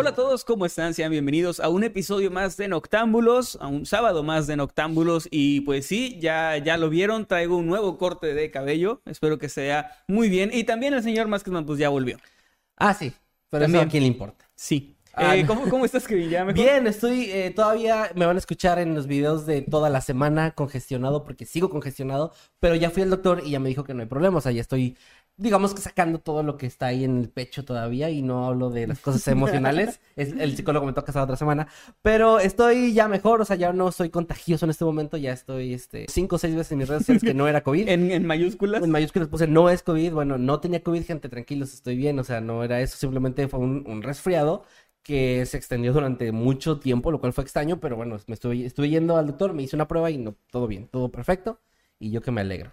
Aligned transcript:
Hola 0.00 0.10
a 0.10 0.14
todos, 0.14 0.44
¿cómo 0.44 0.64
están? 0.64 0.94
Sean 0.94 1.10
bienvenidos 1.10 1.58
a 1.58 1.68
un 1.68 1.82
episodio 1.82 2.30
más 2.30 2.56
de 2.56 2.68
Noctámbulos, 2.68 3.58
a 3.60 3.66
un 3.66 3.84
sábado 3.84 4.22
más 4.22 4.46
de 4.46 4.54
Noctámbulos 4.54 5.26
y 5.28 5.62
pues 5.62 5.86
sí, 5.86 6.20
ya, 6.20 6.56
ya 6.56 6.76
lo 6.76 6.88
vieron, 6.88 7.26
traigo 7.26 7.56
un 7.56 7.66
nuevo 7.66 7.98
corte 7.98 8.32
de 8.32 8.48
cabello, 8.52 9.02
espero 9.06 9.38
que 9.38 9.48
sea 9.48 9.90
muy 10.06 10.28
bien 10.28 10.50
y 10.52 10.62
también 10.62 10.94
el 10.94 11.02
señor 11.02 11.26
Maskman 11.26 11.66
pues 11.66 11.80
ya 11.80 11.88
volvió. 11.88 12.16
Ah, 12.76 12.94
sí, 12.94 13.12
pero 13.50 13.64
También. 13.64 13.80
eso 13.80 13.88
a 13.88 13.90
quién 13.90 14.02
le 14.04 14.06
importa. 14.06 14.48
Sí. 14.54 14.94
Ah, 15.14 15.36
Eh. 15.36 15.44
¿cómo, 15.44 15.68
¿Cómo 15.68 15.84
estás, 15.84 16.06
Kevin? 16.06 16.30
¿Ya 16.30 16.44
mejor? 16.44 16.62
Bien, 16.62 16.86
estoy 16.86 17.24
eh, 17.32 17.50
todavía, 17.50 18.12
me 18.14 18.24
van 18.24 18.36
a 18.36 18.38
escuchar 18.38 18.78
en 18.78 18.94
los 18.94 19.08
videos 19.08 19.46
de 19.46 19.62
toda 19.62 19.90
la 19.90 20.00
semana 20.00 20.52
congestionado 20.52 21.24
porque 21.24 21.44
sigo 21.44 21.70
congestionado, 21.70 22.32
pero 22.60 22.76
ya 22.76 22.90
fui 22.90 23.02
al 23.02 23.10
doctor 23.10 23.42
y 23.44 23.50
ya 23.50 23.58
me 23.58 23.68
dijo 23.68 23.82
que 23.82 23.94
no 23.94 24.02
hay 24.02 24.06
problema, 24.08 24.38
o 24.38 24.40
sea, 24.40 24.52
ya 24.52 24.60
estoy, 24.60 24.96
digamos 25.38 25.72
que 25.72 25.80
sacando 25.80 26.18
todo 26.18 26.42
lo 26.42 26.56
que 26.56 26.66
está 26.66 26.86
ahí 26.86 27.04
en 27.04 27.18
el 27.18 27.30
pecho 27.30 27.64
todavía 27.64 28.10
y 28.10 28.22
no 28.22 28.46
hablo 28.46 28.70
de 28.70 28.86
las 28.86 28.98
cosas 28.98 29.26
emocionales, 29.28 30.00
es, 30.16 30.32
el 30.32 30.56
psicólogo 30.56 30.84
me 30.84 30.92
toca 30.92 31.12
esa 31.12 31.22
otra 31.22 31.36
semana, 31.36 31.68
pero 32.02 32.40
estoy 32.40 32.92
ya 32.92 33.08
mejor, 33.08 33.40
o 33.40 33.44
sea, 33.44 33.56
ya 33.56 33.72
no 33.72 33.90
soy 33.92 34.10
contagioso 34.10 34.66
en 34.66 34.70
este 34.70 34.84
momento, 34.84 35.16
ya 35.16 35.32
estoy, 35.32 35.72
este, 35.72 36.06
cinco 36.08 36.36
o 36.36 36.38
seis 36.38 36.54
veces 36.54 36.72
en 36.72 36.78
mis 36.78 36.88
redes 36.88 37.02
sociales 37.02 37.22
que 37.22 37.34
no 37.34 37.48
era 37.48 37.62
COVID. 37.62 37.88
En, 37.88 38.10
en 38.10 38.26
mayúsculas. 38.26 38.82
En 38.82 38.90
mayúsculas 38.90 39.28
puse 39.28 39.46
no 39.46 39.70
es 39.70 39.82
COVID. 39.82 40.12
Bueno, 40.12 40.36
no 40.36 40.60
tenía 40.60 40.82
COVID, 40.82 41.04
gente, 41.04 41.28
tranquilos, 41.28 41.72
estoy 41.72 41.96
bien. 41.96 42.18
O 42.18 42.24
sea, 42.24 42.40
no 42.40 42.62
era 42.62 42.80
eso, 42.80 42.96
simplemente 42.98 43.48
fue 43.48 43.60
un, 43.60 43.84
un 43.86 44.02
resfriado 44.02 44.64
que 45.02 45.46
se 45.46 45.56
extendió 45.56 45.92
durante 45.92 46.32
mucho 46.32 46.78
tiempo, 46.80 47.10
lo 47.10 47.20
cual 47.20 47.32
fue 47.32 47.42
extraño, 47.44 47.80
pero 47.80 47.96
bueno, 47.96 48.18
me 48.26 48.34
estuve, 48.34 48.66
estuve 48.66 48.90
yendo 48.90 49.16
al 49.16 49.26
doctor, 49.26 49.54
me 49.54 49.62
hice 49.62 49.76
una 49.76 49.88
prueba 49.88 50.10
y 50.10 50.18
no, 50.18 50.36
todo 50.50 50.66
bien, 50.66 50.88
todo 50.88 51.10
perfecto. 51.10 51.60
Y 51.98 52.10
yo 52.10 52.20
que 52.20 52.30
me 52.30 52.42
alegro. 52.42 52.72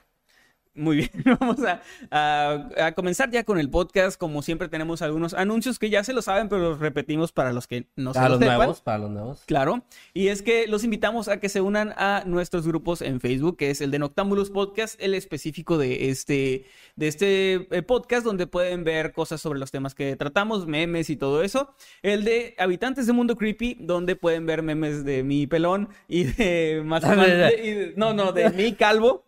Muy 0.75 0.97
bien, 0.97 1.09
vamos 1.39 1.57
a, 1.63 1.81
a- 2.11 2.87
a 2.87 2.91
comenzar 2.93 3.31
ya 3.31 3.43
con 3.45 3.57
el 3.59 3.69
podcast. 3.69 4.19
Como 4.19 4.41
siempre 4.41 4.67
tenemos 4.67 5.01
algunos 5.01 5.33
anuncios 5.33 5.79
que 5.79 5.89
ya 5.89 6.03
se 6.03 6.11
lo 6.13 6.21
saben, 6.21 6.49
pero 6.49 6.61
los 6.61 6.79
repetimos 6.79 7.31
para 7.31 7.53
los 7.53 7.65
que 7.65 7.87
no 7.95 8.11
se 8.13 8.19
para 8.19 8.29
lo 8.29 8.35
los 8.35 8.39
sepan. 8.41 8.57
nuevos, 8.57 8.81
para 8.81 8.97
los 8.97 9.09
nuevos. 9.11 9.43
Claro, 9.45 9.83
y 10.13 10.27
es 10.27 10.41
que 10.41 10.67
los 10.67 10.83
invitamos 10.83 11.29
a 11.29 11.39
que 11.39 11.47
se 11.49 11.61
unan 11.61 11.93
a 11.97 12.23
nuestros 12.25 12.67
grupos 12.67 13.01
en 13.01 13.21
Facebook, 13.21 13.55
que 13.57 13.69
es 13.69 13.79
el 13.79 13.89
de 13.91 13.99
Noctámbulos 13.99 14.49
Podcast, 14.49 15.01
el 15.01 15.13
específico 15.13 15.77
de 15.77 16.09
este, 16.09 16.65
de 16.97 17.07
este 17.07 17.53
eh, 17.75 17.81
podcast, 17.81 18.25
donde 18.25 18.45
pueden 18.45 18.83
ver 18.83 19.13
cosas 19.13 19.39
sobre 19.39 19.59
los 19.59 19.71
temas 19.71 19.95
que 19.95 20.15
tratamos, 20.17 20.67
memes 20.67 21.09
y 21.09 21.15
todo 21.15 21.41
eso. 21.41 21.73
El 22.01 22.25
de 22.25 22.53
Habitantes 22.57 23.07
de 23.07 23.13
Mundo 23.13 23.37
Creepy, 23.37 23.77
donde 23.79 24.15
pueden 24.17 24.45
ver 24.45 24.61
memes 24.61 25.05
de 25.05 25.23
mi 25.23 25.47
pelón 25.47 25.87
y 26.09 26.25
de 26.25 26.81
más 26.85 27.03
no, 27.95 28.13
no, 28.13 28.31
de 28.33 28.49
mi 28.49 28.73
calvo 28.73 29.23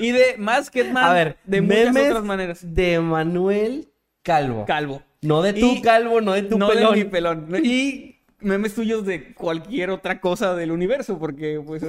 y 0.00 0.12
de 0.12 0.36
más 0.38 0.70
que 0.70 0.90
A 0.94 1.12
ver, 1.12 1.36
de 1.44 1.60
muchas 1.60 1.92
memes 1.92 2.08
otras 2.10 2.24
maneras. 2.24 2.74
de 2.74 2.98
Manuel 3.00 3.88
Calvo. 4.22 4.64
Calvo. 4.66 5.02
no 5.22 5.42
de 5.42 5.52
tu 5.54 5.80
calvo, 5.82 6.20
no 6.20 6.32
de 6.32 6.42
tu 6.42 6.58
no 6.58 6.68
pelón. 6.68 6.94
de 6.94 7.04
mi 7.04 7.10
pelón. 7.10 7.48
Y 7.64 8.16
memes 8.40 8.74
tuyos 8.74 9.04
de 9.06 9.34
cualquier 9.34 9.90
otra 9.90 10.20
cosa 10.20 10.54
del 10.54 10.70
universo, 10.72 11.18
porque 11.18 11.60
pues 11.64 11.82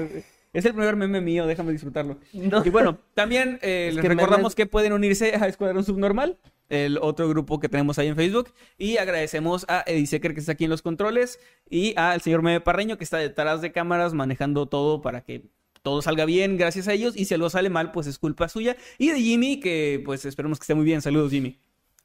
es 0.54 0.66
el 0.66 0.74
primer 0.74 0.96
meme 0.98 1.22
mío, 1.22 1.46
déjame 1.48 1.72
disfrutarlo. 1.72 2.18
No. 2.34 2.62
Y 2.66 2.70
bueno, 2.70 2.98
también 3.14 3.58
eh, 3.62 3.88
Es 3.90 3.96
les 3.96 4.02
que 4.02 4.10
recordamos 4.10 4.52
memes- 4.54 4.56
que 4.56 4.66
pueden 4.66 4.92
unirse 4.94 5.36
a 5.36 5.48
Escuadrón 5.48 5.84
Subnormal, 5.86 6.38
el 6.70 6.98
otro 7.02 7.28
grupo 7.30 7.60
que 7.60 7.70
tenemos 7.70 8.00
ahí 8.00 8.08
en 8.08 8.16
Facebook. 8.18 8.54
Y 8.78 8.98
agradecemos 8.98 9.66
a 9.70 9.84
Eddie 9.88 10.08
Secker 10.08 10.34
que 10.34 10.40
está 10.42 10.54
aquí 10.54 10.66
en 10.66 10.70
los 10.70 10.82
controles 10.82 11.40
y 11.70 11.94
al 11.98 12.22
señor 12.22 12.42
Meme 12.42 12.60
Parreño 12.62 12.98
que 12.98 13.04
está 13.06 13.18
detrás 13.18 13.62
de 13.62 13.72
cámaras 13.72 14.14
manejando 14.14 14.66
todo 14.68 15.02
para 15.02 15.22
que 15.22 15.44
todo 15.82 16.02
salga 16.02 16.26
bien 16.26 16.58
gracias 16.58 16.88
a 16.88 16.94
ellos. 16.94 17.16
Y 17.16 17.26
si 17.26 17.34
algo 17.34 17.50
sale 17.50 17.70
mal, 17.70 17.92
pues 17.92 18.08
es 18.08 18.18
culpa 18.20 18.50
suya. 18.50 18.78
Y 18.98 19.10
de 19.10 19.20
Jimmy, 19.22 19.60
que 19.60 20.02
pues 20.06 20.26
esperemos 20.26 20.60
que 20.60 20.64
esté 20.64 20.76
muy 20.76 20.86
bien. 20.86 21.02
Saludos, 21.02 21.32
Jimmy. 21.32 21.60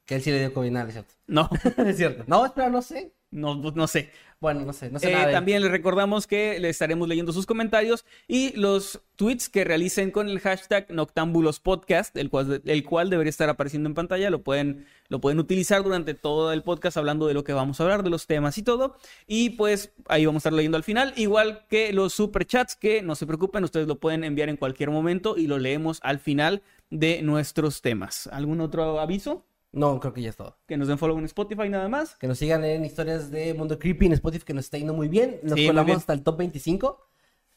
Que 0.04 0.16
él 0.16 0.22
sí 0.22 0.30
le 0.30 0.38
dio 0.38 0.52
COVID, 0.52 0.70
nada, 0.70 0.86
es 0.86 0.94
cierto. 0.94 1.14
No, 1.26 1.50
es 1.86 1.96
cierto. 1.96 2.24
No, 2.26 2.46
espera, 2.46 2.70
no 2.70 2.80
sé. 2.82 3.12
No, 3.30 3.54
no 3.56 3.86
sé. 3.86 4.10
Bueno, 4.38 4.60
no 4.66 4.72
sé, 4.74 4.90
no 4.90 4.98
sé 4.98 5.08
Eh, 5.08 5.12
nada. 5.14 5.32
también 5.32 5.62
les 5.62 5.70
recordamos 5.70 6.26
que 6.26 6.60
le 6.60 6.68
estaremos 6.68 7.08
leyendo 7.08 7.32
sus 7.32 7.46
comentarios 7.46 8.04
y 8.28 8.52
los 8.54 9.00
tweets 9.16 9.48
que 9.48 9.64
realicen 9.64 10.10
con 10.10 10.28
el 10.28 10.40
hashtag 10.40 10.90
Noctámbulos 10.90 11.58
Podcast, 11.58 12.14
el 12.18 12.28
cual, 12.28 12.60
el 12.64 12.84
cual 12.84 13.08
debería 13.08 13.30
estar 13.30 13.48
apareciendo 13.48 13.88
en 13.88 13.94
pantalla. 13.94 14.28
Lo 14.28 14.42
pueden, 14.42 14.86
lo 15.08 15.22
pueden 15.22 15.38
utilizar 15.38 15.82
durante 15.82 16.12
todo 16.12 16.52
el 16.52 16.62
podcast 16.62 16.98
hablando 16.98 17.26
de 17.26 17.32
lo 17.32 17.44
que 17.44 17.54
vamos 17.54 17.80
a 17.80 17.84
hablar, 17.84 18.02
de 18.02 18.10
los 18.10 18.26
temas 18.26 18.58
y 18.58 18.62
todo. 18.62 18.96
Y 19.26 19.50
pues 19.50 19.92
ahí 20.08 20.26
vamos 20.26 20.40
a 20.40 20.48
estar 20.48 20.52
leyendo 20.52 20.76
al 20.76 20.84
final. 20.84 21.14
Igual 21.16 21.64
que 21.70 21.94
los 21.94 22.12
superchats, 22.12 22.76
que 22.76 23.00
no 23.00 23.14
se 23.14 23.26
preocupen, 23.26 23.64
ustedes 23.64 23.86
lo 23.88 23.98
pueden 23.98 24.22
enviar 24.22 24.50
en 24.50 24.58
cualquier 24.58 24.90
momento 24.90 25.38
y 25.38 25.46
lo 25.46 25.58
leemos 25.58 25.98
al 26.02 26.18
final 26.18 26.62
de 26.90 27.22
nuestros 27.22 27.80
temas. 27.80 28.26
¿Algún 28.30 28.60
otro 28.60 29.00
aviso? 29.00 29.46
No, 29.76 30.00
creo 30.00 30.12
que 30.14 30.22
ya 30.22 30.30
es 30.30 30.36
todo. 30.36 30.56
Que 30.66 30.76
nos 30.78 30.88
den 30.88 30.96
follow 30.96 31.18
en 31.18 31.26
Spotify 31.26 31.68
nada 31.68 31.86
más. 31.88 32.16
Que 32.16 32.26
nos 32.26 32.38
sigan 32.38 32.64
en 32.64 32.84
historias 32.84 33.30
de 33.30 33.52
Mundo 33.52 33.78
Creepy 33.78 34.06
en 34.06 34.12
Spotify, 34.14 34.44
que 34.44 34.54
nos 34.54 34.64
está 34.64 34.78
yendo 34.78 34.94
muy 34.94 35.08
bien. 35.08 35.38
Nos 35.42 35.58
Sí, 35.58 35.66
colamos 35.66 35.86
bien. 35.86 35.98
hasta 35.98 36.14
el 36.14 36.22
top 36.22 36.38
25. 36.38 36.98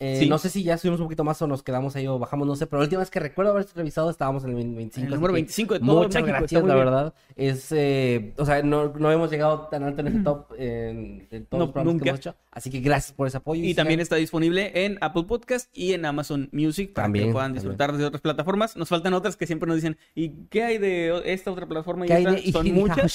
Eh, 0.01 0.17
Sí. 0.21 0.29
No 0.29 0.37
sé 0.37 0.49
si 0.49 0.63
ya 0.63 0.77
subimos 0.77 1.01
un 1.01 1.07
poquito 1.07 1.25
más 1.25 1.41
o 1.41 1.47
nos 1.47 1.61
quedamos 1.61 1.93
ahí 1.97 2.07
o 2.07 2.17
bajamos, 2.17 2.47
no 2.47 2.55
sé. 2.55 2.65
Pero 2.67 2.79
la 2.79 2.85
última 2.85 2.99
vez 3.01 3.09
que 3.09 3.19
recuerdo 3.19 3.51
haber 3.51 3.65
revisado 3.75 4.09
estábamos 4.09 4.43
en 4.45 4.51
el 4.51 4.55
25. 4.55 5.05
El 5.07 5.13
número 5.15 5.33
que 5.33 5.39
25 5.41 5.73
de 5.73 5.79
todo 5.81 5.95
Muchas 6.03 6.13
México, 6.23 6.37
gracias, 6.39 6.63
la 6.63 6.73
bien. 6.75 6.85
verdad. 6.85 7.13
Es, 7.35 7.67
eh, 7.71 8.33
o 8.37 8.45
sea, 8.45 8.63
no, 8.63 8.93
no 8.97 9.11
hemos 9.11 9.29
llegado 9.29 9.67
tan 9.67 9.83
alto 9.83 9.99
en 10.01 10.07
ese 10.07 10.19
top 10.19 10.51
en, 10.57 11.27
en 11.31 11.45
todos 11.45 11.59
No, 11.59 11.65
los 11.65 11.69
programas 11.73 11.93
nunca. 11.93 12.03
que 12.03 12.09
hemos 12.11 12.19
hecho. 12.21 12.35
Así 12.51 12.69
que 12.71 12.79
gracias 12.79 13.11
por 13.13 13.27
ese 13.27 13.37
apoyo. 13.37 13.63
Y 13.63 13.73
también 13.73 13.99
sigan- 13.99 14.03
está 14.03 14.15
disponible 14.15 14.71
en 14.85 14.97
Apple 15.01 15.23
Podcast 15.23 15.69
y 15.77 15.93
en 15.93 16.05
Amazon 16.05 16.49
Music 16.51 16.93
para 16.93 17.03
que 17.03 17.07
También, 17.07 17.27
lo 17.27 17.33
puedan 17.33 17.49
también. 17.53 17.63
disfrutar 17.63 17.97
de 17.97 18.05
otras 18.05 18.21
plataformas. 18.21 18.75
Nos 18.77 18.87
faltan 18.89 19.13
otras 19.13 19.35
que 19.37 19.45
siempre 19.47 19.67
nos 19.67 19.75
dicen, 19.75 19.97
¿y 20.15 20.29
qué 20.49 20.63
hay 20.63 20.77
de 20.77 21.21
esta 21.25 21.51
otra 21.51 21.65
plataforma? 21.67 22.05
Y 22.05 22.07
que 22.07 22.13
hay 22.13 22.23
esta? 22.25 22.35
de- 22.37 22.51
Son 22.51 22.71
muchas. 22.73 23.11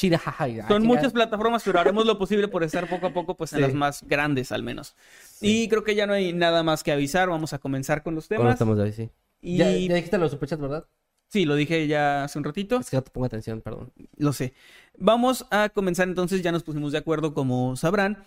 Son 0.68 0.82
muchas 0.86 1.12
plataformas, 1.12 1.62
pero 1.64 1.80
haremos 1.80 2.04
lo 2.06 2.18
posible 2.18 2.46
por 2.48 2.62
estar 2.62 2.88
poco 2.88 3.06
a 3.06 3.12
poco 3.14 3.36
pues 3.36 3.52
en 3.54 3.58
Sí. 3.58 3.62
las 3.62 3.74
más 3.74 4.04
grandes 4.06 4.52
al 4.52 4.62
menos. 4.62 4.94
Y 5.44 5.69
creo 5.69 5.84
que 5.84 5.94
ya 5.94 6.06
no 6.06 6.12
hay 6.12 6.32
nada 6.32 6.62
más 6.62 6.82
que 6.82 6.93
avisar. 6.93 7.28
Vamos 7.28 7.53
a 7.53 7.59
comenzar 7.59 8.03
con 8.03 8.15
los 8.15 8.28
temas. 8.28 8.59
de 8.59 8.65
hoy, 8.65 8.93
sí. 8.93 9.10
Y 9.41 9.59
Ya, 9.59 9.71
ya 9.71 9.94
dijiste 9.94 10.19
los 10.19 10.31
superchats, 10.31 10.60
¿verdad? 10.60 10.87
sí, 11.28 11.44
lo 11.47 11.56
dije 11.56 11.88
ya 11.88 12.25
hace 12.25 12.38
un 12.38 12.44
ratito. 12.44 12.78
Es 12.78 12.91
que 12.91 12.97
no 12.97 13.03
te 13.03 13.10
pongo 13.10 13.27
atención, 13.27 13.60
perdón. 13.60 13.93
Lo 14.16 14.32
sé. 14.32 14.55
Vamos 14.96 15.46
a 15.50 15.69
comenzar 15.69 16.06
entonces, 16.06 16.43
ya 16.43 16.52
nos 16.52 16.62
pusimos 16.62 16.93
de 16.93 16.99
acuerdo 16.99 17.35
como 17.35 17.75
sabrán. 17.75 18.23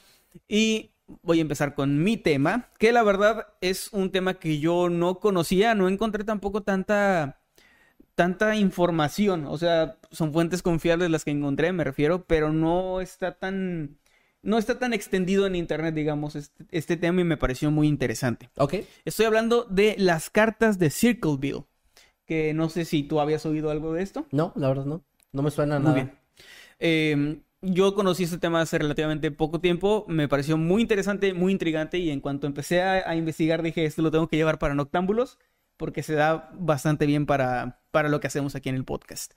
Y 0.50 0.92
voy 1.22 1.40
a 1.40 1.42
empezar 1.42 1.74
con 1.74 2.04
mi 2.04 2.18
tema, 2.18 2.70
que 2.78 2.92
la 2.92 3.04
verdad 3.04 3.48
es 3.62 3.94
un 3.94 4.12
tema 4.12 4.36
que 4.36 4.60
yo 4.60 4.90
no 4.90 5.20
conocía, 5.20 5.74
no 5.74 5.88
encontré 5.88 6.24
tampoco 6.26 6.64
tanta 6.64 7.40
tanta 8.16 8.56
información, 8.56 9.46
o 9.46 9.60
sea, 9.60 10.00
son 10.10 10.34
fuentes 10.34 10.64
confiables 10.64 11.12
las 11.12 11.24
que 11.24 11.30
encontré, 11.30 11.72
me 11.72 11.84
refiero, 11.84 12.26
pero 12.26 12.52
no 12.52 13.00
está 13.00 13.34
tan 13.34 14.00
no 14.48 14.58
está 14.58 14.80
tan 14.80 14.94
extendido 14.94 15.46
en 15.46 15.56
internet, 15.56 15.94
digamos, 15.94 16.38
este, 16.38 16.66
este 16.72 16.96
tema 16.96 17.20
y 17.20 17.26
me 17.26 17.36
pareció 17.36 17.70
muy 17.70 17.86
interesante. 17.90 18.50
Ok. 18.56 18.76
Estoy 19.04 19.26
hablando 19.26 19.66
de 19.66 19.96
las 19.98 20.30
cartas 20.30 20.80
de 20.80 20.90
Circleville, 20.90 21.66
que 22.26 22.54
no 22.54 22.70
sé 22.70 22.86
si 22.86 23.04
tú 23.04 23.20
habías 23.20 23.46
oído 23.46 23.72
algo 23.72 23.92
de 23.92 24.04
esto. 24.04 24.26
No, 24.32 24.54
la 24.56 24.70
verdad 24.70 24.86
no. 24.86 25.04
No 25.34 25.42
me 25.44 25.52
suena 25.52 25.80
Muy 25.80 25.90
nada. 25.90 25.96
bien. 25.96 26.12
Eh, 26.80 27.42
yo 27.62 27.94
conocí 27.94 28.24
este 28.24 28.38
tema 28.38 28.62
hace 28.62 28.78
relativamente 28.78 29.32
poco 29.32 29.60
tiempo, 29.60 30.06
me 30.08 30.30
pareció 30.30 30.58
muy 30.58 30.82
interesante, 30.82 31.34
muy 31.34 31.52
intrigante 31.52 31.98
y 31.98 32.10
en 32.10 32.22
cuanto 32.22 32.48
empecé 32.48 32.82
a, 32.82 33.10
a 33.10 33.16
investigar 33.18 33.62
dije, 33.62 33.84
esto 33.84 34.02
lo 34.02 34.12
tengo 34.12 34.30
que 34.30 34.38
llevar 34.38 34.60
para 34.60 34.76
Noctámbulos 34.76 35.40
porque 35.76 36.04
se 36.04 36.14
da 36.14 36.50
bastante 36.54 37.06
bien 37.06 37.26
para, 37.26 37.82
para 37.92 38.08
lo 38.08 38.22
que 38.22 38.28
hacemos 38.28 38.56
aquí 38.56 38.70
en 38.70 38.76
el 38.76 38.86
podcast. 38.86 39.34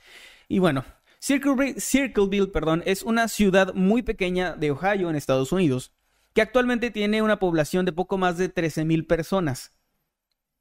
Y 0.49 0.61
bueno, 0.61 0.85
Circleville, 1.21 2.49
perdón, 2.49 2.83
es 2.87 3.03
una 3.03 3.29
ciudad 3.29 3.75
muy 3.75 4.03
pequeña 4.03 4.55
de 4.57 4.71
Ohio, 4.71 5.11
en 5.11 5.17
Estados 5.17 5.53
Unidos, 5.53 5.93
que 6.33 6.41
actualmente 6.41 6.91
tiene 6.91 7.21
una 7.21 7.39
población 7.39 7.85
de 7.85 7.93
poco 7.93 8.17
más 8.17 8.39
de 8.39 8.53
13.000 8.53 9.07
personas. 9.07 9.73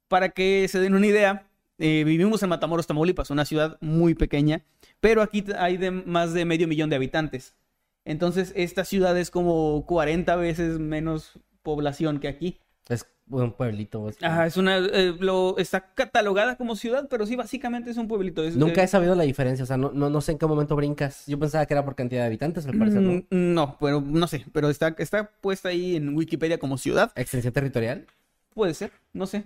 Para 0.08 0.28
que 0.30 0.68
se 0.68 0.78
den 0.78 0.94
una 0.94 1.06
idea, 1.06 1.50
eh, 1.78 2.04
vivimos 2.04 2.42
en 2.42 2.50
Matamoros, 2.50 2.86
Tamaulipas, 2.86 3.30
una 3.30 3.46
ciudad 3.46 3.78
muy 3.80 4.14
pequeña, 4.14 4.66
pero 5.00 5.22
aquí 5.22 5.44
hay 5.58 5.78
de 5.78 5.90
más 5.90 6.34
de 6.34 6.44
medio 6.44 6.68
millón 6.68 6.90
de 6.90 6.96
habitantes. 6.96 7.56
Entonces, 8.04 8.52
esta 8.54 8.84
ciudad 8.84 9.16
es 9.16 9.30
como 9.30 9.86
40 9.86 10.36
veces 10.36 10.78
menos 10.78 11.40
población 11.62 12.20
que 12.20 12.28
aquí. 12.28 12.60
Es 12.90 13.06
un 13.30 13.52
pueblito. 13.52 14.08
es- 14.08 14.22
Ajá, 14.22 14.46
es 14.46 14.56
una, 14.56 14.76
eh, 14.78 15.14
lo, 15.18 15.56
está 15.58 15.94
catalogada 15.94 16.56
como 16.56 16.74
ciudad, 16.76 17.06
pero 17.08 17.24
sí, 17.26 17.36
básicamente 17.36 17.90
es 17.90 17.96
un 17.96 18.08
pueblito. 18.08 18.42
Es- 18.44 18.56
Nunca 18.56 18.82
eh, 18.82 18.84
he 18.84 18.88
sabido 18.88 19.14
la 19.14 19.22
diferencia, 19.22 19.62
o 19.62 19.66
sea, 19.66 19.76
no, 19.76 19.92
no, 19.94 20.10
no 20.10 20.20
sé 20.20 20.32
en 20.32 20.38
qué 20.38 20.46
momento 20.46 20.74
brincas. 20.76 21.24
Yo 21.26 21.38
pensaba 21.38 21.64
que 21.66 21.74
era 21.74 21.84
por 21.84 21.94
cantidad 21.94 22.22
de 22.22 22.26
habitantes, 22.26 22.66
al 22.66 22.76
parecer, 22.76 23.00
¿no? 23.02 23.12
Mm, 23.12 23.54
No, 23.54 23.76
pero 23.80 24.00
no 24.00 24.26
sé, 24.26 24.44
pero 24.52 24.68
está, 24.68 24.94
está 24.98 25.30
puesta 25.40 25.68
ahí 25.68 25.96
en 25.96 26.14
Wikipedia 26.16 26.58
como 26.58 26.76
ciudad. 26.76 27.12
Extensión 27.14 27.52
territorial. 27.52 28.06
Puede 28.52 28.74
ser, 28.74 28.90
no 29.12 29.26
sé. 29.26 29.44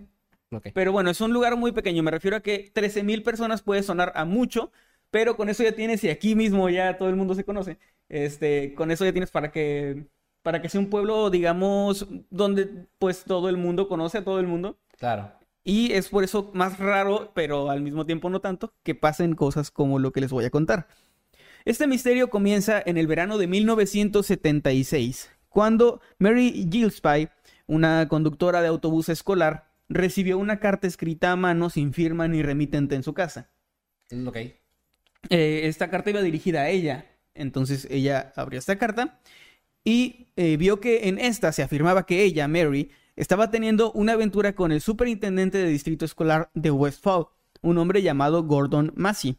Ok. 0.51 0.69
Pero 0.73 0.93
bueno, 0.93 1.11
es 1.11 1.21
un 1.21 1.33
lugar 1.33 1.57
muy 1.57 1.73
pequeño. 1.73 2.03
Me 2.03 2.11
refiero 2.11 2.37
a 2.37 2.41
que 2.41 2.71
13.000 2.73 3.23
personas 3.23 3.61
puede 3.63 3.83
sonar 3.83 4.13
a 4.15 4.25
mucho, 4.25 4.73
pero 5.11 5.37
con 5.37 5.49
eso 5.51 5.63
ya 5.63 5.73
tienes, 5.73 6.03
y 6.05 6.09
aquí 6.11 6.35
mismo 6.35 6.69
ya 6.71 6.97
todo 6.97 7.09
el 7.11 7.17
mundo 7.17 7.35
se 7.35 7.45
conoce, 7.45 7.79
este, 8.09 8.75
con 8.75 8.91
eso 8.91 9.05
ya 9.05 9.13
tienes 9.13 9.31
para 9.31 9.53
que, 9.53 10.07
para 10.45 10.61
que 10.61 10.69
sea 10.69 10.79
un 10.79 10.91
pueblo, 10.91 11.31
digamos, 11.31 12.07
donde 12.31 12.87
pues 12.99 13.25
todo 13.25 13.49
el 13.49 13.57
mundo 13.57 13.89
conoce 13.89 14.19
a 14.19 14.25
todo 14.25 14.39
el 14.39 14.47
mundo. 14.47 14.79
Claro. 14.99 15.33
Y 15.65 15.93
es 15.93 16.11
por 16.11 16.23
eso 16.23 16.51
más 16.53 16.79
raro, 16.79 17.33
pero 17.35 17.71
al 17.71 17.81
mismo 17.81 18.05
tiempo 18.05 18.29
no 18.29 18.41
tanto, 18.41 18.75
que 18.83 18.95
pasen 18.95 19.35
cosas 19.35 19.71
como 19.71 19.99
lo 19.99 20.13
que 20.13 20.21
les 20.21 20.31
voy 20.31 20.45
a 20.45 20.51
contar. 20.51 20.87
Este 21.65 21.87
misterio 21.87 22.29
comienza 22.29 22.83
en 22.85 22.99
el 22.99 23.07
verano 23.07 23.39
de 23.39 23.47
1976, 23.47 25.31
cuando 25.49 26.03
Mary 26.19 26.69
Gillespie, 26.71 27.31
una 27.67 28.07
conductora 28.07 28.61
de 28.61 28.69
autobús 28.69 29.09
escolar, 29.09 29.73
recibió 29.89 30.37
una 30.37 30.61
carta 30.61 30.87
escrita 30.87 31.33
a 31.33 31.37
mano 31.37 31.71
sin 31.71 31.95
firma 31.95 32.29
ni 32.29 32.43
remitente 32.43 32.97
en 32.97 33.03
su 33.03 33.15
casa. 33.15 33.49
Ok. 34.27 34.37
Eh, 34.37 35.63
esta 35.65 35.89
carta 35.89 36.11
iba 36.11 36.21
dirigida 36.21 36.61
a 36.61 36.69
ella, 36.69 37.07
entonces 37.33 37.89
ella 37.91 38.35
abrió 38.37 38.59
esta 38.59 38.77
carta 38.77 39.19
y 39.85 40.29
eh, 40.37 40.57
vio 40.57 40.81
que 40.81 41.09
en 41.09 41.19
esta 41.19 41.53
se 41.53 41.63
afirmaba 41.63 42.07
que 42.07 42.23
ella, 42.25 42.49
Mary, 42.49 42.91
estaba 43.17 43.51
teniendo 43.51 43.93
una 43.93 44.15
aventura 44.15 44.55
con 44.55 44.73
el 44.73 44.81
superintendente 44.81 45.59
de 45.59 45.69
distrito 45.69 46.05
escolar 46.05 46.51
de 46.55 46.71
West 46.71 47.03
Fall, 47.03 47.27
un 47.61 47.79
hombre 47.79 48.03
llamado 48.03 48.43
Gordon 48.45 48.93
Massey. 48.97 49.39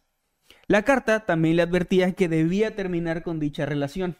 La 0.68 0.84
carta 0.84 1.26
también 1.26 1.58
le 1.58 1.64
advertía 1.64 2.14
que 2.14 2.30
debía 2.30 2.76
terminar 2.76 3.24
con 3.24 3.40
dicha 3.40 3.66
relación. 3.66 4.18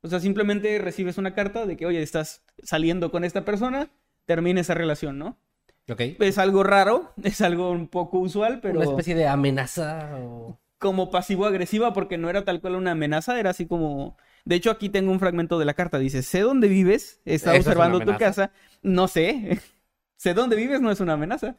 O 0.00 0.08
sea, 0.08 0.18
simplemente 0.18 0.78
recibes 0.78 1.18
una 1.18 1.34
carta 1.34 1.64
de 1.64 1.76
que, 1.76 1.86
oye, 1.86 2.02
estás 2.02 2.42
saliendo 2.62 3.10
con 3.12 3.22
esta 3.24 3.44
persona, 3.44 3.88
termina 4.24 4.60
esa 4.60 4.74
relación, 4.74 5.18
¿no? 5.18 5.36
Ok. 5.88 6.00
Es 6.18 6.38
algo 6.38 6.62
raro, 6.62 7.12
es 7.22 7.40
algo 7.40 7.70
un 7.70 7.88
poco 7.88 8.18
usual, 8.18 8.60
pero 8.60 8.80
Una 8.80 8.90
especie 8.90 9.14
de 9.14 9.26
amenaza 9.26 10.18
o... 10.18 10.58
como 10.78 11.10
pasivo-agresiva 11.10 11.92
porque 11.92 12.18
no 12.18 12.30
era 12.30 12.44
tal 12.44 12.60
cual 12.60 12.76
una 12.76 12.92
amenaza, 12.92 13.38
era 13.38 13.50
así 13.50 13.66
como... 13.66 14.16
De 14.44 14.56
hecho, 14.56 14.70
aquí 14.70 14.88
tengo 14.88 15.12
un 15.12 15.20
fragmento 15.20 15.58
de 15.58 15.64
la 15.64 15.74
carta. 15.74 15.98
Dice, 15.98 16.22
sé 16.22 16.40
dónde 16.40 16.68
vives, 16.68 17.20
he 17.24 17.34
estado 17.34 17.56
Eso 17.56 17.60
es 17.62 17.66
observando 17.68 18.00
tu 18.00 18.16
casa. 18.18 18.50
No 18.82 19.08
sé. 19.08 19.60
sé 20.16 20.34
dónde 20.34 20.56
vives, 20.56 20.80
no 20.80 20.90
es 20.90 21.00
una 21.00 21.12
amenaza. 21.14 21.56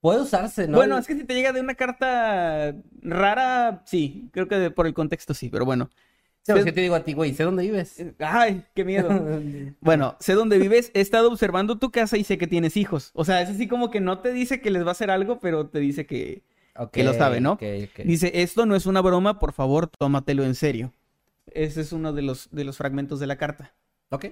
Puede 0.00 0.22
usarse, 0.22 0.66
¿no? 0.66 0.78
Bueno, 0.78 0.96
es 0.96 1.06
que 1.06 1.14
si 1.14 1.24
te 1.24 1.34
llega 1.34 1.52
de 1.52 1.60
una 1.60 1.74
carta 1.74 2.74
rara, 3.02 3.82
sí. 3.84 4.30
Creo 4.32 4.48
que 4.48 4.56
de- 4.56 4.70
por 4.70 4.86
el 4.86 4.94
contexto 4.94 5.34
sí, 5.34 5.50
pero 5.50 5.66
bueno. 5.66 5.90
Sí, 6.42 6.52
pues, 6.52 6.60
sé- 6.60 6.70
¿qué 6.70 6.72
te 6.72 6.80
digo 6.80 6.94
a 6.94 7.04
ti, 7.04 7.12
güey? 7.12 7.34
¿Sé 7.34 7.42
dónde 7.44 7.64
vives? 7.64 8.02
Ay, 8.18 8.64
qué 8.74 8.82
miedo. 8.84 9.08
Bueno, 9.80 10.16
sé 10.20 10.32
dónde 10.32 10.56
vives, 10.58 10.90
he 10.94 11.02
estado 11.02 11.28
observando 11.30 11.78
tu 11.78 11.90
casa 11.90 12.16
y 12.16 12.24
sé 12.24 12.38
que 12.38 12.46
tienes 12.46 12.78
hijos. 12.78 13.10
O 13.12 13.26
sea, 13.26 13.42
es 13.42 13.50
así 13.50 13.68
como 13.68 13.90
que 13.90 14.00
no 14.00 14.20
te 14.20 14.32
dice 14.32 14.62
que 14.62 14.70
les 14.70 14.84
va 14.84 14.88
a 14.88 14.92
hacer 14.92 15.10
algo, 15.10 15.38
pero 15.38 15.68
te 15.68 15.80
dice 15.80 16.06
que, 16.06 16.42
que 16.92 17.04
lo 17.04 17.12
sabe, 17.12 17.40
¿no? 17.42 17.58
Dice, 18.04 18.32
esto 18.42 18.64
no 18.64 18.74
es 18.76 18.86
una 18.86 19.02
broma, 19.02 19.38
por 19.38 19.52
favor, 19.52 19.86
tómatelo 19.88 20.44
en 20.44 20.54
serio. 20.54 20.94
Ese 21.54 21.80
es 21.82 21.92
uno 21.92 22.12
de 22.12 22.22
los, 22.22 22.48
de 22.50 22.64
los 22.64 22.76
fragmentos 22.76 23.20
de 23.20 23.26
la 23.26 23.36
carta. 23.36 23.74
Ok. 24.10 24.26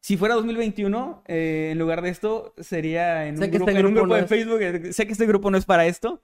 Si 0.00 0.16
fuera 0.16 0.34
2021, 0.34 1.22
eh, 1.26 1.70
en 1.72 1.78
lugar 1.78 2.02
de 2.02 2.10
esto, 2.10 2.52
sería 2.58 3.26
en 3.26 3.38
Sé 3.38 3.44
un, 3.44 3.50
que 3.50 3.56
grupo, 3.58 3.70
este 3.70 3.80
en 3.80 3.86
un 3.86 3.92
grupo 3.94 4.02
grupo 4.04 4.14
no 4.14 4.18
de 4.18 4.24
es- 4.24 4.28
Facebook. 4.28 4.60
eh, 4.62 4.92
Sé 4.92 5.06
que 5.06 5.12
este 5.12 5.26
grupo 5.26 5.50
no 5.50 5.56
es 5.56 5.64
para 5.64 5.86
esto. 5.86 6.22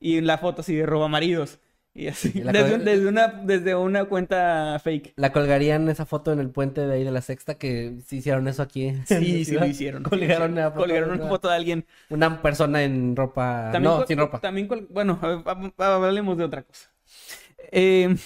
Y 0.00 0.16
en 0.16 0.26
la 0.26 0.38
foto 0.38 0.62
así 0.62 0.74
de 0.74 0.86
roba 0.86 1.06
maridos. 1.08 1.60
Y 1.92 2.06
así. 2.08 2.30
Y 2.34 2.40
Desde, 2.40 2.62
cosa- 2.62 2.78
desde 2.78 3.06
una, 3.08 3.28
desde 3.28 3.74
una 3.76 4.04
cuenta 4.06 4.80
fake. 4.82 5.12
La 5.16 5.32
colgarían 5.32 5.88
esa 5.88 6.06
foto 6.06 6.32
en 6.32 6.38
el 6.40 6.48
puente 6.50 6.86
de 6.86 6.94
ahí 6.94 7.04
de 7.04 7.10
la 7.10 7.20
sexta 7.20 7.54
que 7.56 7.98
sí 8.06 8.16
hicieron 8.18 8.48
eso 8.48 8.62
aquí. 8.62 8.94
Sí, 9.06 9.44
sí 9.44 9.54
lo 9.54 9.66
hicieron. 9.66 10.02
Colgaron 10.04 10.52
una 10.52 10.70
foto, 10.70 10.80
Colgaron 10.80 11.10
una 11.20 11.28
foto 11.28 11.48
de 11.48 11.54
alguien. 11.56 11.86
Una 12.08 12.40
persona 12.42 12.82
en 12.82 13.14
ropa. 13.14 13.70
También 13.72 13.92
no, 13.92 13.98
col- 13.98 14.06
sin 14.08 14.18
ropa. 14.18 14.40
También, 14.40 14.66
col- 14.66 14.86
bueno, 14.90 15.18
hablemos 15.78 16.36
de 16.38 16.44
otra 16.44 16.62
cosa. 16.62 16.90
Eh, 17.72 18.16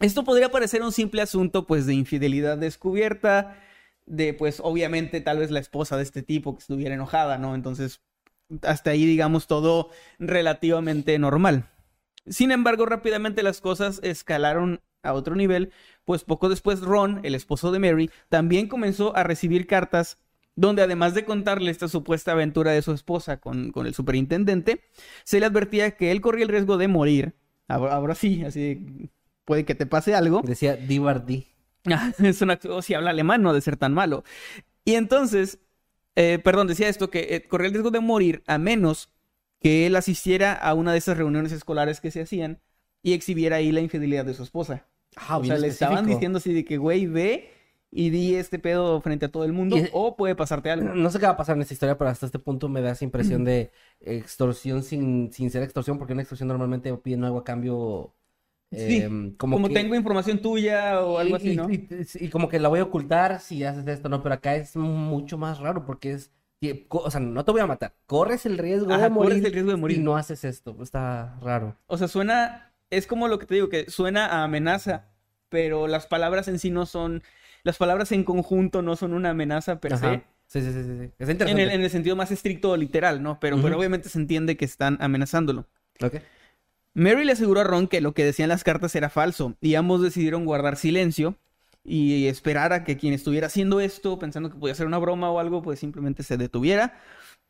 esto 0.00 0.24
podría 0.24 0.50
parecer 0.50 0.82
un 0.82 0.92
simple 0.92 1.22
asunto, 1.22 1.66
pues, 1.66 1.86
de 1.86 1.94
infidelidad 1.94 2.58
descubierta, 2.58 3.58
de, 4.06 4.34
pues, 4.34 4.60
obviamente, 4.62 5.20
tal 5.20 5.38
vez 5.38 5.50
la 5.50 5.60
esposa 5.60 5.96
de 5.96 6.02
este 6.02 6.22
tipo 6.22 6.54
que 6.54 6.60
estuviera 6.60 6.94
enojada, 6.94 7.38
¿no? 7.38 7.54
Entonces, 7.54 8.00
hasta 8.62 8.90
ahí, 8.90 9.06
digamos, 9.06 9.46
todo 9.46 9.90
relativamente 10.18 11.18
normal. 11.18 11.70
Sin 12.26 12.50
embargo, 12.50 12.86
rápidamente 12.86 13.42
las 13.42 13.60
cosas 13.60 14.00
escalaron 14.02 14.80
a 15.02 15.12
otro 15.12 15.34
nivel, 15.36 15.72
pues 16.04 16.24
poco 16.24 16.48
después 16.48 16.80
Ron, 16.80 17.20
el 17.22 17.34
esposo 17.34 17.70
de 17.72 17.78
Mary, 17.78 18.10
también 18.28 18.68
comenzó 18.68 19.16
a 19.16 19.22
recibir 19.22 19.66
cartas 19.66 20.18
donde 20.56 20.82
además 20.82 21.14
de 21.14 21.24
contarle 21.24 21.70
esta 21.70 21.86
supuesta 21.86 22.32
aventura 22.32 22.72
de 22.72 22.82
su 22.82 22.92
esposa 22.92 23.38
con, 23.38 23.70
con 23.72 23.86
el 23.86 23.94
superintendente, 23.94 24.84
se 25.22 25.38
le 25.38 25.46
advertía 25.46 25.96
que 25.96 26.10
él 26.10 26.20
corría 26.20 26.44
el 26.44 26.48
riesgo 26.48 26.78
de 26.78 26.88
morir. 26.88 27.34
Ahora, 27.68 28.14
sí, 28.14 28.42
así 28.44 29.10
puede 29.46 29.64
que 29.64 29.74
te 29.74 29.86
pase 29.86 30.14
algo. 30.14 30.42
Decía 30.42 30.76
Divardi. 30.76 31.46
Es 32.18 32.42
una, 32.42 32.58
o 32.68 32.82
si 32.82 32.92
habla 32.92 33.10
alemán, 33.10 33.42
no 33.42 33.50
ha 33.50 33.54
de 33.54 33.60
ser 33.62 33.76
tan 33.78 33.94
malo. 33.94 34.24
Y 34.84 34.96
entonces, 34.96 35.60
eh, 36.16 36.38
perdón, 36.42 36.66
decía 36.66 36.88
esto, 36.88 37.08
que 37.08 37.34
eh, 37.34 37.48
corría 37.48 37.68
el 37.68 37.72
riesgo 37.72 37.90
de 37.90 38.00
morir 38.00 38.42
a 38.46 38.58
menos 38.58 39.12
que 39.60 39.86
él 39.86 39.96
asistiera 39.96 40.52
a 40.52 40.74
una 40.74 40.92
de 40.92 40.98
esas 40.98 41.16
reuniones 41.16 41.52
escolares 41.52 42.00
que 42.00 42.10
se 42.10 42.22
hacían 42.22 42.60
y 43.02 43.12
exhibiera 43.12 43.56
ahí 43.56 43.72
la 43.72 43.80
infidelidad 43.80 44.24
de 44.24 44.34
su 44.34 44.42
esposa. 44.42 44.86
Ah, 45.16 45.38
o 45.38 45.44
sea, 45.44 45.56
le 45.56 45.68
estaban 45.68 46.06
diciendo 46.06 46.38
así 46.38 46.52
de 46.52 46.64
que, 46.64 46.76
güey, 46.76 47.06
ve 47.06 47.50
y 47.90 48.10
di 48.10 48.34
este 48.34 48.58
pedo 48.58 49.00
frente 49.00 49.26
a 49.26 49.30
todo 49.30 49.44
el 49.44 49.52
mundo 49.52 49.76
o 49.92 50.16
puede 50.16 50.34
pasarte 50.34 50.70
algo. 50.70 50.94
No 50.94 51.10
sé 51.10 51.18
qué 51.18 51.26
va 51.26 51.32
a 51.32 51.36
pasar 51.36 51.56
en 51.56 51.62
esta 51.62 51.72
historia, 51.72 51.96
pero 51.96 52.10
hasta 52.10 52.26
este 52.26 52.38
punto 52.38 52.68
me 52.68 52.82
da 52.82 52.90
esa 52.90 53.04
impresión 53.04 53.44
de 53.44 53.70
extorsión 54.00 54.82
sin, 54.82 55.32
sin 55.32 55.50
ser 55.50 55.62
extorsión, 55.62 55.98
porque 55.98 56.12
una 56.12 56.22
extorsión 56.22 56.48
normalmente 56.48 56.92
piden 56.96 57.24
algo 57.24 57.38
a 57.38 57.44
cambio. 57.44 58.14
Sí, 58.72 58.96
em, 58.98 59.34
como, 59.36 59.56
Como 59.56 59.68
que- 59.68 59.74
tengo 59.74 59.94
información 59.94 60.40
tuya 60.42 61.00
o 61.00 61.18
algo 61.18 61.34
y- 61.34 61.36
así, 61.36 61.56
¿no? 61.56 61.70
Y, 61.70 61.88
y- 62.20 62.24
y 62.26 62.28
como 62.30 62.48
que 62.48 62.58
la 62.58 62.68
voy 62.68 62.80
a 62.80 62.84
ocultar 62.84 63.40
si 63.40 63.62
haces 63.64 63.86
esto, 63.86 64.08
¿no? 64.08 64.22
Pero 64.22 64.34
acá 64.34 64.56
es 64.56 64.74
mucho 64.76 65.38
más 65.38 65.58
raro 65.60 65.84
porque 65.86 66.12
es. 66.12 66.32
O 66.88 67.10
sea, 67.10 67.20
no 67.20 67.44
te 67.44 67.52
voy 67.52 67.60
a 67.60 67.66
matar. 67.66 67.94
Corres 68.06 68.44
el 68.46 68.58
riesgo 68.58 68.92
Ajá, 68.92 69.04
de 69.04 69.10
morir. 69.10 69.30
corres 69.30 69.44
el 69.44 69.52
riesgo 69.52 69.70
de 69.70 69.76
morir. 69.76 69.98
Y 69.98 70.02
no 70.02 70.16
haces 70.16 70.42
esto. 70.42 70.76
Está 70.82 71.38
raro. 71.42 71.76
O 71.86 71.96
sea, 71.96 72.08
suena, 72.08 72.72
es 72.90 73.06
como 73.06 73.28
lo 73.28 73.38
que 73.38 73.46
te 73.46 73.54
digo, 73.54 73.68
que 73.68 73.88
suena 73.88 74.26
a 74.26 74.42
amenaza, 74.42 75.10
pero 75.48 75.86
las 75.86 76.06
palabras 76.06 76.48
en 76.48 76.58
sí 76.58 76.70
no 76.70 76.86
son, 76.86 77.22
las 77.62 77.76
palabras 77.76 78.10
en 78.10 78.24
conjunto 78.24 78.82
no 78.82 78.96
son 78.96 79.12
una 79.12 79.30
amenaza 79.30 79.80
per 79.80 79.94
Ajá. 79.94 80.14
se, 80.48 80.60
Sí, 80.60 80.60
sí, 80.66 80.72
sí, 80.72 80.82
sí, 80.82 80.98
sí. 80.98 81.04
Está 81.18 81.24
en 81.24 81.30
interesante. 81.32 81.62
el, 81.62 81.70
en 81.70 81.80
el 81.82 81.90
sentido 81.90 82.16
más 82.16 82.30
estricto 82.32 82.70
o 82.70 82.76
literal, 82.76 83.22
¿no? 83.22 83.38
Pero, 83.38 83.56
pero 83.56 83.68
Ujú. 83.70 83.78
obviamente 83.78 84.08
se 84.08 84.18
entiende 84.18 84.56
que 84.56 84.64
están 84.64 84.96
amenazándolo. 85.00 85.66
Ok. 86.02 86.16
Mary 86.96 87.26
le 87.26 87.32
aseguró 87.32 87.60
a 87.60 87.64
Ron 87.64 87.88
que 87.88 88.00
lo 88.00 88.14
que 88.14 88.24
decían 88.24 88.48
las 88.48 88.64
cartas 88.64 88.94
era 88.94 89.10
falso 89.10 89.54
y 89.60 89.74
ambos 89.74 90.00
decidieron 90.00 90.46
guardar 90.46 90.78
silencio 90.78 91.36
y 91.84 92.26
esperar 92.26 92.72
a 92.72 92.84
que 92.84 92.96
quien 92.96 93.12
estuviera 93.12 93.48
haciendo 93.48 93.80
esto, 93.80 94.18
pensando 94.18 94.50
que 94.50 94.56
podía 94.56 94.74
ser 94.74 94.86
una 94.86 94.96
broma 94.96 95.30
o 95.30 95.38
algo, 95.38 95.60
pues 95.60 95.78
simplemente 95.78 96.22
se 96.22 96.38
detuviera. 96.38 96.98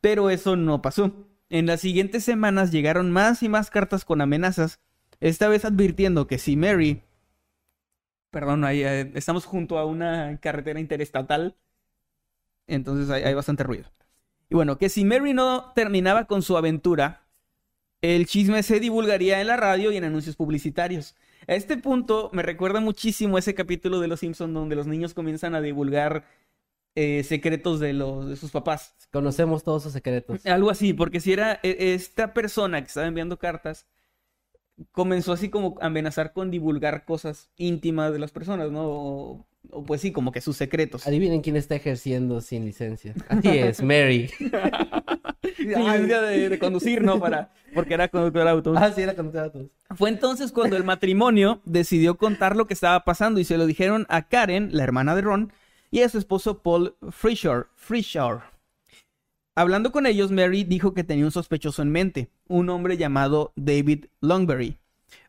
Pero 0.01 0.29
eso 0.29 0.57
no 0.57 0.81
pasó. 0.81 1.13
En 1.49 1.65
las 1.65 1.79
siguientes 1.79 2.25
semanas 2.25 2.73
llegaron 2.73 3.09
más 3.09 3.41
y 3.41 3.47
más 3.47 3.69
cartas 3.69 4.03
con 4.03 4.19
amenazas, 4.19 4.81
esta 5.21 5.47
vez 5.47 5.63
advirtiendo 5.63 6.27
que 6.27 6.39
si 6.39 6.57
Mary... 6.57 7.03
Perdón, 8.31 8.65
ahí, 8.65 8.83
eh, 8.83 9.13
estamos 9.15 9.45
junto 9.45 9.79
a 9.79 9.85
una 9.85 10.39
carretera 10.41 10.81
interestatal, 10.81 11.55
entonces 12.67 13.09
hay, 13.09 13.23
hay 13.23 13.33
bastante 13.33 13.63
ruido. 13.63 13.89
Y 14.49 14.55
bueno, 14.55 14.77
que 14.77 14.89
si 14.89 15.05
Mary 15.05 15.33
no 15.33 15.71
terminaba 15.73 16.25
con 16.25 16.41
su 16.41 16.57
aventura, 16.57 17.26
el 18.01 18.25
chisme 18.27 18.63
se 18.63 18.79
divulgaría 18.79 19.41
en 19.41 19.47
la 19.47 19.57
radio 19.57 19.91
y 19.91 19.97
en 19.97 20.03
anuncios 20.03 20.35
publicitarios. 20.35 21.15
A 21.47 21.55
este 21.55 21.77
punto 21.77 22.29
me 22.33 22.43
recuerda 22.43 22.79
muchísimo 22.79 23.37
ese 23.37 23.55
capítulo 23.55 23.99
de 23.99 24.07
Los 24.07 24.19
Simpsons 24.19 24.53
donde 24.53 24.75
los 24.75 24.87
niños 24.87 25.13
comienzan 25.13 25.55
a 25.55 25.61
divulgar 25.61 26.25
eh, 26.95 27.23
secretos 27.23 27.79
de, 27.79 27.93
los, 27.93 28.27
de 28.27 28.35
sus 28.35 28.51
papás. 28.51 28.95
Conocemos 29.11 29.63
todos 29.63 29.83
sus 29.83 29.93
secretos. 29.93 30.45
Algo 30.45 30.69
así, 30.69 30.93
porque 30.93 31.19
si 31.19 31.31
era 31.31 31.59
e- 31.63 31.93
esta 31.93 32.33
persona 32.33 32.81
que 32.81 32.87
estaba 32.87 33.07
enviando 33.07 33.37
cartas, 33.37 33.85
comenzó 34.91 35.31
así 35.33 35.49
como 35.49 35.77
a 35.81 35.87
amenazar 35.87 36.33
con 36.33 36.51
divulgar 36.51 37.05
cosas 37.05 37.49
íntimas 37.55 38.11
de 38.13 38.19
las 38.19 38.31
personas, 38.31 38.71
¿no? 38.71 38.87
O, 38.89 39.47
o 39.69 39.83
pues 39.83 40.01
sí, 40.01 40.11
como 40.11 40.31
que 40.31 40.41
sus 40.41 40.57
secretos. 40.57 41.07
Adivinen 41.07 41.41
quién 41.41 41.55
está 41.55 41.75
ejerciendo 41.75 42.41
sin 42.41 42.65
licencia. 42.65 43.13
Así 43.29 43.49
es, 43.49 43.81
Mary. 43.81 44.29
Licencia 45.65 46.21
de, 46.21 46.49
de 46.49 46.59
conducir, 46.59 47.01
¿no? 47.01 47.19
Para, 47.19 47.51
porque 47.73 47.93
era 47.93 48.07
conductor 48.07 48.43
de 48.43 48.49
auto. 48.49 48.73
ah, 48.75 48.91
sí, 48.91 49.01
era 49.01 49.15
contar 49.15 49.45
a 49.45 49.51
todos. 49.51 49.67
Fue 49.95 50.09
entonces 50.09 50.51
cuando 50.51 50.77
el 50.77 50.83
matrimonio 50.83 51.61
decidió 51.65 52.17
contar 52.17 52.55
lo 52.55 52.67
que 52.67 52.73
estaba 52.73 53.03
pasando 53.03 53.39
y 53.39 53.43
se 53.43 53.57
lo 53.57 53.65
dijeron 53.65 54.05
a 54.09 54.27
Karen, 54.27 54.69
la 54.71 54.83
hermana 54.83 55.15
de 55.15 55.21
Ron, 55.21 55.53
y 55.91 56.01
a 56.01 56.09
su 56.09 56.17
esposo 56.17 56.61
Paul. 56.61 56.95
Frishaw. 57.11 58.41
Hablando 59.55 59.91
con 59.91 60.05
ellos, 60.05 60.31
Mary 60.31 60.63
dijo 60.63 60.93
que 60.93 61.03
tenía 61.03 61.25
un 61.25 61.31
sospechoso 61.31 61.81
en 61.81 61.91
mente, 61.91 62.29
un 62.47 62.69
hombre 62.69 62.97
llamado 62.97 63.53
David 63.55 64.05
Longberry, 64.21 64.77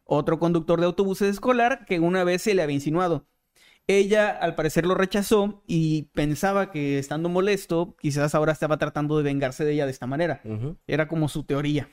otro 0.04 0.38
conductor 0.38 0.80
de 0.80 0.86
autobuses 0.86 1.30
escolar 1.30 1.86
que 1.86 1.98
una 1.98 2.24
vez 2.24 2.42
se 2.42 2.54
le 2.54 2.62
había 2.62 2.74
insinuado. 2.74 3.24
Ella 3.90 4.28
al 4.28 4.54
parecer 4.54 4.84
lo 4.84 4.94
rechazó 4.94 5.62
y 5.66 6.04
pensaba 6.12 6.70
que 6.70 6.98
estando 6.98 7.30
molesto, 7.30 7.96
quizás 7.98 8.34
ahora 8.34 8.52
estaba 8.52 8.76
tratando 8.76 9.16
de 9.16 9.22
vengarse 9.24 9.64
de 9.64 9.72
ella 9.72 9.86
de 9.86 9.92
esta 9.92 10.06
manera. 10.06 10.42
Era 10.86 11.08
como 11.08 11.28
su 11.28 11.44
teoría. 11.44 11.88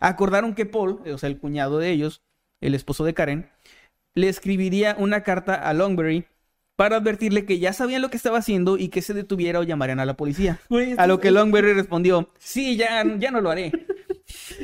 Acordaron 0.00 0.54
que 0.54 0.66
Paul, 0.66 1.00
o 1.06 1.18
sea, 1.18 1.28
el 1.28 1.38
cuñado 1.38 1.78
de 1.78 1.90
ellos, 1.90 2.22
el 2.62 2.74
esposo 2.74 3.04
de 3.04 3.12
Karen, 3.12 3.50
le 4.14 4.28
escribiría 4.28 4.96
una 4.98 5.22
carta 5.22 5.54
a 5.54 5.74
Longberry 5.74 6.24
para 6.76 6.96
advertirle 6.96 7.44
que 7.44 7.58
ya 7.58 7.74
sabían 7.74 8.02
lo 8.02 8.08
que 8.08 8.16
estaba 8.16 8.38
haciendo 8.38 8.78
y 8.78 8.88
que 8.88 9.02
se 9.02 9.14
detuviera 9.14 9.60
o 9.60 9.62
llamarían 9.62 10.00
a 10.00 10.06
la 10.06 10.16
policía. 10.16 10.60
Güey, 10.70 10.94
A 10.96 11.06
lo 11.06 11.20
que 11.20 11.30
Longberry 11.30 11.74
respondió, 11.74 12.30
sí, 12.38 12.76
ya, 12.76 13.04
ya 13.18 13.30
no 13.30 13.40
lo 13.40 13.50
haré. 13.50 13.70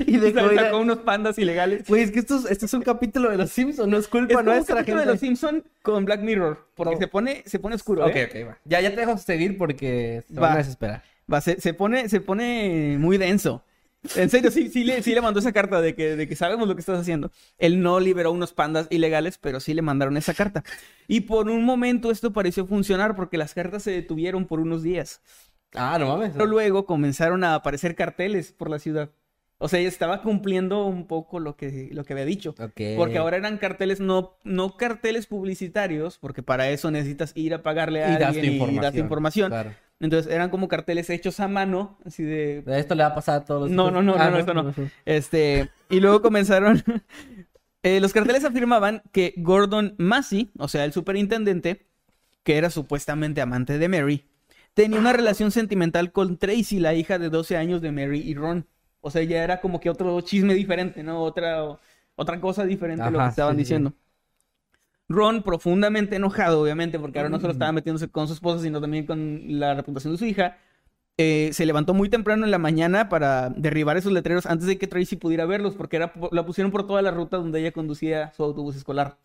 Y 0.07 0.17
de 0.19 0.33
Sacó 0.35 0.55
sacó 0.55 0.79
unos 0.79 0.99
pandas 0.99 1.39
ilegales. 1.39 1.87
Güey, 1.89 2.03
es 2.03 2.11
que 2.11 2.19
esto 2.21 2.37
es, 2.39 2.51
esto 2.51 2.67
es 2.67 2.75
un 2.75 2.83
capítulo 2.83 3.31
de 3.31 3.37
los 3.39 3.51
Simpsons, 3.51 3.89
no 3.89 3.97
es 3.97 4.05
Es 4.05 4.09
culpa 4.09 4.39
un 4.41 4.45
nuestra, 4.47 4.77
capítulo 4.77 4.99
gente. 4.99 5.07
de 5.07 5.13
los 5.15 5.21
Simpson 5.21 5.65
con 5.83 6.05
Black 6.05 6.21
Mirror, 6.23 6.67
porque 6.75 6.95
No. 6.95 7.01
se 7.01 7.09
pone, 7.09 7.43
se 7.47 7.59
pone 7.59 7.75
oscuro. 7.75 8.05
Ok, 8.07 8.17
¿eh? 8.17 8.25
ok, 8.43 8.49
va. 8.51 8.59
Ya, 8.65 8.81
ya 8.81 8.91
te 8.91 8.97
dejo 8.97 9.17
seguir 9.19 9.57
porque 9.59 10.23
se 10.29 10.35
Va. 10.35 10.49
van 10.49 10.53
a 10.53 10.57
desesperar. 10.59 11.03
Va, 11.33 11.41
se, 11.41 11.61
se 11.61 11.75
pone, 11.75 12.09
se 12.09 12.21
pone 12.21 12.97
muy 12.99 13.19
denso. 13.19 13.65
En 14.15 14.31
serio, 14.31 14.51
sí, 14.53 14.69
sí, 14.71 14.85
le, 14.85 15.03
sí 15.03 15.13
le 15.13 15.21
mandó 15.21 15.41
esa 15.41 15.53
carta 15.53 15.81
de 15.81 15.95
que, 15.97 16.15
de 16.15 16.29
que 16.29 16.37
sabemos 16.37 16.69
lo 16.69 16.75
que 16.77 16.81
estás 16.81 17.01
haciendo. 17.01 17.33
Él 17.59 17.83
no 17.83 17.99
liberó 17.99 18.31
unos 18.31 18.53
pandas 18.53 18.87
ilegales, 18.91 19.39
pero 19.39 19.59
sí 19.59 19.75
le 19.75 19.83
mandaron 19.83 20.17
esa 20.17 20.35
carta. 20.35 20.63
Y 21.09 21.23
por 21.23 21.51
un 21.51 21.65
momento 21.65 22.13
esto 22.13 22.33
pareció 22.33 22.65
funcionar 22.65 23.17
porque 23.17 23.37
las 23.39 23.55
cartas 23.55 23.83
se 23.83 23.91
detuvieron 23.91 24.47
por 24.47 24.61
unos 24.61 24.85
días. 24.85 25.21
Ah, 25.75 25.99
no 25.99 26.07
mames. 26.07 26.31
Pero 26.33 26.47
luego 26.47 26.87
comenzaron 26.87 27.43
a 27.43 27.57
aparecer 27.57 27.97
carteles 27.97 28.53
por 28.53 28.71
la 28.71 28.79
ciudad. 28.79 29.11
O 29.61 29.69
sea, 29.69 29.81
estaba 29.81 30.23
cumpliendo 30.23 30.87
un 30.87 31.07
poco 31.07 31.41
lo 31.41 31.57
que, 31.57 31.91
lo 31.93 32.05
que 32.05 32.13
había 32.13 32.25
dicho. 32.25 32.55
Porque 32.55 33.19
ahora 33.19 33.37
eran 33.37 33.59
carteles, 33.59 33.99
no, 33.99 34.39
no 34.45 34.77
carteles 34.77 35.27
publicitarios, 35.27 36.19
porque 36.19 36.45
para 36.45 36.71
eso 36.71 36.93
necesitas 36.93 37.33
ir 37.35 37.55
a 37.55 37.63
pagarle 37.63 38.05
a 38.05 38.11
Y 38.15 38.19
das 38.19 38.21
tu 38.21 38.27
alguien 38.27 38.45
y 38.45 38.49
información. 38.55 38.83
das 38.83 38.93
tu 38.93 39.01
información. 39.01 39.51
Claro. 39.51 39.75
Entonces 40.01 40.33
eran 40.33 40.51
como 40.51 40.69
carteles 40.69 41.11
hechos 41.11 41.41
a 41.41 41.49
mano, 41.49 41.99
así 42.05 42.23
de... 42.23 42.63
Esto 42.69 42.95
le 42.95 43.03
va 43.03 43.09
a 43.09 43.15
pasar 43.17 43.41
a 43.43 43.45
todos 43.45 43.63
los 43.63 43.71
No, 43.73 43.91
no, 43.91 44.01
no, 44.01 44.15
Ah, 44.17 44.31
no, 44.31 44.39
esto 44.39 44.55
no. 44.55 44.73
Este, 45.05 45.71
y 45.91 45.99
luego 45.99 46.23
comenzaron... 46.23 46.85
eh, 47.83 47.99
los 47.99 48.13
carteles 48.13 48.45
afirmaban 48.45 49.03
que 49.11 49.35
Gordon 49.39 49.97
Massey, 49.99 50.53
o 50.57 50.69
sea, 50.69 50.85
el 50.85 50.93
superintendente, 50.93 51.87
que 52.45 52.59
era 52.59 52.71
supuestamente 52.71 53.41
amante 53.41 53.79
de 53.79 53.89
Mary, 53.89 54.25
tenía 54.75 55.01
una 55.01 55.13
relación 55.13 55.51
sentimental 55.51 56.13
con 56.13 56.39
Tracy, 56.39 56.79
la 56.79 56.95
hija 56.95 57.19
de 57.19 57.29
12 57.29 57.57
años 57.57 57.83
de 57.83 57.91
Mary 57.91 58.21
y 58.21 58.35
Ron. 58.35 58.69
O 59.01 59.11
sea, 59.11 59.23
ya 59.23 59.43
era 59.43 59.61
como 59.61 59.81
que 59.81 59.91
otro 59.91 60.21
chisme 60.21 60.55
diferente, 60.55 61.03
¿no? 61.03 61.23
Otra, 61.23 61.79
otra 62.17 62.41
cosa 62.41 62.65
diferente 62.65 63.03
a 63.03 63.11
lo 63.11 63.19
que 63.19 63.29
estaban 63.29 63.55
sí, 63.55 63.59
sí. 63.59 63.63
diciendo. 63.63 63.93
Ron, 65.09 65.43
profundamente 65.43 66.17
enojado, 66.17 66.61
obviamente, 66.61 66.99
porque 66.99 67.19
ahora 67.19 67.31
no 67.31 67.41
solo 67.41 67.53
estaba 67.53 67.73
metiéndose 67.73 68.09
con 68.09 68.27
su 68.27 68.35
esposa, 68.35 68.63
sino 68.63 68.81
también 68.81 69.07
con 69.07 69.59
la 69.59 69.75
reputación 69.75 70.13
de 70.13 70.19
su 70.19 70.27
hija, 70.27 70.59
eh, 71.17 71.51
se 71.53 71.67
levantó 71.67 71.95
muy 71.95 72.09
temprano 72.09 72.45
en 72.45 72.51
la 72.51 72.59
mañana 72.59 73.09
para 73.09 73.49
derribar 73.51 73.97
esos 73.97 74.13
letreros 74.13 74.47
antes 74.47 74.67
de 74.67 74.79
que 74.79 74.87
Tracy 74.87 75.17
pudiera 75.17 75.47
verlos, 75.47 75.75
porque 75.75 75.97
era, 75.97 76.13
la 76.31 76.45
pusieron 76.45 76.71
por 76.71 76.87
toda 76.87 77.03
la 77.03 77.11
ruta 77.11 77.39
donde 77.39 77.61
ella 77.61 77.73
conducía 77.73 78.33
su 78.37 78.45
autobús 78.45 78.77
escolar. 78.77 79.17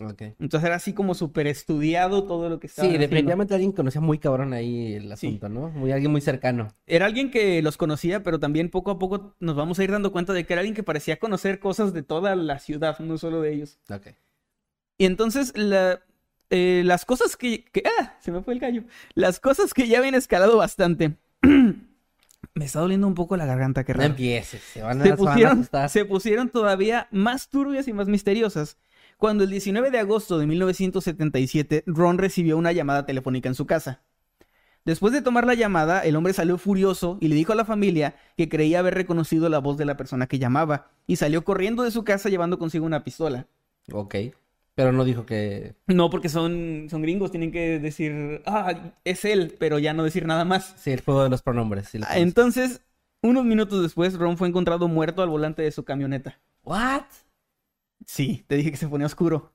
Ok. 0.00 0.22
Entonces 0.38 0.64
era 0.64 0.76
así 0.76 0.92
como 0.92 1.14
súper 1.14 1.48
estudiado 1.48 2.22
todo 2.24 2.48
lo 2.48 2.60
que 2.60 2.68
estaba 2.68 2.84
Sí, 2.88 2.94
haciendo. 2.94 3.08
definitivamente 3.08 3.54
alguien 3.54 3.72
conocía 3.72 4.00
muy 4.00 4.18
cabrón 4.18 4.52
ahí 4.52 4.94
el 4.94 5.02
Sí. 5.16 5.26
asunto, 5.26 5.48
¿no? 5.48 5.70
Muy, 5.70 5.90
alguien 5.90 6.12
muy 6.12 6.20
cercano. 6.20 6.68
Era 6.86 7.06
alguien 7.06 7.32
que 7.32 7.60
los 7.62 7.76
conocía, 7.76 8.22
pero 8.22 8.38
también 8.38 8.70
poco 8.70 8.92
a 8.92 8.98
poco 9.00 9.34
nos 9.40 9.56
vamos 9.56 9.78
a 9.80 9.84
ir 9.84 9.90
dando 9.90 10.12
cuenta 10.12 10.32
de 10.32 10.46
que 10.46 10.52
era 10.52 10.60
alguien 10.60 10.76
que 10.76 10.84
parecía 10.84 11.18
conocer 11.18 11.58
cosas 11.58 11.92
de 11.92 12.02
toda 12.04 12.36
la 12.36 12.60
ciudad, 12.60 12.96
no 13.00 13.18
solo 13.18 13.40
de 13.42 13.52
ellos. 13.54 13.80
Ok. 13.90 14.08
Y 14.98 15.04
entonces 15.06 15.52
la, 15.56 16.00
eh, 16.50 16.82
las 16.84 17.04
cosas 17.04 17.36
que, 17.36 17.64
que- 17.64 17.82
¡Ah! 18.00 18.16
Se 18.20 18.30
me 18.30 18.40
fue 18.42 18.54
el 18.54 18.60
gallo. 18.60 18.84
Las 19.14 19.40
cosas 19.40 19.74
que 19.74 19.88
ya 19.88 19.98
habían 19.98 20.14
escalado 20.14 20.56
bastante. 20.58 21.16
me 22.54 22.64
está 22.64 22.80
doliendo 22.80 23.06
un 23.06 23.14
poco 23.14 23.36
la 23.36 23.46
garganta, 23.46 23.82
No 23.86 23.94
raro. 23.94 24.04
empieces, 24.04 24.60
se 24.62 24.82
van 24.82 25.00
a, 25.00 25.04
Se 25.04 25.10
se 25.10 25.16
van 25.16 25.28
a 25.28 25.32
pusieron, 25.32 25.88
se 25.88 26.04
pusieron 26.04 26.48
todavía 26.50 27.08
más 27.10 27.48
turbias 27.48 27.88
y 27.88 27.92
más 27.92 28.08
misteriosas. 28.08 28.76
Cuando 29.18 29.42
el 29.42 29.50
19 29.50 29.90
de 29.90 29.98
agosto 29.98 30.38
de 30.38 30.46
1977, 30.46 31.82
Ron 31.86 32.18
recibió 32.18 32.56
una 32.56 32.70
llamada 32.70 33.04
telefónica 33.04 33.48
en 33.48 33.56
su 33.56 33.66
casa. 33.66 34.00
Después 34.84 35.12
de 35.12 35.22
tomar 35.22 35.44
la 35.44 35.54
llamada, 35.54 36.02
el 36.02 36.14
hombre 36.14 36.32
salió 36.32 36.56
furioso 36.56 37.18
y 37.20 37.26
le 37.26 37.34
dijo 37.34 37.52
a 37.52 37.56
la 37.56 37.64
familia 37.64 38.14
que 38.36 38.48
creía 38.48 38.78
haber 38.78 38.94
reconocido 38.94 39.48
la 39.48 39.58
voz 39.58 39.76
de 39.76 39.86
la 39.86 39.96
persona 39.96 40.28
que 40.28 40.38
llamaba 40.38 40.92
y 41.08 41.16
salió 41.16 41.42
corriendo 41.42 41.82
de 41.82 41.90
su 41.90 42.04
casa 42.04 42.28
llevando 42.28 42.60
consigo 42.60 42.86
una 42.86 43.02
pistola. 43.02 43.48
Ok. 43.92 44.14
Pero 44.76 44.92
no 44.92 45.04
dijo 45.04 45.26
que... 45.26 45.74
No, 45.88 46.10
porque 46.10 46.28
son, 46.28 46.86
son 46.88 47.02
gringos, 47.02 47.32
tienen 47.32 47.50
que 47.50 47.80
decir, 47.80 48.40
ah, 48.46 48.92
es 49.02 49.24
él, 49.24 49.56
pero 49.58 49.80
ya 49.80 49.94
no 49.94 50.04
decir 50.04 50.26
nada 50.26 50.44
más. 50.44 50.76
Sí, 50.78 50.92
el 50.92 51.00
juego 51.00 51.24
de 51.24 51.30
los 51.30 51.42
pronombres. 51.42 51.92
lo. 51.92 52.06
Entonces, 52.14 52.82
unos 53.20 53.44
minutos 53.44 53.82
después, 53.82 54.14
Ron 54.14 54.38
fue 54.38 54.46
encontrado 54.46 54.86
muerto 54.86 55.22
al 55.22 55.28
volante 55.28 55.62
de 55.62 55.72
su 55.72 55.84
camioneta. 55.84 56.38
¿What? 56.62 57.02
Sí, 58.06 58.44
te 58.46 58.56
dije 58.56 58.70
que 58.70 58.76
se 58.76 58.88
ponía 58.88 59.06
oscuro. 59.06 59.52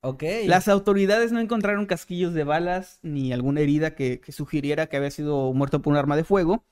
Ok. 0.00 0.22
Las 0.44 0.68
autoridades 0.68 1.32
no 1.32 1.40
encontraron 1.40 1.86
casquillos 1.86 2.34
de 2.34 2.44
balas 2.44 2.98
ni 3.02 3.32
alguna 3.32 3.60
herida 3.60 3.94
que, 3.94 4.20
que 4.20 4.32
sugiriera 4.32 4.86
que 4.86 4.96
había 4.96 5.10
sido 5.10 5.52
muerto 5.52 5.82
por 5.82 5.92
un 5.92 5.98
arma 5.98 6.16
de 6.16 6.24
fuego. 6.24 6.64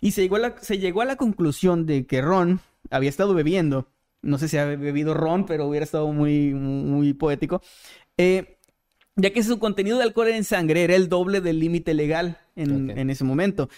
Y 0.00 0.10
se 0.10 0.22
llegó, 0.22 0.36
a 0.36 0.40
la, 0.40 0.56
se 0.60 0.78
llegó 0.78 1.00
a 1.02 1.04
la 1.04 1.16
conclusión 1.16 1.86
de 1.86 2.06
que 2.06 2.20
Ron 2.20 2.60
había 2.90 3.08
estado 3.08 3.34
bebiendo. 3.34 3.88
No 4.22 4.38
sé 4.38 4.48
si 4.48 4.58
había 4.58 4.76
bebido 4.76 5.14
Ron, 5.14 5.46
pero 5.46 5.66
hubiera 5.66 5.84
estado 5.84 6.12
muy, 6.12 6.52
muy 6.52 7.12
poético. 7.12 7.62
Eh, 8.16 8.58
ya 9.16 9.30
que 9.30 9.42
su 9.42 9.58
contenido 9.58 9.98
de 9.98 10.04
alcohol 10.04 10.28
en 10.28 10.44
sangre 10.44 10.82
era 10.82 10.96
el 10.96 11.08
doble 11.08 11.40
del 11.40 11.60
límite 11.60 11.94
legal 11.94 12.38
en, 12.56 12.90
en 12.90 13.10
ese 13.10 13.24
momento. 13.24 13.68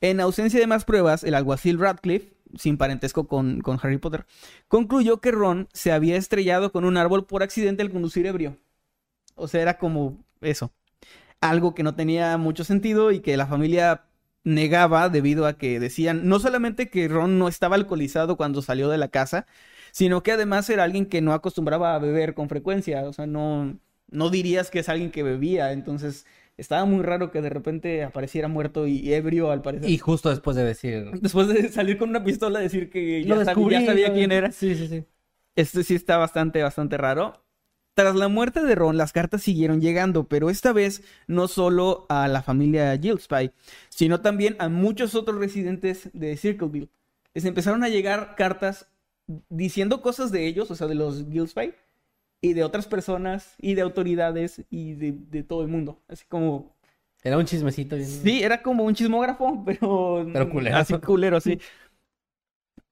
En 0.00 0.20
ausencia 0.20 0.58
de 0.58 0.66
más 0.66 0.84
pruebas, 0.84 1.22
el 1.22 1.34
alguacil 1.34 1.78
Radcliffe, 1.78 2.32
sin 2.56 2.76
parentesco 2.78 3.26
con, 3.26 3.60
con 3.60 3.78
Harry 3.82 3.98
Potter, 3.98 4.26
concluyó 4.68 5.20
que 5.20 5.32
Ron 5.32 5.68
se 5.72 5.92
había 5.92 6.16
estrellado 6.16 6.72
con 6.72 6.84
un 6.84 6.96
árbol 6.96 7.26
por 7.26 7.42
accidente 7.42 7.82
al 7.82 7.90
conducir 7.90 8.26
ebrio. 8.26 8.58
O 9.34 9.48
sea, 9.48 9.62
era 9.62 9.78
como 9.78 10.24
eso. 10.40 10.72
Algo 11.40 11.74
que 11.74 11.82
no 11.82 11.94
tenía 11.94 12.36
mucho 12.38 12.64
sentido 12.64 13.12
y 13.12 13.20
que 13.20 13.36
la 13.36 13.46
familia 13.46 14.04
negaba 14.44 15.08
debido 15.08 15.46
a 15.46 15.58
que 15.58 15.80
decían 15.80 16.28
no 16.28 16.40
solamente 16.40 16.90
que 16.90 17.08
Ron 17.08 17.38
no 17.38 17.48
estaba 17.48 17.76
alcoholizado 17.76 18.36
cuando 18.36 18.62
salió 18.62 18.88
de 18.88 18.98
la 18.98 19.08
casa, 19.08 19.46
sino 19.92 20.22
que 20.22 20.32
además 20.32 20.68
era 20.70 20.84
alguien 20.84 21.06
que 21.06 21.20
no 21.20 21.32
acostumbraba 21.32 21.94
a 21.94 21.98
beber 21.98 22.34
con 22.34 22.48
frecuencia. 22.48 23.02
O 23.08 23.12
sea, 23.12 23.26
no, 23.26 23.78
no 24.10 24.30
dirías 24.30 24.70
que 24.70 24.80
es 24.80 24.88
alguien 24.88 25.10
que 25.10 25.22
bebía. 25.22 25.72
Entonces, 25.72 26.26
estaba 26.56 26.84
muy 26.84 27.02
raro 27.02 27.30
que 27.30 27.40
de 27.40 27.48
repente 27.48 28.04
apareciera 28.04 28.48
muerto 28.48 28.86
y 28.86 29.12
ebrio 29.12 29.50
al 29.50 29.62
parecer. 29.62 29.88
Y 29.88 29.98
justo 29.98 30.30
después 30.30 30.56
de 30.56 30.64
decir... 30.64 31.10
Después 31.20 31.48
de 31.48 31.68
salir 31.70 31.98
con 31.98 32.10
una 32.10 32.22
pistola 32.22 32.60
decir 32.60 32.90
que 32.90 33.24
ya, 33.24 33.44
sabía 33.44 34.12
quién 34.12 34.32
era. 34.32 34.52
Sí, 34.52 34.74
sí, 34.74 34.86
sí. 34.86 35.04
Esto 35.56 35.82
sí 35.82 35.94
está 35.94 36.16
bastante, 36.18 36.62
bastante 36.62 36.96
raro. 36.96 37.42
Tras 37.94 38.14
la 38.14 38.28
muerte 38.28 38.62
de 38.62 38.74
Ron, 38.74 38.96
las 38.96 39.12
cartas 39.12 39.42
siguieron 39.42 39.80
llegando, 39.80 40.24
pero 40.24 40.48
esta 40.48 40.72
vez 40.72 41.02
no 41.26 41.48
solo 41.48 42.06
a 42.08 42.28
la 42.28 42.42
familia 42.42 42.96
Gillespie, 42.96 43.52
sino 43.88 44.20
también 44.20 44.56
a 44.58 44.68
muchos 44.68 45.14
otros 45.14 45.38
residentes 45.38 46.08
de 46.12 46.36
Circleville. 46.36 46.88
Les 47.34 47.44
empezaron 47.44 47.82
a 47.84 47.88
llegar 47.88 48.36
cartas 48.36 48.86
diciendo 49.48 50.02
cosas 50.02 50.30
de 50.30 50.46
ellos, 50.46 50.70
o 50.70 50.74
sea, 50.74 50.86
de 50.86 50.94
los 50.94 51.26
Gillespie, 51.30 51.74
y 52.40 52.54
de 52.54 52.64
otras 52.64 52.86
personas, 52.86 53.54
y 53.58 53.74
de 53.74 53.82
autoridades, 53.82 54.64
y 54.70 54.94
de, 54.94 55.12
de 55.12 55.42
todo 55.42 55.62
el 55.62 55.68
mundo. 55.68 56.00
Así 56.08 56.24
como 56.28 56.74
Era 57.22 57.36
un 57.38 57.44
chismecito. 57.44 57.96
bien- 57.96 58.08
Sí, 58.08 58.42
era 58.42 58.62
como 58.62 58.84
un 58.84 58.94
chismógrafo, 58.94 59.62
pero. 59.64 60.26
Pero 60.32 60.50
culero. 60.50 60.76
Así 60.76 60.94
culero, 60.98 61.40
sí. 61.40 61.58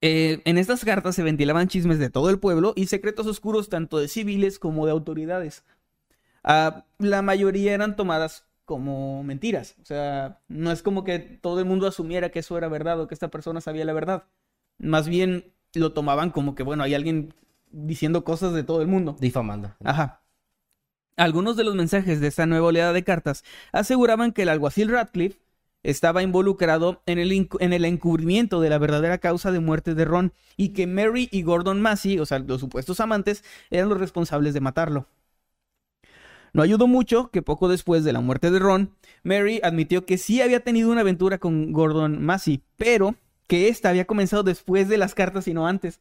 Eh, 0.00 0.42
en 0.44 0.58
estas 0.58 0.84
cartas 0.84 1.16
se 1.16 1.24
ventilaban 1.24 1.66
chismes 1.66 1.98
de 1.98 2.08
todo 2.10 2.30
el 2.30 2.38
pueblo 2.38 2.72
y 2.76 2.86
secretos 2.86 3.26
oscuros 3.26 3.68
tanto 3.68 3.98
de 3.98 4.06
civiles 4.06 4.58
como 4.60 4.86
de 4.86 4.92
autoridades. 4.92 5.64
Ah, 6.44 6.86
la 6.98 7.22
mayoría 7.22 7.74
eran 7.74 7.96
tomadas 7.96 8.46
como 8.64 9.22
mentiras. 9.24 9.76
O 9.82 9.84
sea, 9.86 10.40
no 10.48 10.72
es 10.72 10.82
como 10.82 11.04
que 11.04 11.18
todo 11.18 11.58
el 11.60 11.66
mundo 11.66 11.86
asumiera 11.86 12.30
que 12.30 12.40
eso 12.40 12.58
era 12.58 12.68
verdad 12.68 13.00
o 13.00 13.08
que 13.08 13.14
esta 13.14 13.30
persona 13.30 13.60
sabía 13.60 13.84
la 13.84 13.92
verdad. 13.92 14.24
Más 14.78 15.08
bien 15.08 15.52
lo 15.74 15.92
tomaban 15.92 16.30
como 16.30 16.54
que, 16.54 16.62
bueno, 16.62 16.84
hay 16.84 16.94
alguien 16.94 17.34
diciendo 17.70 18.24
cosas 18.24 18.52
de 18.54 18.64
todo 18.64 18.82
el 18.82 18.88
mundo. 18.88 19.16
Difamando. 19.20 19.74
Ajá. 19.84 20.22
Algunos 21.16 21.56
de 21.56 21.64
los 21.64 21.74
mensajes 21.74 22.20
de 22.20 22.28
esta 22.28 22.46
nueva 22.46 22.68
oleada 22.68 22.92
de 22.92 23.02
cartas 23.02 23.44
aseguraban 23.72 24.32
que 24.32 24.42
el 24.42 24.48
alguacil 24.48 24.88
Radcliffe 24.88 25.40
estaba 25.82 26.22
involucrado 26.22 27.02
en 27.06 27.18
el, 27.18 27.48
en 27.60 27.72
el 27.72 27.84
encubrimiento 27.84 28.60
de 28.60 28.70
la 28.70 28.78
verdadera 28.78 29.18
causa 29.18 29.50
de 29.50 29.60
muerte 29.60 29.94
de 29.94 30.04
Ron 30.04 30.32
y 30.56 30.70
que 30.70 30.86
Mary 30.86 31.28
y 31.32 31.42
Gordon 31.42 31.80
Massey, 31.80 32.18
o 32.18 32.26
sea, 32.26 32.38
los 32.38 32.60
supuestos 32.60 33.00
amantes, 33.00 33.44
eran 33.70 33.88
los 33.88 33.98
responsables 33.98 34.54
de 34.54 34.60
matarlo. 34.60 35.06
No 36.52 36.62
ayudó 36.62 36.86
mucho 36.86 37.30
que 37.30 37.42
poco 37.42 37.68
después 37.68 38.04
de 38.04 38.12
la 38.12 38.20
muerte 38.20 38.50
de 38.50 38.58
Ron, 38.58 38.94
Mary 39.22 39.60
admitió 39.62 40.06
que 40.06 40.18
sí 40.18 40.40
había 40.40 40.60
tenido 40.60 40.90
una 40.90 41.02
aventura 41.02 41.38
con 41.38 41.72
Gordon 41.72 42.22
Massey, 42.22 42.62
pero 42.76 43.14
que 43.46 43.68
esta 43.68 43.90
había 43.90 44.06
comenzado 44.06 44.42
después 44.42 44.88
de 44.88 44.98
las 44.98 45.14
cartas 45.14 45.48
y 45.48 45.54
no 45.54 45.66
antes. 45.66 46.00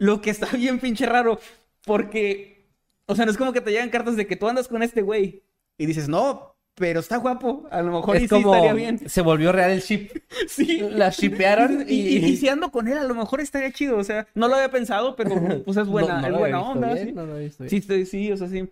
Lo 0.00 0.20
que 0.20 0.30
está 0.30 0.46
bien 0.56 0.80
pinche 0.80 1.04
raro, 1.06 1.38
porque, 1.84 2.66
o 3.06 3.14
sea, 3.14 3.24
no 3.26 3.30
es 3.30 3.36
como 3.36 3.52
que 3.52 3.60
te 3.60 3.70
llegan 3.70 3.90
cartas 3.90 4.16
de 4.16 4.26
que 4.26 4.36
tú 4.36 4.48
andas 4.48 4.66
con 4.68 4.82
este 4.82 5.02
güey 5.02 5.42
y 5.78 5.86
dices, 5.86 6.08
no, 6.08 6.56
pero 6.74 7.00
está 7.00 7.18
guapo, 7.18 7.66
a 7.70 7.82
lo 7.82 7.92
mejor 7.92 8.16
y 8.16 8.18
Es 8.18 8.22
sí 8.24 8.28
como 8.28 8.54
estaría 8.54 8.72
bien. 8.72 9.08
se 9.08 9.20
volvió 9.20 9.52
real 9.52 9.70
el 9.72 9.80
ship. 9.82 10.10
Sí. 10.48 10.80
La 10.80 11.10
shipearon 11.10 11.84
Y, 11.88 11.92
y... 11.94 12.16
y, 12.18 12.24
y 12.30 12.36
si 12.38 12.48
ando 12.48 12.70
con 12.70 12.88
él, 12.88 12.96
a 12.98 13.04
lo 13.04 13.14
mejor 13.14 13.40
estaría 13.40 13.70
chido, 13.72 13.98
o 13.98 14.04
sea, 14.04 14.26
no 14.34 14.48
lo 14.48 14.54
había 14.54 14.70
pensado, 14.70 15.16
pero 15.16 15.62
pues 15.64 15.76
es 15.76 15.86
buena, 15.86 16.20
No- 16.22 16.28
no 16.28 16.34
es 16.34 16.38
buena 16.40 16.60
onda. 16.62 16.94
bien, 16.94 17.06
sí. 17.08 17.12
no 17.12 17.26
lo 17.26 17.32
había 17.34 17.44
visto 17.44 17.64
bien. 17.64 17.70
Sí, 17.82 17.86
sí, 17.86 18.06
sí, 18.06 18.32
o 18.32 18.36
sea, 18.36 18.48
sí. 18.48 18.68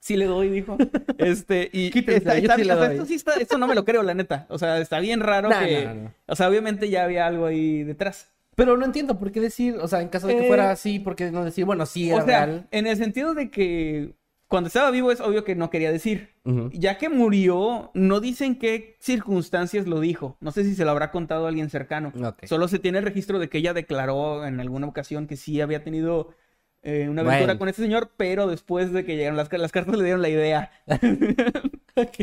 Sí 0.00 0.16
le 0.16 0.26
doy, 0.26 0.48
dijo. 0.48 0.78
Este, 1.18 1.68
y 1.72 1.88
está- 1.88 2.36
está- 2.36 2.54
sí 2.56 2.62
doy. 2.62 2.92
esto 2.92 3.04
sí 3.06 3.14
está, 3.14 3.34
esto 3.34 3.58
no 3.58 3.66
me 3.66 3.74
lo 3.74 3.84
creo, 3.84 4.04
la 4.04 4.14
neta. 4.14 4.46
O 4.48 4.56
sea, 4.56 4.78
está 4.78 5.00
bien 5.00 5.18
raro 5.20 5.48
que. 5.48 5.84
no, 5.86 5.94
no. 5.94 6.14
O 6.26 6.36
sea, 6.36 6.48
obviamente 6.48 6.88
ya 6.88 7.02
había 7.02 7.26
algo 7.26 7.46
ahí 7.46 7.82
detrás. 7.82 8.30
Pero 8.58 8.76
no 8.76 8.84
entiendo 8.84 9.18
por 9.18 9.30
qué 9.30 9.40
decir, 9.40 9.76
o 9.80 9.86
sea, 9.86 10.02
en 10.02 10.08
caso 10.08 10.26
de 10.26 10.34
que 10.36 10.44
Eh, 10.44 10.48
fuera 10.48 10.72
así, 10.72 10.98
¿por 10.98 11.14
qué 11.14 11.30
no 11.30 11.44
decir, 11.44 11.64
bueno, 11.64 11.86
sí, 11.86 12.10
era 12.10 12.22
o 12.22 12.26
sea, 12.26 12.44
real? 12.46 12.68
en 12.72 12.86
el 12.88 12.96
sentido 12.96 13.32
de 13.34 13.50
que 13.50 14.16
cuando 14.48 14.66
estaba 14.66 14.90
vivo 14.90 15.12
es 15.12 15.20
obvio 15.20 15.44
que 15.44 15.54
no 15.54 15.70
quería 15.70 15.92
decir. 15.92 16.30
Ya 16.72 16.98
que 16.98 17.08
murió, 17.08 17.90
no 17.94 18.20
dicen 18.20 18.58
qué 18.58 18.96
circunstancias 19.00 19.86
lo 19.86 20.00
dijo. 20.00 20.38
No 20.40 20.50
sé 20.50 20.64
si 20.64 20.74
se 20.74 20.84
lo 20.84 20.90
habrá 20.90 21.10
contado 21.12 21.44
a 21.44 21.48
alguien 21.50 21.70
cercano. 21.70 22.12
Solo 22.44 22.66
se 22.66 22.78
tiene 22.80 22.98
el 22.98 23.04
registro 23.04 23.38
de 23.38 23.48
que 23.48 23.58
ella 23.58 23.74
declaró 23.74 24.44
en 24.46 24.58
alguna 24.58 24.86
ocasión 24.88 25.26
que 25.26 25.36
sí 25.36 25.60
había 25.60 25.84
tenido 25.84 26.34
eh, 26.82 27.08
una 27.10 27.20
aventura 27.22 27.46
Bueno. 27.46 27.58
con 27.58 27.68
este 27.68 27.82
señor, 27.82 28.12
pero 28.16 28.46
después 28.48 28.92
de 28.92 29.04
que 29.04 29.16
llegaron 29.16 29.36
las, 29.36 29.52
las 29.52 29.70
cartas 29.72 29.96
le 29.96 30.04
dieron 30.04 30.22
la 30.22 30.30
idea. 30.30 30.70
Ok. 31.96 32.16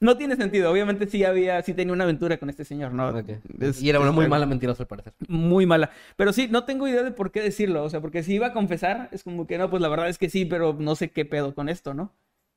No 0.00 0.16
tiene 0.16 0.36
sentido. 0.36 0.70
Obviamente 0.70 1.06
sí 1.06 1.22
había, 1.24 1.62
sí 1.62 1.74
tenía 1.74 1.92
una 1.92 2.04
aventura 2.04 2.38
con 2.38 2.50
este 2.50 2.64
señor, 2.64 2.92
¿no? 2.92 3.16
Es- 3.60 3.80
y 3.82 3.88
era 3.88 4.00
una 4.00 4.10
muy 4.12 4.26
mala 4.28 4.46
mentirosa 4.46 4.82
al 4.82 4.86
parecer. 4.88 5.12
Muy 5.28 5.64
mala. 5.66 5.90
Pero 6.16 6.32
sí, 6.32 6.48
no 6.50 6.64
tengo 6.64 6.88
idea 6.88 7.02
de 7.02 7.12
por 7.12 7.30
qué 7.30 7.40
decirlo. 7.40 7.84
O 7.84 7.90
sea, 7.90 8.00
porque 8.00 8.22
si 8.22 8.34
iba 8.34 8.48
a 8.48 8.52
confesar, 8.52 9.08
es 9.12 9.22
como 9.22 9.46
que 9.46 9.58
no, 9.58 9.70
pues 9.70 9.80
la 9.80 9.88
verdad 9.88 10.08
es 10.08 10.18
que 10.18 10.28
sí, 10.28 10.44
pero 10.44 10.74
no 10.78 10.96
sé 10.96 11.10
qué 11.10 11.24
pedo 11.24 11.54
con 11.54 11.68
esto, 11.68 11.94
¿no? 11.94 12.12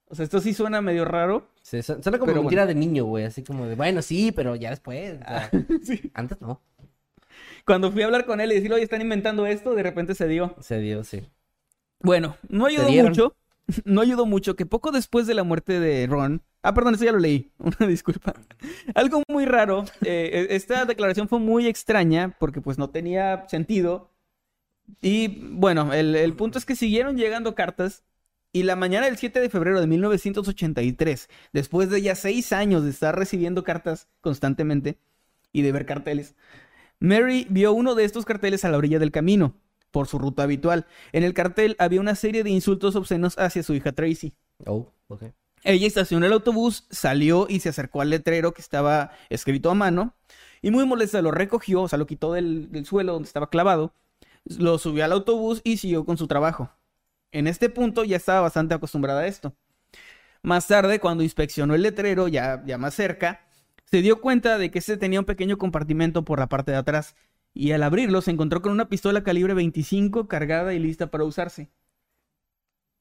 O 0.07 0.15
sea, 0.15 0.23
esto 0.23 0.39
sí 0.41 0.53
suena 0.53 0.81
medio 0.81 1.05
raro. 1.05 1.47
Sí, 1.61 1.81
su- 1.81 2.01
suena 2.01 2.17
como 2.19 2.33
mentira 2.33 2.65
de 2.65 2.75
niño, 2.75 3.05
güey, 3.05 3.25
así 3.25 3.43
como 3.43 3.65
de, 3.67 3.75
bueno, 3.75 4.01
sí, 4.01 4.31
pero 4.31 4.55
ya 4.55 4.69
después. 4.71 5.19
o 5.21 5.25
sea, 5.27 5.49
Sí. 5.83 6.11
Antes 6.13 6.41
no. 6.41 6.61
Cuando 7.65 7.91
fui 7.91 8.01
a 8.01 8.05
hablar 8.05 8.25
con 8.25 8.41
él 8.41 8.51
y 8.51 8.55
decirle, 8.55 8.75
oye, 8.75 8.83
están 8.83 9.01
inventando 9.01 9.45
esto, 9.45 9.73
de 9.75 9.83
repente 9.83 10.15
se 10.15 10.27
dio. 10.27 10.55
Se 10.59 10.79
dio, 10.79 11.03
sí. 11.03 11.21
Bueno, 12.01 12.35
no 12.49 12.65
ayudó 12.65 12.89
mucho. 13.07 13.35
No 13.85 14.01
ayudó 14.01 14.25
mucho 14.25 14.57
que 14.57 14.65
poco 14.65 14.91
después 14.91 15.25
de 15.25 15.33
la 15.35 15.43
muerte 15.43 15.79
de 15.79 16.05
Ron. 16.05 16.41
Ah, 16.63 16.73
perdón, 16.73 16.95
eso 16.95 17.03
ya 17.05 17.11
lo 17.11 17.19
leí. 17.19 17.51
Una 17.59 17.87
disculpa. 17.87 18.33
Algo 18.95 19.21
muy 19.29 19.45
raro. 19.45 19.85
eh, 20.03 20.47
esta 20.51 20.85
declaración 20.85 21.27
fue 21.27 21.39
muy 21.39 21.67
extraña 21.67 22.35
porque 22.39 22.61
pues 22.61 22.77
no 22.77 22.89
tenía 22.89 23.45
sentido. 23.49 24.09
Y 25.01 25.27
bueno, 25.51 25.93
el, 25.93 26.15
el 26.15 26.33
punto 26.35 26.57
es 26.57 26.65
que 26.65 26.75
siguieron 26.75 27.17
llegando 27.17 27.55
cartas. 27.55 28.03
Y 28.55 28.63
la 28.63 28.75
mañana 28.75 29.07
del 29.07 29.17
7 29.17 29.39
de 29.41 29.49
febrero 29.49 29.81
de 29.81 29.87
1983, 29.87 31.27
después 31.53 31.89
de 31.89 32.01
ya 32.03 32.13
seis 32.15 32.53
años 32.53 32.83
de 32.83 32.91
estar 32.91 33.17
recibiendo 33.17 33.63
cartas 33.63 34.07
constantemente 34.21 34.99
y 35.51 35.63
de 35.63 35.71
ver 35.71 35.87
carteles, 35.87 36.35
Mary 36.99 37.47
vio 37.49 37.73
uno 37.73 37.95
de 37.95 38.05
estos 38.05 38.25
carteles 38.25 38.65
a 38.65 38.69
la 38.69 38.77
orilla 38.77 38.99
del 38.99 39.11
camino, 39.11 39.55
por 39.91 40.07
su 40.07 40.19
ruta 40.19 40.43
habitual. 40.43 40.85
En 41.13 41.23
el 41.23 41.33
cartel 41.33 41.75
había 41.79 42.01
una 42.01 42.15
serie 42.15 42.43
de 42.43 42.51
insultos 42.51 42.95
obscenos 42.95 43.37
hacia 43.39 43.63
su 43.63 43.73
hija 43.73 43.91
Tracy. 43.91 44.33
Oh, 44.65 44.91
ok. 45.07 45.23
Ella 45.63 45.87
estacionó 45.87 46.25
el 46.25 46.33
autobús, 46.33 46.85
salió 46.89 47.47
y 47.49 47.59
se 47.61 47.69
acercó 47.69 48.01
al 48.01 48.09
letrero 48.09 48.53
que 48.53 48.61
estaba 48.61 49.11
escrito 49.29 49.71
a 49.71 49.75
mano. 49.75 50.15
Y 50.61 50.71
muy 50.71 50.85
molesta 50.85 51.21
lo 51.21 51.31
recogió, 51.31 51.83
o 51.83 51.87
sea, 51.87 51.99
lo 51.99 52.07
quitó 52.07 52.33
del, 52.33 52.85
suelo 52.85 53.13
donde 53.13 53.27
estaba 53.27 53.49
clavado. 53.49 53.93
Lo 54.45 54.77
subió 54.77 55.05
al 55.05 55.13
autobús 55.13 55.61
y 55.63 55.77
siguió 55.77 56.05
con 56.05 56.17
su 56.17 56.27
trabajo. 56.27 56.69
En 57.31 57.47
este 57.47 57.69
punto 57.69 58.03
ya 58.03 58.17
estaba 58.17 58.41
bastante 58.41 58.73
acostumbrada 58.75 59.21
a 59.21 59.27
esto. 59.27 59.55
Más 60.41 60.67
tarde, 60.67 60.99
cuando 60.99 61.23
inspeccionó 61.23 61.75
el 61.75 61.81
letrero, 61.81 62.27
ya, 62.27 62.63
ya 62.65 62.77
más 62.77 62.93
cerca, 62.93 63.41
se 63.85 64.01
dio 64.01 64.21
cuenta 64.21 64.57
de 64.57 64.71
que 64.71 64.79
este 64.79 64.97
tenía 64.97 65.19
un 65.19 65.25
pequeño 65.25 65.57
compartimento 65.57 66.25
por 66.25 66.39
la 66.39 66.49
parte 66.49 66.71
de 66.71 66.77
atrás. 66.77 67.15
Y 67.53 67.71
al 67.71 67.83
abrirlo 67.83 68.21
se 68.21 68.31
encontró 68.31 68.61
con 68.61 68.71
una 68.71 68.89
pistola 68.89 69.23
calibre 69.23 69.53
25 69.53 70.27
cargada 70.27 70.73
y 70.73 70.79
lista 70.79 71.07
para 71.11 71.23
usarse. 71.23 71.69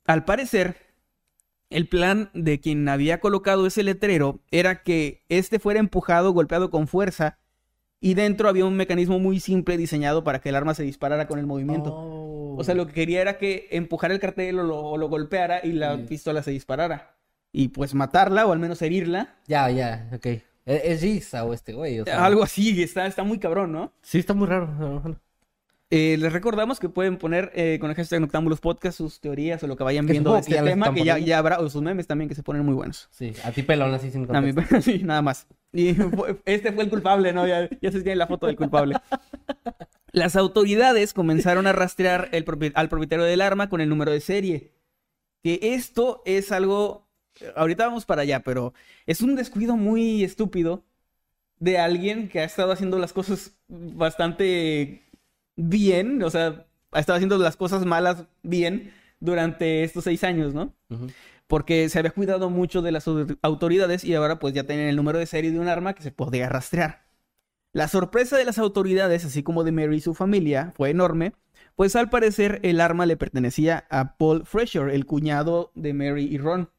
Al 0.04 0.24
parecer, 0.24 0.91
el 1.72 1.88
plan 1.88 2.30
de 2.34 2.60
quien 2.60 2.88
había 2.88 3.20
colocado 3.20 3.66
ese 3.66 3.82
letrero 3.82 4.40
era 4.50 4.82
que 4.82 5.22
este 5.28 5.58
fuera 5.58 5.80
empujado, 5.80 6.32
golpeado 6.32 6.70
con 6.70 6.86
fuerza, 6.86 7.38
y 8.00 8.14
dentro 8.14 8.48
había 8.48 8.64
un 8.64 8.76
mecanismo 8.76 9.18
muy 9.18 9.38
simple 9.40 9.76
diseñado 9.76 10.24
para 10.24 10.40
que 10.40 10.48
el 10.48 10.56
arma 10.56 10.74
se 10.74 10.82
disparara 10.82 11.26
con 11.28 11.38
el 11.38 11.46
movimiento. 11.46 11.92
Oh. 11.94 12.56
O 12.58 12.64
sea, 12.64 12.74
lo 12.74 12.86
que 12.86 12.92
quería 12.92 13.20
era 13.20 13.38
que 13.38 13.68
empujara 13.70 14.12
el 14.12 14.20
cartel 14.20 14.58
o 14.58 14.62
lo, 14.64 14.78
o 14.80 14.96
lo 14.98 15.08
golpeara 15.08 15.60
y 15.64 15.72
la 15.72 15.96
Sí. 15.96 16.02
pistola 16.08 16.42
se 16.42 16.50
disparara. 16.50 17.14
Y 17.52 17.68
pues 17.68 17.94
matarla 17.94 18.46
o 18.46 18.52
al 18.52 18.58
menos 18.58 18.80
herirla. 18.82 19.36
Ya, 19.46 19.70
ya, 19.70 20.08
ok. 20.14 20.26
¿Es, 20.26 20.42
es 20.66 21.00
Giza 21.00 21.44
o 21.44 21.52
este 21.54 21.72
güey? 21.72 22.00
O 22.00 22.04
sea, 22.04 22.24
Algo 22.24 22.42
así, 22.42 22.82
está, 22.82 23.06
está 23.06 23.22
muy 23.24 23.38
cabrón, 23.38 23.72
¿no? 23.72 23.92
Sí, 24.02 24.18
está 24.18 24.34
muy 24.34 24.46
raro. 24.48 24.68
Eh, 25.94 26.16
les 26.18 26.32
recordamos 26.32 26.80
que 26.80 26.88
pueden 26.88 27.18
poner 27.18 27.52
eh, 27.54 27.76
con 27.78 27.90
el 27.90 27.96
hashtag 27.96 28.18
Noctámbulos 28.22 28.60
Podcast 28.60 28.96
sus 28.96 29.20
teorías 29.20 29.62
o 29.62 29.66
lo 29.66 29.76
que 29.76 29.84
vayan 29.84 30.06
Que 30.06 30.12
viendo 30.12 30.32
de 30.32 30.40
este 30.40 30.62
tema, 30.62 30.94
que 30.94 31.04
ya, 31.04 31.18
ya 31.18 31.36
habrá, 31.36 31.60
o 31.60 31.68
sus 31.68 31.82
memes 31.82 32.06
también 32.06 32.30
que 32.30 32.34
se 32.34 32.42
ponen 32.42 32.64
muy 32.64 32.72
buenos. 32.72 33.08
Sí, 33.10 33.34
a 33.44 33.52
ti 33.52 33.62
pelón 33.62 33.92
así 33.92 34.10
sin 34.10 34.22
A 34.34 34.40
mí, 34.40 34.54
contexto. 34.54 34.80
sí, 34.90 35.02
nada 35.04 35.20
más. 35.20 35.46
Y 35.70 35.92
fue- 35.92 36.40
este 36.46 36.72
fue 36.72 36.84
el 36.84 36.88
culpable, 36.88 37.34
¿no? 37.34 37.46
Ya, 37.46 37.68
ya 37.82 37.92
se 37.92 38.00
tiene 38.00 38.16
la 38.16 38.26
foto 38.26 38.46
del 38.46 38.56
culpable. 38.56 38.96
Las 40.12 40.34
autoridades 40.34 41.12
comenzaron 41.12 41.66
a 41.66 41.72
rastrear 41.72 42.30
el 42.32 42.46
al 42.74 42.88
propietario 42.88 43.24
del 43.26 43.42
arma 43.42 43.68
con 43.68 43.82
el 43.82 43.90
número 43.90 44.12
de 44.12 44.20
serie. 44.22 44.72
Que 45.42 45.58
esto 45.74 46.22
es 46.24 46.52
algo. 46.52 47.06
Ahorita 47.54 47.84
vamos 47.84 48.06
para 48.06 48.22
allá, 48.22 48.40
pero 48.40 48.72
es 49.04 49.20
un 49.20 49.36
descuido 49.36 49.76
muy 49.76 50.24
estúpido 50.24 50.84
de 51.58 51.76
alguien 51.76 52.30
que 52.30 52.40
ha 52.40 52.44
estado 52.44 52.72
haciendo 52.72 52.98
las 52.98 53.12
cosas 53.12 53.52
bastante 53.68 55.02
bien. 55.56 56.22
O 56.22 56.30
sea, 56.30 56.66
ha 56.92 57.00
estado 57.00 57.16
haciendo 57.16 57.38
las 57.38 57.56
cosas 57.56 57.84
malas 57.86 58.24
bien 58.42 58.92
durante 59.20 59.84
estos 59.84 60.04
seis 60.04 60.24
años, 60.24 60.54
¿no? 60.54 60.74
Porque 61.46 61.88
se 61.88 61.98
había 61.98 62.10
cuidado 62.12 62.50
mucho 62.50 62.82
de 62.82 62.92
las 62.92 63.06
au- 63.08 63.38
autoridades 63.42 64.04
y 64.04 64.14
ahora 64.14 64.38
pues 64.38 64.54
ya 64.54 64.64
tenían 64.64 64.88
el 64.88 64.96
número 64.96 65.18
de 65.18 65.26
serie 65.26 65.50
de 65.50 65.60
un 65.60 65.68
arma 65.68 65.94
que 65.94 66.02
se 66.02 66.12
podía 66.12 66.48
rastrear. 66.48 67.04
La 67.72 67.88
sorpresa 67.88 68.36
de 68.36 68.44
las 68.44 68.58
autoridades, 68.58 69.24
así 69.24 69.42
como 69.42 69.64
de 69.64 69.72
Mary 69.72 69.96
y 69.96 70.00
su 70.00 70.14
familia, 70.14 70.72
fue 70.76 70.90
enorme, 70.90 71.34
pues 71.76 71.96
al 71.96 72.10
parecer 72.10 72.60
el 72.62 72.80
arma 72.80 73.06
le 73.06 73.16
pertenecía 73.16 73.86
a 73.90 74.16
Paul 74.16 74.46
Fresher, 74.46 74.90
el 74.90 75.06
cuñado 75.06 75.72
de 75.74 75.94
Mary 75.94 76.24
y 76.30 76.38
Ron. 76.38 76.70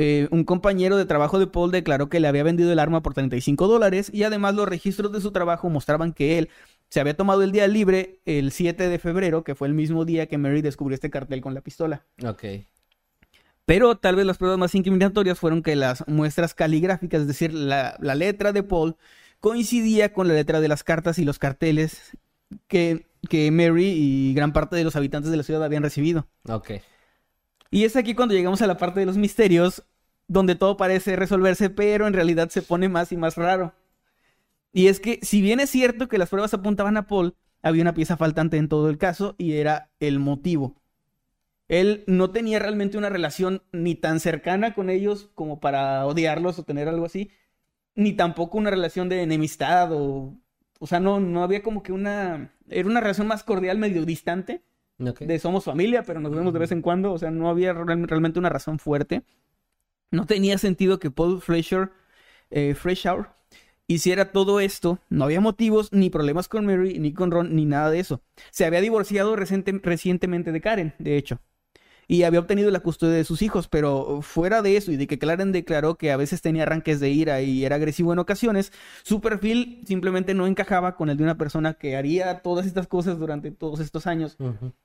Eh, 0.00 0.28
un 0.30 0.44
compañero 0.44 0.96
de 0.96 1.06
trabajo 1.06 1.40
de 1.40 1.48
Paul 1.48 1.72
declaró 1.72 2.08
que 2.08 2.20
le 2.20 2.28
había 2.28 2.44
vendido 2.44 2.72
el 2.72 2.78
arma 2.78 3.02
por 3.02 3.14
35 3.14 3.66
dólares 3.66 4.10
y 4.14 4.22
además 4.22 4.54
los 4.54 4.68
registros 4.68 5.10
de 5.12 5.20
su 5.20 5.32
trabajo 5.32 5.68
mostraban 5.70 6.12
que 6.12 6.38
él 6.38 6.50
se 6.90 7.00
había 7.00 7.16
tomado 7.16 7.42
el 7.42 7.52
día 7.52 7.66
libre 7.66 8.20
el 8.24 8.52
7 8.52 8.88
de 8.88 8.98
febrero, 8.98 9.44
que 9.44 9.54
fue 9.54 9.68
el 9.68 9.74
mismo 9.74 10.04
día 10.04 10.26
que 10.26 10.38
Mary 10.38 10.62
descubrió 10.62 10.94
este 10.94 11.10
cartel 11.10 11.40
con 11.40 11.54
la 11.54 11.60
pistola. 11.60 12.04
Ok. 12.24 12.44
Pero 13.66 13.96
tal 13.96 14.16
vez 14.16 14.24
las 14.24 14.38
pruebas 14.38 14.58
más 14.58 14.74
incriminatorias 14.74 15.38
fueron 15.38 15.62
que 15.62 15.76
las 15.76 16.06
muestras 16.08 16.54
caligráficas, 16.54 17.20
es 17.20 17.26
decir, 17.26 17.52
la, 17.52 17.96
la 18.00 18.14
letra 18.14 18.52
de 18.52 18.62
Paul, 18.62 18.96
coincidía 19.40 20.12
con 20.12 20.26
la 20.28 20.34
letra 20.34 20.60
de 20.60 20.68
las 20.68 20.82
cartas 20.82 21.18
y 21.18 21.24
los 21.24 21.38
carteles 21.38 22.16
que, 22.66 23.06
que 23.28 23.50
Mary 23.50 23.92
y 23.94 24.34
gran 24.34 24.52
parte 24.54 24.76
de 24.76 24.84
los 24.84 24.96
habitantes 24.96 25.30
de 25.30 25.36
la 25.36 25.42
ciudad 25.42 25.62
habían 25.62 25.82
recibido. 25.82 26.26
Ok. 26.48 26.72
Y 27.70 27.84
es 27.84 27.96
aquí 27.96 28.14
cuando 28.14 28.34
llegamos 28.34 28.62
a 28.62 28.66
la 28.66 28.78
parte 28.78 29.00
de 29.00 29.06
los 29.06 29.18
misterios, 29.18 29.84
donde 30.26 30.54
todo 30.54 30.76
parece 30.76 31.16
resolverse, 31.16 31.68
pero 31.70 32.06
en 32.06 32.14
realidad 32.14 32.48
se 32.48 32.62
pone 32.62 32.88
más 32.88 33.12
y 33.12 33.16
más 33.16 33.36
raro. 33.36 33.74
Y 34.72 34.88
es 34.88 35.00
que, 35.00 35.18
si 35.22 35.40
bien 35.42 35.60
es 35.60 35.70
cierto 35.70 36.08
que 36.08 36.18
las 36.18 36.30
pruebas 36.30 36.54
apuntaban 36.54 36.96
a 36.96 37.06
Paul, 37.06 37.34
había 37.62 37.82
una 37.82 37.94
pieza 37.94 38.16
faltante 38.16 38.56
en 38.56 38.68
todo 38.68 38.88
el 38.90 38.98
caso 38.98 39.34
y 39.38 39.54
era 39.54 39.90
el 40.00 40.18
motivo. 40.18 40.76
Él 41.68 42.04
no 42.06 42.30
tenía 42.30 42.58
realmente 42.58 42.96
una 42.98 43.10
relación 43.10 43.62
ni 43.72 43.94
tan 43.94 44.20
cercana 44.20 44.74
con 44.74 44.88
ellos 44.90 45.30
como 45.34 45.60
para 45.60 46.06
odiarlos 46.06 46.58
o 46.58 46.64
tener 46.64 46.88
algo 46.88 47.06
así, 47.06 47.30
ni 47.94 48.14
tampoco 48.14 48.58
una 48.58 48.70
relación 48.70 49.08
de 49.08 49.22
enemistad 49.22 49.92
o... 49.92 50.36
O 50.80 50.86
sea, 50.86 51.00
no, 51.00 51.20
no 51.20 51.42
había 51.44 51.62
como 51.62 51.82
que 51.82 51.92
una... 51.92 52.52
Era 52.70 52.88
una 52.88 53.00
relación 53.00 53.26
más 53.28 53.44
cordial, 53.44 53.78
medio 53.78 54.04
distante, 54.04 54.62
Ok. 55.00 55.22
de 55.22 55.38
somos 55.40 55.64
familia, 55.64 56.04
pero 56.04 56.20
nos 56.20 56.34
vemos 56.34 56.52
de 56.52 56.58
vez 56.60 56.72
en 56.72 56.82
cuando. 56.82 57.12
O 57.12 57.18
sea, 57.18 57.30
no 57.32 57.48
había 57.50 57.72
real- 57.72 58.08
realmente 58.08 58.38
una 58.38 58.48
razón 58.50 58.78
fuerte. 58.78 59.24
No 60.10 60.26
tenía 60.26 60.58
sentido 60.58 60.98
que 60.98 61.10
Paul 61.10 61.40
Fleischer, 61.42 61.90
eh, 62.50 62.74
hiciera 63.88 64.30
todo 64.32 64.60
esto. 64.60 65.00
No 65.08 65.24
había 65.24 65.40
motivos, 65.40 65.92
ni 65.92 66.10
problemas 66.10 66.46
con 66.48 66.66
Mary, 66.66 66.98
ni 67.00 67.12
con 67.12 67.30
Ron, 67.32 67.56
ni 67.56 67.64
nada 67.64 67.90
de 67.90 67.98
eso. 68.00 68.22
Se 68.50 68.64
había 68.64 68.80
divorciado 68.80 69.34
reciente- 69.34 69.80
recientemente 69.82 70.52
de 70.52 70.60
Karen, 70.60 70.94
de 70.98 71.16
hecho. 71.16 71.40
Y 72.10 72.22
había 72.22 72.40
obtenido 72.40 72.70
la 72.70 72.80
custodia 72.80 73.14
de 73.16 73.24
sus 73.24 73.42
hijos, 73.42 73.68
pero 73.68 74.22
fuera 74.22 74.62
de 74.62 74.78
eso 74.78 74.90
y 74.90 74.96
de 74.96 75.06
que 75.06 75.18
Karen 75.18 75.52
declaró 75.52 75.96
que 75.96 76.10
a 76.10 76.16
veces 76.16 76.40
tenía 76.40 76.62
arranques 76.62 77.00
de 77.00 77.10
ira 77.10 77.42
y 77.42 77.66
era 77.66 77.76
agresivo 77.76 78.14
en 78.14 78.18
ocasiones, 78.18 78.72
su 79.02 79.20
perfil 79.20 79.82
simplemente 79.86 80.32
no 80.32 80.46
encajaba 80.46 80.96
con 80.96 81.10
el 81.10 81.18
de 81.18 81.24
una 81.24 81.36
persona 81.36 81.74
que 81.74 81.96
haría 81.96 82.38
todas 82.40 82.64
estas 82.66 82.86
cosas 82.86 83.18
durante 83.18 83.50
todos 83.50 83.80
estos 83.80 84.06
años 84.06 84.38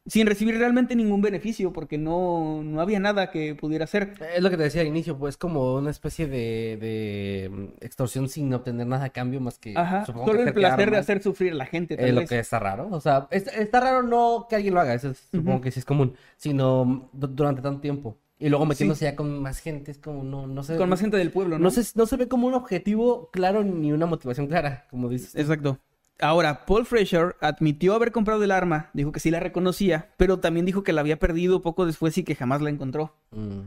sin 0.05 0.27
recibir 0.27 0.57
realmente 0.57 0.97
ningún 0.97 1.21
beneficio, 1.21 1.71
porque 1.71 1.97
no, 1.97 2.61
no 2.61 2.81
había 2.81 2.99
nada 2.99 3.31
que 3.31 3.55
pudiera 3.55 3.85
hacer. 3.85 4.15
Es 4.35 4.43
lo 4.43 4.49
que 4.49 4.57
te 4.57 4.63
decía 4.63 4.81
al 4.81 4.87
inicio, 4.87 5.17
pues 5.17 5.37
como 5.37 5.75
una 5.75 5.91
especie 5.91 6.27
de, 6.27 6.77
de 6.81 7.49
mm, 7.49 7.65
extorsión 7.85 8.27
sin 8.27 8.53
obtener 8.53 8.85
nada 8.85 9.05
a 9.05 9.09
cambio 9.11 9.39
más 9.39 9.57
que 9.59 9.77
Ajá, 9.77 10.05
supongo 10.05 10.25
solo 10.27 10.39
que 10.43 10.49
el 10.49 10.53
placer 10.55 10.91
de 10.91 10.97
hacer 10.97 11.23
sufrir 11.23 11.53
a 11.53 11.55
la 11.55 11.65
gente, 11.67 11.95
tal 11.95 12.05
Es 12.05 12.13
lo 12.13 12.25
que 12.25 12.39
está 12.39 12.59
raro. 12.59 12.89
O 12.91 12.99
sea, 12.99 13.27
es- 13.31 13.47
está, 13.47 13.79
raro 13.79 14.03
no 14.03 14.45
que 14.49 14.57
alguien 14.57 14.73
lo 14.73 14.81
haga, 14.81 14.93
eso 14.93 15.11
es- 15.11 15.25
supongo 15.31 15.61
que 15.61 15.71
sí 15.71 15.79
es 15.79 15.85
común, 15.85 16.15
sino 16.35 17.09
durante 17.13 17.61
tanto 17.61 17.81
tiempo. 17.81 18.17
Y 18.39 18.49
luego 18.49 18.65
metiéndose 18.65 19.05
ya 19.05 19.15
con 19.15 19.41
más 19.41 19.59
gente, 19.59 19.91
es 19.91 19.99
como 19.99 20.23
no, 20.23 20.47
no 20.47 20.63
sé. 20.63 20.75
Con 20.75 20.89
más 20.89 20.99
gente 20.99 21.15
del 21.17 21.31
pueblo, 21.31 21.57
¿no? 21.57 21.63
No 21.65 21.71
se, 21.71 21.83
no 21.95 22.05
se 22.05 22.17
ve 22.17 22.27
como 22.27 22.47
un 22.47 22.53
objetivo 22.53 23.29
claro 23.31 23.63
ni 23.63 23.93
una 23.93 24.05
motivación 24.05 24.47
clara, 24.47 24.85
como 24.89 25.07
dices. 25.07 25.35
Exacto. 25.35 25.79
Ahora, 26.19 26.65
Paul 26.65 26.85
Fraser 26.85 27.35
admitió 27.41 27.95
haber 27.95 28.11
comprado 28.11 28.43
el 28.43 28.51
arma, 28.51 28.89
dijo 28.93 29.11
que 29.11 29.19
sí 29.19 29.31
la 29.31 29.39
reconocía, 29.39 30.09
pero 30.17 30.39
también 30.39 30.65
dijo 30.65 30.83
que 30.83 30.93
la 30.93 31.01
había 31.01 31.19
perdido 31.19 31.61
poco 31.61 31.85
después 31.85 32.17
y 32.17 32.23
que 32.23 32.35
jamás 32.35 32.61
la 32.61 32.69
encontró. 32.69 33.15
Mm. 33.31 33.61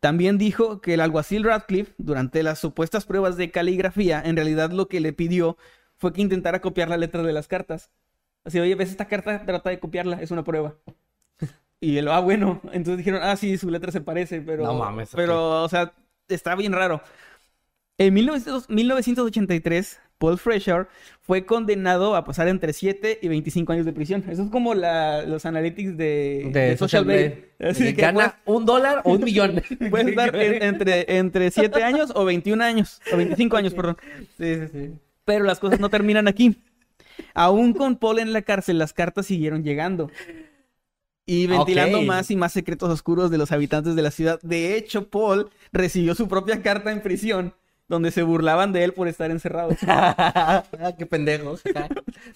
También 0.00 0.36
dijo 0.36 0.80
que 0.80 0.94
el 0.94 1.00
alguacil 1.00 1.44
Radcliffe, 1.44 1.94
durante 1.96 2.42
las 2.42 2.58
supuestas 2.58 3.04
pruebas 3.04 3.36
de 3.36 3.50
caligrafía, 3.50 4.20
en 4.24 4.36
realidad 4.36 4.72
lo 4.72 4.88
que 4.88 5.00
le 5.00 5.12
pidió 5.12 5.56
fue 5.96 6.12
que 6.12 6.22
intentara 6.22 6.60
copiar 6.60 6.88
la 6.88 6.96
letra 6.96 7.22
de 7.22 7.32
las 7.32 7.46
cartas. 7.46 7.90
Así, 8.44 8.58
oye, 8.58 8.74
ves 8.74 8.90
esta 8.90 9.06
carta, 9.06 9.44
trata 9.46 9.70
de 9.70 9.78
copiarla, 9.78 10.20
es 10.20 10.32
una 10.32 10.42
prueba. 10.42 10.74
Y 11.82 11.98
él, 11.98 12.06
ah, 12.06 12.20
bueno. 12.20 12.60
Entonces 12.72 12.98
dijeron, 12.98 13.20
ah, 13.24 13.34
sí, 13.36 13.58
su 13.58 13.68
letra 13.68 13.90
se 13.90 14.00
parece, 14.00 14.40
pero. 14.40 14.62
No 14.62 14.74
mames. 14.74 15.10
Pero, 15.16 15.64
o 15.64 15.68
sea, 15.68 15.92
está 16.28 16.54
bien 16.54 16.72
raro. 16.72 17.02
En 17.98 18.14
1900 18.14 18.70
1983, 18.70 20.00
Paul 20.18 20.38
Fresher 20.38 20.86
fue 21.20 21.44
condenado 21.44 22.14
a 22.14 22.24
pasar 22.24 22.46
entre 22.46 22.72
7 22.72 23.18
y 23.20 23.26
25 23.26 23.72
años 23.72 23.84
de 23.84 23.92
prisión. 23.92 24.24
Eso 24.30 24.44
es 24.44 24.50
como 24.50 24.74
la- 24.74 25.22
los 25.24 25.44
analytics 25.44 25.96
de, 25.96 26.50
De, 26.52 26.60
de 26.60 26.76
Social 26.76 27.04
Blade. 27.04 27.50
Así 27.58 27.92
que 27.94 28.00
gana 28.02 28.38
un 28.44 28.64
dólar 28.64 29.02
o 29.04 29.14
un 29.14 29.24
millón. 29.24 29.60
Puedes 29.90 30.06
estar 30.06 30.34
en- 30.36 30.62
entre, 30.74 31.16
entre 31.18 31.50
7 31.50 31.82
años 31.82 32.12
o 32.14 32.24
21 32.24 32.62
años. 32.62 33.00
O 33.12 33.16
25 33.16 33.56
años, 33.56 33.74
perdón. 33.74 33.96
Sí, 34.38 34.54
sí, 34.54 34.68
sí. 34.72 34.90
Pero 35.24 35.44
las 35.44 35.58
cosas 35.58 35.80
no 35.80 35.88
terminan 35.90 36.28
aquí. 36.28 36.62
Aún 37.34 37.72
con 37.72 37.96
Paul 37.96 38.20
en 38.20 38.32
la 38.32 38.42
cárcel, 38.42 38.78
las 38.78 38.92
cartas 38.92 39.26
siguieron 39.26 39.64
llegando. 39.64 40.10
Y 41.26 41.46
ventilando 41.46 41.98
Ok. 42.00 42.04
más 42.06 42.30
y 42.30 42.36
más 42.36 42.52
secretos 42.52 42.90
oscuros 42.90 43.30
de 43.30 43.38
los 43.38 43.52
habitantes 43.52 43.94
de 43.94 44.02
la 44.02 44.10
ciudad. 44.10 44.40
De 44.42 44.76
hecho, 44.76 45.08
Paul 45.08 45.50
recibió 45.72 46.14
su 46.14 46.26
propia 46.28 46.62
carta 46.62 46.90
en 46.90 47.00
prisión, 47.00 47.54
donde 47.88 48.10
se 48.10 48.22
burlaban 48.22 48.72
de 48.72 48.84
él 48.84 48.92
por 48.92 49.06
estar 49.08 49.30
encerrado. 49.30 49.70
Ah, 49.86 50.64
Qué 50.98 51.06
pendejo. 51.06 51.56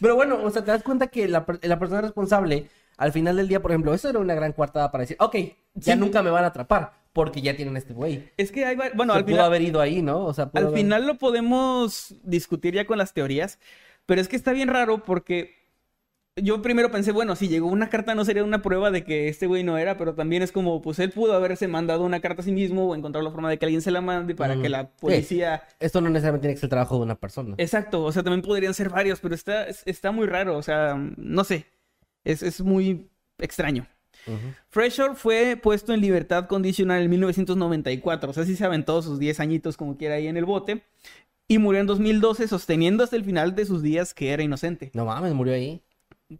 Pero 0.00 0.14
bueno, 0.14 0.38
o 0.42 0.50
sea, 0.50 0.64
te 0.64 0.70
das 0.70 0.82
cuenta 0.82 1.08
que 1.08 1.26
la, 1.28 1.44
la 1.62 1.78
persona 1.78 2.00
responsable, 2.02 2.68
al 2.96 3.12
final 3.12 3.36
del 3.36 3.48
día, 3.48 3.60
por 3.60 3.72
ejemplo, 3.72 3.92
eso 3.94 4.08
era 4.08 4.18
una 4.18 4.34
gran 4.34 4.52
coartada 4.52 4.90
para 4.92 5.02
decir, 5.02 5.16
ok, 5.20 5.34
ya 5.74 5.94
Sí. 5.94 5.98
nunca 5.98 6.22
me 6.22 6.30
van 6.30 6.44
a 6.44 6.48
atrapar, 6.48 6.92
porque 7.12 7.40
ya 7.42 7.56
tienen 7.56 7.76
este 7.76 7.92
güey. 7.92 8.30
Es 8.36 8.52
que 8.52 8.64
hay... 8.66 8.76
Bueno, 8.94 9.12
al 9.14 9.24
pudo 9.24 9.34
final, 9.34 9.46
haber 9.46 9.62
ido 9.62 9.80
ahí, 9.80 10.00
¿no? 10.02 10.24
O 10.26 10.32
sea, 10.34 10.50
al 10.54 10.66
haber- 10.66 10.78
final 10.78 11.06
lo 11.06 11.16
podemos 11.18 12.14
discutir 12.22 12.74
ya 12.74 12.86
con 12.86 12.98
las 12.98 13.12
teorías. 13.12 13.58
Pero 14.06 14.20
es 14.20 14.28
que 14.28 14.36
está 14.36 14.52
bien 14.52 14.68
raro 14.68 15.02
porque 15.02 15.54
yo 16.36 16.60
primero 16.60 16.90
pensé, 16.90 17.12
bueno, 17.12 17.34
si 17.34 17.48
llegó 17.48 17.66
una 17.68 17.88
carta 17.88 18.14
no 18.14 18.24
sería 18.24 18.44
una 18.44 18.60
prueba 18.60 18.90
de 18.90 19.04
que 19.04 19.28
este 19.28 19.46
güey 19.46 19.64
no 19.64 19.78
era, 19.78 19.96
pero 19.96 20.14
también 20.14 20.42
es 20.42 20.52
como, 20.52 20.82
pues 20.82 20.98
él 20.98 21.10
pudo 21.10 21.32
haberse 21.34 21.66
mandado 21.66 22.04
una 22.04 22.20
carta 22.20 22.42
a 22.42 22.44
sí 22.44 22.52
mismo 22.52 22.86
o 22.90 22.94
encontrar 22.94 23.24
la 23.24 23.30
forma 23.30 23.48
de 23.48 23.58
que 23.58 23.64
alguien 23.64 23.80
se 23.80 23.90
la 23.90 24.02
mande 24.02 24.34
para 24.34 24.60
que 24.60 24.68
la 24.68 24.82
Sí. 24.84 24.88
policía... 25.00 25.62
Esto 25.80 26.00
no 26.02 26.10
necesariamente 26.10 26.42
tiene 26.42 26.54
que 26.54 26.60
ser 26.60 26.66
el 26.66 26.70
trabajo 26.70 26.96
de 26.98 27.02
una 27.04 27.14
persona. 27.14 27.54
Exacto, 27.58 28.04
o 28.04 28.12
sea, 28.12 28.22
también 28.22 28.42
podrían 28.42 28.74
ser 28.74 28.90
varios, 28.90 29.18
pero 29.20 29.34
está, 29.34 29.64
es- 29.66 29.82
está 29.86 30.12
muy 30.12 30.26
raro, 30.26 30.56
o 30.58 30.62
sea, 30.62 30.94
no 31.16 31.42
sé, 31.44 31.64
es, 32.24 32.42
es 32.42 32.60
muy 32.60 33.08
extraño. 33.38 33.86
Ujú. 34.26 34.36
Fresher 34.68 35.14
fue 35.14 35.56
puesto 35.56 35.94
en 35.94 36.00
libertad 36.00 36.46
condicional 36.48 37.00
en 37.02 37.10
1994, 37.10 38.30
o 38.30 38.34
sea, 38.34 38.44
sí 38.44 38.56
se 38.56 38.64
aventó 38.64 39.00
sus 39.00 39.18
10 39.18 39.40
añitos 39.40 39.76
como 39.76 39.96
quiera 39.96 40.16
ahí 40.16 40.26
en 40.26 40.36
el 40.36 40.44
bote, 40.44 40.82
y 41.48 41.58
murió 41.58 41.80
en 41.80 41.86
2012 41.86 42.48
sosteniendo 42.48 43.04
hasta 43.04 43.14
el 43.16 43.24
final 43.24 43.54
de 43.54 43.64
sus 43.64 43.80
días 43.82 44.12
que 44.14 44.32
era 44.32 44.42
inocente. 44.42 44.90
No 44.94 45.04
mames, 45.04 45.32
murió 45.32 45.54
ahí. 45.54 45.80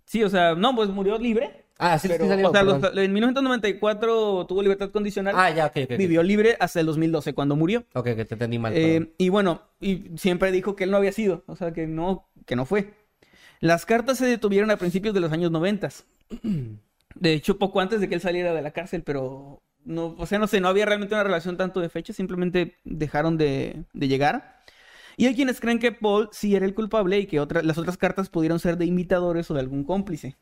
Sí, 0.05 0.23
o 0.25 0.29
sea, 0.29 0.55
no, 0.55 0.75
pues 0.75 0.89
murió 0.89 1.19
libre, 1.19 1.65
Ah, 1.79 1.99
sí, 1.99 2.09
pero, 2.09 2.25
sí 2.25 2.31
salió, 2.31 2.49
o 2.49 2.53
sea, 2.53 2.63
los- 2.63 2.97
en 2.97 3.13
1994 3.13 4.47
tuvo 4.47 4.63
libertad 4.63 4.91
condicional, 4.91 5.35
Ah, 5.37 5.51
ya, 5.51 5.67
ok, 5.67 5.77
ok. 5.77 5.91
ok. 5.93 5.97
vivió 5.99 6.23
libre 6.23 6.57
hasta 6.59 6.81
el 6.81 6.87
2012 6.87 7.35
cuando 7.35 7.55
murió. 7.57 7.85
Ok, 7.95 8.05
que 8.17 8.25
te 8.25 8.35
entendí 8.35 8.59
mal. 8.59 8.73
Eh, 8.75 9.13
y 9.19 9.29
bueno, 9.29 9.63
y 9.81 10.11
siempre 10.17 10.51
dijo 10.53 10.75
que 10.75 10.85
él 10.85 10.91
no 10.91 10.97
había 10.97 11.13
sido, 11.13 11.45
o 11.47 11.55
sea, 11.57 11.73
que 11.73 11.87
no, 11.87 12.29
que 12.47 12.57
no 12.57 12.65
fue. 12.65 12.95
Las 13.61 13.87
cartas 13.87 14.19
se 14.19 14.27
detuvieron 14.27 14.71
a 14.71 14.77
principios 14.77 15.15
de 15.15 15.21
los 15.21 15.33
años 15.33 15.51
90. 15.51 15.89
De 17.15 17.33
hecho, 17.33 17.59
poco 17.59 17.81
antes 17.81 18.01
de 18.01 18.09
que 18.09 18.15
él 18.15 18.21
saliera 18.21 18.53
de 18.53 18.61
la 18.61 18.73
cárcel, 18.73 19.03
pero 19.03 19.63
no, 19.85 20.15
o 20.19 20.27
sea, 20.27 20.39
no 20.39 20.47
sé, 20.47 20.61
no 20.61 20.69
había 20.69 20.85
realmente 20.85 21.15
una 21.15 21.25
relación 21.25 21.57
tanto 21.57 21.81
de 21.81 21.89
fecha, 21.89 22.13
simplemente 22.13 22.75
dejaron 22.85 23.39
de, 23.39 23.85
de 23.95 24.09
llegar. 24.09 24.56
Y 25.17 25.27
hay 25.27 25.35
quienes 25.35 25.61
creen 25.61 25.79
que 25.79 25.93
Paul 25.93 26.29
sí 26.33 26.55
era 26.55 26.67
el 26.67 26.75
culpable 26.75 27.19
y 27.19 27.27
que 27.27 27.45
las 27.63 27.79
otras 27.79 27.97
cartas 27.97 28.29
pudieron 28.29 28.59
ser 28.59 28.77
de 28.77 28.85
imitadores 28.85 29.51
o 29.51 29.55
de 29.55 29.61
algún 29.61 29.85
cómplice. 29.85 30.37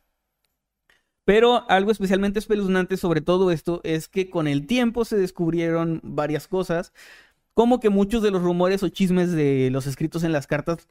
Pero 1.25 1.69
algo 1.71 1.91
especialmente 1.91 2.39
espeluznante 2.39 2.97
sobre 2.97 3.21
todo 3.21 3.51
esto 3.51 3.81
es 3.85 4.09
que 4.09 4.29
con 4.29 4.47
el 4.47 4.67
tiempo 4.67 5.05
se 5.05 5.17
descubrieron 5.17 6.01
varias 6.03 6.49
cosas, 6.49 6.93
como 7.55 7.81
que 7.81 7.89
muchos 7.89 8.23
de 8.23 8.31
los 8.31 8.43
rumores 8.43 8.83
o 8.83 8.89
chismes 8.89 9.33
de 9.33 9.71
los 9.71 9.87
escritos 9.87 10.25
en 10.25 10.33
las 10.33 10.47
cartas 10.47 10.89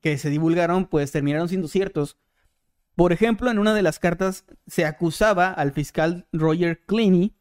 que 0.00 0.18
se 0.18 0.30
divulgaron 0.30 0.86
pues 0.86 1.12
terminaron 1.12 1.48
siendo 1.48 1.68
ciertos. 1.68 2.16
Por 2.96 3.12
ejemplo, 3.12 3.50
en 3.50 3.60
una 3.60 3.74
de 3.74 3.82
las 3.82 4.00
cartas 4.00 4.44
se 4.66 4.84
acusaba 4.84 5.52
al 5.52 5.72
fiscal 5.72 6.26
Roger 6.32 6.80
Cleany, 6.86 7.34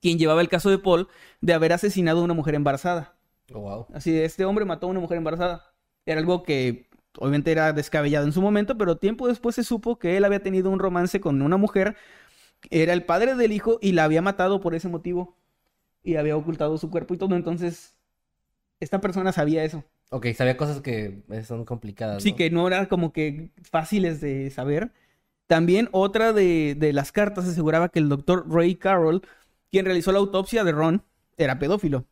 quien 0.00 0.18
llevaba 0.18 0.40
el 0.40 0.48
caso 0.48 0.70
de 0.70 0.78
Paul, 0.78 1.08
de 1.42 1.52
haber 1.52 1.74
asesinado 1.74 2.20
a 2.20 2.24
una 2.24 2.32
mujer 2.32 2.54
embarazada. 2.54 3.19
Oh, 3.52 3.60
wow. 3.60 3.86
Así 3.92 4.16
este 4.18 4.44
hombre 4.44 4.64
mató 4.64 4.86
a 4.86 4.90
una 4.90 5.00
mujer 5.00 5.18
embarazada. 5.18 5.64
Era 6.06 6.20
algo 6.20 6.42
que 6.42 6.88
obviamente 7.18 7.52
era 7.52 7.72
descabellado 7.72 8.26
en 8.26 8.32
su 8.32 8.40
momento, 8.40 8.76
pero 8.78 8.96
tiempo 8.96 9.28
después 9.28 9.54
se 9.54 9.64
supo 9.64 9.98
que 9.98 10.16
él 10.16 10.24
había 10.24 10.42
tenido 10.42 10.70
un 10.70 10.78
romance 10.78 11.20
con 11.20 11.42
una 11.42 11.56
mujer, 11.56 11.96
era 12.70 12.92
el 12.92 13.04
padre 13.04 13.34
del 13.34 13.52
hijo 13.52 13.78
y 13.80 13.92
la 13.92 14.04
había 14.04 14.22
matado 14.22 14.60
por 14.60 14.74
ese 14.74 14.88
motivo 14.88 15.36
y 16.02 16.16
había 16.16 16.36
ocultado 16.36 16.78
su 16.78 16.90
cuerpo 16.90 17.14
y 17.14 17.18
todo. 17.18 17.34
Entonces, 17.34 17.96
esta 18.80 19.00
persona 19.00 19.32
sabía 19.32 19.64
eso. 19.64 19.84
Ok, 20.10 20.26
sabía 20.34 20.56
cosas 20.56 20.80
que 20.80 21.22
son 21.44 21.64
complicadas. 21.64 22.22
Sí, 22.22 22.32
¿no? 22.32 22.36
que 22.36 22.50
no 22.50 22.66
eran 22.66 22.86
como 22.86 23.12
que 23.12 23.50
fáciles 23.62 24.20
de 24.20 24.50
saber. 24.50 24.92
También 25.46 25.88
otra 25.92 26.32
de, 26.32 26.76
de 26.78 26.92
las 26.92 27.12
cartas 27.12 27.46
aseguraba 27.46 27.88
que 27.88 27.98
el 27.98 28.08
doctor 28.08 28.46
Ray 28.48 28.76
Carroll, 28.76 29.22
quien 29.70 29.84
realizó 29.84 30.12
la 30.12 30.18
autopsia 30.18 30.64
de 30.64 30.72
Ron, 30.72 31.04
era 31.36 31.58
pedófilo. 31.58 32.06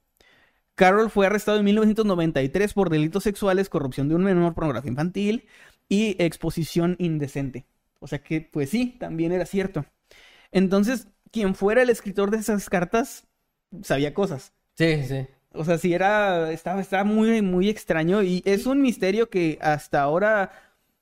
Carroll 0.78 1.10
fue 1.10 1.26
arrestado 1.26 1.58
en 1.58 1.64
1993 1.64 2.72
por 2.72 2.88
delitos 2.88 3.24
sexuales, 3.24 3.68
corrupción 3.68 4.08
de 4.08 4.14
un 4.14 4.22
menor, 4.22 4.54
pornografía 4.54 4.92
infantil 4.92 5.48
y 5.88 6.14
exposición 6.22 6.94
indecente. 7.00 7.66
O 7.98 8.06
sea 8.06 8.22
que, 8.22 8.42
pues 8.42 8.70
sí, 8.70 8.96
también 9.00 9.32
era 9.32 9.44
cierto. 9.44 9.86
Entonces, 10.52 11.08
quien 11.32 11.56
fuera 11.56 11.82
el 11.82 11.90
escritor 11.90 12.30
de 12.30 12.36
esas 12.36 12.70
cartas 12.70 13.26
sabía 13.82 14.14
cosas. 14.14 14.52
Sí, 14.76 15.02
sí. 15.02 15.26
O 15.52 15.64
sea, 15.64 15.78
sí 15.78 15.92
era, 15.92 16.52
estaba, 16.52 16.80
estaba 16.80 17.02
muy, 17.02 17.42
muy 17.42 17.68
extraño 17.68 18.22
y 18.22 18.44
es 18.44 18.64
un 18.66 18.80
misterio 18.80 19.28
que 19.30 19.58
hasta 19.60 20.00
ahora 20.00 20.52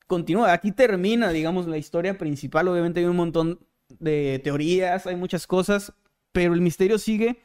continúa. 0.07 0.55
Aquí 0.55 0.73
termina, 0.73 1.33
digamos, 1.33 1.67
la 1.67 1.77
historia 1.77 2.17
principal. 2.17 2.67
Obviamente 2.69 3.01
hay 3.01 3.07
un 3.07 3.17
montón 3.17 3.61
de 3.99 4.41
teorías, 4.43 5.07
hay 5.07 5.17
muchas 5.17 5.47
cosas, 5.47 5.93
pero 6.33 6.55
el 6.55 6.63
misterio 6.63 6.97
sigue 6.97 7.43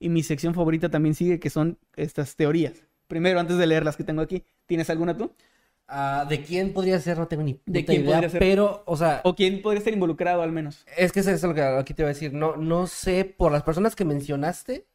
y 0.00 0.10
mi 0.10 0.24
sección 0.24 0.54
favorita 0.54 0.90
también 0.90 1.14
sigue, 1.16 1.40
que 1.40 1.50
son 1.50 1.78
estas 1.96 2.36
teorías. 2.36 2.84
Primero, 3.08 3.40
antes 3.40 3.58
de 3.58 3.68
leer 3.68 3.84
las 3.84 3.96
que 3.98 4.04
tengo 4.04 4.22
aquí, 4.22 4.44
¿tienes 4.66 4.90
alguna 4.90 5.16
tú? 5.18 5.32
Ah, 5.88 6.26
¿De 6.28 6.42
quién 6.42 6.72
podría 6.72 7.00
ser? 7.00 7.18
No 7.18 7.28
tengo 7.28 7.42
ni 7.42 7.54
puta 7.54 7.78
¿De 7.78 7.84
quién 7.84 8.02
idea, 8.02 8.04
podría 8.04 8.28
ser? 8.30 8.38
pero, 8.38 8.82
o 8.86 8.96
sea, 8.96 9.22
¿O 9.22 9.34
quién 9.34 9.62
podría 9.62 9.78
estar 9.78 9.94
involucrado 9.94 10.42
al 10.42 10.52
menos? 10.52 10.88
es 10.96 11.12
que 11.12 11.20
eso 11.20 11.30
es 11.30 11.42
lo 11.42 11.54
que 11.54 11.62
aquí 11.62 11.94
te 11.94 12.02
voy 12.02 12.10
a 12.10 12.14
decir. 12.14 12.32
No, 12.32 12.56
no 12.56 12.86
sé, 12.86 13.24
por 13.24 13.52
las 13.52 13.62
personas 13.62 13.96
que 13.96 14.04
mencionaste, 14.04 14.86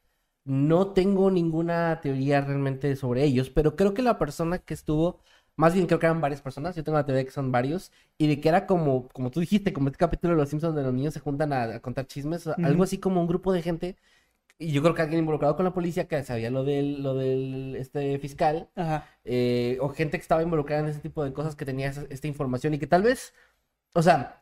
no 0.46 0.94
tengo 0.94 1.32
ninguna 1.32 2.00
teoría 2.02 2.42
realmente 2.42 2.96
sobre 2.96 3.24
ellos, 3.24 3.50
pero 3.50 3.76
creo 3.76 3.94
que 3.94 4.02
la 4.04 4.20
persona 4.20 4.60
que 4.60 4.74
estuvo 4.74 5.20
Más 5.58 5.74
bien 5.74 5.88
creo 5.88 6.00
que 6.00 6.06
eran 6.08 6.22
varias 6.22 6.42
personas. 6.42 6.76
Yo 6.76 6.84
tengo 6.84 6.98
la 6.98 7.06
teoría 7.06 7.24
que 7.26 7.32
son 7.32 7.52
varios. 7.52 7.92
Y 8.18 8.28
de 8.28 8.42
que 8.42 8.50
era 8.50 8.68
como, 8.68 9.08
como 9.10 9.32
tú 9.32 9.40
dijiste, 9.42 9.74
como 9.74 9.88
este 9.90 9.98
capítulo 10.00 10.34
de 10.34 10.40
Los 10.42 10.50
Simpsons 10.50 10.76
donde 10.76 10.84
los 10.88 10.94
niños 10.94 11.14
se 11.14 11.22
juntan 11.22 11.54
a, 11.54 11.64
a 11.76 11.80
contar 11.82 12.08
chismes. 12.08 12.48
Algo 12.62 12.84
así 12.84 12.98
como 13.00 13.22
un 13.22 13.28
grupo 13.28 13.54
de 13.54 13.62
gente. 13.64 13.96
Y 14.58 14.72
yo 14.72 14.82
creo 14.82 14.94
que 14.96 15.02
alguien 15.02 15.20
involucrado 15.20 15.56
con 15.58 15.66
la 15.66 15.74
policía 15.74 16.08
que 16.08 16.24
sabía 16.24 16.50
lo 16.50 16.64
del, 16.64 17.04
lo 17.04 17.14
del 17.16 17.76
este 17.76 18.18
fiscal. 18.20 18.70
Ajá. 18.76 19.08
eh, 19.26 19.78
o 19.82 19.90
gente 19.90 20.18
que 20.18 20.22
estaba 20.22 20.44
involucrada 20.44 20.82
en 20.84 20.90
ese 20.90 21.02
tipo 21.02 21.24
de 21.24 21.34
cosas 21.34 21.56
que 21.56 21.66
tenía 21.66 21.90
esa- 21.90 22.06
esta 22.10 22.28
información 22.28 22.74
y 22.74 22.80
que 22.80 22.88
tal 22.88 23.04
vez, 23.04 23.34
o 23.94 24.02
sea, 24.02 24.42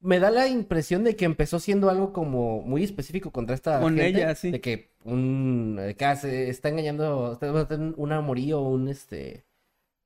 me 0.00 0.18
da 0.20 0.30
la 0.30 0.46
impresión 0.48 1.04
de 1.04 1.16
que 1.16 1.24
empezó 1.24 1.58
siendo 1.60 1.88
algo 1.90 2.12
como 2.12 2.60
muy 2.62 2.84
específico 2.84 3.32
contra 3.32 3.54
esta 3.54 3.80
Con 3.80 3.96
gente, 3.96 4.08
ella, 4.20 4.34
sí. 4.34 4.50
de 4.50 4.60
que 4.60 4.92
un 5.04 5.76
de 5.76 5.94
que 5.96 6.04
ah, 6.04 6.16
se 6.16 6.50
está 6.50 6.68
engañando, 6.68 7.32
está, 7.32 7.50
un 7.96 8.12
amorío, 8.12 8.60
un 8.60 8.88
este 8.88 9.46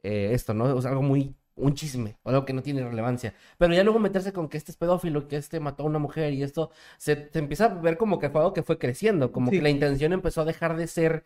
eh, 0.03 0.31
esto, 0.33 0.55
¿no? 0.55 0.65
O 0.77 0.81
sea, 0.83 0.91
algo 0.93 1.03
muy 1.03 1.35
un 1.61 1.75
chisme, 1.75 2.17
o 2.23 2.31
algo 2.31 2.45
que 2.45 2.53
no 2.53 2.63
tiene 2.63 2.83
relevancia. 2.85 3.35
Pero 3.59 3.73
ya 3.75 3.85
luego 3.85 3.99
meterse 3.99 4.33
con 4.33 4.49
que 4.49 4.57
este 4.59 4.71
es 4.73 4.77
pedófilo, 4.77 5.29
que 5.29 5.37
este 5.37 5.61
mató 5.61 5.83
a 5.85 5.87
una 5.87 5.99
mujer 5.99 6.33
y 6.35 6.43
esto, 6.43 6.71
se, 6.99 7.29
se 7.33 7.39
empieza 7.39 7.67
a 7.67 7.69
ver 7.69 7.97
como 7.97 8.19
que 8.19 8.31
fue 8.31 8.41
algo 8.41 8.53
que 8.53 8.63
fue 8.63 8.79
creciendo, 8.79 9.33
como 9.33 9.51
Sí. 9.51 9.57
que 9.59 9.63
la 9.63 9.71
intención 9.71 10.13
empezó 10.13 10.43
a 10.43 10.45
dejar 10.45 10.77
de 10.77 10.87
ser 10.87 11.25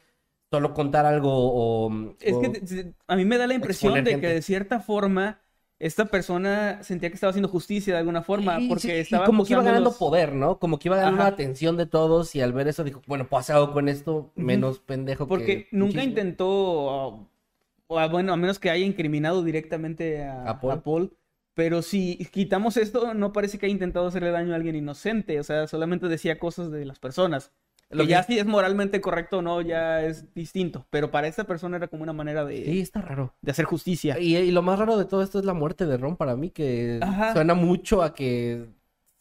solo 0.51 0.73
contar 0.75 1.07
algo 1.07 1.31
o... 1.33 2.14
Es 2.20 2.37
que 2.37 2.92
a 3.09 3.16
mí 3.16 3.25
me 3.25 3.38
da 3.38 3.47
la 3.47 3.55
impresión 3.55 3.94
de 3.94 4.05
gente. 4.12 4.20
que 4.20 4.29
de 4.35 4.42
cierta 4.42 4.81
forma 4.81 5.40
esta 5.81 6.05
persona 6.07 6.83
sentía 6.85 7.09
que 7.11 7.16
estaba 7.16 7.31
haciendo 7.31 7.49
justicia 7.49 7.92
de 7.94 7.99
alguna 7.99 8.23
forma 8.23 8.59
porque 8.68 8.83
sí, 8.83 8.88
y 8.88 8.92
estaba 8.92 9.27
como 9.27 9.44
que 9.44 9.53
iba 9.55 9.62
ganando 9.62 9.90
los- 9.90 9.99
poder, 9.99 10.33
¿no? 10.33 10.59
Como 10.61 10.79
que 10.79 10.88
iba 10.88 10.97
ganando 10.97 11.20
Ajá. 11.20 11.31
la 11.31 11.35
atención 11.35 11.77
de 11.77 11.87
todos 11.87 12.35
y 12.37 12.40
al 12.40 12.53
ver 12.53 12.68
eso 12.68 12.85
dijo, 12.85 13.03
bueno, 13.09 13.27
hacer 13.33 13.57
algo 13.57 13.73
con 13.73 13.88
esto 13.88 14.31
menos 14.37 14.79
pendejo 14.79 15.27
Porque 15.27 15.66
que 15.66 15.68
un 15.73 15.81
nunca 15.81 16.03
intentó, 16.05 17.29
o 17.96 18.09
bueno, 18.11 18.33
a 18.33 18.37
menos 18.37 18.59
que 18.59 18.70
haya 18.70 18.85
incriminado 18.85 19.42
directamente 19.42 20.22
a, 20.24 20.50
A 20.50 20.61
Paul. 20.61 20.72
a 20.72 20.83
Paul. 20.83 21.16
Pero 21.54 21.83
si 21.83 22.16
quitamos 22.33 22.76
esto, 22.76 23.14
no 23.14 23.33
parece 23.33 23.59
que 23.59 23.66
haya 23.66 23.72
intentado 23.72 24.07
hacerle 24.09 24.30
daño 24.33 24.52
a 24.52 24.57
alguien 24.57 24.74
inocente. 24.76 25.38
O 25.38 25.44
sea, 25.44 25.66
solamente 25.68 26.09
decía 26.09 26.38
cosas 26.38 26.70
de 26.72 26.85
las 26.85 26.98
personas. 26.98 27.52
Lo 27.90 27.98
que 28.02 28.07
que 28.07 28.11
ya 28.12 28.22
si 28.24 28.38
es 28.38 28.46
moralmente 28.46 29.00
correcto 29.00 29.38
o 29.38 29.42
no, 29.42 29.61
ya 29.61 30.02
es 30.04 30.35
distinto. 30.35 30.87
Pero 30.90 31.12
para 31.12 31.28
esta 31.28 31.44
persona 31.44 31.76
era 31.76 31.87
como 31.87 32.02
una 32.02 32.12
manera 32.12 32.44
de, 32.44 32.64
Sí, 32.64 32.80
está 32.80 33.00
raro. 33.02 33.35
de 33.40 33.52
hacer 33.52 33.66
justicia. 33.66 34.18
Y, 34.18 34.37
y 34.37 34.50
lo 34.50 34.62
más 34.62 34.78
raro 34.80 34.96
de 34.96 35.04
todo 35.04 35.22
esto 35.22 35.38
es 35.38 35.44
la 35.44 35.54
muerte 35.54 35.87
de 35.87 35.96
Ron 35.96 36.16
para 36.16 36.35
mí, 36.35 36.50
que 36.50 36.98
Ajá. 37.00 37.33
suena 37.35 37.54
mucho 37.54 38.02
a 38.02 38.14
que 38.14 38.66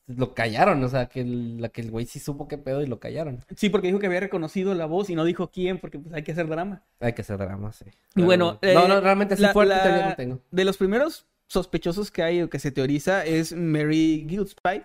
lo 0.08 0.34
callaron, 0.34 0.84
o 0.84 0.90
sea, 0.90 1.08
que 1.08 1.22
el, 1.22 1.62
la 1.62 1.70
que 1.70 1.82
el 1.82 1.90
güey 1.92 2.06
sí 2.06 2.20
supo 2.20 2.48
qué 2.48 2.58
pedo 2.58 2.82
y 2.82 2.88
lo 2.88 3.00
callaron. 3.00 3.40
Sí, 3.56 3.70
porque 3.70 3.88
dijo 3.88 4.00
que 4.00 4.08
había 4.08 4.20
reconocido 4.20 4.74
la 4.76 4.86
voz 4.86 5.10
y 5.10 5.16
no 5.16 5.24
dijo 5.24 5.50
quién, 5.50 5.80
porque 5.80 5.98
pues 6.00 6.14
hay 6.14 6.24
que 6.24 6.34
hacer 6.34 6.48
drama. 6.48 6.84
Hay 7.00 7.14
que 7.14 7.22
hacer 7.22 7.38
drama, 7.38 7.72
sí. 7.72 7.86
Y 8.16 8.22
bueno, 8.22 8.58
Pero- 8.60 8.80
no, 8.80 8.86
eh, 8.86 8.90
no, 8.90 9.02
realmente 9.02 9.36
así 9.36 9.44
la- 9.44 9.54
fuerte 9.54 9.76
la- 9.76 10.16
tengo. 10.16 10.42
De 10.52 10.66
los 10.66 10.78
primeros 10.78 11.26
sospechosos 11.48 12.12
que 12.12 12.22
hay 12.24 12.42
o 12.42 12.50
que 12.50 12.60
se 12.60 12.72
teoriza 12.72 13.24
es 13.26 13.54
Mary 13.54 14.26
Gillespie, 14.30 14.84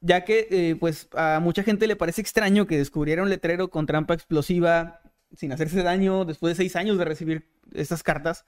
ya 0.00 0.24
que 0.24 0.46
eh, 0.50 0.76
pues 0.80 1.08
a 1.14 1.38
mucha 1.42 1.62
gente 1.62 1.86
le 1.86 1.96
parece 1.96 2.22
extraño 2.22 2.66
que 2.66 2.78
descubriera 2.78 3.22
un 3.22 3.28
letrero 3.28 3.68
con 3.68 3.84
trampa 3.86 4.14
explosiva 4.14 5.02
sin 5.36 5.52
hacerse 5.52 5.82
daño 5.82 6.24
después 6.24 6.52
de 6.56 6.62
seis 6.62 6.76
años 6.76 6.96
de 6.96 7.04
recibir 7.04 7.46
estas 7.74 8.02
cartas 8.02 8.46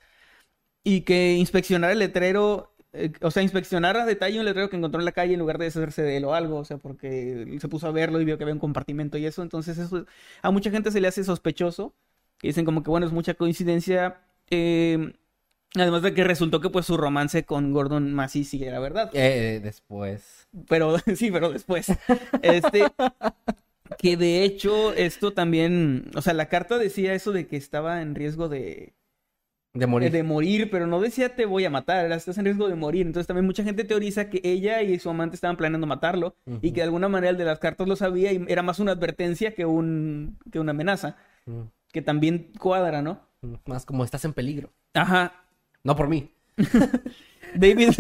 y 0.84 1.02
que 1.02 1.34
inspeccionara 1.34 1.92
el 1.92 1.98
letrero, 2.00 2.71
eh, 2.92 3.12
o 3.22 3.30
sea, 3.30 3.42
inspeccionara 3.42 4.02
a 4.02 4.06
detalle 4.06 4.38
un 4.38 4.44
letrero 4.44 4.68
que 4.70 4.76
encontró 4.76 5.00
en 5.00 5.04
la 5.06 5.12
calle 5.12 5.34
en 5.34 5.40
lugar 5.40 5.58
de 5.58 5.64
deshacerse 5.66 6.02
de 6.02 6.16
él 6.18 6.24
o 6.24 6.34
algo, 6.34 6.58
o 6.58 6.64
sea, 6.64 6.78
porque 6.78 7.56
se 7.60 7.68
puso 7.68 7.86
a 7.86 7.92
verlo 7.92 8.20
y 8.20 8.24
vio 8.24 8.36
que 8.38 8.44
había 8.44 8.54
un 8.54 8.60
compartimento 8.60 9.18
y 9.18 9.26
eso, 9.26 9.42
entonces 9.42 9.78
eso 9.78 10.06
a 10.42 10.50
mucha 10.50 10.70
gente 10.70 10.90
se 10.90 11.00
le 11.00 11.08
hace 11.08 11.24
sospechoso, 11.24 11.94
que 12.38 12.48
dicen 12.48 12.64
como 12.64 12.82
que 12.82 12.90
bueno, 12.90 13.06
es 13.06 13.12
mucha 13.12 13.34
coincidencia. 13.34 14.20
eh, 14.50 15.12
Además 15.74 16.02
de 16.02 16.12
que 16.12 16.22
resultó 16.22 16.60
que 16.60 16.68
pues 16.68 16.84
su 16.84 16.98
romance 16.98 17.44
con 17.44 17.72
Gordon 17.72 18.12
Massey 18.12 18.44
sí 18.44 18.62
era 18.62 18.78
verdad. 18.78 19.10
Eh, 19.14 19.58
después. 19.62 20.46
Pero 20.68 20.98
sí, 21.16 21.30
pero 21.30 21.50
después. 21.50 21.86
Este. 22.42 22.84
Que 23.98 24.16
de 24.16 24.44
hecho, 24.44 24.92
esto 24.94 25.32
también. 25.32 26.10
O 26.14 26.22
sea, 26.22 26.34
la 26.34 26.48
carta 26.48 26.78
decía 26.78 27.14
eso 27.14 27.32
de 27.32 27.46
que 27.46 27.56
estaba 27.56 28.02
en 28.02 28.14
riesgo 28.14 28.48
de, 28.48 28.92
De 29.74 29.86
morir. 29.86 30.12
de 30.12 30.22
morir, 30.22 30.70
pero 30.70 30.86
no 30.86 31.00
decía 31.00 31.34
te 31.34 31.46
voy 31.46 31.64
a 31.64 31.70
matar, 31.70 32.12
estás 32.12 32.36
en 32.36 32.44
riesgo 32.44 32.68
de 32.68 32.74
morir. 32.74 33.06
Entonces 33.06 33.26
también 33.26 33.46
mucha 33.46 33.64
gente 33.64 33.84
teoriza 33.84 34.28
que 34.28 34.40
ella 34.44 34.82
y 34.82 34.98
su 34.98 35.08
amante 35.08 35.34
estaban 35.34 35.56
planeando 35.56 35.86
matarlo 35.86 36.36
y 36.60 36.72
que 36.72 36.80
de 36.80 36.84
alguna 36.84 37.08
manera 37.08 37.30
el 37.30 37.38
de 37.38 37.46
las 37.46 37.58
cartas 37.58 37.88
lo 37.88 37.96
sabía 37.96 38.32
y 38.32 38.44
era 38.48 38.62
más 38.62 38.80
una 38.80 38.92
advertencia 38.92 39.54
que, 39.54 39.64
un, 39.64 40.38
que 40.50 40.60
una 40.60 40.72
amenaza. 40.72 41.16
Que 41.90 42.02
también 42.02 42.52
cuadra, 42.58 43.00
¿no? 43.00 43.20
Más 43.66 43.86
como 43.86 44.04
estás 44.04 44.24
en 44.24 44.34
peligro. 44.34 44.70
Ajá. 44.94 45.44
No 45.84 45.96
por 45.96 46.08
mí. 46.08 46.30
David, 47.52 47.90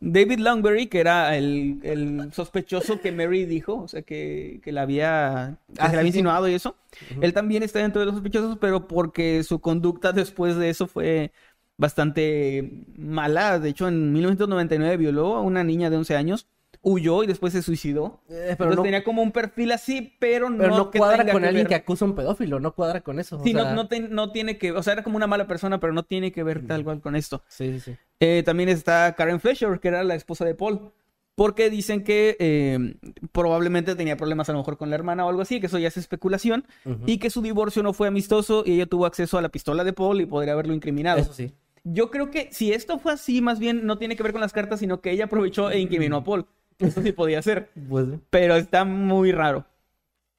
David 0.00 0.38
Longberry, 0.38 0.86
que 0.88 1.00
era 1.00 1.36
el, 1.36 1.80
el 1.82 2.32
sospechoso 2.32 3.00
que 3.00 3.12
Mary 3.12 3.44
dijo, 3.44 3.74
o 3.82 3.88
sea, 3.88 4.02
que, 4.02 4.60
que 4.62 4.72
la 4.72 4.82
había, 4.82 5.58
que 5.74 5.82
Ah, 5.82 5.88
se 5.88 5.94
la 5.96 6.00
había 6.00 6.08
insinuado 6.10 6.48
y 6.48 6.54
eso. 6.54 6.76
Él 7.20 7.32
también 7.32 7.62
está 7.62 7.80
dentro 7.80 8.00
de 8.00 8.06
los 8.06 8.14
sospechosos, 8.14 8.58
pero 8.60 8.86
porque 8.88 9.42
su 9.44 9.60
conducta 9.60 10.12
después 10.12 10.56
de 10.56 10.70
eso 10.70 10.86
fue 10.86 11.32
bastante 11.76 12.84
mala. 12.96 13.58
De 13.58 13.70
hecho, 13.70 13.88
en 13.88 14.12
1999 14.12 14.96
violó 14.96 15.34
a 15.36 15.42
una 15.42 15.64
niña 15.64 15.90
de 15.90 15.96
11 15.96 16.16
años, 16.16 16.46
huyó 16.82 17.22
y 17.22 17.26
después 17.26 17.52
se 17.52 17.62
suicidó. 17.62 18.20
Eh, 18.28 18.54
pero 18.58 18.70
Entonces 18.70 18.76
no, 18.76 18.82
tenía 18.82 19.04
como 19.04 19.22
un 19.22 19.32
perfil 19.32 19.72
así, 19.72 20.16
pero, 20.18 20.48
pero 20.56 20.76
no, 20.76 20.90
cuadra 20.90 21.30
con 21.30 21.42
que 21.42 21.48
alguien 21.48 21.64
ver- 21.64 21.68
que 21.68 21.74
acusa 21.74 22.04
a 22.04 22.08
un 22.08 22.14
pedófilo. 22.14 22.58
No 22.60 22.74
cuadra 22.74 23.00
con 23.02 23.18
eso. 23.20 23.38
o 23.38 23.44
Sí, 23.44 23.52
no- 23.52 23.62
sea, 23.62 23.74
no, 23.74 23.88
te- 23.88 24.00
no 24.00 24.32
tiene 24.32 24.56
que, 24.58 24.72
o 24.72 24.82
sea, 24.82 24.94
era 24.94 25.02
como 25.02 25.16
una 25.16 25.26
mala 25.26 25.46
persona, 25.46 25.78
pero 25.80 25.92
no 25.92 26.02
tiene 26.04 26.32
que 26.32 26.42
ver 26.42 26.66
tal 26.66 26.84
cual 26.84 27.00
con 27.00 27.16
esto. 27.16 27.42
Sí, 27.48 27.72
sí, 27.72 27.80
sí. 27.80 27.96
Eh, 28.20 28.42
también 28.44 28.68
está 28.68 29.14
Karen 29.16 29.40
Fletcher, 29.40 29.78
que 29.80 29.88
era 29.88 30.02
la 30.04 30.14
esposa 30.14 30.44
de 30.44 30.54
Paul. 30.54 30.92
Porque 31.36 31.70
dicen 31.70 32.04
que 32.04 32.36
eh, 32.38 32.96
probablemente 33.32 33.94
tenía 33.94 34.16
problemas 34.16 34.48
a 34.48 34.52
lo 34.52 34.58
mejor 34.58 34.76
con 34.76 34.90
la 34.90 34.96
hermana 34.96 35.24
o 35.24 35.28
algo 35.30 35.40
así, 35.40 35.58
que 35.60 35.66
eso 35.66 35.78
ya 35.78 35.88
es 35.88 35.96
especulación. 35.96 36.64
Y 37.06 37.18
que 37.18 37.30
su 37.30 37.40
divorcio 37.40 37.82
no 37.82 37.92
fue 37.94 38.08
amistoso 38.08 38.62
y 38.66 38.72
ella 38.74 38.86
tuvo 38.86 39.06
acceso 39.06 39.38
a 39.38 39.42
la 39.42 39.48
pistola 39.48 39.84
de 39.84 39.92
Paul 39.94 40.20
y 40.20 40.26
podría 40.26 40.52
haberlo 40.52 40.74
incriminado. 40.74 41.18
Eso 41.20 41.32
sí. 41.32 41.52
Yo 41.84 42.10
creo 42.10 42.30
que 42.30 42.48
si 42.52 42.72
esto 42.74 42.98
fue 42.98 43.12
así, 43.14 43.40
más 43.40 43.58
bien 43.58 43.86
no 43.86 43.96
tiene 43.96 44.16
que 44.16 44.22
ver 44.22 44.32
con 44.32 44.42
las 44.42 44.52
cartas, 44.52 44.80
sino 44.80 45.00
que 45.00 45.12
ella 45.12 45.24
aprovechó 45.26 45.70
e 45.70 45.78
incriminó 45.78 46.16
a 46.16 46.24
Paul. 46.24 46.44
Eso 46.86 47.02
sí 47.02 47.12
podía 47.12 47.40
ser. 47.42 47.70
Pues, 47.88 48.06
Pero 48.30 48.56
está 48.56 48.84
muy 48.84 49.32
raro. 49.32 49.64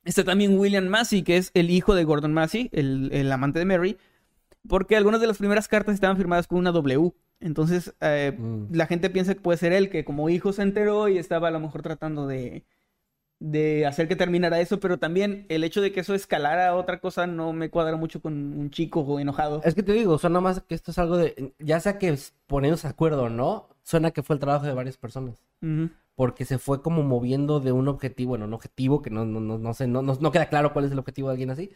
Está 0.03 0.23
también 0.23 0.57
William 0.57 0.87
Massey, 0.87 1.21
que 1.23 1.37
es 1.37 1.51
el 1.53 1.69
hijo 1.69 1.93
de 1.93 2.03
Gordon 2.03 2.33
Massey, 2.33 2.69
el, 2.73 3.09
el 3.13 3.31
amante 3.31 3.59
de 3.59 3.65
Mary. 3.65 3.97
Porque 4.67 4.95
algunas 4.95 5.21
de 5.21 5.27
las 5.27 5.37
primeras 5.37 5.67
cartas 5.67 5.93
estaban 5.95 6.17
firmadas 6.17 6.47
con 6.47 6.57
una 6.59 6.71
W. 6.71 7.11
Entonces, 7.39 7.93
eh, 8.01 8.35
Mm. 8.37 8.67
la 8.75 8.85
gente 8.87 9.09
piensa 9.09 9.33
que 9.33 9.41
puede 9.41 9.57
ser 9.57 9.73
él, 9.73 9.89
que 9.89 10.03
como 10.05 10.29
hijo 10.29 10.53
se 10.53 10.61
enteró 10.61 11.07
y 11.07 11.17
estaba 11.17 11.47
a 11.47 11.51
lo 11.51 11.59
mejor 11.59 11.81
tratando 11.81 12.27
de, 12.27 12.63
de 13.39 13.85
hacer 13.87 14.07
que 14.07 14.15
terminara 14.15 14.59
eso. 14.59 14.79
Pero 14.79 14.99
también 14.99 15.45
el 15.49 15.63
hecho 15.63 15.81
de 15.81 15.91
que 15.91 15.99
eso 16.01 16.13
escalara 16.13 16.67
a 16.69 16.75
otra 16.75 16.99
cosa 16.99 17.25
no 17.27 17.53
me 17.53 17.69
cuadra 17.71 17.95
mucho 17.97 18.21
con 18.21 18.33
un 18.57 18.69
chico 18.69 19.19
enojado. 19.19 19.61
Es 19.63 19.73
que 19.75 19.83
te 19.83 19.93
digo, 19.93 20.17
suena 20.19 20.41
más 20.41 20.61
que 20.61 20.75
esto 20.75 20.91
es 20.91 20.97
algo 20.99 21.17
de. 21.17 21.53
Ya 21.59 21.79
sea 21.79 21.97
que 21.97 22.15
poniéndose 22.47 22.87
de 22.87 22.91
acuerdo 22.91 23.23
o 23.23 23.29
no, 23.29 23.69
suena 23.83 24.11
que 24.11 24.21
fue 24.23 24.35
el 24.35 24.39
trabajo 24.39 24.65
de 24.67 24.73
varias 24.73 24.97
personas. 24.97 25.43
Porque 26.15 26.45
se 26.45 26.59
fue 26.59 26.81
como 26.81 27.03
moviendo 27.03 27.59
de 27.59 27.71
un 27.71 27.87
objetivo, 27.87 28.29
bueno, 28.29 28.45
un 28.45 28.53
objetivo 28.53 29.01
que 29.01 29.09
no, 29.09 29.25
no, 29.25 29.39
no, 29.39 29.57
no 29.57 29.73
sé, 29.73 29.87
no, 29.87 30.01
no, 30.01 30.31
queda 30.31 30.49
claro 30.49 30.73
cuál 30.73 30.85
es 30.85 30.91
el 30.91 30.99
objetivo 30.99 31.29
de 31.29 31.33
alguien 31.33 31.49
así. 31.51 31.71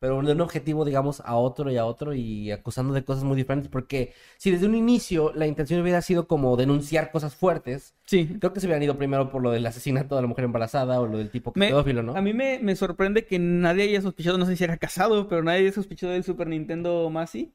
Pero 0.00 0.22
de 0.22 0.32
un 0.32 0.40
objetivo, 0.40 0.84
digamos, 0.84 1.20
a 1.24 1.34
otro 1.34 1.72
y 1.72 1.76
a 1.76 1.84
otro 1.84 2.14
y 2.14 2.52
acusando 2.52 2.94
de 2.94 3.02
cosas 3.04 3.24
muy 3.24 3.36
diferentes. 3.36 3.68
Porque 3.68 4.14
si 4.36 4.52
desde 4.52 4.66
un 4.66 4.76
inicio 4.76 5.32
la 5.34 5.48
intención 5.48 5.80
hubiera 5.80 6.00
sido 6.02 6.28
como 6.28 6.56
denunciar 6.56 7.10
cosas 7.10 7.34
fuertes, 7.34 7.94
Sí. 8.04 8.36
creo 8.38 8.52
que 8.52 8.60
se 8.60 8.66
hubieran 8.66 8.82
ido 8.84 8.96
primero 8.96 9.28
por 9.28 9.42
lo 9.42 9.50
del 9.50 9.66
asesinato 9.66 10.14
de 10.14 10.22
la 10.22 10.28
mujer 10.28 10.44
embarazada 10.44 11.00
o 11.00 11.08
lo 11.08 11.18
del 11.18 11.30
tipo 11.30 11.52
que 11.52 11.58
Me- 11.58 11.66
es 11.66 11.72
pedófilo, 11.72 12.04
¿no? 12.04 12.16
A 12.16 12.22
mí 12.22 12.32
me, 12.32 12.60
me 12.60 12.76
sorprende 12.76 13.26
que 13.26 13.40
nadie 13.40 13.82
haya 13.84 14.00
sospechado, 14.00 14.38
no 14.38 14.46
sé 14.46 14.54
si 14.56 14.62
era 14.62 14.76
casado, 14.76 15.26
pero 15.28 15.42
nadie 15.42 15.60
haya 15.62 15.72
sospechado 15.72 16.12
del 16.12 16.22
Super 16.22 16.46
Nintendo 16.46 17.10
Massey. 17.10 17.52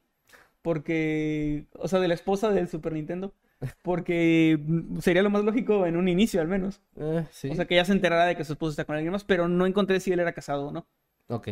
Porque, 0.62 1.66
o 1.78 1.88
sea, 1.88 2.00
de 2.00 2.08
la 2.08 2.14
esposa 2.14 2.52
del 2.52 2.68
Super 2.70 2.94
Nintendo. 2.94 3.34
Porque 3.82 4.60
mm, 4.62 5.00
sería 5.00 5.24
lo 5.24 5.30
más 5.30 5.44
lógico 5.44 5.86
en 5.86 5.96
un 5.98 6.08
inicio, 6.08 6.42
al 6.42 6.48
menos. 6.48 6.82
Eh, 6.98 7.26
sí. 7.32 7.50
O 7.50 7.56
sea, 7.56 7.66
que 7.66 7.76
ella 7.76 7.86
se 7.86 7.94
enterara 7.94 8.26
de 8.26 8.36
que 8.36 8.44
su 8.44 8.54
esposa 8.54 8.72
está 8.72 8.86
con 8.86 8.96
alguien 8.96 9.12
más, 9.14 9.24
pero 9.24 9.48
no 9.48 9.66
encontré 9.66 10.00
si 10.00 10.12
él 10.12 10.20
era 10.20 10.34
casado 10.34 10.68
o 10.68 10.72
no. 10.72 10.86
Ok. 11.28 11.50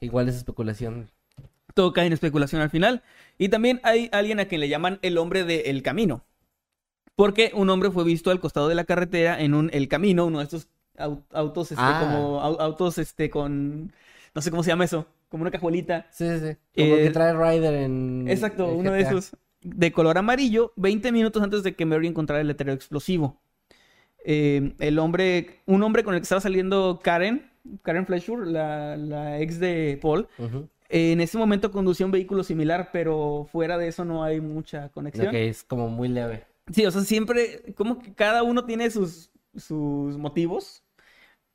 Igual 0.00 0.28
es 0.28 0.36
especulación. 0.36 1.10
Todo 1.74 1.92
cae 1.92 2.06
en 2.06 2.12
especulación 2.12 2.62
al 2.62 2.70
final. 2.70 3.02
Y 3.38 3.48
también 3.48 3.80
hay 3.82 4.08
alguien 4.12 4.40
a 4.40 4.46
quien 4.46 4.60
le 4.60 4.68
llaman 4.68 4.98
el 5.02 5.18
hombre 5.18 5.44
de 5.44 5.62
El 5.70 5.82
Camino. 5.82 6.24
Porque 7.16 7.50
un 7.54 7.68
hombre 7.70 7.90
fue 7.90 8.04
visto 8.04 8.30
al 8.30 8.38
costado 8.40 8.68
de 8.68 8.76
la 8.76 8.84
carretera 8.84 9.40
en 9.40 9.54
un 9.54 9.70
El 9.72 9.88
Camino, 9.88 10.26
uno 10.26 10.38
de 10.38 10.44
estos 10.44 10.68
au- 10.96 11.24
autos, 11.32 11.72
este, 11.72 11.82
Ah. 11.84 12.00
como 12.00 12.40
au- 12.40 12.60
autos, 12.60 12.98
este, 12.98 13.28
con, 13.28 13.92
no 14.34 14.40
sé 14.42 14.50
cómo 14.50 14.62
se 14.62 14.70
llama 14.70 14.84
eso, 14.84 15.06
como 15.28 15.42
una 15.42 15.50
cajuelita. 15.50 16.06
Sí, 16.10 16.24
sí, 16.28 16.38
sí. 16.38 16.56
Como 16.80 16.94
Eh, 16.96 17.02
que 17.04 17.10
trae 17.10 17.32
Ryder 17.32 17.74
en. 17.74 18.26
Exacto, 18.28 18.70
en 18.70 18.76
uno 18.78 18.92
de 18.92 19.00
esos 19.00 19.32
de 19.60 19.92
color 19.92 20.18
amarillo, 20.18 20.72
20 20.76 21.12
minutos 21.12 21.42
antes 21.42 21.62
de 21.62 21.74
que 21.74 21.86
Mary 21.86 22.06
encontrara 22.06 22.40
el 22.40 22.48
letrero 22.48 22.72
explosivo. 22.72 23.36
Eh, 24.24 24.74
el 24.78 24.98
hombre, 24.98 25.60
un 25.66 25.82
hombre 25.82 26.04
con 26.04 26.14
el 26.14 26.20
que 26.20 26.24
estaba 26.24 26.40
saliendo 26.40 27.00
Karen, 27.02 27.50
Karen 27.82 28.06
Fletcher, 28.06 28.38
la, 28.38 28.96
la 28.96 29.40
ex 29.40 29.58
de 29.60 29.98
Paul. 30.00 30.28
En 30.90 31.20
ese 31.20 31.36
momento 31.36 31.70
conducía 31.70 32.06
un 32.06 32.12
vehículo 32.12 32.42
similar, 32.42 32.90
pero 32.92 33.46
fuera 33.52 33.76
de 33.76 33.88
eso 33.88 34.04
no 34.04 34.24
hay 34.24 34.40
mucha 34.40 34.88
conexión. 34.88 35.28
Ok, 35.28 35.34
es 35.34 35.62
como 35.62 35.88
muy 35.88 36.08
leve. 36.08 36.44
Sí, 36.72 36.84
o 36.86 36.90
sea, 36.90 37.02
siempre, 37.02 37.74
como 37.76 37.98
que 37.98 38.14
cada 38.14 38.42
uno 38.42 38.64
tiene 38.64 38.90
sus, 38.90 39.30
sus 39.54 40.16
motivos, 40.16 40.82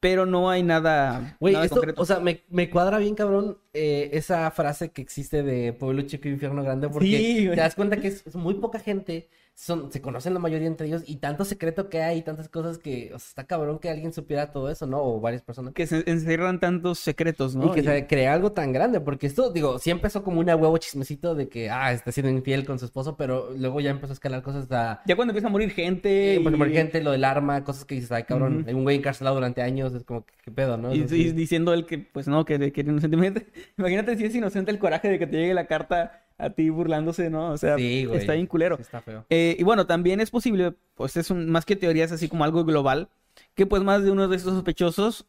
pero 0.03 0.25
no 0.25 0.49
hay 0.49 0.63
nada, 0.63 1.37
Güey, 1.39 1.53
nada 1.53 1.65
esto, 1.65 1.77
concreto. 1.77 2.01
o 2.01 2.05
sea, 2.05 2.19
me, 2.19 2.41
me 2.49 2.69
cuadra 2.69 2.97
bien, 2.97 3.15
cabrón, 3.15 3.57
eh, 3.73 4.09
esa 4.11 4.51
frase 4.51 4.91
que 4.91 5.01
existe 5.01 5.43
de 5.43 5.71
pueblo 5.71 6.01
chico 6.01 6.27
y 6.27 6.31
infierno 6.31 6.61
grande, 6.61 6.89
porque 6.89 7.07
Sí, 7.07 7.47
te 7.49 7.55
das 7.55 7.73
cuenta 7.75 7.97
que 7.97 8.09
es, 8.09 8.27
es 8.27 8.35
muy 8.35 8.55
poca 8.55 8.79
gente, 8.79 9.29
son, 9.55 9.91
se 9.91 10.01
conocen 10.01 10.33
la 10.33 10.39
mayoría 10.39 10.67
entre 10.67 10.87
ellos, 10.87 11.03
y 11.05 11.17
tanto 11.17 11.45
secreto 11.45 11.89
que 11.89 12.01
hay, 12.01 12.23
tantas 12.23 12.49
cosas 12.49 12.77
que, 12.79 13.11
o 13.13 13.19
sea, 13.19 13.27
está 13.27 13.43
cabrón 13.45 13.79
que 13.79 13.89
alguien 13.89 14.11
supiera 14.11 14.51
todo 14.51 14.69
eso, 14.69 14.87
¿no? 14.87 15.01
O 15.03 15.19
varias 15.19 15.43
personas. 15.43 15.73
que 15.73 15.85
se 15.85 16.03
encierran 16.09 16.59
tantos 16.59 16.99
secretos, 16.99 17.55
¿no? 17.55 17.67
Y 17.67 17.71
que 17.71 17.83
se 17.83 18.07
crea 18.07 18.33
algo 18.33 18.51
tan 18.51 18.73
grande, 18.73 18.99
porque 18.99 19.27
esto, 19.27 19.51
digo, 19.51 19.77
sí 19.79 19.91
empezó 19.91 20.23
como 20.23 20.39
una 20.39 20.55
huevo 20.55 20.77
chismecito 20.77 21.35
de 21.35 21.49
que, 21.49 21.69
ah, 21.69 21.93
está 21.93 22.11
siendo 22.11 22.31
infiel 22.31 22.65
con 22.65 22.79
su 22.79 22.85
esposo, 22.85 23.15
pero 23.15 23.51
luego 23.55 23.79
ya 23.79 23.91
empezó 23.91 24.13
a 24.13 24.15
escalar 24.15 24.41
cosas 24.41 24.71
a... 24.71 25.01
Ya 25.05 25.15
cuando 25.15 25.31
empieza 25.31 25.47
a 25.47 25.51
morir 25.51 25.69
gente. 25.71 26.41
Y- 26.41 26.73
gente, 26.73 27.03
lo 27.03 27.11
del 27.11 27.23
arma, 27.23 27.63
cosas 27.63 27.85
que 27.85 27.95
dices, 27.95 28.11
ay, 28.11 28.23
cabrón, 28.23 28.65
hay 28.67 28.73
un 28.73 28.83
güey 28.83 28.97
encarcelado 28.97 29.35
durante 29.35 29.61
años, 29.61 29.93
es 29.93 30.03
como, 30.03 30.25
¿qué 30.43 30.51
pedo, 30.51 30.77
no? 30.77 30.93
Y, 30.93 31.03
diciendo 31.03 31.73
él 31.73 31.85
que, 31.85 31.99
pues 31.99 32.27
no, 32.27 32.45
que, 32.45 32.71
que 32.71 32.81
era 32.81 32.91
inocente. 32.91 33.47
Imagínate 33.77 34.17
si 34.17 34.25
es 34.25 34.35
inocente 34.35 34.71
el 34.71 34.79
coraje 34.79 35.09
de 35.09 35.19
que 35.19 35.27
te 35.27 35.37
llegue 35.37 35.53
la 35.53 35.67
carta 35.67 36.22
a 36.43 36.49
ti 36.51 36.69
burlándose, 36.69 37.29
¿no? 37.29 37.51
O 37.51 37.57
sea, 37.57 37.77
Sí, 37.77 38.05
güey. 38.05 38.19
está 38.19 38.33
bien 38.33 38.47
culero. 38.47 38.75
Sí, 38.77 38.81
Está 38.83 39.01
feo. 39.01 39.25
Eh, 39.29 39.55
y 39.59 39.63
bueno, 39.63 39.85
también 39.87 40.19
es 40.21 40.31
posible, 40.31 40.73
pues 40.95 41.17
es 41.17 41.29
un, 41.31 41.49
más 41.49 41.65
que 41.65 41.75
teorías 41.75 42.11
así 42.11 42.27
como 42.29 42.43
algo 42.43 42.63
global, 42.65 43.09
que 43.55 43.65
pues 43.65 43.83
más 43.83 44.03
de 44.03 44.11
uno 44.11 44.27
de 44.27 44.35
estos 44.35 44.53
sospechosos 44.53 45.25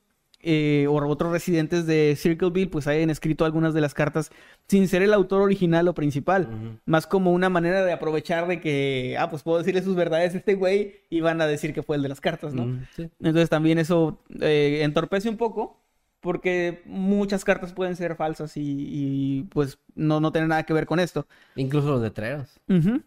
eh, 0.47 0.87
o 0.91 0.95
otros 1.07 1.33
residentes 1.33 1.87
de 1.87 2.17
Circleville 2.19 2.69
pues 2.69 2.87
hayan 2.87 3.09
escrito 3.09 3.47
algunas 3.47 3.73
de 3.73 3.81
las 3.81 3.95
cartas 3.95 4.31
sin 4.69 4.89
ser 4.89 5.01
el 5.01 5.15
autor 5.15 5.41
original 5.41 5.89
o 5.89 5.95
principal, 5.95 6.43
Ujú. 6.43 6.79
más 6.85 7.07
como 7.07 7.33
una 7.33 7.49
manera 7.49 7.83
de 7.83 7.93
aprovechar 7.93 8.47
de 8.47 8.61
que, 8.61 9.17
ah, 9.19 9.31
pues 9.31 9.43
puedo 9.43 9.57
decirle 9.59 9.81
sus 9.81 9.97
verdades 9.97 10.35
a 10.35 10.39
este 10.39 10.55
güey 10.55 10.97
y 11.09 11.23
van 11.23 11.41
a 11.41 11.47
decir 11.47 11.73
que 11.73 11.83
fue 11.83 11.97
el 11.97 12.03
de 12.03 12.11
las 12.11 12.21
cartas, 12.21 12.53
¿no? 12.53 12.67
Mm, 12.67 12.87
sí. 12.95 13.09
Entonces 13.21 13.49
también 13.49 13.79
eso 13.79 14.21
eh, 14.41 14.81
entorpece 14.83 15.31
un 15.31 15.39
poco 15.39 15.81
porque 16.25 16.81
muchas 16.87 17.45
cartas 17.45 17.75
pueden 17.75 17.97
ser 17.97 18.17
falsas 18.17 18.57
y, 18.57 18.63
y, 18.65 19.43
pues 19.51 19.79
no, 19.95 20.21
no 20.21 20.33
tener 20.33 20.49
nada 20.49 20.63
que 20.63 20.73
ver 20.73 20.87
con 20.87 20.99
esto. 20.99 21.27
Incluso 21.55 21.91
los 21.91 22.01
letreros. 22.01 22.49
Ujú. 22.67 23.03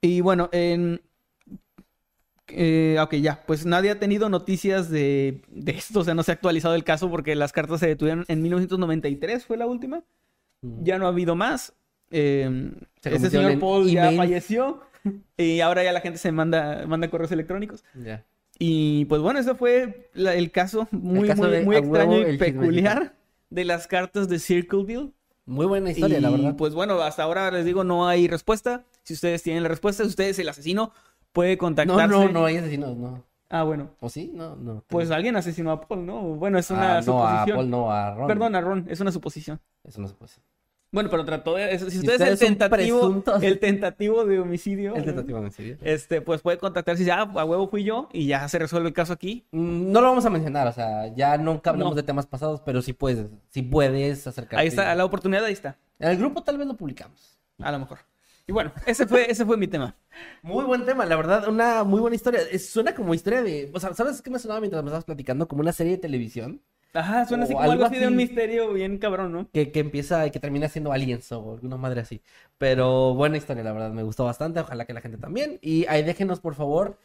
Y 0.00 0.20
bueno, 0.22 0.48
en... 0.50 1.00
eh, 2.48 2.98
ok, 3.00 3.14
ya, 3.14 3.44
pues 3.46 3.64
nadie 3.64 3.90
ha 3.92 4.00
tenido 4.00 4.28
noticias 4.28 4.90
de, 4.90 5.42
de 5.48 5.72
esto, 5.72 6.00
o 6.00 6.04
sea, 6.04 6.14
no 6.14 6.24
se 6.24 6.32
ha 6.32 6.34
actualizado 6.34 6.74
el 6.74 6.82
caso 6.84 7.08
porque 7.08 7.36
las 7.36 7.52
cartas 7.52 7.78
se 7.78 7.86
detuvieron 7.86 8.24
en 8.26 8.42
1993, 8.42 9.46
fue 9.46 9.56
la 9.56 9.66
última. 9.66 10.02
Mm. 10.62 10.82
Ya 10.84 10.98
no 10.98 11.06
ha 11.06 11.10
habido 11.10 11.36
más. 11.36 11.74
Eh, 12.10 12.72
Se 13.00 13.14
ese 13.14 13.30
señor 13.30 13.58
Paul 13.60 13.88
ya 13.88 14.10
falleció 14.12 14.80
y 15.36 15.60
ahora 15.60 15.84
ya 15.84 15.92
la 15.92 16.00
gente 16.00 16.18
se 16.18 16.32
manda, 16.32 16.86
manda 16.88 17.08
correos 17.08 17.30
electrónicos. 17.32 17.84
Ya. 17.94 18.24
Y 18.58 19.04
pues 19.06 19.20
bueno, 19.20 19.38
ese 19.38 19.54
fue 19.54 20.10
la- 20.14 20.34
el 20.34 20.50
caso 20.50 20.88
muy, 20.90 21.28
caso 21.28 21.42
muy, 21.42 21.50
de 21.52 21.64
muy 21.64 21.76
a 21.76 21.78
extraño 21.80 22.10
huevo 22.12 22.22
y 22.28 22.32
chismecito. 22.32 22.60
peculiar 22.60 23.14
de 23.50 23.64
las 23.64 23.86
cartas 23.86 24.28
de 24.28 24.38
Circleville. 24.38 25.12
Muy 25.44 25.66
buena 25.66 25.90
historia, 25.90 26.18
y 26.18 26.20
la 26.20 26.30
verdad. 26.30 26.56
pues 26.56 26.74
bueno, 26.74 27.00
hasta 27.02 27.22
ahora 27.22 27.50
les 27.52 27.64
digo, 27.64 27.84
no 27.84 28.08
hay 28.08 28.26
respuesta. 28.28 28.84
Si 29.04 29.14
ustedes 29.14 29.42
tienen 29.42 29.62
la 29.62 29.68
respuesta, 29.68 30.02
si 30.02 30.08
usted 30.08 30.24
es 30.30 30.38
el 30.40 30.48
asesino, 30.48 30.92
puede 31.32 31.52
no, 31.54 31.58
contactarse. 31.58 32.08
no, 32.08 32.28
no 32.30 32.44
hay 32.46 32.56
asesinos, 32.56 32.96
no. 32.96 33.22
Ah, 33.48 33.62
bueno. 33.62 33.90
¿O 34.00 34.08
sí? 34.08 34.32
No, 34.34 34.56
no. 34.56 34.82
Pues 34.88 35.12
alguien 35.12 35.36
asesinó 35.36 35.70
a 35.70 35.80
Paul, 35.80 36.04
¿no? 36.04 36.20
Bueno, 36.34 36.58
es 36.58 36.68
una 36.72 36.96
Ah, 36.98 37.00
no, 37.06 37.24
a 37.24 37.28
suposición. 37.44 37.56
Paul, 37.58 37.70
no, 37.70 37.92
a 37.92 38.14
Ron. 38.16 38.26
Perdón, 38.26 38.54
a 38.56 38.60
Ron, 38.60 38.86
es 38.88 38.98
una 39.00 39.12
suposición. 39.12 39.60
No 39.84 40.08
se 40.08 40.14
puede. 40.14 40.32
Bueno, 40.92 41.10
pero 41.10 41.24
trató 41.24 41.56
de... 41.56 41.78
Si 41.78 41.90
Si 41.90 41.98
usted 41.98 42.14
es 42.14 42.20
el 42.20 42.38
tentativo, 42.38 43.22
el 43.42 43.58
tentativo 43.58 44.24
de 44.24 44.38
homicidio, 44.38 44.94
El 44.94 45.04
tentativo 45.04 45.38
de 45.38 45.44
homicidio. 45.44 45.76
este, 45.82 46.20
pues 46.22 46.40
puede 46.40 46.58
contactarse 46.58 47.02
y 47.02 47.04
dice, 47.04 47.12
ah, 47.12 47.22
a 47.34 47.44
huevo 47.44 47.68
fui 47.68 47.84
yo 47.84 48.08
y 48.12 48.26
ya 48.28 48.48
se 48.48 48.58
resuelve 48.58 48.88
el 48.88 48.94
caso 48.94 49.12
aquí. 49.12 49.44
Mm, 49.50 49.90
No 49.92 50.00
lo 50.00 50.08
vamos 50.08 50.24
a 50.24 50.30
mencionar, 50.30 50.66
o 50.68 50.72
sea, 50.72 51.12
ya 51.14 51.36
nunca 51.38 51.70
hablamos 51.70 51.92
No. 51.92 51.96
de 51.96 52.02
temas 52.04 52.26
pasados, 52.26 52.60
pero 52.64 52.80
sí 52.82 52.92
puedes, 52.92 53.26
sí 53.50 53.62
puedes 53.62 54.26
acercarte. 54.26 54.56
Ahí 54.62 54.68
está, 54.68 54.94
la 54.94 55.04
oportunidad 55.04 55.44
ahí 55.44 55.52
está, 55.52 55.76
En 55.98 56.08
el 56.10 56.16
grupo 56.18 56.42
tal 56.42 56.56
vez 56.56 56.66
lo 56.66 56.74
publicamos. 56.74 57.38
a 57.58 57.72
lo 57.72 57.78
mejor. 57.80 57.98
Y 58.48 58.52
bueno, 58.52 58.72
ese 58.86 59.06
fue, 59.08 59.28
ese 59.28 59.44
fue 59.44 59.56
mi 59.56 59.66
tema. 59.66 59.96
Muy 60.40 60.64
buen 60.64 60.84
tema, 60.86 61.04
la 61.04 61.16
verdad, 61.16 61.48
una 61.48 61.82
muy 61.82 61.98
buena 62.00 62.14
historia. 62.14 62.40
Es- 62.50 62.70
suena 62.70 62.94
como 62.94 63.12
historia 63.12 63.42
de, 63.42 63.70
o 63.74 63.80
sea, 63.80 63.92
¿sabes 63.92 64.22
qué 64.22 64.30
me 64.30 64.38
sonaba 64.38 64.60
mientras 64.60 64.84
me 64.84 64.88
estabas 64.88 65.04
platicando? 65.04 65.48
Como 65.48 65.62
una 65.62 65.72
serie 65.72 65.92
de 65.94 65.98
televisión 65.98 66.62
Ajá, 66.96 67.26
suena 67.26 67.44
así 67.44 67.52
como 67.52 67.70
algo 67.70 67.84
así 67.84 67.96
de 67.96 68.06
un 68.08 68.16
misterio 68.16 68.72
bien 68.72 68.98
cabrón, 68.98 69.32
¿no? 69.32 69.50
que, 69.52 69.70
que 69.70 69.80
empieza 69.80 70.26
y 70.26 70.30
que 70.30 70.40
termina 70.40 70.68
siendo 70.68 70.92
Aliens 70.92 71.30
o 71.32 71.54
alguna 71.54 71.76
madre 71.76 72.00
así. 72.00 72.22
Pero 72.58 73.14
buena 73.14 73.36
historia, 73.36 73.62
la 73.62 73.72
verdad, 73.72 73.90
me 73.92 74.02
gustó 74.02 74.24
bastante. 74.24 74.60
Ojalá 74.60 74.86
que 74.86 74.94
la 74.94 75.00
gente 75.00 75.18
también. 75.18 75.58
Y 75.60 75.86
ahí 75.86 76.02
déjenos, 76.02 76.40
por 76.40 76.54
favor, 76.54 76.98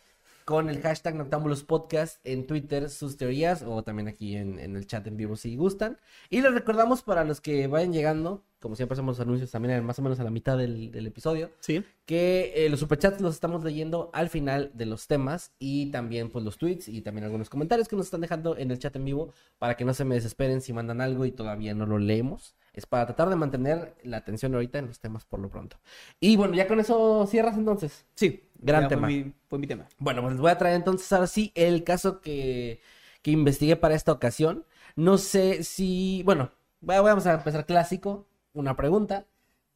con 0.46 0.70
el 0.70 0.82
hashtag 0.82 1.16
Noctambulos 1.16 1.64
Podcast 1.64 2.26
en 2.26 2.48
Twitter 2.48 2.90
sus 2.90 3.18
teorías 3.18 3.64
o 3.64 3.84
también 3.84 4.08
aquí 4.08 4.36
en, 4.36 4.60
en 4.60 4.76
el 4.76 4.88
chat 4.88 5.06
en 5.08 5.18
vivo 5.18 5.36
si 5.36 5.56
gustan. 5.56 5.98
Y 6.30 6.42
les 6.42 6.54
recordamos 6.54 7.02
para 7.04 7.24
los 7.26 7.42
que 7.42 7.68
vayan 7.68 7.94
llegando, 7.94 8.44
como 8.62 8.76
siempre 8.78 8.94
hacemos 8.94 9.20
anuncios 9.20 9.52
también 9.52 9.84
más 9.84 10.00
o 10.00 10.02
menos 10.02 10.20
a 10.20 10.24
la 10.24 10.30
mitad 10.30 10.58
del, 10.58 10.92
del 10.92 11.08
episodio, 11.08 11.50
Sí. 11.60 11.84
que 12.06 12.54
eh, 12.56 12.70
los 12.70 12.80
superchats 12.80 13.20
los 13.20 13.34
estamos 13.34 13.64
leyendo 13.64 14.10
al 14.14 14.30
final 14.30 14.72
de 14.74 14.86
los 14.86 15.08
temas 15.08 15.52
y 15.60 15.88
también 15.92 16.30
pues 16.30 16.46
los 16.46 16.58
tweets 16.58 16.88
y 16.88 17.02
también 17.02 17.26
algunos 17.26 17.50
comentarios 17.50 17.88
que 17.88 17.96
nos 17.96 18.06
están 18.06 18.22
dejando 18.22 18.56
en 18.56 18.72
el 18.72 18.80
chat 18.80 18.96
en 18.96 19.04
vivo 19.06 19.34
para 19.60 19.76
que 19.76 19.84
no 19.84 19.94
se 19.94 20.06
me 20.06 20.16
desesperen 20.16 20.62
si 20.62 20.72
mandan 20.74 21.02
algo 21.02 21.26
y 21.26 21.32
todavía 21.32 21.74
no 21.74 21.86
lo 21.86 21.98
leemos. 21.98 22.56
Es 22.74 22.86
para 22.86 23.06
tratar 23.06 23.28
de 23.30 23.36
mantener 23.36 23.96
la 24.04 24.16
atención 24.18 24.54
ahorita 24.54 24.80
en 24.80 24.88
los 24.88 25.00
temas 25.00 25.26
por 25.26 25.40
lo 25.42 25.50
pronto. 25.50 25.78
Y 26.22 26.38
bueno, 26.38 26.54
ya 26.54 26.68
con 26.70 26.80
eso 26.80 27.28
cierras 27.28 27.58
entonces. 27.58 28.06
Sí. 28.16 28.44
Gran 28.60 28.84
ya 28.84 28.88
tema. 28.88 29.08
Fue 29.08 29.14
mi, 29.18 29.34
fue 29.50 29.60
mi 29.60 29.68
tema. 29.68 29.88
Bueno, 29.98 30.22
pues 30.22 30.34
les 30.34 30.42
voy 30.42 30.52
a 30.52 30.58
traer 30.58 30.76
entonces 30.78 31.12
ahora 31.12 31.28
sí 31.28 31.52
el 31.56 31.84
caso 31.84 32.22
que, 32.22 32.80
que 33.24 33.32
investigué 33.32 33.76
para 33.76 33.96
esta 33.96 34.14
ocasión. 34.14 34.64
No 34.96 35.18
sé 35.18 35.64
si, 35.64 36.22
bueno, 36.24 36.52
va- 36.88 37.02
vamos 37.02 37.26
a 37.26 37.34
empezar 37.34 37.66
clásico. 37.66 38.26
Una 38.54 38.76
pregunta. 38.76 39.26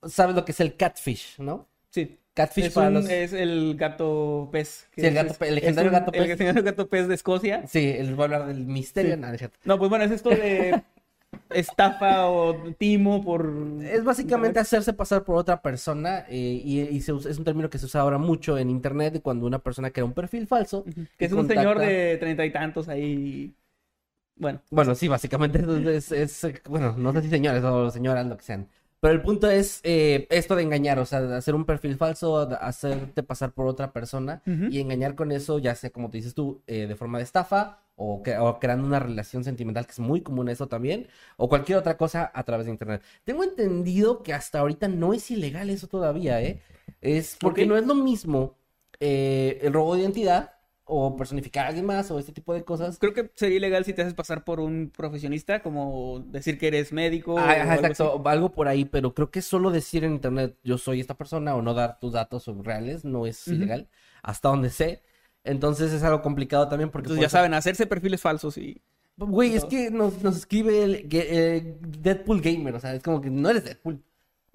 ¿Sabes 0.04 0.36
lo 0.36 0.46
que 0.46 0.52
es 0.52 0.60
el 0.60 0.76
catfish, 0.76 1.40
no? 1.40 1.68
Sí. 1.90 2.18
Catfish 2.34 2.66
Es, 2.66 2.74
para 2.74 2.90
un- 2.90 2.94
los... 2.96 3.10
es 3.10 3.32
el 3.34 3.76
gato 3.78 4.50
pez. 4.52 4.88
Sí, 4.96 5.06
el 5.06 5.14
gato 5.14 5.32
es- 5.34 5.42
el 5.42 5.56
legendario 5.56 5.90
un- 5.92 5.98
gato 5.98 6.12
pez. 6.12 6.22
El 6.22 6.28
legendario 6.28 6.64
gato 6.64 6.90
pez 6.90 7.08
de 7.08 7.16
Escocia. 7.16 7.66
Sí, 7.68 7.80
les 7.94 8.12
voy 8.16 8.24
a 8.24 8.26
hablar 8.26 8.48
del 8.48 8.66
misterio. 8.66 9.16
Sí. 9.38 9.46
No, 9.64 9.78
pues 9.80 9.90
bueno, 9.90 10.04
es 10.04 10.12
esto 10.12 10.30
de 10.30 10.84
estafa 11.50 12.28
o 12.30 12.74
timo 12.78 13.24
por... 13.24 13.50
Es 13.84 14.04
básicamente 14.04 14.60
hacerse 14.60 14.92
pasar 14.94 15.24
por 15.24 15.38
otra 15.38 15.62
persona 15.62 16.26
eh, 16.30 16.62
y, 16.64 16.82
y 16.82 17.02
se 17.02 17.14
usa- 17.14 17.32
es 17.32 17.38
un 17.38 17.46
término 17.46 17.70
que 17.70 17.78
se 17.78 17.86
usa 17.86 18.02
ahora 18.02 18.18
mucho 18.18 18.58
en 18.58 18.70
internet 18.70 19.22
cuando 19.24 19.46
una 19.46 19.60
persona 19.60 19.92
crea 19.92 20.06
un 20.06 20.14
perfil 20.14 20.46
falso. 20.48 20.84
Que 21.18 21.26
es 21.26 21.32
un 21.32 21.48
señor 21.48 21.80
de 21.80 22.18
treinta 22.20 22.46
y 22.46 22.52
tantos 22.52 22.90
ahí. 22.90 23.54
Bueno, 24.38 24.62
Bueno, 24.70 24.96
sí, 24.96 25.08
básicamente 25.08 25.60
es, 25.96 26.12
es- 26.12 26.44
es, 26.44 26.62
bueno, 26.68 26.94
no 26.98 27.14
sé 27.14 27.22
si 27.22 27.30
señores 27.30 27.64
o 27.64 27.90
señoras, 27.90 28.26
lo 28.28 28.38
que 28.38 28.44
sean. 28.44 28.70
Pero 29.00 29.14
el 29.14 29.22
punto 29.22 29.50
es 29.50 29.82
eh, 29.84 30.28
esto 30.30 30.56
de 30.56 30.64
engañar, 30.64 31.00
o 31.00 31.06
sea, 31.06 31.22
de 31.22 31.36
hacer 31.36 31.54
un 31.56 31.66
perfil 31.66 31.96
falso, 31.96 32.38
hacerte 32.60 33.24
pasar 33.24 33.54
por 33.54 33.68
otra 33.68 33.94
persona 33.94 34.42
Ujú. 34.48 34.66
y 34.72 34.80
engañar 34.80 35.16
con 35.16 35.32
eso, 35.32 35.60
ya 35.60 35.76
sea 35.76 35.92
como 35.92 36.10
te 36.10 36.18
dices 36.18 36.34
tú, 36.34 36.62
eh, 36.68 36.88
de 36.88 36.96
forma 36.96 37.20
de 37.20 37.24
estafa 37.24 37.84
o, 37.96 38.24
que- 38.24 38.38
o 38.38 38.60
creando 38.60 38.86
una 38.88 39.00
relación 39.00 39.44
sentimental, 39.44 39.86
que 39.86 39.92
es 39.92 40.00
muy 40.00 40.22
común 40.22 40.50
eso 40.50 40.68
también, 40.68 41.08
o 41.38 41.48
cualquier 41.50 41.78
otra 41.78 41.98
cosa 41.98 42.32
a 42.34 42.44
través 42.44 42.66
de 42.66 42.72
internet. 42.72 43.02
Tengo 43.24 43.44
entendido 43.44 44.24
que 44.24 44.34
hasta 44.34 44.60
ahorita 44.60 44.88
no 44.88 45.14
es 45.14 45.30
ilegal 45.32 45.70
eso 45.70 45.88
todavía, 45.88 46.42
¿eh? 46.42 46.62
Es 47.02 47.38
porque 47.40 47.64
Ok. 47.64 47.70
no 47.70 47.78
es 47.78 47.86
lo 47.86 47.96
mismo 47.96 48.58
eh, 49.00 49.60
el 49.62 49.74
robo 49.74 49.96
de 49.96 50.02
identidad 50.02 50.54
o 50.88 51.16
personificar 51.16 51.66
a 51.66 51.70
alguien 51.70 51.86
más 51.86 52.12
o 52.12 52.20
este 52.20 52.32
tipo 52.32 52.54
de 52.54 52.64
cosas. 52.64 53.00
creo 53.00 53.14
que 53.14 53.32
sería 53.36 53.58
ilegal 53.58 53.84
si 53.86 53.94
te 53.94 54.04
haces 54.04 54.14
pasar 54.14 54.44
por 54.44 54.60
un 54.60 54.92
profesionista, 54.96 55.62
como 55.62 56.24
decir 56.28 56.60
que 56.60 56.68
eres 56.68 56.94
médico. 56.94 57.38
Ah, 57.40 57.44
o 57.44 57.50
ajá, 57.50 57.74
algo 57.74 57.88
así. 57.88 58.04
algo 58.26 58.52
por 58.52 58.68
ahí, 58.68 58.86
pero 58.86 59.14
creo 59.14 59.32
que 59.32 59.42
solo 59.42 59.72
decir 59.72 60.04
en 60.04 60.14
internet 60.14 60.56
yo 60.64 60.78
soy 60.78 61.00
esta 61.00 61.16
persona 61.16 61.56
o 61.56 61.62
no 61.62 61.74
dar 61.74 62.00
tus 62.00 62.14
datos 62.14 62.46
reales 62.64 63.04
no 63.04 63.26
es 63.26 63.48
ilegal, 63.48 63.90
hasta 64.22 64.50
donde 64.50 64.70
sé. 64.70 65.02
Entonces 65.44 65.92
es 65.92 66.04
algo 66.04 66.22
complicado 66.22 66.68
también 66.68 66.92
porque... 66.92 67.08
Entonces 67.08 67.24
ya 67.24 67.30
saben, 67.30 67.54
hacerse 67.54 67.88
perfiles 67.88 68.22
falsos 68.22 68.58
y... 68.58 68.82
Güey, 69.18 69.56
es 69.56 69.64
que 69.66 69.90
nos, 69.92 70.22
nos 70.24 70.36
escribe 70.36 70.84
el 70.84 71.08
eh, 71.10 71.78
Deadpool 71.80 72.42
Gamer, 72.42 72.76
o 72.76 72.80
sea, 72.80 72.94
es 72.94 73.02
como 73.02 73.22
que 73.22 73.30
no 73.30 73.50
eres 73.50 73.64
Deadpool. 73.64 74.04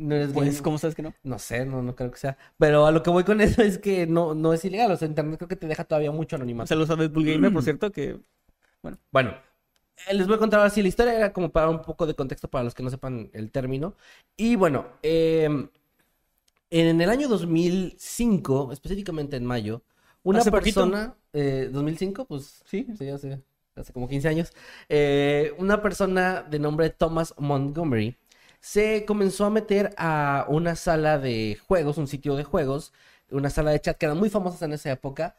No 0.01 0.15
eres 0.15 0.33
Pues. 0.33 0.63
¿cómo 0.63 0.79
sabes 0.79 0.95
que 0.95 1.03
no? 1.03 1.15
No 1.23 1.39
sé, 1.39 1.67
no, 1.67 1.83
no 1.83 1.95
creo 1.95 2.11
que 2.11 2.19
sea. 2.19 2.39
Pero 2.59 2.87
a 2.87 2.91
lo 2.91 3.03
que 3.03 3.11
voy 3.11 3.23
con 3.23 3.41
eso 3.41 3.61
es 3.63 3.79
que 3.79 4.07
no, 4.07 4.35
no 4.35 4.55
es 4.55 4.65
ilegal, 4.65 4.91
o 4.91 4.97
sea, 4.97 5.07
internet 5.07 5.37
creo 5.37 5.49
que 5.49 5.57
te 5.57 5.67
deja 5.67 5.85
todavía 5.85 6.11
mucho 6.11 6.37
anonimato. 6.37 6.69
Saludos 6.69 6.91
a 6.91 6.97
Deadpool 6.97 7.27
Gamer, 7.27 7.53
por 7.53 7.63
cierto, 7.63 7.93
que... 7.93 8.19
Bueno, 9.13 9.37
eh, 10.09 10.15
les 10.15 10.27
voy 10.27 10.37
a 10.37 10.39
contar 10.39 10.61
ahora 10.61 10.71
sí 10.71 10.81
la 10.81 10.89
historia, 10.89 11.15
era 11.15 11.33
como 11.35 11.51
para 11.51 11.69
un 11.69 11.83
poco 11.83 12.07
de 12.07 12.15
contexto 12.15 12.49
para 12.49 12.65
los 12.65 12.75
que 12.75 12.83
no 12.83 12.89
sepan 12.89 13.29
el 13.35 13.51
término. 13.51 13.95
Y 14.39 14.57
bueno, 14.57 14.87
eh, 15.03 15.69
en 16.71 17.01
el 17.01 17.11
año 17.11 17.29
2005, 17.29 18.73
específicamente 18.73 19.37
en 19.37 19.45
mayo, 19.45 19.83
una 20.23 20.39
Hace 20.39 20.51
persona, 20.51 21.15
eh, 21.35 21.69
2005, 21.71 22.25
pues 22.25 22.63
Sí, 22.65 22.87
sí, 22.97 23.09
hace, 23.09 23.43
hace 23.75 23.93
como 23.93 24.09
15 24.09 24.29
años, 24.29 24.53
eh, 24.89 25.53
una 25.59 25.83
persona 25.83 26.43
de 26.43 26.59
nombre 26.59 26.89
Thomas 26.89 27.35
Montgomery 27.37 28.17
se 28.61 29.05
comenzó 29.07 29.47
a 29.47 29.51
meter 29.51 29.95
a 29.99 30.47
una 30.49 30.77
sala 30.77 31.19
de 31.19 31.59
juegos, 31.67 31.99
un 31.99 32.09
sitio 32.09 32.37
de 32.37 32.45
juegos, 32.45 32.93
una 33.31 33.51
sala 33.51 33.71
de 33.73 33.81
chat 33.81 33.97
que 33.97 34.07
eran 34.07 34.19
muy 34.19 34.31
famosas 34.31 34.63
en 34.63 34.73
esa 34.73 34.91
época, 34.93 35.37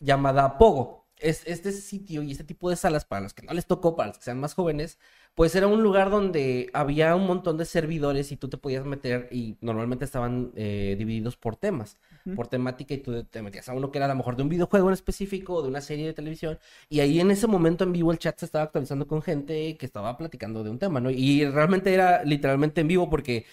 llamada 0.00 0.58
Pogo. 0.58 1.06
Es, 1.18 1.42
este 1.46 1.72
sitio 1.72 2.22
y 2.22 2.32
este 2.32 2.44
tipo 2.44 2.68
de 2.68 2.76
salas, 2.76 3.06
para 3.06 3.22
los 3.22 3.32
que 3.34 3.46
no 3.46 3.54
les 3.54 3.66
tocó, 3.66 3.96
para 3.96 4.08
los 4.08 4.18
que 4.18 4.24
sean 4.24 4.40
más 4.40 4.54
jóvenes, 4.54 4.98
pues 5.34 5.54
era 5.54 5.66
un 5.66 5.82
lugar 5.82 6.10
donde 6.10 6.70
había 6.74 7.14
un 7.16 7.26
montón 7.26 7.56
de 7.58 7.64
servidores 7.64 8.32
y 8.32 8.36
tú 8.36 8.48
te 8.48 8.58
podías 8.58 8.84
meter 8.84 9.28
y 9.32 9.56
normalmente 9.62 10.04
estaban 10.04 10.52
eh, 10.56 10.94
divididos 10.98 11.36
por 11.36 11.56
temas, 11.56 11.96
por 12.34 12.48
temática 12.48 12.94
y 12.94 12.98
tú 12.98 13.24
te 13.24 13.42
metías 13.42 13.68
a 13.68 13.74
uno 13.74 13.90
que 13.90 13.98
era 13.98 14.06
a 14.06 14.08
lo 14.08 14.14
mejor 14.16 14.36
de 14.36 14.42
un 14.42 14.48
videojuego 14.48 14.88
en 14.88 14.94
específico 14.94 15.54
o 15.54 15.62
de 15.62 15.68
una 15.68 15.80
serie 15.80 16.06
de 16.06 16.12
televisión 16.12 16.58
y 16.88 17.00
ahí 17.00 17.20
en 17.20 17.30
ese 17.30 17.46
momento 17.46 17.84
en 17.84 17.92
vivo 17.92 18.10
el 18.10 18.18
chat 18.18 18.38
se 18.38 18.46
estaba 18.46 18.64
actualizando 18.64 19.06
con 19.06 19.22
gente 19.22 19.76
que 19.76 19.86
estaba 19.86 20.16
platicando 20.16 20.64
de 20.64 20.70
un 20.70 20.78
tema, 20.78 21.00
¿no? 21.00 21.10
Y 21.10 21.44
realmente 21.44 21.92
era 21.94 22.24
literalmente 22.24 22.80
en 22.80 22.88
vivo 22.88 23.08
porque 23.08 23.46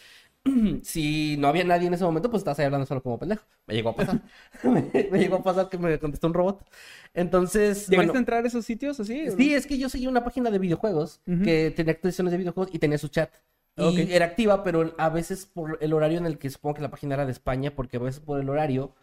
si 0.84 1.38
no 1.38 1.48
había 1.48 1.64
nadie 1.64 1.88
en 1.88 1.94
ese 1.94 2.04
momento, 2.04 2.30
pues 2.30 2.42
estabas 2.42 2.60
ahí 2.60 2.66
hablando 2.66 2.86
solo 2.86 3.02
como 3.02 3.18
pendejo. 3.18 3.44
Me 3.66 3.76
llegó 3.76 3.90
a 3.90 3.96
pasar. 3.96 4.22
me, 4.64 5.20
llegó 5.20 5.38
a 5.38 5.44
pasar 5.44 5.70
que 5.70 5.78
me 5.78 5.98
contestó 6.00 6.28
un 6.28 6.34
robot. 6.34 6.66
Entonces. 7.14 7.88
¿Llegaste 7.88 8.18
a 8.18 8.20
entrar 8.20 8.44
a 8.44 8.48
esos 8.48 8.66
sitios 8.66 9.00
así? 9.00 9.32
Sí, 9.32 9.54
es 9.54 9.66
que 9.66 9.78
yo 9.78 9.90
seguía 9.90 10.10
una 10.10 10.24
página 10.24 10.52
de 10.52 10.60
videojuegos 10.60 11.22
que 11.26 11.72
tenía 11.76 11.94
actualizaciones 11.94 12.32
de 12.32 12.38
videojuegos 12.38 12.74
y 12.74 12.80
tenía 12.80 12.98
su 12.98 13.08
chat. 13.08 13.32
Y 13.76 14.14
era 14.14 14.26
activa, 14.26 14.64
pero 14.64 14.94
a 14.98 15.10
veces 15.10 15.46
por 15.46 15.80
el 15.82 15.94
horario 15.94 16.20
en 16.20 16.26
el 16.26 16.38
que 16.38 16.50
supongo 16.50 16.76
que 16.76 16.82
la 16.82 16.92
página 16.92 17.16
era 17.16 17.26
de 17.26 17.32
España, 17.32 17.76
porque 17.76 17.98
a 17.98 18.00
veces 18.02 18.22
por 18.22 18.40
el 18.40 18.50
horario 18.50 18.94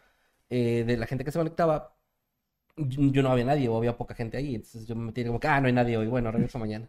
eh, 0.48 0.84
de 0.86 0.96
la 0.96 1.06
gente 1.06 1.24
que 1.24 1.32
se 1.32 1.38
conectaba, 1.38 1.96
yo, 2.76 3.22
no 3.22 3.30
había 3.30 3.44
nadie 3.44 3.68
o 3.68 3.76
había 3.76 3.96
poca 3.96 4.14
gente 4.14 4.36
ahí. 4.36 4.54
Entonces 4.54 4.86
yo 4.86 4.94
me 4.96 5.06
metí 5.06 5.24
como 5.24 5.40
que, 5.40 5.48
ah, 5.48 5.60
no 5.60 5.66
hay 5.66 5.72
nadie 5.72 5.96
hoy. 5.96 6.06
Bueno, 6.06 6.30
regreso 6.30 6.58
mañana. 6.60 6.88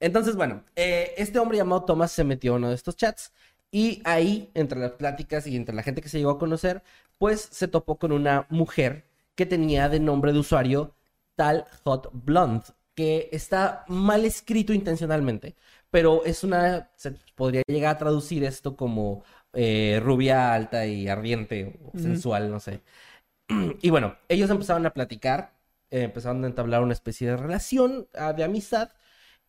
Entonces, 0.00 0.36
bueno, 0.36 0.64
eh, 0.76 1.14
este 1.16 1.38
hombre 1.38 1.58
llamado 1.58 1.84
Thomas 1.84 2.12
se 2.12 2.24
metió 2.24 2.54
a 2.54 2.56
uno 2.56 2.68
de 2.70 2.74
estos 2.74 2.96
chats 2.96 3.32
y 3.70 4.02
ahí, 4.04 4.50
entre 4.54 4.78
las 4.80 4.92
pláticas 4.92 5.46
y 5.46 5.56
entre 5.56 5.74
la 5.74 5.82
gente 5.82 6.02
que 6.02 6.08
se 6.08 6.18
llegó 6.18 6.32
a 6.32 6.38
conocer, 6.38 6.82
pues 7.18 7.40
se 7.52 7.68
topó 7.68 7.98
con 7.98 8.12
una 8.12 8.46
mujer 8.50 9.06
que 9.34 9.46
tenía 9.46 9.88
de 9.88 10.00
nombre 10.00 10.32
de 10.32 10.40
usuario 10.40 10.94
Tal 11.36 11.66
Hot 11.84 12.10
Blonde, 12.12 12.66
que 12.94 13.30
está 13.32 13.84
mal 13.88 14.24
escrito 14.26 14.72
intencionalmente, 14.74 15.56
pero 15.92 16.24
es 16.24 16.42
una, 16.42 16.90
se 16.96 17.12
podría 17.36 17.62
llegar 17.68 17.96
a 17.96 17.98
traducir 17.98 18.44
esto 18.44 18.76
como 18.76 19.24
eh, 19.52 20.00
rubia 20.02 20.54
alta 20.54 20.86
y 20.86 21.06
ardiente 21.06 21.78
o 21.84 21.98
sensual, 21.98 22.50
no 22.50 22.60
sé. 22.60 22.80
Y 23.82 23.90
bueno, 23.90 24.16
ellos 24.28 24.50
empezaron 24.50 24.86
a 24.86 24.94
platicar, 24.94 25.54
eh, 25.90 26.04
empezaron 26.04 26.44
a 26.44 26.46
entablar 26.48 26.82
una 26.82 26.94
especie 26.94 27.28
de 27.28 27.36
relación 27.36 28.08
ah, 28.14 28.32
de 28.32 28.44
amistad 28.44 28.90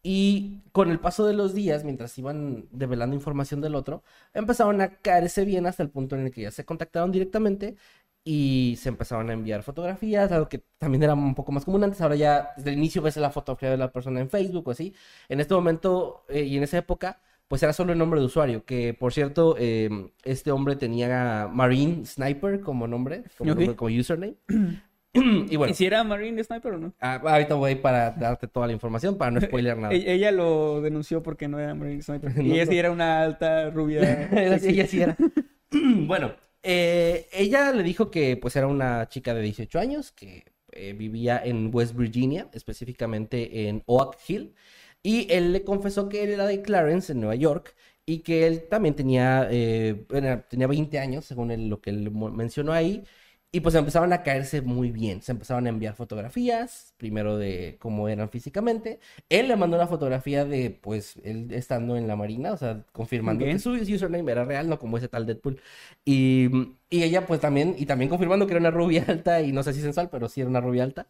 y 0.04 0.64
con 0.74 0.92
el 0.92 1.00
paso 1.00 1.26
de 1.26 1.34
los 1.34 1.54
días, 1.54 1.86
mientras 1.86 2.18
iban 2.18 2.68
develando 2.72 3.16
información 3.16 3.62
del 3.62 3.76
otro, 3.76 4.04
empezaron 4.34 4.82
a 4.82 4.98
caerse 4.98 5.46
bien 5.46 5.66
hasta 5.66 5.84
el 5.84 5.90
punto 5.90 6.18
en 6.18 6.26
el 6.26 6.32
que 6.32 6.42
ya 6.42 6.52
se 6.52 6.66
contactaron 6.66 7.12
directamente 7.14 7.78
y 8.26 8.76
se 8.80 8.90
empezaron 8.90 9.30
a 9.30 9.34
enviar 9.34 9.64
fotografías, 9.64 10.32
algo 10.32 10.48
que 10.48 10.64
también 10.78 11.04
era 11.04 11.14
un 11.14 11.36
poco 11.36 11.52
más 11.52 11.66
común 11.66 11.84
antes. 11.84 12.00
Ahora 12.02 12.16
ya 12.16 12.54
desde 12.56 12.72
el 12.72 12.78
inicio 12.78 13.02
ves 13.02 13.18
la 13.18 13.32
fotografía 13.32 13.70
de 13.70 13.78
la 13.78 13.92
persona 13.92 14.22
en 14.22 14.30
Facebook 14.30 14.68
o 14.68 14.72
así. 14.72 14.94
En 15.28 15.40
este 15.40 15.54
momento 15.54 16.26
eh, 16.30 16.44
y 16.44 16.58
en 16.58 16.64
esa 16.64 16.78
época, 16.78 17.22
pues 17.50 17.62
era 17.64 17.74
solo 17.74 17.92
el 17.92 18.00
nombre 18.00 18.22
de 18.22 18.26
usuario. 18.26 18.64
Que 18.64 18.94
por 18.94 19.12
cierto, 19.12 19.58
em, 19.58 20.10
este 20.24 20.52
hombre 20.52 20.78
tenía 20.78 21.50
Marine 21.52 22.06
Sniper 22.06 22.62
como 22.62 22.88
nombre, 22.88 23.24
como, 23.38 23.54
nombre, 23.54 23.76
como 23.76 23.94
username. 23.94 24.36
y 25.14 25.58
bueno. 25.58 25.72
¿Y 25.72 25.76
si 25.76 25.86
era 25.86 26.04
Marine 26.06 26.42
Sniper 26.44 26.74
o 26.74 26.78
no? 26.78 26.94
Ah, 27.02 27.22
ahorita 27.24 27.56
voy 27.56 27.76
para 27.76 28.12
darte 28.12 28.48
toda 28.48 28.68
la 28.68 28.74
información 28.74 29.18
para 29.18 29.32
no 29.32 29.42
spoiler 29.42 29.78
nada. 29.78 29.94
E-, 29.94 30.14
ella 30.14 30.32
lo 30.32 30.82
denunció 30.82 31.22
porque 31.22 31.50
no 31.50 31.60
era 31.60 31.76
Marine 31.76 32.02
Sniper. 32.02 32.32
y 32.42 32.54
ella 32.54 32.66
sí 32.68 32.78
era 32.78 32.90
una 32.90 33.22
alta 33.22 33.70
rubia. 33.70 34.30
ella 34.32 34.88
sí 34.88 35.02
era. 35.02 35.18
bueno, 36.08 36.32
eh, 36.64 37.28
ella 37.34 37.72
le 37.72 37.84
dijo 37.84 38.10
que 38.12 38.38
pues 38.38 38.56
era 38.56 38.68
una 38.68 39.08
chica 39.10 39.34
de 39.34 39.42
18 39.42 39.80
años 39.80 40.12
que 40.12 40.46
eh, 40.72 40.94
vivía 40.94 41.42
en 41.44 41.70
West 41.74 41.96
Virginia, 41.96 42.50
específicamente 42.54 43.68
en 43.68 43.84
Oak 43.86 44.18
Hill. 44.28 44.56
Y 45.04 45.32
él 45.32 45.52
le 45.54 45.64
confesó 45.64 46.10
que 46.10 46.24
él 46.24 46.32
era 46.32 46.48
de 46.48 46.62
Clarence, 46.62 47.12
en 47.12 47.20
Nueva 47.20 47.36
York, 47.36 47.76
y 48.06 48.20
que 48.20 48.48
él 48.48 48.68
también 48.70 48.96
tenía, 48.96 49.48
eh, 49.52 50.06
tenía 50.50 50.68
20 50.68 51.00
años, 51.00 51.26
según 51.26 51.70
lo 51.70 51.82
que 51.82 51.90
él 51.90 52.12
mencionó 52.12 52.74
ahí, 52.74 53.04
y 53.56 53.60
pues 53.60 53.76
empezaron 53.76 54.12
a 54.14 54.24
caerse 54.24 54.64
muy 54.64 54.90
bien. 54.90 55.22
Se 55.22 55.32
empezaron 55.32 55.68
a 55.68 55.70
enviar 55.70 55.94
fotografías, 55.94 56.96
primero 56.98 57.38
de 57.38 57.78
cómo 57.80 58.10
eran 58.10 58.28
físicamente. 58.32 59.00
Él 59.30 59.48
le 59.48 59.56
mandó 59.56 59.78
una 59.78 59.86
fotografía 59.86 60.44
de, 60.44 60.72
pues, 60.72 61.18
él 61.24 61.54
estando 61.54 61.96
en 61.96 62.08
la 62.08 62.16
marina, 62.16 62.52
o 62.52 62.58
sea, 62.58 62.84
confirmando 62.92 63.46
que 63.46 63.60
su 63.60 63.74
username 63.74 64.32
era 64.32 64.44
real, 64.44 64.68
no 64.68 64.80
como 64.80 64.98
ese 64.98 65.08
tal 65.08 65.28
Deadpool. 65.28 65.62
Y, 66.04 66.50
y, 66.90 67.04
ella, 67.04 67.28
pues, 67.28 67.42
también, 67.42 67.76
y 67.78 67.86
también 67.86 68.10
confirmando 68.10 68.48
que 68.48 68.54
era 68.54 68.60
una 68.60 68.72
rubia 68.72 69.06
alta, 69.08 69.40
y 69.44 69.52
no 69.52 69.62
sé 69.62 69.74
si 69.74 69.82
sensual, 69.82 70.10
pero 70.10 70.30
sí 70.30 70.42
era 70.42 70.50
una 70.50 70.60
rubia 70.60 70.84
alta. 70.84 71.08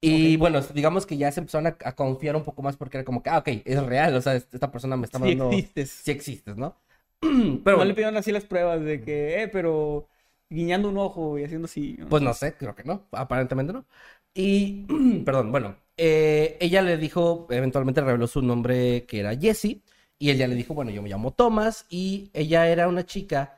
Y 0.00 0.36
bueno, 0.38 0.60
digamos 0.74 1.06
que 1.06 1.18
ya 1.18 1.30
se 1.30 1.38
empezaron 1.38 1.68
a, 1.68 1.94
confiar 1.94 2.34
un 2.34 2.42
poco 2.42 2.62
más 2.62 2.76
porque 2.76 2.96
era 2.96 3.04
como 3.04 3.22
que, 3.22 3.30
ah, 3.30 3.38
ok, 3.38 3.48
es 3.64 3.80
real, 3.84 4.16
o 4.16 4.20
sea, 4.20 4.34
esta 4.34 4.72
persona 4.72 4.96
me 4.96 5.04
está 5.04 5.20
mandando... 5.20 5.50
Sí 5.50 5.58
existes. 5.58 5.90
Sí 5.90 6.10
existes, 6.10 6.56
¿no? 6.56 6.76
pero... 7.64 7.76
No 7.76 7.84
le 7.84 7.94
pidieron 7.94 8.16
así 8.16 8.32
las 8.32 8.44
pruebas 8.44 8.82
de 8.82 9.00
que, 9.02 9.42
eh, 9.42 9.48
pero 9.48 10.08
guiñando 10.50 10.88
un 10.88 10.98
ojo 10.98 11.38
y 11.38 11.44
haciendo 11.44 11.66
así. 11.66 11.96
Pues 12.08 12.22
no 12.22 12.34
sé, 12.34 12.54
creo 12.54 12.74
que 12.74 12.84
no, 12.84 13.06
aparentemente 13.12 13.72
no. 13.72 13.86
Y, 14.34 14.86
perdón, 15.24 15.52
bueno, 15.52 15.76
eh, 15.96 16.58
ella 16.60 16.82
le 16.82 16.96
dijo, 16.96 17.46
eventualmente 17.50 18.00
reveló 18.00 18.26
su 18.26 18.42
nombre 18.42 19.06
que 19.06 19.20
era 19.20 19.36
Jessie, 19.36 19.82
y 20.18 20.30
ella 20.30 20.46
le 20.48 20.54
dijo, 20.54 20.74
bueno, 20.74 20.90
yo 20.90 21.02
me 21.02 21.08
llamo 21.08 21.32
Thomas, 21.32 21.86
y 21.88 22.30
ella 22.34 22.68
era 22.68 22.88
una 22.88 23.06
chica, 23.06 23.56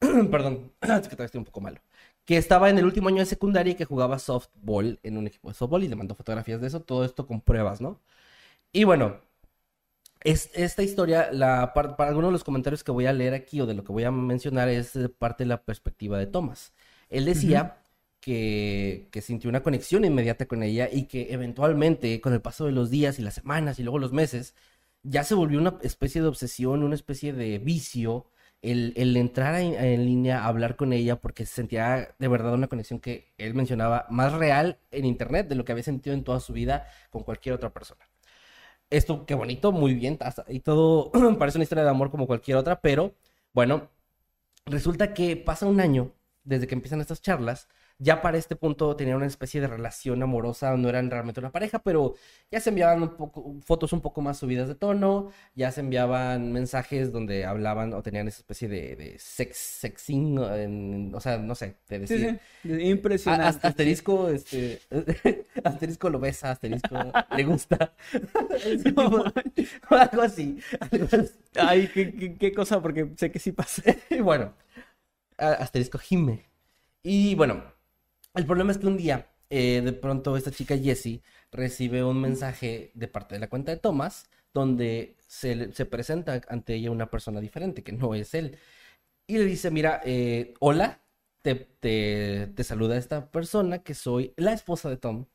perdón, 0.30 0.72
que 0.80 0.86
todavía 0.86 1.26
estoy 1.26 1.38
un 1.38 1.44
poco 1.44 1.60
malo, 1.60 1.80
que 2.24 2.36
estaba 2.36 2.70
en 2.70 2.78
el 2.78 2.84
último 2.84 3.08
año 3.08 3.18
de 3.18 3.26
secundaria 3.26 3.72
y 3.72 3.76
que 3.76 3.84
jugaba 3.84 4.18
softball 4.18 4.98
en 5.02 5.16
un 5.18 5.26
equipo 5.26 5.48
de 5.48 5.54
softball 5.54 5.84
y 5.84 5.88
le 5.88 5.96
mandó 5.96 6.14
fotografías 6.14 6.60
de 6.60 6.68
eso, 6.68 6.80
todo 6.82 7.04
esto 7.04 7.26
con 7.26 7.40
pruebas, 7.40 7.80
¿no? 7.80 8.00
Y 8.72 8.84
bueno, 8.84 9.20
es, 10.22 10.50
esta 10.54 10.82
historia, 10.82 11.30
la, 11.32 11.72
para, 11.72 11.94
algunos 12.08 12.28
de 12.28 12.32
los 12.32 12.44
comentarios 12.44 12.84
que 12.84 12.92
voy 12.92 13.06
a 13.06 13.12
leer 13.12 13.34
aquí 13.34 13.60
o 13.60 13.66
de 13.66 13.74
lo 13.74 13.84
que 13.84 13.92
voy 13.92 14.04
a 14.04 14.10
mencionar 14.10 14.68
es 14.68 14.92
parte 15.18 15.44
de 15.44 15.48
la 15.48 15.62
perspectiva 15.62 16.18
de 16.18 16.26
Thomas. 16.26 16.72
Él 17.08 17.24
decía 17.24 17.78
que, 18.20 19.08
que, 19.10 19.22
sintió 19.22 19.50
una 19.50 19.62
conexión 19.62 20.04
inmediata 20.04 20.46
con 20.46 20.62
ella 20.62 20.88
y 20.92 21.04
que 21.04 21.32
eventualmente, 21.32 22.20
con 22.20 22.32
el 22.32 22.42
paso 22.42 22.66
de 22.66 22.72
los 22.72 22.90
días 22.90 23.18
y 23.18 23.22
las 23.22 23.34
semanas 23.34 23.78
y 23.78 23.82
luego 23.82 23.98
los 23.98 24.12
meses, 24.12 24.54
ya 25.02 25.24
se 25.24 25.34
volvió 25.34 25.58
una 25.58 25.78
especie 25.82 26.20
de 26.22 26.28
obsesión, 26.28 26.82
una 26.82 26.94
especie 26.94 27.32
de 27.32 27.58
vicio 27.58 28.26
el, 28.62 28.92
el 28.96 29.16
entrar 29.16 29.54
en, 29.56 29.74
en, 29.74 30.04
línea 30.04 30.42
a 30.42 30.48
hablar 30.48 30.76
con 30.76 30.92
ella 30.92 31.16
porque 31.16 31.46
sentía 31.46 32.14
de 32.18 32.28
verdad 32.28 32.52
una 32.54 32.68
conexión 32.68 33.00
que 33.00 33.32
él 33.38 33.54
mencionaba 33.54 34.06
más 34.10 34.34
real 34.34 34.78
en 34.90 35.06
internet 35.06 35.48
de 35.48 35.54
lo 35.54 35.64
que 35.64 35.72
había 35.72 35.84
sentido 35.84 36.14
en 36.14 36.24
toda 36.24 36.40
su 36.40 36.52
vida 36.52 36.86
con 37.08 37.22
cualquier 37.22 37.54
otra 37.54 37.72
persona 37.72 38.10
esto, 38.90 39.24
qué 39.26 39.34
bonito, 39.34 39.72
muy 39.72 39.94
bien, 39.94 40.18
y 40.48 40.60
todo 40.60 41.10
parece 41.38 41.58
una 41.58 41.64
historia 41.64 41.84
de 41.84 41.90
amor 41.90 42.10
como 42.10 42.26
cualquier 42.26 42.56
otra, 42.56 42.80
pero 42.80 43.14
bueno, 43.52 43.90
resulta 44.66 45.14
que 45.14 45.36
pasa 45.36 45.66
un 45.66 45.80
año 45.80 46.12
desde 46.44 46.66
que 46.66 46.74
empiezan 46.74 47.00
estas 47.00 47.22
charlas 47.22 47.68
ya 48.00 48.22
para 48.22 48.38
este 48.38 48.56
punto 48.56 48.96
tenían 48.96 49.18
una 49.18 49.26
especie 49.26 49.60
de 49.60 49.66
relación 49.66 50.22
amorosa, 50.22 50.74
no 50.76 50.88
eran 50.88 51.10
realmente 51.10 51.38
una 51.38 51.52
pareja, 51.52 51.80
pero 51.80 52.14
ya 52.50 52.58
se 52.58 52.70
enviaban 52.70 53.02
un 53.02 53.10
poco, 53.10 53.54
fotos 53.62 53.92
un 53.92 54.00
poco 54.00 54.22
más 54.22 54.38
subidas 54.38 54.68
de 54.68 54.74
tono, 54.74 55.30
ya 55.54 55.70
se 55.70 55.82
enviaban 55.82 56.50
mensajes 56.50 57.12
donde 57.12 57.44
hablaban 57.44 57.92
o 57.92 58.02
tenían 58.02 58.26
esa 58.26 58.38
especie 58.38 58.68
de, 58.68 59.16
sex, 59.18 59.56
sexing, 59.58 60.38
o 61.14 61.20
sea, 61.20 61.36
no 61.36 61.54
sé, 61.54 61.76
de 61.90 61.98
decir. 61.98 62.40
Sí, 62.62 62.70
sí. 62.70 62.82
Impresionante. 62.88 63.66
asterisco, 63.66 64.30
este, 64.30 64.80
asterisco 65.62 66.08
lo 66.08 66.20
besa, 66.20 66.52
asterisco 66.52 66.96
le 67.36 67.44
gusta. 67.44 67.92
algo 69.90 70.22
así. 70.22 70.58
Ay, 71.54 71.90
¿qué, 71.92 72.34
qué, 72.38 72.52
cosa, 72.54 72.80
porque 72.80 73.10
sé 73.16 73.30
que 73.30 73.38
sí 73.38 73.52
pasa. 73.52 73.82
bueno, 74.22 74.54
asterisco 75.36 75.98
gime. 75.98 76.46
Y 77.02 77.34
bueno, 77.34 77.62
el 78.34 78.46
problema 78.46 78.72
es 78.72 78.78
que 78.78 78.86
un 78.86 78.96
día, 78.96 79.26
eh, 79.48 79.82
de 79.84 79.92
pronto, 79.92 80.36
esta 80.36 80.50
chica 80.50 80.76
Jessie 80.76 81.22
recibe 81.50 82.04
un 82.04 82.20
mensaje 82.20 82.90
de 82.94 83.08
parte 83.08 83.34
de 83.34 83.40
la 83.40 83.48
cuenta 83.48 83.72
de 83.72 83.78
Thomas, 83.78 84.28
donde 84.54 85.16
se, 85.26 85.72
se 85.72 85.86
presenta 85.86 86.40
ante 86.48 86.74
ella 86.74 86.90
una 86.90 87.10
persona 87.10 87.40
diferente, 87.40 87.82
que 87.82 87.92
no 87.92 88.14
es 88.14 88.34
él. 88.34 88.58
Y 89.26 89.38
le 89.38 89.44
dice, 89.44 89.70
mira, 89.70 90.00
eh, 90.04 90.54
hola, 90.60 91.00
te, 91.42 91.54
te, 91.54 92.64
saluda 92.64 92.96
esta 92.96 93.30
persona, 93.30 93.78
que 93.78 93.94
soy 93.94 94.32
la 94.36 94.52
esposa 94.52 94.90
de 94.90 94.96
Tom, 94.96 95.26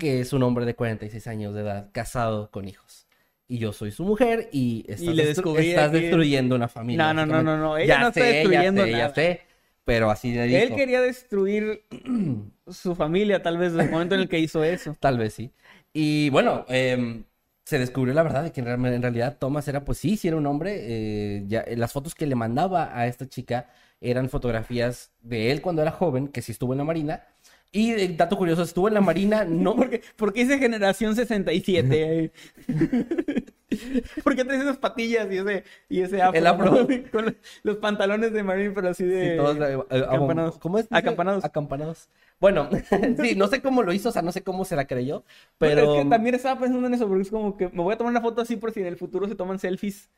que 0.00 0.20
es 0.20 0.32
un 0.32 0.42
hombre 0.42 0.64
de 0.64 0.74
46 0.74 1.26
años 1.26 1.54
de 1.54 1.60
edad, 1.60 1.90
casado 1.92 2.50
con 2.50 2.68
hijos 2.68 3.06
y 3.50 3.58
yo 3.58 3.72
soy 3.72 3.90
su 3.90 4.04
mujer 4.04 4.48
y 4.52 4.84
estás, 4.86 5.90
destruyendo 5.90 6.54
una 6.54 6.68
familia. 6.68 7.12
No, 7.12 7.26
no, 7.26 7.26
no, 7.26 7.42
no, 7.42 7.58
no, 7.58 7.76
ella 7.76 7.98
no 7.98 8.08
está 8.08 8.22
destruyendo 8.22 8.86
nada. 8.86 9.12
sé, 9.12 9.40
pero 9.84 10.10
así 10.10 10.32
le 10.32 10.44
dijo. 10.46 10.58
Él 10.58 10.74
quería 10.74 11.00
destruir 11.00 11.84
su 12.68 12.94
familia, 12.94 13.42
tal 13.42 13.58
vez, 13.58 13.72
desde 13.72 13.86
el 13.86 13.90
momento 13.92 14.14
en 14.14 14.22
el 14.22 14.28
que 14.28 14.38
hizo 14.38 14.62
eso. 14.64 14.96
Tal 15.00 15.18
vez 15.18 15.34
sí. 15.34 15.50
Y 15.92 16.30
bueno, 16.30 16.64
em, 16.68 17.24
se 17.64 17.78
descubrió 17.78 18.14
la 18.14 18.22
verdad 18.22 18.44
de 18.44 18.52
que 18.52 18.60
en, 18.60 18.66
real- 18.66 18.86
en 18.94 19.02
realidad 19.02 19.36
Thomas 19.38 19.66
era, 19.68 19.84
pues 19.84 19.98
sí, 19.98 20.16
sí 20.16 20.28
era 20.28 20.36
un 20.36 20.46
hombre. 20.46 20.76
eh, 20.80 21.44
ya, 21.48 21.60
eh, 21.60 21.76
las 21.76 21.92
fotos 21.92 22.14
que 22.14 22.26
le 22.26 22.34
mandaba 22.34 22.96
a 22.96 23.06
esta 23.06 23.28
chica 23.28 23.68
eran 24.00 24.28
fotografías 24.30 25.10
de 25.20 25.50
él 25.50 25.60
cuando 25.60 25.82
era 25.82 25.90
joven, 25.90 26.28
que 26.28 26.42
sí 26.42 26.52
estuvo 26.52 26.72
en 26.72 26.78
la 26.78 26.84
Marina. 26.84 27.24
Y 27.72 27.92
el 27.92 28.16
dato 28.16 28.36
curioso, 28.36 28.62
estuvo 28.62 28.88
en 28.88 28.94
la 28.94 29.00
Marina, 29.00 29.44
no, 29.48 29.76
Porque, 29.76 30.02
porque 30.16 30.40
dice 30.44 30.58
generación 30.58 31.14
67. 31.16 32.32
¿Por 34.24 34.34
qué 34.34 34.44
traes 34.44 34.62
esas 34.62 34.78
patillas 34.78 35.30
y 35.30 35.38
ese, 35.38 35.64
y 35.88 36.00
ese 36.00 36.22
afro? 36.22 36.38
El 36.38 36.46
afro. 36.46 36.70
¿no? 36.70 36.86
Con 37.12 37.36
los, 37.62 37.76
pantalones 37.76 38.32
de 38.32 38.42
Marine, 38.42 38.72
pero 38.72 38.88
así 38.88 39.04
de... 39.04 39.32
Sí, 39.32 39.36
todos, 39.36 39.56
eh, 39.58 39.78
eh, 39.90 40.04
acampanados. 40.08 40.58
¿Cómo 40.58 40.78
es? 40.78 40.86
Acampanados. 40.90 41.44
Acampanados. 41.44 42.08
Bueno, 42.40 42.68
sí, 43.22 43.34
no 43.36 43.48
sé 43.48 43.62
cómo 43.62 43.82
lo 43.82 43.92
hizo, 43.92 44.08
o 44.08 44.12
sea, 44.12 44.22
no 44.22 44.32
sé 44.32 44.42
cómo 44.42 44.64
se 44.64 44.76
la 44.76 44.86
creyó, 44.86 45.24
Pero 45.58 45.74
pero... 45.74 45.94
es 45.94 46.02
que 46.02 46.10
también 46.10 46.34
estaba 46.34 46.58
pensando 46.58 46.86
en 46.86 46.94
eso, 46.94 47.06
porque 47.06 47.22
es 47.22 47.30
como 47.30 47.56
que 47.56 47.68
me 47.68 47.82
voy 47.82 47.94
a 47.94 47.98
tomar 47.98 48.10
una 48.10 48.20
foto 48.20 48.40
así 48.40 48.56
por 48.56 48.72
si 48.72 48.80
en 48.80 48.86
el 48.86 48.96
futuro 48.96 49.28
se 49.28 49.34
toman 49.34 49.58
selfies. 49.58 50.08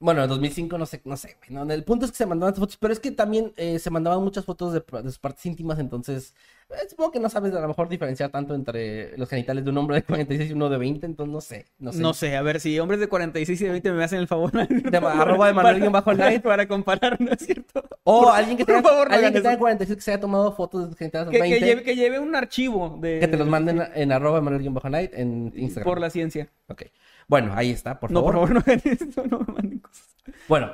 Bueno, 0.00 0.22
en 0.22 0.28
2005 0.28 0.78
no 0.78 0.86
sé, 0.86 1.00
no 1.04 1.16
sé, 1.16 1.36
güey, 1.38 1.50
no, 1.50 1.72
El 1.72 1.82
punto 1.82 2.04
es 2.06 2.12
que 2.12 2.16
se 2.18 2.26
mandaban 2.26 2.54
fotos, 2.54 2.76
pero 2.76 2.92
es 2.92 3.00
que 3.00 3.10
también 3.10 3.52
eh, 3.56 3.80
se 3.80 3.90
mandaban 3.90 4.22
muchas 4.22 4.44
fotos 4.44 4.72
de, 4.72 4.80
de 5.02 5.08
sus 5.10 5.18
partes 5.18 5.44
íntimas, 5.46 5.80
entonces 5.80 6.34
eh, 6.70 6.74
supongo 6.88 7.10
que 7.10 7.18
no 7.18 7.28
sabes 7.28 7.52
a 7.52 7.60
lo 7.60 7.66
mejor 7.66 7.88
diferenciar 7.88 8.30
tanto 8.30 8.54
entre 8.54 9.18
los 9.18 9.28
genitales 9.28 9.64
de 9.64 9.70
un 9.70 9.78
hombre 9.78 9.96
de 9.96 10.02
46 10.04 10.50
y 10.50 10.52
uno 10.52 10.68
de 10.68 10.78
20, 10.78 11.04
entonces 11.04 11.32
no 11.32 11.40
sé, 11.40 11.66
no 11.80 11.92
sé. 11.92 11.98
No 11.98 12.14
sé, 12.14 12.36
a 12.36 12.42
ver 12.42 12.60
si 12.60 12.78
hombres 12.78 13.00
de 13.00 13.08
46 13.08 13.60
y 13.60 13.64
de 13.64 13.70
20 13.70 13.92
me 13.92 14.04
hacen 14.04 14.20
el 14.20 14.28
favor. 14.28 14.52
De, 14.52 14.96
arroba 14.98 15.48
de 15.48 15.52
Manuel 15.54 15.78
guion 15.80 15.92
bajo 15.92 16.12
para, 16.14 16.40
para 16.42 16.68
comparar, 16.68 17.20
¿no 17.20 17.32
es 17.32 17.40
cierto? 17.40 17.82
O 18.04 18.22
Por- 18.22 18.34
alguien 18.36 18.56
que 18.56 18.64
tenga, 18.64 18.82
favor, 18.82 19.12
alguien 19.12 19.32
que 19.32 19.40
tenga 19.40 19.50
eso. 19.54 19.58
46 19.58 19.96
que 19.96 20.02
se 20.02 20.12
haya 20.12 20.20
tomado 20.20 20.52
fotos 20.52 20.82
de 20.82 20.88
sus 20.90 20.96
genitales 20.96 21.30
Que, 21.30 21.40
20, 21.40 21.58
que 21.58 21.66
lleve, 21.66 21.82
que 21.82 21.96
lleve 21.96 22.20
un 22.20 22.36
archivo 22.36 22.98
de... 23.00 23.18
que 23.18 23.26
te 23.26 23.36
los 23.36 23.48
manden 23.48 23.82
en 23.96 24.12
arroba 24.12 24.36
de 24.38 24.42
Manuel 24.42 24.70
bajo 24.70 24.86
Knight 24.86 25.10
en 25.14 25.52
Instagram. 25.56 25.84
Por 25.90 26.00
la 26.00 26.08
ciencia. 26.10 26.48
Ok. 26.68 26.84
Bueno, 27.28 27.52
ahí 27.54 27.70
está, 27.70 28.00
por 28.00 28.10
No, 28.10 28.20
favor. 28.24 28.34
por 28.34 28.48
favor, 28.48 28.54
no 28.54 28.60
hagan 28.60 28.82
eso, 28.84 29.24
no 29.26 29.38
me 29.40 29.52
manden 29.54 29.78
cosas. 29.80 30.08
Bueno, 30.48 30.72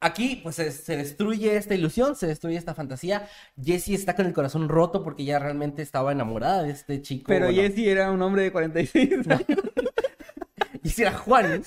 aquí 0.00 0.40
pues 0.42 0.56
se, 0.56 0.70
se 0.70 0.96
destruye 0.96 1.56
esta 1.56 1.74
ilusión, 1.74 2.14
se 2.16 2.26
destruye 2.28 2.56
esta 2.56 2.74
fantasía. 2.74 3.26
Jessie 3.62 3.94
está 3.96 4.14
con 4.16 4.26
el 4.26 4.32
corazón 4.32 4.68
roto 4.68 5.02
porque 5.02 5.24
ya 5.24 5.38
realmente 5.38 5.82
estaba 5.82 6.12
enamorada 6.12 6.62
de 6.62 6.70
este 6.70 7.02
chico. 7.02 7.24
Pero 7.26 7.46
bueno, 7.46 7.60
Jesse 7.60 7.88
era 7.88 8.10
un 8.10 8.22
hombre 8.22 8.44
de 8.44 8.52
46 8.52 9.12
años. 9.28 9.44
Jessie 10.82 11.02
era 11.06 11.12
Juan. 11.18 11.62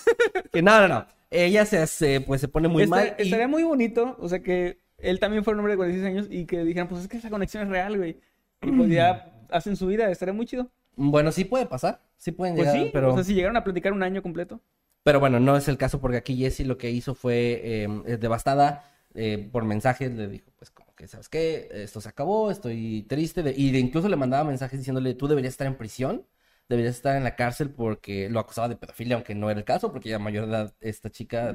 que 0.51 0.61
no, 0.61 0.79
no, 0.81 0.87
no. 0.87 1.05
Ella 1.29 1.65
se, 1.65 1.85
se, 1.87 2.21
pues 2.21 2.41
se 2.41 2.47
pone 2.47 2.67
muy 2.67 2.83
Esta- 2.83 2.95
mal. 2.95 3.15
y- 3.17 3.23
Estaría 3.23 3.47
muy 3.47 3.63
bonito, 3.63 4.15
o 4.19 4.29
sea, 4.29 4.39
que 4.41 4.79
él 4.99 5.19
también 5.19 5.43
fuera 5.43 5.55
un 5.55 5.59
hombre 5.61 5.73
de 5.73 5.77
46 5.77 6.05
años 6.07 6.27
y 6.29 6.45
que 6.45 6.63
dijeran, 6.63 6.87
pues 6.87 7.01
es 7.01 7.07
que 7.07 7.17
esa 7.17 7.29
conexión 7.29 7.63
es 7.63 7.69
real, 7.69 7.97
güey. 7.97 8.19
Y 8.61 8.71
pues 8.71 8.89
ya 8.89 9.33
hacen 9.49 9.75
su 9.75 9.87
vida, 9.87 10.09
estaría 10.09 10.33
muy 10.33 10.45
chido. 10.45 10.71
Bueno, 10.95 11.31
sí 11.31 11.45
puede 11.45 11.65
pasar. 11.65 12.01
Sí 12.17 12.31
pueden 12.31 12.55
Pues 12.55 12.67
llegar, 12.67 12.85
sí, 12.85 12.89
pero... 12.93 13.11
o 13.11 13.15
sea, 13.15 13.23
si 13.23 13.33
llegaron 13.33 13.57
a 13.57 13.63
platicar 13.63 13.93
un 13.93 14.03
año 14.03 14.21
completo. 14.21 14.61
Pero 15.03 15.19
bueno, 15.19 15.39
no 15.39 15.57
es 15.57 15.67
el 15.67 15.77
caso 15.77 15.99
porque 15.99 16.17
aquí 16.17 16.37
Jessie 16.37 16.65
lo 16.65 16.77
que 16.77 16.89
hizo 16.91 17.13
fue 17.13 17.61
eh, 17.83 17.87
eh, 18.05 18.17
devastada 18.17 18.85
eh, 19.13 19.49
por 19.51 19.65
mensajes. 19.65 20.11
Le 20.13 20.27
dijo, 20.27 20.51
pues 20.57 20.71
como 20.71 20.95
que, 20.95 21.07
¿sabes 21.07 21.27
qué? 21.29 21.67
Esto 21.71 21.99
se 21.99 22.09
acabó, 22.09 22.51
estoy 22.51 23.03
triste. 23.09 23.43
de- 23.43 23.53
Y 23.55 23.71
de- 23.71 23.79
incluso 23.79 24.07
le 24.07 24.15
mandaba 24.15 24.43
mensajes 24.45 24.79
diciéndole, 24.79 25.13
tú 25.15 25.27
deberías 25.27 25.53
estar 25.53 25.67
en 25.67 25.75
prisión, 25.77 26.25
deberías 26.69 26.95
estar 26.95 27.17
en 27.17 27.23
la 27.25 27.35
cárcel 27.35 27.69
porque 27.71 28.29
lo 28.29 28.39
acusaba 28.39 28.69
de 28.69 28.77
pedofilia, 28.77 29.15
aunque 29.15 29.35
no 29.35 29.49
era 29.49 29.59
el 29.59 29.65
caso, 29.65 29.91
porque 29.91 30.09
ya 30.09 30.19
mayor 30.19 30.45
de 30.45 30.51
edad 30.53 30.73
esta 30.79 31.09
chica. 31.09 31.53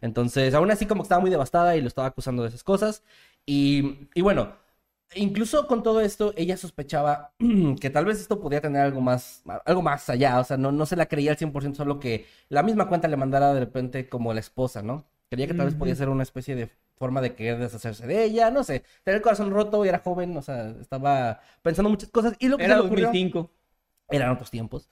Entonces, 0.00 0.54
aún 0.54 0.70
así 0.70 0.86
como 0.86 1.02
que 1.02 1.06
estaba 1.06 1.20
muy 1.20 1.30
devastada 1.30 1.76
y 1.76 1.80
lo 1.80 1.88
estaba 1.88 2.08
acusando 2.08 2.42
de 2.42 2.48
esas 2.48 2.64
cosas. 2.64 3.02
Y, 3.46 4.08
y 4.14 4.20
bueno, 4.22 4.56
incluso 5.14 5.66
con 5.66 5.82
todo 5.82 6.00
esto, 6.00 6.32
ella 6.36 6.56
sospechaba 6.56 7.32
que 7.80 7.90
tal 7.90 8.04
vez 8.04 8.20
esto 8.20 8.40
podía 8.40 8.60
tener 8.60 8.82
algo 8.82 9.00
más, 9.00 9.42
algo 9.64 9.82
más 9.82 10.08
allá. 10.08 10.40
O 10.40 10.44
sea, 10.44 10.56
no, 10.56 10.72
no 10.72 10.86
se 10.86 10.96
la 10.96 11.06
creía 11.06 11.32
al 11.32 11.36
100%, 11.36 11.74
solo 11.74 12.00
que 12.00 12.26
la 12.48 12.62
misma 12.62 12.88
cuenta 12.88 13.08
le 13.08 13.16
mandara 13.16 13.54
de 13.54 13.60
repente 13.60 14.08
como 14.08 14.32
la 14.34 14.40
esposa, 14.40 14.82
¿no? 14.82 15.06
Creía 15.30 15.46
que 15.46 15.54
tal 15.54 15.66
vez 15.66 15.74
podía 15.74 15.94
ser 15.94 16.08
una 16.08 16.22
especie 16.22 16.54
de 16.56 16.70
forma 16.96 17.20
de 17.20 17.34
querer 17.34 17.58
deshacerse 17.58 18.06
de 18.06 18.24
ella, 18.24 18.50
no 18.50 18.64
sé. 18.64 18.82
Tenía 19.04 19.16
el 19.16 19.22
corazón 19.22 19.50
roto 19.50 19.84
y 19.84 19.88
era 19.88 19.98
joven, 19.98 20.36
o 20.36 20.42
sea, 20.42 20.70
estaba 20.80 21.40
pensando 21.62 21.90
muchas 21.90 22.10
cosas. 22.10 22.34
Y 22.38 22.48
lo 22.48 22.56
que 22.56 22.64
Era 22.64 22.76
se 22.76 22.80
le 22.80 22.86
ocurrió... 22.86 23.06
2005. 23.06 23.50
Eran 24.10 24.30
otros 24.30 24.50
tiempos. 24.50 24.88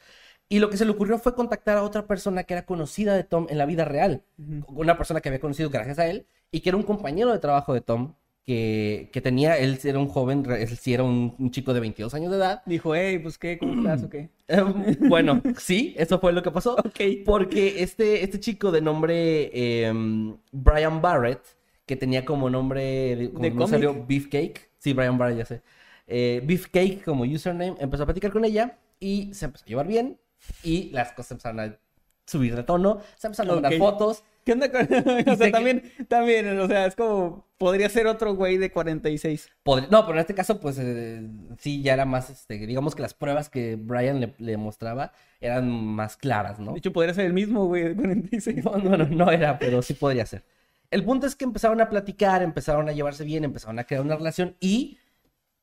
Y 0.49 0.61
lo 0.61 0.71
que 0.71 0.77
se 0.77 0.85
le 0.85 0.93
ocurrió 0.93 1.19
fue 1.19 1.35
contactar 1.35 1.77
a 1.79 1.83
otra 1.83 2.07
persona 2.07 2.45
que 2.45 2.55
era 2.55 2.67
conocida 2.67 3.15
de 3.15 3.25
Tom 3.25 3.47
en 3.51 3.59
la 3.59 3.67
vida 3.67 3.85
real. 3.85 4.23
Una 4.69 4.97
persona 4.97 5.21
que 5.21 5.29
había 5.29 5.41
conocido 5.41 5.71
gracias 5.71 5.99
a 5.99 6.07
él 6.07 6.27
y 6.53 6.61
que 6.61 6.69
era 6.69 6.77
un 6.77 6.85
compañero 6.85 7.33
de 7.33 7.39
trabajo 7.39 7.75
de 7.75 7.81
Tom. 7.81 8.15
Que, 8.47 9.11
que 9.13 9.21
tenía, 9.21 9.59
él 9.59 9.77
era 9.83 9.99
un 9.99 10.07
joven, 10.07 10.45
él 10.49 10.69
sí 10.69 10.95
era 10.95 11.03
un, 11.03 11.35
un 11.37 11.51
chico 11.51 11.75
de 11.75 11.81
22 11.81 12.15
años 12.15 12.31
de 12.31 12.37
edad. 12.37 12.63
Dijo, 12.65 12.95
hey, 12.95 13.19
pues 13.19 13.39
qué, 13.39 13.59
¿cómo 13.59 13.75
estás 13.75 14.05
o 14.05 14.09
qué? 14.09 14.31
Eh, 14.49 14.63
bueno, 15.01 15.43
sí, 15.59 15.93
eso 15.99 16.21
fue 16.21 16.33
lo 16.33 16.41
que 16.41 16.53
pasó. 16.53 16.77
Porque 17.25 17.83
este, 17.83 18.23
este 18.23 18.39
chico 18.39 18.71
de 18.71 18.81
nombre 18.81 19.51
em, 19.85 20.37
Brian 20.53 21.03
Barrett, 21.03 21.41
que 21.85 21.97
tenía 21.97 22.25
como 22.25 22.49
nombre 22.49 23.17
de, 23.17 23.33
como 23.33 23.65
¿De 23.67 23.69
salió 23.69 24.07
Beefcake, 24.07 24.71
sí, 24.79 24.93
Brian 24.93 25.19
Barrett, 25.19 25.39
ya 25.39 25.45
sé. 25.47 25.63
Eh, 26.07 26.41
Beefcake 26.45 27.03
como 27.05 27.25
username, 27.25 27.75
empezó 27.81 28.05
a 28.05 28.07
platicar 28.07 28.31
con 28.31 28.45
ella 28.45 28.79
y 29.01 29.35
se 29.35 29.47
empezó 29.47 29.65
a 29.65 29.69
llevar 29.69 29.89
bien 29.89 30.21
y 30.63 30.91
las 30.91 31.13
cosas 31.13 31.33
empezaron 31.33 31.59
a 31.59 31.77
subir 32.25 32.55
de 32.55 32.63
tono, 32.63 33.01
se 33.17 33.27
empezaron 33.27 33.51
a 33.51 33.55
mandar 33.55 33.75
fotos. 33.79 34.23
¿Qué 34.47 34.53
onda 34.53 34.71
con...? 34.71 34.83
o 35.27 35.37
sea, 35.37 35.47
que- 35.47 35.51
también, 35.51 35.83
también, 36.09 36.59
o 36.61 36.67
sea, 36.69 36.87
es 36.87 36.95
como... 36.95 37.45
Podría 37.59 37.89
ser 37.89 38.07
otro 38.07 38.35
güey 38.35 38.59
de 38.59 38.71
46. 38.71 39.51
Podría- 39.65 39.89
No, 39.91 40.07
pero 40.07 40.19
en 40.19 40.21
este 40.21 40.35
caso, 40.35 40.61
pues 40.61 40.79
eh, 40.79 41.27
sí, 41.59 41.83
ya 41.83 41.95
era 41.95 42.05
más, 42.05 42.31
este, 42.31 42.55
digamos 42.67 42.95
que 42.95 43.03
las 43.03 43.13
pruebas 43.15 43.49
que 43.51 43.77
Brian 43.77 44.21
le, 44.21 44.35
le 44.39 44.57
mostraba 44.57 45.13
eran 45.41 45.69
más 45.71 46.17
claras, 46.17 46.61
¿no? 46.61 46.73
De 46.73 46.79
hecho, 46.79 46.93
podría 46.93 47.13
ser 47.15 47.25
el 47.27 47.33
mismo 47.33 47.65
güey 47.67 47.83
de 47.85 47.97
46. 47.97 48.65
No, 48.65 48.77
no, 48.77 48.97
no, 48.97 49.07
no 49.07 49.31
era, 49.33 49.59
pero 49.59 49.83
sí 49.83 49.95
podría 49.95 50.25
ser. 50.27 50.45
El 50.91 51.03
punto 51.05 51.27
es 51.27 51.35
que 51.35 51.45
empezaron 51.45 51.81
a 51.81 51.89
platicar, 51.89 52.43
empezaron 52.43 52.89
a 52.89 52.93
llevarse 52.93 53.25
bien, 53.25 53.43
empezaron 53.43 53.79
a 53.81 53.85
crear 53.85 54.03
una 54.03 54.15
relación 54.15 54.55
y 54.61 54.99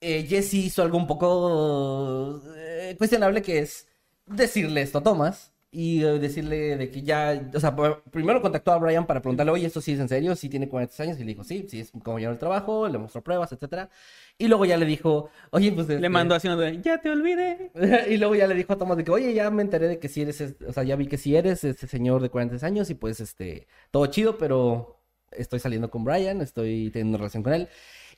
eh, 0.02 0.26
Jesse 0.28 0.56
hizo 0.56 0.82
algo 0.82 0.98
un 0.98 1.08
poco 1.08 2.42
eh, 2.58 2.96
cuestionable 2.98 3.42
que 3.42 3.60
es 3.60 3.88
decirle 4.26 4.82
esto 4.82 4.98
a 4.98 5.04
Thomas 5.04 5.53
y 5.74 6.04
eh, 6.04 6.20
decirle 6.20 6.78
de 6.78 6.90
que 6.92 7.02
ya, 7.04 7.50
o 7.54 7.60
sea, 7.60 7.76
pr- 7.76 8.02
primero 8.12 8.42
contactó 8.42 8.72
a 8.72 8.78
Brian 8.78 9.06
para 9.08 9.22
preguntarle, 9.22 9.52
oye, 9.52 9.66
¿esto 9.68 9.82
sí 9.82 9.94
es 9.94 10.00
en 10.00 10.08
serio? 10.10 10.36
¿Sí 10.36 10.50
tiene 10.50 10.70
40 10.70 11.04
años? 11.04 11.18
Y 11.18 11.22
le 11.22 11.28
dijo, 11.34 11.44
sí, 11.44 11.66
sí, 11.70 11.80
es 11.82 11.92
como 12.04 12.20
en 12.20 12.26
el 12.30 12.38
trabajo, 12.38 12.88
le 12.88 12.98
mostró 13.00 13.24
pruebas, 13.24 13.52
etcétera. 13.52 13.90
Y 14.38 14.48
luego 14.48 14.66
ya 14.66 14.78
le 14.78 14.86
dijo, 14.86 15.30
oye, 15.52 15.72
pues... 15.72 15.88
Le 15.90 15.96
este, 15.96 16.10
mandó 16.10 16.36
así 16.36 16.48
una 16.48 16.72
ya 16.82 17.00
te 17.02 17.10
olvidé. 17.10 17.72
y 18.10 18.18
luego 18.18 18.36
ya 18.36 18.48
le 18.48 18.56
dijo 18.56 18.74
a 18.74 18.78
Thomas 18.78 18.98
de 18.98 19.04
que, 19.04 19.12
oye, 19.12 19.34
ya 19.34 19.50
me 19.52 19.62
enteré 19.62 19.88
de 19.88 20.00
que 20.00 20.08
sí 20.10 20.22
eres, 20.22 20.42
es- 20.42 20.56
o 20.68 20.74
sea, 20.74 20.84
ya 20.84 20.96
vi 20.96 21.08
que 21.08 21.18
sí 21.18 21.36
eres 21.36 21.64
ese 21.64 21.88
señor 21.88 22.22
de 22.22 22.30
43 22.30 22.64
años 22.64 22.90
y 22.90 22.96
pues, 22.96 23.20
este, 23.20 23.68
todo 23.92 24.06
chido, 24.08 24.38
pero 24.38 25.00
estoy 25.32 25.60
saliendo 25.60 25.90
con 25.90 26.04
Brian, 26.04 26.42
estoy 26.42 26.90
teniendo 26.92 27.18
relación 27.18 27.44
con 27.44 27.54
él. 27.54 27.68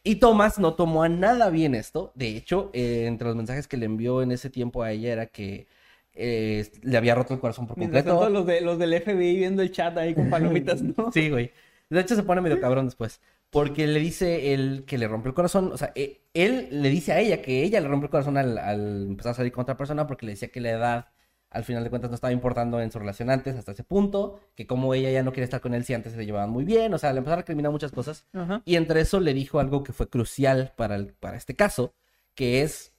Y 0.04 0.16
Thomas 0.18 0.60
no 0.60 0.76
tomó 0.76 1.04
a 1.04 1.10
nada 1.10 1.50
bien 1.50 1.74
esto. 1.76 2.12
De 2.16 2.28
hecho, 2.38 2.70
eh, 2.74 3.06
entre 3.08 3.28
los 3.28 3.36
mensajes 3.36 3.68
que 3.68 3.78
le 3.78 3.86
envió 3.86 4.22
en 4.22 4.32
ese 4.32 4.50
tiempo 4.50 4.84
a 4.84 4.92
ella 4.92 5.12
era 5.14 5.26
que 5.28 5.68
eh, 6.16 6.72
le 6.82 6.98
había 6.98 7.14
roto 7.16 7.34
el 7.34 7.40
corazón 7.40 7.68
por 7.68 7.78
Mientras 7.78 8.04
completo. 8.04 8.20
tanto, 8.24 8.34
los, 8.34 8.46
de, 8.46 8.62
los 8.62 8.80
del 8.80 8.94
FBI 9.02 9.36
viendo 9.38 9.62
el 9.62 9.72
chat 9.72 9.98
ahí 9.98 10.14
con 10.16 10.30
palomitas, 10.30 10.82
¿no? 10.82 11.12
Sí, 11.14 11.30
güey. 11.30 11.52
De 11.90 12.00
hecho, 12.00 12.16
se 12.16 12.24
pone 12.24 12.42
medio 12.42 12.60
cabrón 12.60 12.86
después. 12.86 13.22
Porque 13.52 13.86
le 13.88 14.00
dice 14.00 14.54
él 14.54 14.84
que 14.88 14.98
le 14.98 15.08
rompió 15.08 15.30
el 15.30 15.36
corazón. 15.36 15.72
O 15.72 15.78
sea, 15.78 15.92
e- 15.96 16.22
él 16.34 16.68
le 16.72 16.90
dice 16.90 17.14
a 17.14 17.20
ella 17.20 17.42
que 17.42 17.64
ella 17.64 17.80
le 17.80 17.88
rompió 17.88 18.06
el 18.06 18.12
corazón 18.12 18.38
al, 18.38 18.58
al 18.58 19.04
empezar 19.10 19.32
a 19.32 19.36
salir 19.36 19.52
con 19.52 19.62
otra 19.62 19.78
persona 19.78 20.08
porque 20.08 20.26
le 20.26 20.32
decía 20.34 20.48
que 20.50 20.60
la 20.62 20.72
edad, 20.72 21.08
al 21.52 21.64
final 21.64 21.84
de 21.84 21.90
cuentas, 21.92 22.10
no 22.10 22.16
estaba 22.16 22.34
importando 22.34 22.82
en 22.82 22.92
su 22.92 22.98
relación 23.00 23.30
antes, 23.30 23.56
hasta 23.56 23.72
ese 23.74 23.84
punto. 23.84 24.40
Que 24.56 24.66
como 24.66 24.94
ella 24.94 25.12
ya 25.12 25.22
no 25.24 25.32
quiere 25.32 25.44
estar 25.46 25.62
con 25.62 25.74
él 25.76 25.86
si 25.86 25.94
antes 25.94 26.14
se 26.14 26.26
llevaban 26.26 26.50
muy 26.50 26.66
bien. 26.66 26.94
O 26.94 26.98
sea, 26.98 27.14
le 27.14 27.20
empezaron 27.20 27.40
a 27.40 27.42
recriminar 27.44 27.72
muchas 27.72 27.92
cosas. 27.92 28.26
Y 28.66 28.76
entre 28.78 29.02
eso 29.02 29.20
le 29.20 29.34
dijo 29.34 29.60
algo 29.60 29.84
que 29.84 29.94
fue 29.94 30.10
crucial 30.10 30.74
para, 30.76 30.96
el- 30.96 31.14
para 31.14 31.38
este 31.38 31.56
caso, 31.56 31.94
que 32.34 32.62
es 32.64 32.94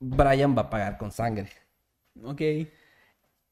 Brian 0.00 0.56
va 0.56 0.62
a 0.62 0.70
pagar 0.70 0.98
con 0.98 1.12
sangre. 1.12 1.48
Ok. 2.24 2.42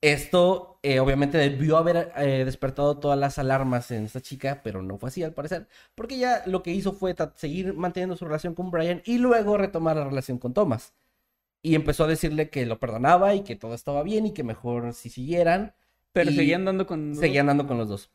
Esto 0.02 0.78
eh, 0.82 1.00
obviamente 1.00 1.38
debió 1.38 1.78
haber 1.78 2.12
eh, 2.16 2.44
despertado 2.44 2.98
todas 2.98 3.18
las 3.18 3.38
alarmas 3.38 3.90
en 3.90 4.04
esta 4.04 4.20
chica, 4.20 4.60
pero 4.62 4.82
no 4.82 4.98
fue 4.98 5.08
así 5.08 5.22
al 5.22 5.32
parecer, 5.32 5.68
porque 5.94 6.16
ella 6.16 6.42
lo 6.46 6.62
que 6.62 6.72
hizo 6.72 6.92
fue 6.92 7.16
seguir 7.34 7.72
manteniendo 7.74 8.16
su 8.16 8.24
relación 8.26 8.54
con 8.54 8.70
Brian 8.70 9.02
y 9.04 9.18
luego 9.18 9.56
retomar 9.56 9.96
la 9.96 10.04
relación 10.04 10.38
con 10.38 10.54
Thomas. 10.54 10.94
Y 11.62 11.74
empezó 11.74 12.04
a 12.04 12.08
decirle 12.08 12.50
que 12.50 12.66
lo 12.66 12.78
perdonaba 12.78 13.34
y 13.34 13.42
que 13.42 13.56
todo 13.56 13.74
estaba 13.74 14.02
bien 14.02 14.26
y 14.26 14.32
que 14.32 14.44
mejor 14.44 14.92
si 14.92 15.10
siguieran. 15.10 15.74
Pero 16.12 16.30
seguían 16.30 16.64
dando 16.64 16.86
con... 16.86 17.16
Seguían 17.16 17.48
andando 17.48 17.66
con 17.66 17.78
los 17.78 17.88
dos. 17.88 18.10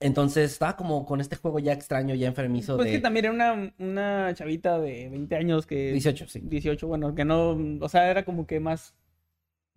Entonces 0.00 0.52
estaba 0.52 0.76
como 0.76 1.06
con 1.06 1.20
este 1.20 1.36
juego 1.36 1.58
ya 1.58 1.72
extraño, 1.72 2.14
ya 2.14 2.28
enfermizo 2.28 2.76
Pues 2.76 2.86
de 2.86 2.92
que 2.92 3.00
también 3.00 3.24
era 3.24 3.34
una, 3.34 3.74
una 3.78 4.34
chavita 4.34 4.78
de 4.78 5.08
20 5.08 5.36
años 5.36 5.66
que... 5.66 5.92
18, 5.92 6.28
sí. 6.28 6.40
18, 6.42 6.86
bueno, 6.86 7.14
que 7.14 7.24
no... 7.24 7.58
O 7.80 7.88
sea, 7.88 8.10
era 8.10 8.26
como 8.26 8.46
que 8.46 8.60
más 8.60 8.94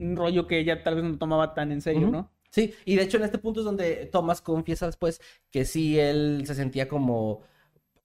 un 0.02 0.16
rollo 0.16 0.48
que 0.48 0.60
ella 0.60 0.84
tal 0.84 0.96
vez 0.96 1.04
no 1.04 1.18
tomaba 1.18 1.54
tan 1.54 1.72
en 1.72 1.82
serio. 1.82 2.10
¿no? 2.10 2.32
Sí, 2.50 2.74
y 2.86 2.96
de 2.96 3.04
hecho 3.04 3.18
en 3.18 3.24
este 3.24 3.38
punto 3.38 3.62
es 3.62 3.66
donde 3.66 4.08
Thomas 4.12 4.42
confiesa 4.42 4.86
después 4.86 5.22
que 5.52 5.66
sí, 5.66 6.00
él 6.00 6.44
se 6.46 6.56
sentía 6.56 6.88
como, 6.88 7.42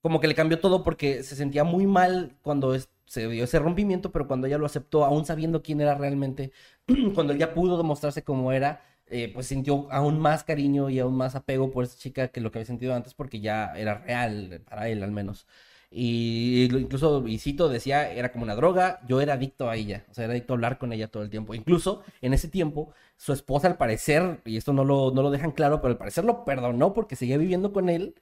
como 0.01 0.21
que 0.21 0.29
le 0.29 0.35
cambió 0.35 0.61
todo 0.61 0.83
porque 0.85 1.23
se 1.23 1.35
sentía 1.37 1.65
muy 1.65 1.87
mal 1.87 2.37
cuando 2.43 2.77
se 3.07 3.29
dio 3.29 3.45
ese 3.45 3.59
rompimiento, 3.59 4.13
pero 4.13 4.27
cuando 4.29 4.47
ella 4.47 4.59
lo 4.59 4.67
aceptó, 4.67 5.05
aún 5.05 5.25
sabiendo 5.25 5.63
quién 5.63 5.81
era 5.81 5.95
realmente, 5.95 6.53
cuando 7.15 7.33
él 7.33 7.39
ya 7.39 7.55
pudo 7.55 7.77
demostrarse 7.77 8.23
cómo 8.23 8.53
era, 8.53 8.83
eh, 9.07 9.31
pues 9.33 9.47
sintió 9.47 9.91
aún 9.93 10.19
más 10.21 10.45
cariño 10.45 10.91
y 10.91 10.99
aún 10.99 11.17
más 11.17 11.35
apego 11.37 11.71
por 11.71 11.85
esa 11.85 11.97
chica 11.97 12.29
que 12.29 12.41
lo 12.41 12.51
que 12.51 12.59
había 12.59 12.67
sentido 12.67 12.95
antes 12.95 13.15
porque 13.15 13.41
ya 13.41 13.73
era 13.77 13.99
real 13.99 14.63
para 14.69 14.89
él 14.89 15.03
al 15.03 15.13
menos. 15.13 15.47
Y 15.91 16.65
incluso, 16.77 17.27
y 17.27 17.39
decía, 17.69 18.11
era 18.13 18.33
como 18.33 18.45
una 18.45 18.55
droga, 18.55 19.01
yo 19.07 19.21
era 19.21 19.35
adicto 19.35 19.71
a 19.71 19.77
ella, 19.77 20.05
o 20.11 20.15
sea, 20.15 20.25
era 20.25 20.33
adicto 20.33 20.53
a 20.53 20.57
hablar 20.57 20.79
con 20.79 20.93
ella 20.93 21.09
todo 21.09 21.23
el 21.23 21.31
tiempo. 21.31 21.55
Incluso 21.55 22.03
en 22.21 22.35
ese 22.35 22.49
tiempo, 22.49 22.93
su 23.17 23.33
esposa 23.33 23.69
al 23.69 23.77
parecer, 23.79 24.41
y 24.45 24.57
esto 24.57 24.73
no 24.73 24.85
lo, 24.85 25.13
no 25.13 25.23
lo 25.23 25.31
dejan 25.31 25.53
claro, 25.53 25.81
pero 25.81 25.93
al 25.93 25.99
parecer 25.99 26.25
lo 26.25 26.45
perdonó 26.45 26.93
porque 26.93 27.17
seguía 27.17 27.39
viviendo 27.39 27.73
con 27.73 27.89
él 27.89 28.15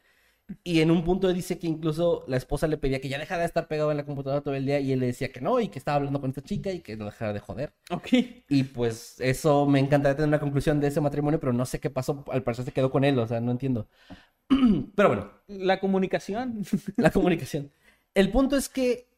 y 0.63 0.81
en 0.81 0.91
un 0.91 1.05
punto 1.05 1.33
dice 1.33 1.59
que 1.59 1.67
incluso 1.67 2.25
la 2.29 2.37
esposa 2.37 2.67
le 2.67 2.77
pedía 2.77 3.01
que 3.01 3.09
ya 3.09 3.19
dejara 3.19 3.41
de 3.41 3.47
estar 3.47 3.67
pegado 3.67 3.91
en 3.91 3.97
la 3.97 4.05
computadora 4.05 4.43
todo 4.43 4.55
el 4.55 4.67
día 4.67 4.79
y 4.79 4.93
él 4.93 5.01
le 5.01 5.07
decía 5.07 5.33
que 5.33 5.41
no 5.41 5.59
y 5.59 5.69
que 5.69 5.79
estaba 5.79 5.97
hablando 5.97 6.21
con 6.21 6.31
esta 6.31 6.43
chica 6.43 6.71
y 6.71 6.81
que 6.81 6.97
no 6.97 7.07
dejara 7.07 7.33
de 7.33 7.41
joder. 7.41 7.73
Ok. 7.91 8.09
Y 8.49 8.65
pues 8.65 9.17
eso 9.21 9.67
me 9.67 9.81
encantaría 9.81 10.17
tener 10.17 10.29
una 10.29 10.41
conclusión 10.41 10.81
de 10.81 10.89
ese 10.89 11.01
matrimonio, 11.01 11.41
pero 11.41 11.53
no 11.55 11.65
sé 11.65 11.81
qué 11.81 11.89
pasó. 11.89 12.25
Al 12.31 12.43
parecer 12.43 12.67
se 12.67 12.73
quedó 12.73 12.91
con 12.91 13.05
él, 13.05 13.19
o 13.19 13.27
sea, 13.27 13.41
no 13.41 13.53
entiendo. 13.53 13.89
pero 14.95 15.09
bueno. 15.09 15.31
La 15.47 15.81
comunicación. 15.81 16.63
la 16.97 17.11
comunicación. 17.11 17.71
El 18.15 18.31
punto 18.31 18.57
es 18.57 18.69
que 18.69 19.09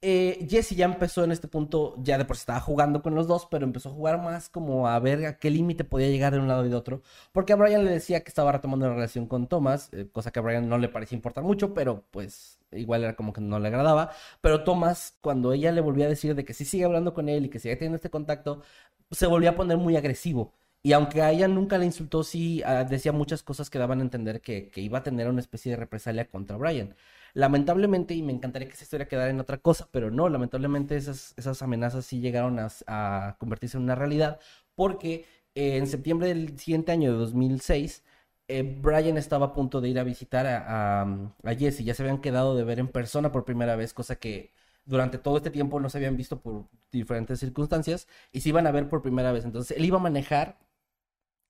eh, 0.00 0.46
Jesse 0.48 0.76
ya 0.76 0.84
empezó 0.84 1.24
en 1.24 1.32
este 1.32 1.48
punto, 1.48 1.96
ya 1.98 2.18
de 2.18 2.24
por 2.24 2.36
sí 2.36 2.42
estaba 2.42 2.60
jugando 2.60 3.02
con 3.02 3.14
los 3.14 3.26
dos, 3.26 3.46
pero 3.50 3.64
empezó 3.64 3.88
a 3.88 3.92
jugar 3.92 4.22
más 4.22 4.48
como 4.48 4.86
a 4.86 4.98
ver 5.00 5.26
a 5.26 5.38
qué 5.38 5.50
límite 5.50 5.82
podía 5.84 6.08
llegar 6.08 6.32
de 6.32 6.38
un 6.38 6.46
lado 6.48 6.64
y 6.64 6.68
de 6.68 6.76
otro. 6.76 7.02
Porque 7.32 7.52
a 7.52 7.56
Brian 7.56 7.84
le 7.84 7.90
decía 7.90 8.22
que 8.22 8.28
estaba 8.28 8.52
retomando 8.52 8.86
la 8.86 8.94
relación 8.94 9.26
con 9.26 9.48
Thomas, 9.48 9.90
eh, 9.92 10.08
cosa 10.12 10.30
que 10.30 10.38
a 10.38 10.42
Brian 10.42 10.68
no 10.68 10.78
le 10.78 10.88
parecía 10.88 11.16
importar 11.16 11.42
mucho, 11.44 11.74
pero 11.74 12.04
pues 12.10 12.60
igual 12.72 13.02
era 13.02 13.16
como 13.16 13.32
que 13.32 13.40
no 13.40 13.58
le 13.58 13.68
agradaba. 13.68 14.12
Pero 14.40 14.62
Thomas, 14.64 15.18
cuando 15.20 15.52
ella 15.52 15.72
le 15.72 15.80
volvía 15.80 16.06
a 16.06 16.08
decir 16.08 16.34
de 16.34 16.44
que 16.44 16.54
sí 16.54 16.64
sigue 16.64 16.84
hablando 16.84 17.12
con 17.14 17.28
él 17.28 17.46
y 17.46 17.48
que 17.48 17.58
sigue 17.58 17.76
teniendo 17.76 17.96
este 17.96 18.10
contacto, 18.10 18.62
se 19.10 19.26
volvía 19.26 19.50
a 19.50 19.56
poner 19.56 19.78
muy 19.78 19.96
agresivo. 19.96 20.54
Y 20.82 20.92
aunque 20.92 21.22
a 21.22 21.32
ella 21.32 21.48
nunca 21.48 21.76
le 21.78 21.86
insultó, 21.86 22.22
sí 22.22 22.62
ah, 22.64 22.84
decía 22.84 23.12
muchas 23.12 23.42
cosas 23.42 23.68
que 23.68 23.78
daban 23.78 23.98
a 24.00 24.02
entender 24.02 24.40
que, 24.40 24.68
que 24.70 24.80
iba 24.80 24.98
a 24.98 25.02
tener 25.02 25.28
una 25.28 25.40
especie 25.40 25.72
de 25.72 25.76
represalia 25.76 26.28
contra 26.28 26.56
Brian. 26.56 26.94
Lamentablemente, 27.34 28.14
y 28.14 28.22
me 28.22 28.32
encantaría 28.32 28.68
que 28.68 28.74
esa 28.74 28.84
historia 28.84 29.08
quedara 29.08 29.30
en 29.30 29.40
otra 29.40 29.58
cosa, 29.58 29.88
pero 29.90 30.10
no, 30.10 30.28
lamentablemente 30.28 30.96
esas, 30.96 31.34
esas 31.36 31.62
amenazas 31.62 32.06
sí 32.06 32.20
llegaron 32.20 32.58
a, 32.58 33.36
convertirse 33.38 33.76
en 33.76 33.84
una 33.84 33.94
realidad, 33.94 34.40
porque 34.74 35.26
eh, 35.54 35.76
en 35.76 35.86
septiembre 35.86 36.28
del 36.28 36.58
siguiente 36.58 36.92
año 36.92 37.12
de 37.12 37.18
2006, 37.18 38.02
eh, 38.48 38.62
Brian 38.62 39.18
estaba 39.18 39.46
a 39.46 39.52
punto 39.54 39.80
de 39.80 39.88
ir 39.90 39.98
a 39.98 40.04
visitar 40.04 40.46
a, 40.46 41.02
a, 41.02 41.54
Jesse, 41.54 41.84
ya 41.84 41.94
se 41.94 42.02
habían 42.02 42.20
quedado 42.20 42.56
de 42.56 42.64
ver 42.64 42.78
en 42.78 42.88
persona 42.88 43.30
por 43.32 43.44
primera 43.44 43.76
vez, 43.76 43.92
cosa 43.94 44.16
que 44.16 44.52
durante 44.84 45.18
todo 45.18 45.36
este 45.36 45.50
tiempo 45.50 45.80
no 45.80 45.90
se 45.90 45.98
habían 45.98 46.16
visto 46.16 46.40
por 46.40 46.68
diferentes 46.90 47.40
circunstancias 47.40 48.08
y 48.32 48.40
se 48.40 48.48
iban 48.48 48.66
a 48.66 48.70
ver 48.72 48.88
por 48.88 49.02
primera 49.02 49.32
vez. 49.32 49.44
Entonces 49.44 49.76
él 49.76 49.84
iba 49.84 49.98
a 49.98 50.00
manejar 50.00 50.58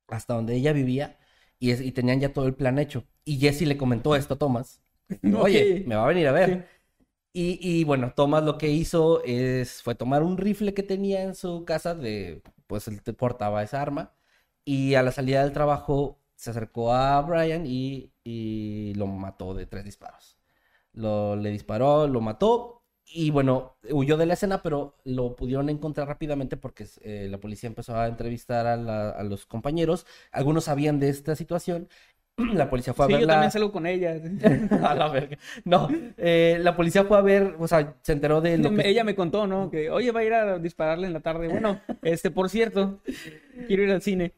hasta 0.09 0.35
donde 0.35 0.57
ella 0.57 0.73
vivía 0.73 1.19
y, 1.59 1.73
y 1.73 1.93
tenían 1.93 2.21
ya 2.21 2.33
todo 2.33 2.47
el 2.47 2.55
plan 2.55 2.79
hecho. 2.79 3.05
Y 3.25 3.39
Jesse 3.39 3.63
le 3.63 3.77
comentó 3.79 4.17
esto 4.17 4.35
a 4.35 4.39
Thomas 4.39 4.83
Oye, 5.41 5.85
me 5.87 5.97
va 5.97 6.05
a 6.05 6.09
venir 6.09 6.29
a 6.29 6.33
ver. 6.33 6.69
Y, 7.33 7.59
y, 7.63 7.85
bueno, 7.85 8.13
Thomas 8.17 8.45
lo 8.45 8.59
que 8.59 8.69
hizo 8.71 9.23
es, 9.25 9.83
fue 9.83 9.95
tomar 9.95 10.23
un 10.23 10.39
rifle 10.39 10.75
que 10.75 10.83
tenía 10.83 11.23
en 11.23 11.35
su 11.35 11.65
casa, 11.65 11.95
de, 11.95 12.43
pues 12.67 12.89
él 12.89 13.01
portaba 13.17 13.63
esa 13.63 13.83
arma, 13.83 14.15
y 14.65 14.95
a 14.95 15.03
la 15.03 15.13
salida 15.13 15.43
del 15.43 15.53
trabajo 15.53 16.21
se 16.37 16.51
acercó 16.51 16.93
a 16.95 17.21
Brian 17.23 17.67
y, 17.67 18.13
y 18.25 18.95
lo 18.97 19.07
mató 19.07 19.55
de 19.55 19.67
tres 19.67 19.85
disparos. 19.85 20.39
Lo, 20.93 21.37
le 21.37 21.51
disparó, 21.51 22.09
lo 22.09 22.21
mató, 22.21 22.83
y 23.07 23.31
bueno, 23.31 23.77
huyó 23.91 24.17
de 24.17 24.27
la 24.27 24.35
escena, 24.35 24.63
pero 24.63 24.97
lo 25.05 25.37
pudieron 25.37 25.71
encontrar 25.71 26.09
rápidamente 26.09 26.57
porque 26.57 26.87
eh, 27.03 27.29
la 27.31 27.39
policía 27.41 27.69
empezó 27.69 27.97
a 27.97 28.09
entrevistar 28.09 28.67
a, 28.67 29.11
a, 29.11 29.23
los 29.25 29.47
compañeros. 29.47 30.07
Algunos 30.33 30.65
sabían 30.65 31.01
de 31.01 31.09
esta 31.09 31.35
situación 31.37 31.89
la 32.55 32.71
policía 32.71 32.95
fue 32.95 33.05
a 33.05 33.09
sí, 33.09 33.13
ver. 33.15 33.23
Yo 33.23 33.27
también 33.27 33.51
salgo 33.51 33.73
con 33.73 33.87
ella. 33.87 34.17
a 34.83 34.95
la 34.95 35.09
verga. 35.09 35.37
No, 35.65 35.89
eh, 36.17 36.59
la 36.61 36.77
policía 36.77 37.05
fue 37.05 37.19
a 37.19 37.21
ver, 37.21 37.57
o 37.59 37.67
sea, 37.67 37.95
se 38.03 38.13
enteró 38.13 38.41
de 38.41 38.59
lo 38.59 38.75
que... 38.75 38.89
Ella 38.89 39.05
me 39.05 39.15
contó, 39.15 39.47
¿no? 39.47 39.71
Que, 39.71 39.91
oye, 39.91 40.13
va 40.13 40.21
a 40.21 40.25
ir 40.25 40.35
a 40.35 40.59
dispararle 40.59 41.07
en 41.07 41.13
la 41.13 41.21
tarde. 41.21 41.49
Bueno, 41.49 41.81
este, 42.03 42.31
por 42.31 42.49
cierto, 42.49 43.01
quiero 43.67 43.83
ir 43.83 43.91
al 43.91 44.03
cine. 44.03 44.33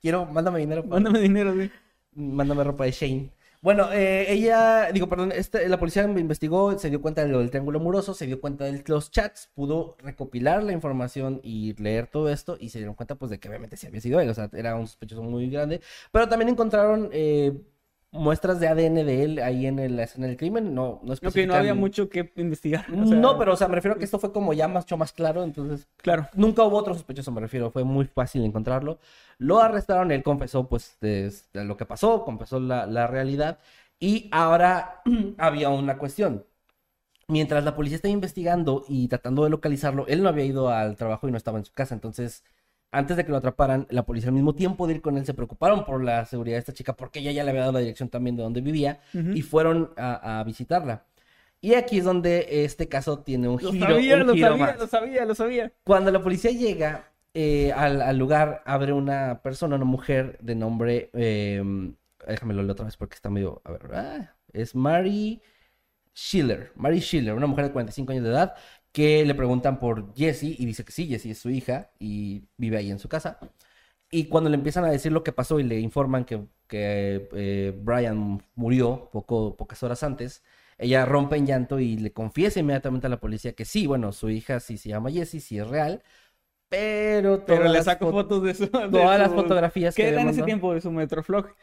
quiero, 0.00 0.26
mándame 0.26 0.58
dinero. 0.60 0.84
Mándame 0.84 1.20
dinero, 1.20 1.54
sí. 1.54 1.70
Mándame 2.14 2.64
ropa 2.64 2.84
de 2.84 2.90
Shane. 2.90 3.30
Bueno, 3.60 3.92
eh, 3.92 4.32
ella, 4.32 4.92
digo, 4.92 5.08
perdón, 5.08 5.32
este, 5.32 5.68
la 5.68 5.80
policía 5.80 6.04
investigó, 6.04 6.78
se 6.78 6.90
dio 6.90 7.02
cuenta 7.02 7.22
de 7.24 7.28
lo 7.28 7.40
del 7.40 7.50
triángulo 7.50 7.80
amoroso, 7.80 8.14
se 8.14 8.26
dio 8.26 8.40
cuenta 8.40 8.64
de 8.64 8.84
los 8.86 9.10
chats, 9.10 9.50
pudo 9.52 9.96
recopilar 9.98 10.62
la 10.62 10.72
información 10.72 11.40
y 11.42 11.74
leer 11.82 12.06
todo 12.06 12.28
esto 12.28 12.56
y 12.60 12.68
se 12.68 12.78
dieron 12.78 12.94
cuenta 12.94 13.16
pues 13.16 13.30
de 13.32 13.40
que 13.40 13.48
obviamente 13.48 13.76
sí 13.76 13.88
había 13.88 14.00
sido 14.00 14.20
él, 14.20 14.30
o 14.30 14.34
sea, 14.34 14.48
era 14.52 14.76
un 14.76 14.86
sospechoso 14.86 15.24
muy 15.24 15.50
grande, 15.50 15.80
pero 16.12 16.28
también 16.28 16.50
encontraron 16.50 17.10
eh, 17.12 17.52
muestras 18.10 18.58
de 18.58 18.68
ADN 18.68 18.94
de 18.94 19.22
él 19.24 19.38
ahí 19.40 19.66
en 19.66 19.96
la 19.96 20.04
escena 20.04 20.26
del 20.26 20.36
crimen, 20.36 20.74
no, 20.74 21.00
no 21.02 21.12
Ok, 21.12 21.36
no 21.46 21.54
había 21.54 21.74
mucho 21.74 22.08
que 22.08 22.32
investigar. 22.36 22.88
No, 22.90 23.38
pero 23.38 23.52
o 23.52 23.56
sea, 23.56 23.68
me 23.68 23.74
refiero 23.74 23.96
a 23.96 23.98
que 23.98 24.04
esto 24.04 24.18
fue 24.18 24.32
como 24.32 24.52
ya 24.52 24.66
mucho 24.66 24.96
más 24.96 25.12
claro, 25.12 25.44
entonces... 25.44 25.86
Claro. 25.98 26.28
Nunca 26.34 26.62
hubo 26.64 26.76
otro 26.76 26.94
sospechoso, 26.94 27.30
me 27.32 27.40
refiero, 27.40 27.70
fue 27.70 27.84
muy 27.84 28.06
fácil 28.06 28.44
encontrarlo. 28.44 28.98
Lo 29.36 29.60
arrestaron, 29.60 30.10
él 30.10 30.22
confesó 30.22 30.68
pues 30.68 30.96
de, 31.00 31.32
lo 31.52 31.76
que 31.76 31.86
pasó, 31.86 32.24
confesó 32.24 32.60
la, 32.60 32.86
la 32.86 33.06
realidad, 33.06 33.58
y 34.00 34.28
ahora 34.32 35.02
había 35.38 35.68
una 35.68 35.98
cuestión. 35.98 36.44
Mientras 37.30 37.62
la 37.62 37.76
policía 37.76 37.96
estaba 37.96 38.12
investigando 38.12 38.86
y 38.88 39.06
tratando 39.08 39.44
de 39.44 39.50
localizarlo, 39.50 40.06
él 40.06 40.22
no 40.22 40.30
había 40.30 40.46
ido 40.46 40.70
al 40.70 40.96
trabajo 40.96 41.28
y 41.28 41.30
no 41.30 41.36
estaba 41.36 41.58
en 41.58 41.66
su 41.66 41.74
casa, 41.74 41.94
entonces 41.94 42.42
antes 42.90 43.16
de 43.16 43.24
que 43.24 43.30
lo 43.30 43.36
atraparan, 43.36 43.86
la 43.90 44.04
policía 44.04 44.28
al 44.28 44.34
mismo 44.34 44.54
tiempo 44.54 44.86
de 44.86 44.94
ir 44.94 45.02
con 45.02 45.18
él 45.18 45.26
se 45.26 45.34
preocuparon 45.34 45.84
por 45.84 46.02
la 46.02 46.24
seguridad 46.24 46.56
de 46.56 46.60
esta 46.60 46.72
chica 46.72 46.96
porque 46.96 47.18
ella 47.20 47.32
ya 47.32 47.44
le 47.44 47.50
había 47.50 47.62
dado 47.62 47.72
la 47.72 47.80
dirección 47.80 48.08
también 48.08 48.36
de 48.36 48.42
donde 48.42 48.60
vivía 48.60 49.00
y 49.12 49.42
fueron 49.42 49.90
a, 49.96 50.42
visitarla. 50.46 51.04
Y 51.60 51.74
aquí 51.74 51.98
es 51.98 52.04
donde 52.04 52.64
este 52.64 52.88
caso 52.88 53.18
tiene 53.18 53.48
un 53.48 53.60
lo 53.60 53.72
giro. 53.72 53.86
Sabía, 53.86 54.16
un 54.16 54.26
lo 54.28 54.34
giro 54.34 54.48
sabía, 54.48 54.66
más. 54.66 54.78
lo 54.78 54.86
sabía, 54.86 55.24
lo 55.24 55.34
sabía. 55.34 55.72
Cuando 55.84 56.10
la 56.10 56.22
policía 56.22 56.52
llega 56.52 57.10
eh, 57.34 57.72
al, 57.72 58.16
lugar, 58.16 58.62
abre 58.64 58.92
una 58.92 59.42
persona, 59.42 59.76
una 59.76 59.84
mujer 59.84 60.38
de 60.40 60.54
nombre. 60.54 61.10
Eh, 61.12 61.62
déjame 62.26 62.54
lo 62.54 62.72
otra 62.72 62.86
vez 62.86 62.96
porque 62.96 63.16
está 63.16 63.28
medio. 63.28 63.60
A 63.64 63.72
ver, 63.72 63.90
ah, 63.92 64.34
es 64.52 64.74
Mary 64.74 65.42
Schiller. 66.14 66.72
Mary 66.76 67.00
Schiller, 67.00 67.34
una 67.34 67.46
mujer 67.46 67.66
de 67.66 67.72
45 67.72 68.12
años 68.12 68.24
de 68.24 68.30
edad 68.30 68.54
que 68.92 69.24
le 69.24 69.34
preguntan 69.34 69.78
por 69.78 70.14
Jessie 70.14 70.56
y 70.58 70.66
dice 70.66 70.84
que 70.84 70.92
sí, 70.92 71.06
Jessie 71.06 71.32
es 71.32 71.38
su 71.38 71.50
hija 71.50 71.90
y 71.98 72.44
vive 72.56 72.78
ahí 72.78 72.90
en 72.90 72.98
su 72.98 73.08
casa. 73.08 73.38
Y 74.10 74.24
cuando 74.24 74.48
le 74.48 74.56
empiezan 74.56 74.84
a 74.84 74.90
decir 74.90 75.12
lo 75.12 75.22
que 75.22 75.32
pasó 75.32 75.60
y 75.60 75.64
le 75.64 75.78
informan 75.80 76.24
que, 76.24 76.46
que 76.66 77.28
eh, 77.32 77.78
Brian 77.82 78.42
murió 78.54 79.10
poco, 79.12 79.56
pocas 79.56 79.82
horas 79.82 80.02
antes, 80.02 80.42
ella 80.78 81.04
rompe 81.04 81.36
en 81.36 81.46
llanto 81.46 81.78
y 81.78 81.96
le 81.96 82.12
confiesa 82.12 82.60
inmediatamente 82.60 83.06
a 83.06 83.10
la 83.10 83.20
policía 83.20 83.52
que 83.52 83.64
sí, 83.64 83.86
bueno, 83.86 84.12
su 84.12 84.30
hija 84.30 84.60
sí 84.60 84.78
se 84.78 84.88
llama 84.88 85.10
Jessie, 85.10 85.40
sí 85.40 85.58
es 85.58 85.66
real, 85.66 86.02
pero... 86.68 87.44
Pero 87.44 87.68
le 87.68 87.82
saco 87.82 88.10
fotos 88.10 88.42
de 88.42 88.54
su... 88.54 88.68
todas 88.68 89.18
las 89.18 89.32
fotografías 89.32 89.94
que... 89.94 90.08
era 90.08 90.22
en 90.22 90.28
ese 90.28 90.42
tiempo 90.42 90.72
de 90.72 90.80
su 90.80 90.90
Metroflog. 90.90 91.54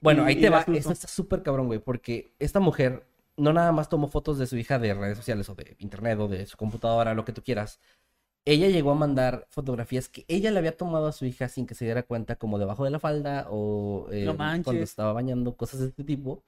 Bueno, 0.00 0.24
ahí 0.24 0.36
te 0.36 0.50
va. 0.50 0.64
Esto 0.74 0.92
está 0.92 1.08
súper 1.08 1.42
cabrón, 1.42 1.66
güey, 1.66 1.78
porque 1.78 2.34
esta 2.38 2.60
mujer 2.60 3.06
no 3.36 3.52
nada 3.52 3.72
más 3.72 3.88
tomó 3.88 4.08
fotos 4.08 4.38
de 4.38 4.46
su 4.46 4.56
hija 4.56 4.78
de 4.78 4.94
redes 4.94 5.18
sociales 5.18 5.48
o 5.48 5.54
de 5.54 5.76
internet 5.78 6.18
o 6.20 6.28
de 6.28 6.46
su 6.46 6.56
computadora, 6.56 7.14
lo 7.14 7.24
que 7.24 7.32
tú 7.32 7.42
quieras. 7.42 7.80
Ella 8.44 8.68
llegó 8.68 8.92
a 8.92 8.94
mandar 8.94 9.46
fotografías 9.50 10.08
que 10.08 10.24
ella 10.28 10.50
le 10.52 10.58
había 10.58 10.76
tomado 10.76 11.08
a 11.08 11.12
su 11.12 11.26
hija 11.26 11.48
sin 11.48 11.66
que 11.66 11.74
se 11.74 11.84
diera 11.84 12.04
cuenta, 12.04 12.36
como 12.36 12.58
debajo 12.58 12.84
de 12.84 12.90
la 12.90 13.00
falda 13.00 13.46
o 13.50 14.06
eh, 14.12 14.24
cuando 14.62 14.82
estaba 14.82 15.12
bañando, 15.12 15.56
cosas 15.56 15.80
de 15.80 15.86
este 15.86 16.04
tipo. 16.04 16.44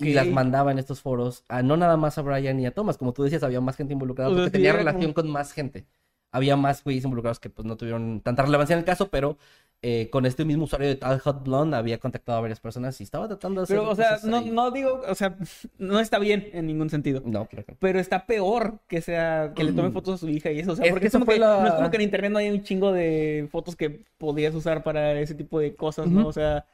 Y 0.00 0.12
las 0.12 0.28
mandaba 0.28 0.70
en 0.70 0.78
estos 0.78 1.00
foros, 1.00 1.42
a, 1.48 1.62
no 1.62 1.76
nada 1.76 1.96
más 1.96 2.16
a 2.16 2.22
Brian 2.22 2.60
y 2.60 2.66
a 2.66 2.70
Thomas, 2.72 2.96
como 2.96 3.12
tú 3.12 3.24
decías, 3.24 3.42
había 3.42 3.60
más 3.60 3.76
gente 3.76 3.92
involucrada 3.92 4.30
porque 4.32 4.50
tenía 4.50 4.72
relación 4.72 5.12
con 5.12 5.28
más 5.28 5.52
gente. 5.52 5.86
Había 6.30 6.56
más 6.56 6.84
güeyes 6.84 7.04
involucrados 7.04 7.40
que 7.40 7.50
pues 7.50 7.66
no 7.66 7.76
tuvieron 7.76 8.20
tanta 8.20 8.42
relevancia 8.42 8.74
en 8.74 8.78
el 8.78 8.84
caso, 8.84 9.08
pero 9.10 9.36
eh, 9.84 10.08
con 10.10 10.26
este 10.26 10.44
mismo 10.44 10.64
usuario 10.64 10.86
de 10.86 10.94
Tal 10.94 11.18
Hot 11.18 11.42
Blonde 11.42 11.76
había 11.76 11.98
contactado 11.98 12.38
a 12.38 12.40
varias 12.40 12.60
personas 12.60 13.00
y 13.00 13.04
estaba 13.04 13.26
tratando 13.26 13.60
de 13.60 13.64
hacer. 13.64 13.78
Pero, 13.78 13.90
o 13.90 13.96
sea, 13.96 14.18
no, 14.22 14.40
no, 14.40 14.70
digo, 14.70 15.02
o 15.08 15.14
sea, 15.16 15.36
no 15.78 15.98
está 15.98 16.20
bien 16.20 16.48
en 16.52 16.68
ningún 16.68 16.88
sentido. 16.88 17.20
No, 17.24 17.46
claro. 17.46 17.74
Pero 17.80 17.98
está 17.98 18.24
peor 18.24 18.78
que 18.86 19.00
sea, 19.00 19.52
que 19.56 19.64
le 19.64 19.72
tome 19.72 19.88
mm. 19.88 19.92
fotos 19.92 20.14
a 20.14 20.18
su 20.18 20.28
hija 20.28 20.52
y 20.52 20.60
eso. 20.60 20.72
O 20.72 20.76
sea, 20.76 20.88
porque 20.88 21.08
es 21.08 21.12
como 21.12 21.26
que, 21.26 21.36
no 21.36 21.66
es 21.66 21.72
como 21.72 21.90
que 21.90 21.96
en 21.96 22.02
internet 22.02 22.30
no 22.30 22.38
hay 22.38 22.50
un 22.50 22.62
chingo 22.62 22.92
de 22.92 23.48
fotos 23.50 23.74
que 23.74 24.04
podías 24.18 24.54
usar 24.54 24.84
para 24.84 25.18
ese 25.18 25.34
tipo 25.34 25.58
de 25.58 25.74
cosas, 25.74 26.06
¿no? 26.06 26.28
O 26.28 26.32
sea, 26.32 26.64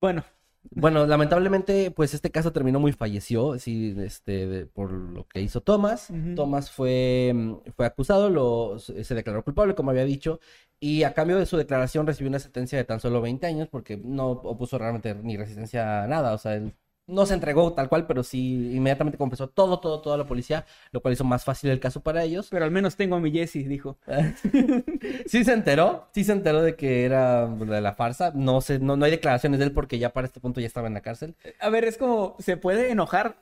bueno, 0.00 0.24
bueno, 0.70 1.06
lamentablemente, 1.06 1.90
pues 1.90 2.14
este 2.14 2.30
caso 2.30 2.52
terminó 2.52 2.78
muy 2.80 2.92
falleció, 2.92 3.58
sí, 3.58 3.94
este, 3.98 4.66
por 4.66 4.92
lo 4.92 5.26
que 5.26 5.40
hizo 5.40 5.60
Thomas. 5.60 6.08
Thomas 6.36 6.70
fue, 6.70 7.32
mm, 7.34 7.54
fue 7.76 7.86
acusado, 7.86 8.28
lo, 8.30 8.78
se 8.78 9.14
declaró 9.14 9.44
culpable, 9.44 9.74
como 9.74 9.90
había 9.90 10.04
dicho, 10.04 10.40
y 10.80 11.02
a 11.04 11.14
cambio 11.14 11.38
de 11.38 11.46
su 11.46 11.56
declaración 11.56 12.06
recibió 12.06 12.28
una 12.28 12.38
sentencia 12.38 12.78
de 12.78 12.84
tan 12.84 13.00
solo 13.00 13.20
20 13.20 13.46
años 13.46 13.68
porque 13.68 13.96
no 13.96 14.30
opuso 14.30 14.78
realmente 14.78 15.14
ni 15.14 15.36
resistencia 15.36 16.04
a 16.04 16.06
nada, 16.06 16.32
o 16.34 16.38
sea, 16.38 16.54
él 16.54 16.74
no 17.08 17.26
se 17.26 17.34
entregó 17.34 17.72
tal 17.72 17.88
cual, 17.88 18.06
pero 18.06 18.22
sí 18.22 18.76
inmediatamente 18.76 19.18
confesó 19.18 19.48
todo, 19.48 19.80
todo, 19.80 20.00
todo 20.00 20.14
a 20.14 20.18
la 20.18 20.26
policía, 20.26 20.66
lo 20.92 21.00
cual 21.00 21.14
hizo 21.14 21.24
más 21.24 21.44
fácil 21.44 21.70
el 21.70 21.80
caso 21.80 22.02
para 22.02 22.22
ellos. 22.22 22.48
Pero 22.50 22.64
al 22.64 22.70
menos 22.70 22.96
tengo 22.96 23.16
a 23.16 23.20
mi 23.20 23.32
Jesse, 23.32 23.66
dijo. 23.66 23.98
sí 25.26 25.44
se 25.44 25.52
enteró, 25.52 26.08
sí 26.14 26.22
se 26.24 26.32
enteró 26.32 26.62
de 26.62 26.76
que 26.76 27.04
era 27.04 27.46
de 27.46 27.80
la 27.80 27.94
farsa. 27.94 28.32
No 28.34 28.60
sé, 28.60 28.78
no, 28.78 28.96
no 28.96 29.04
hay 29.04 29.10
declaraciones 29.10 29.58
de 29.58 29.66
él 29.66 29.72
porque 29.72 29.98
ya 29.98 30.12
para 30.12 30.26
este 30.26 30.40
punto 30.40 30.60
ya 30.60 30.66
estaba 30.66 30.86
en 30.86 30.94
la 30.94 31.00
cárcel. 31.00 31.34
A 31.60 31.70
ver, 31.70 31.84
es 31.84 31.96
como, 31.96 32.36
¿se 32.38 32.56
puede 32.56 32.90
enojar? 32.90 33.36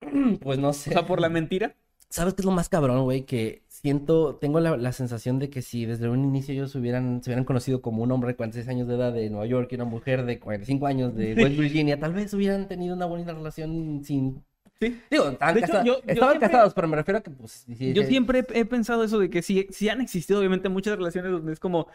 Pues 0.42 0.58
no 0.58 0.72
sé. 0.72 0.90
O 0.90 0.92
sea, 0.94 1.06
por 1.06 1.20
la 1.20 1.28
mentira. 1.28 1.74
¿Sabes 2.08 2.34
qué 2.34 2.42
es 2.42 2.46
lo 2.46 2.52
más 2.52 2.68
cabrón, 2.68 3.04
güey? 3.04 3.24
Que 3.24 3.64
siento, 3.82 4.36
tengo 4.36 4.60
la, 4.60 4.76
la 4.76 4.92
sensación 4.92 5.38
de 5.38 5.50
que 5.50 5.60
si 5.62 5.86
desde 5.86 6.08
un 6.08 6.24
inicio 6.24 6.54
ellos 6.54 6.74
hubieran, 6.74 7.22
se 7.22 7.30
hubieran 7.30 7.44
conocido 7.44 7.82
como 7.82 8.02
un 8.02 8.12
hombre 8.12 8.28
de 8.28 8.36
46 8.36 8.68
años 8.68 8.86
de 8.88 8.94
edad 8.94 9.12
de 9.12 9.28
Nueva 9.28 9.46
York 9.46 9.68
y 9.72 9.74
una 9.74 9.84
mujer 9.84 10.24
de 10.24 10.38
45 10.38 10.86
años 10.86 11.14
de 11.16 11.34
West 11.34 11.56
Virginia, 11.58 11.98
tal 11.98 12.12
vez 12.12 12.32
hubieran 12.34 12.68
tenido 12.68 12.94
una 12.94 13.06
bonita 13.06 13.32
relación 13.32 14.02
sin... 14.04 14.42
Sí. 14.80 14.98
Digo, 15.10 15.28
estaban, 15.28 15.54
De 15.54 15.60
hecho, 15.60 15.72
casa- 15.72 15.84
yo- 15.84 15.94
yo 16.00 16.02
estaban 16.06 16.30
siempre- 16.34 16.48
casados, 16.50 16.74
pero 16.74 16.88
me 16.88 16.96
refiero 16.96 17.18
a 17.18 17.22
que, 17.22 17.30
pues... 17.30 17.64
Yo 17.68 18.02
siempre 18.04 18.44
he, 18.52 18.60
he 18.60 18.64
pensado 18.64 19.04
eso 19.04 19.18
de 19.18 19.30
que 19.30 19.40
sí, 19.42 19.66
sí 19.70 19.88
han 19.88 20.00
existido 20.00 20.38
obviamente 20.40 20.68
muchas 20.68 20.96
relaciones 20.96 21.30
donde 21.30 21.52
es 21.52 21.60
como 21.60 21.86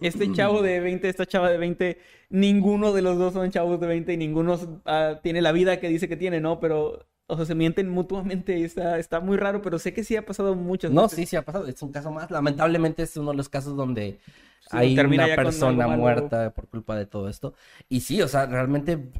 este 0.00 0.30
chavo 0.32 0.62
de 0.62 0.80
20, 0.80 1.08
esta 1.08 1.26
chava 1.26 1.50
de 1.50 1.58
20, 1.58 1.98
ninguno 2.30 2.92
de 2.92 3.02
los 3.02 3.18
dos 3.18 3.34
son 3.34 3.50
chavos 3.50 3.78
de 3.80 3.86
20 3.86 4.12
y 4.14 4.16
ninguno 4.16 4.58
ah, 4.86 5.20
tiene 5.22 5.42
la 5.42 5.52
vida 5.52 5.78
que 5.78 5.88
dice 5.88 6.08
que 6.08 6.16
tiene, 6.16 6.40
¿no? 6.40 6.58
Pero, 6.58 7.06
o 7.26 7.36
sea, 7.36 7.46
se 7.46 7.54
mienten 7.54 7.88
mutuamente 7.90 8.58
y 8.58 8.64
está, 8.64 8.98
está 8.98 9.20
muy 9.20 9.36
raro, 9.36 9.62
pero 9.62 9.78
sé 9.78 9.92
que 9.94 10.04
sí 10.04 10.16
ha 10.16 10.26
pasado 10.26 10.54
muchas 10.54 10.94
No, 10.94 11.08
veces. 11.08 11.20
sí, 11.20 11.26
sí 11.26 11.36
ha 11.36 11.44
pasado. 11.44 11.66
Es 11.66 11.80
un 11.82 11.92
caso 11.92 12.10
más. 12.10 12.30
Lamentablemente 12.30 13.02
es 13.02 13.16
uno 13.16 13.30
de 13.30 13.36
los 13.36 13.48
casos 13.48 13.76
donde 13.76 14.20
Sí, 14.60 14.78
hay 14.78 15.04
una 15.04 15.34
persona 15.34 15.88
muerta 15.88 16.52
por 16.52 16.68
culpa 16.68 16.96
de 16.96 17.06
todo 17.06 17.28
esto. 17.28 17.54
Y 17.88 18.00
sí, 18.00 18.20
o 18.22 18.28
sea, 18.28 18.46
realmente 18.46 19.10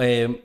eh, 0.00 0.44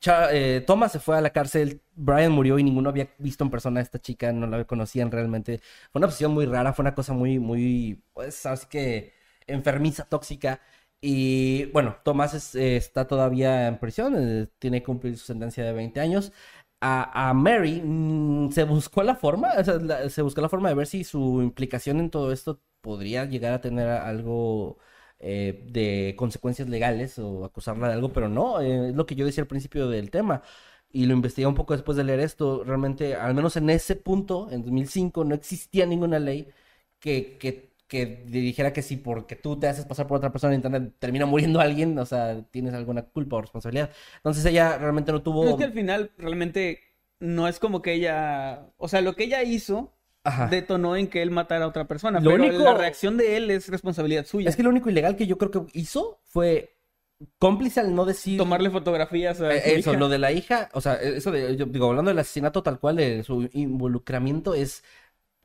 Cha- 0.00 0.32
eh, 0.32 0.60
Thomas 0.66 0.92
se 0.92 1.00
fue 1.00 1.16
a 1.18 1.20
la 1.20 1.30
cárcel, 1.30 1.82
Brian 1.94 2.30
murió 2.32 2.58
y 2.58 2.62
ninguno 2.64 2.88
había 2.90 3.08
visto 3.18 3.42
en 3.44 3.50
persona 3.50 3.80
a 3.80 3.82
esta 3.82 3.98
chica, 4.00 4.32
no 4.32 4.46
la 4.46 4.64
conocían 4.64 5.10
realmente. 5.10 5.60
Fue 5.92 5.98
una 6.00 6.06
posición 6.08 6.32
muy 6.32 6.46
rara, 6.46 6.72
fue 6.72 6.82
una 6.84 6.94
cosa 6.94 7.12
muy, 7.14 7.38
muy, 7.40 8.02
pues, 8.12 8.46
así 8.46 8.66
que 8.68 9.12
enfermiza, 9.46 10.04
tóxica. 10.04 10.60
Y 11.00 11.66
bueno, 11.66 11.96
Thomas 12.04 12.34
es- 12.34 12.54
eh, 12.56 12.76
está 12.76 13.06
todavía 13.06 13.68
en 13.68 13.78
prisión, 13.78 14.14
eh, 14.18 14.48
tiene 14.58 14.80
que 14.80 14.86
cumplir 14.86 15.16
su 15.16 15.26
sentencia 15.26 15.64
de 15.64 15.72
20 15.72 16.00
años. 16.00 16.32
A, 16.80 17.32
Mary 17.34 17.80
mm, 17.84 18.50
se 18.52 18.64
buscó 18.64 19.02
la 19.02 19.16
forma, 19.16 19.50
se 20.10 20.22
buscó 20.22 20.40
la 20.40 20.48
forma 20.48 20.68
de 20.68 20.74
ver 20.76 20.86
si 20.86 21.02
su 21.04 21.42
implicación 21.42 21.98
en 22.00 22.10
todo 22.10 22.32
esto 22.32 22.60
podría 22.80 23.24
llegar 23.24 23.52
a 23.52 23.60
tener 23.60 23.88
algo 23.88 24.78
eh, 25.18 25.64
de 25.70 26.14
consecuencias 26.16 26.68
legales 26.68 27.18
o 27.18 27.44
acusarla 27.44 27.88
de 27.88 27.94
algo, 27.94 28.12
pero 28.12 28.28
no, 28.28 28.60
es 28.60 28.94
lo 28.94 29.06
que 29.06 29.14
yo 29.16 29.26
decía 29.26 29.42
al 29.42 29.48
principio 29.48 29.88
del 29.88 30.10
tema. 30.10 30.42
Y 30.90 31.06
lo 31.06 31.12
investigué 31.14 31.46
un 31.46 31.54
poco 31.54 31.74
después 31.74 31.96
de 31.96 32.04
leer 32.04 32.20
esto. 32.20 32.64
Realmente, 32.64 33.14
al 33.14 33.34
menos 33.34 33.56
en 33.56 33.68
ese 33.70 33.96
punto, 33.96 34.48
en 34.50 34.62
2005, 34.62 35.24
no 35.24 35.34
existía 35.34 35.84
ninguna 35.86 36.18
ley 36.18 36.48
que, 37.00 37.36
que 37.88 38.22
dijera 38.26 38.72
que 38.72 38.82
si 38.82 38.96
porque 38.96 39.34
tú 39.34 39.58
te 39.58 39.66
haces 39.66 39.86
pasar 39.86 40.06
por 40.06 40.18
otra 40.18 40.30
persona 40.30 40.52
en 40.54 40.58
internet 40.58 40.92
termina 40.98 41.26
muriendo 41.26 41.58
alguien, 41.60 41.98
o 41.98 42.06
sea, 42.06 42.42
tienes 42.50 42.74
alguna 42.74 43.02
culpa 43.02 43.36
o 43.36 43.40
responsabilidad. 43.40 43.90
Entonces 44.16 44.44
ella 44.44 44.76
realmente 44.78 45.10
no 45.10 45.22
tuvo... 45.22 45.40
Pero 45.40 45.52
es 45.52 45.58
que 45.58 45.64
al 45.64 45.72
final 45.72 46.10
realmente 46.18 46.80
no 47.18 47.48
es 47.48 47.58
como 47.58 47.80
que 47.82 47.94
ella, 47.94 48.66
o 48.76 48.86
sea, 48.88 49.00
lo 49.00 49.14
que 49.16 49.24
ella 49.24 49.42
hizo 49.42 49.94
Ajá. 50.22 50.48
detonó 50.48 50.96
en 50.96 51.08
que 51.08 51.22
él 51.22 51.30
matara 51.30 51.64
a 51.64 51.68
otra 51.68 51.88
persona, 51.88 52.20
Lo 52.20 52.30
pero 52.32 52.44
único- 52.44 52.62
la 52.62 52.74
reacción 52.74 53.16
de 53.16 53.36
él 53.38 53.50
es 53.50 53.68
responsabilidad 53.70 54.26
suya. 54.26 54.50
Es 54.50 54.56
que 54.56 54.62
lo 54.62 54.70
único 54.70 54.90
ilegal 54.90 55.16
que 55.16 55.26
yo 55.26 55.38
creo 55.38 55.50
que 55.50 55.62
hizo 55.72 56.20
fue 56.24 56.76
cómplice 57.38 57.80
al 57.80 57.94
no 57.94 58.04
decir... 58.04 58.36
Tomarle 58.38 58.70
fotografías 58.70 59.40
a 59.40 59.52
Eh, 59.52 59.60
su 59.62 59.68
Eso, 59.70 59.90
hija. 59.92 59.98
lo 59.98 60.08
de 60.08 60.18
la 60.18 60.30
hija, 60.30 60.68
o 60.74 60.80
sea, 60.80 60.94
eso 60.94 61.32
de, 61.32 61.56
yo 61.56 61.64
digo, 61.66 61.88
hablando 61.88 62.10
del 62.10 62.18
asesinato 62.18 62.62
tal 62.62 62.78
cual, 62.78 62.96
de 62.96 63.24
su 63.24 63.48
involucramiento, 63.54 64.54
es 64.54 64.84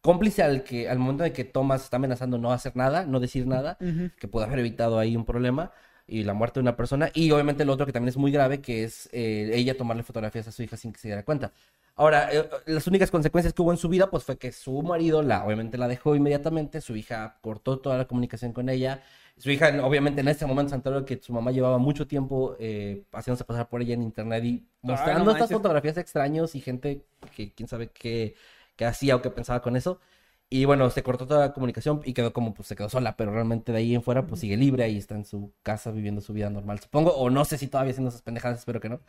cómplice 0.03 0.43
al 0.43 0.63
que, 0.63 0.89
al 0.89 0.99
momento 0.99 1.23
de 1.23 1.31
que 1.31 1.45
Thomas 1.45 1.85
está 1.85 1.95
amenazando 1.95 2.37
no 2.37 2.51
hacer 2.51 2.75
nada, 2.75 3.05
no 3.05 3.21
decir 3.21 3.47
nada, 3.47 3.77
que 4.19 4.27
puede 4.27 4.45
haber 4.45 4.59
evitado 4.59 4.99
ahí 4.99 5.15
un 5.15 5.23
problema 5.23 5.71
y 6.05 6.25
la 6.25 6.33
muerte 6.33 6.59
de 6.59 6.63
una 6.63 6.75
persona, 6.75 7.09
y 7.13 7.31
obviamente 7.31 7.63
lo 7.63 7.71
otro 7.71 7.85
que 7.85 7.93
también 7.93 8.09
es 8.09 8.17
muy 8.17 8.29
grave, 8.29 8.59
que 8.59 8.83
es 8.83 9.07
eh, 9.13 9.51
ella 9.53 9.77
tomarle 9.77 10.03
fotografías 10.03 10.45
a 10.49 10.51
su 10.51 10.61
hija 10.61 10.75
sin 10.75 10.91
que 10.91 10.99
se 10.99 11.07
diera 11.07 11.23
cuenta. 11.23 11.53
Ahora, 11.95 12.27
eh, 12.33 12.49
las 12.65 12.85
únicas 12.87 13.09
consecuencias 13.11 13.53
que 13.53 13.61
hubo 13.61 13.71
en 13.71 13.77
su 13.77 13.87
vida, 13.87 14.09
pues 14.09 14.25
fue 14.25 14.37
que 14.37 14.51
su 14.51 14.81
marido, 14.81 15.23
la, 15.23 15.45
obviamente 15.45 15.77
la 15.77 15.87
dejó 15.87 16.15
inmediatamente, 16.15 16.81
su 16.81 16.97
hija 16.97 17.37
cortó 17.41 17.79
toda 17.79 17.97
la 17.97 18.05
comunicación 18.05 18.51
con 18.51 18.67
ella, 18.67 19.01
su 19.37 19.51
hija, 19.51 19.69
obviamente 19.83 20.19
en 20.19 20.27
ese 20.27 20.45
momento 20.45 20.71
se 20.71 20.75
enteró 20.75 21.05
que 21.05 21.19
su 21.23 21.31
mamá 21.31 21.51
llevaba 21.51 21.77
mucho 21.77 22.05
tiempo 22.07 22.57
eh, 22.59 23.03
haciéndose 23.13 23.45
pasar 23.45 23.69
por 23.69 23.81
ella 23.81 23.93
en 23.93 24.03
internet 24.03 24.43
y 24.43 24.67
mostrando 24.81 25.23
no 25.23 25.31
estas 25.31 25.49
manches. 25.49 25.57
fotografías 25.57 25.97
extraños 25.97 26.55
y 26.55 26.59
gente 26.59 27.05
que 27.35 27.53
quién 27.53 27.69
sabe 27.69 27.87
qué, 27.87 28.35
qué 28.75 28.85
hacía 28.85 29.15
o 29.15 29.21
qué 29.21 29.29
pensaba 29.29 29.61
con 29.61 29.75
eso. 29.75 29.99
Y 30.49 30.65
bueno, 30.65 30.89
se 30.91 31.01
cortó 31.03 31.25
toda 31.27 31.39
la 31.47 31.53
comunicación 31.53 32.01
y 32.05 32.13
quedó 32.13 32.31
como, 32.33 32.53
pues 32.53 32.67
se 32.67 32.75
quedó 32.75 32.89
sola, 32.89 33.17
pero 33.17 33.31
realmente 33.33 33.71
de 33.71 33.79
ahí 33.79 33.95
en 33.95 34.03
fuera, 34.03 34.27
pues 34.27 34.41
sigue 34.41 34.55
libre, 34.57 34.83
ahí 34.83 34.97
está 34.97 35.15
en 35.15 35.25
su 35.25 35.53
casa 35.63 35.91
viviendo 35.91 36.21
su 36.21 36.33
vida 36.33 36.49
normal, 36.49 36.79
supongo, 36.79 37.11
o 37.15 37.29
no 37.31 37.43
sé 37.45 37.57
si 37.57 37.67
todavía 37.67 37.91
haciendo 37.91 38.09
esas 38.09 38.21
pendejadas, 38.21 38.59
espero 38.59 38.79
que 38.79 38.89
no. 38.89 39.01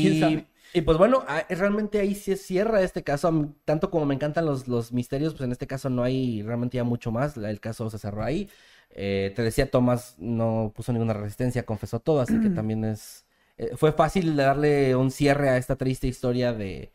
¿Quién 0.00 0.14
Y, 0.14 0.46
y 0.72 0.82
pues 0.82 0.98
bueno, 0.98 1.24
ah, 1.28 1.46
realmente 1.48 1.98
ahí 2.00 2.14
sí 2.14 2.36
cierra 2.36 2.82
este 2.82 3.02
caso, 3.02 3.54
tanto 3.64 3.90
como 3.90 4.04
me 4.06 4.14
encantan 4.14 4.44
los, 4.46 4.68
los 4.68 4.92
misterios, 4.92 5.32
pues 5.34 5.44
en 5.44 5.52
este 5.52 5.66
caso 5.66 5.88
no 5.90 6.02
hay 6.02 6.42
realmente 6.42 6.76
ya 6.76 6.84
mucho 6.84 7.10
más, 7.10 7.36
el 7.36 7.60
caso 7.60 7.88
se 7.90 7.98
cerró 7.98 8.22
ahí. 8.24 8.50
Eh, 8.90 9.32
te 9.36 9.42
decía, 9.42 9.70
Tomás 9.70 10.16
no 10.18 10.72
puso 10.74 10.92
ninguna 10.92 11.14
resistencia, 11.14 11.64
confesó 11.64 12.00
todo, 12.00 12.20
así 12.20 12.38
que 12.40 12.50
también 12.50 12.84
es... 12.84 13.26
eh, 13.56 13.76
fue 13.76 13.92
fácil 13.92 14.36
darle 14.36 14.94
un 14.96 15.10
cierre 15.10 15.48
a 15.50 15.56
esta 15.56 15.76
triste 15.76 16.06
historia 16.06 16.52
de, 16.52 16.92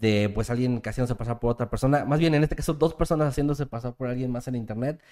de 0.00 0.30
pues 0.34 0.50
alguien 0.50 0.80
que 0.80 0.90
haciéndose 0.90 1.14
pasar 1.16 1.40
por 1.40 1.52
otra 1.52 1.70
persona, 1.70 2.04
más 2.06 2.18
bien 2.20 2.34
en 2.34 2.42
este 2.42 2.56
caso 2.56 2.74
dos 2.74 2.94
personas 2.94 3.28
haciéndose 3.28 3.66
pasar 3.66 3.94
por 3.96 4.08
alguien 4.08 4.30
más 4.32 4.48
en 4.48 4.56
internet. 4.56 5.02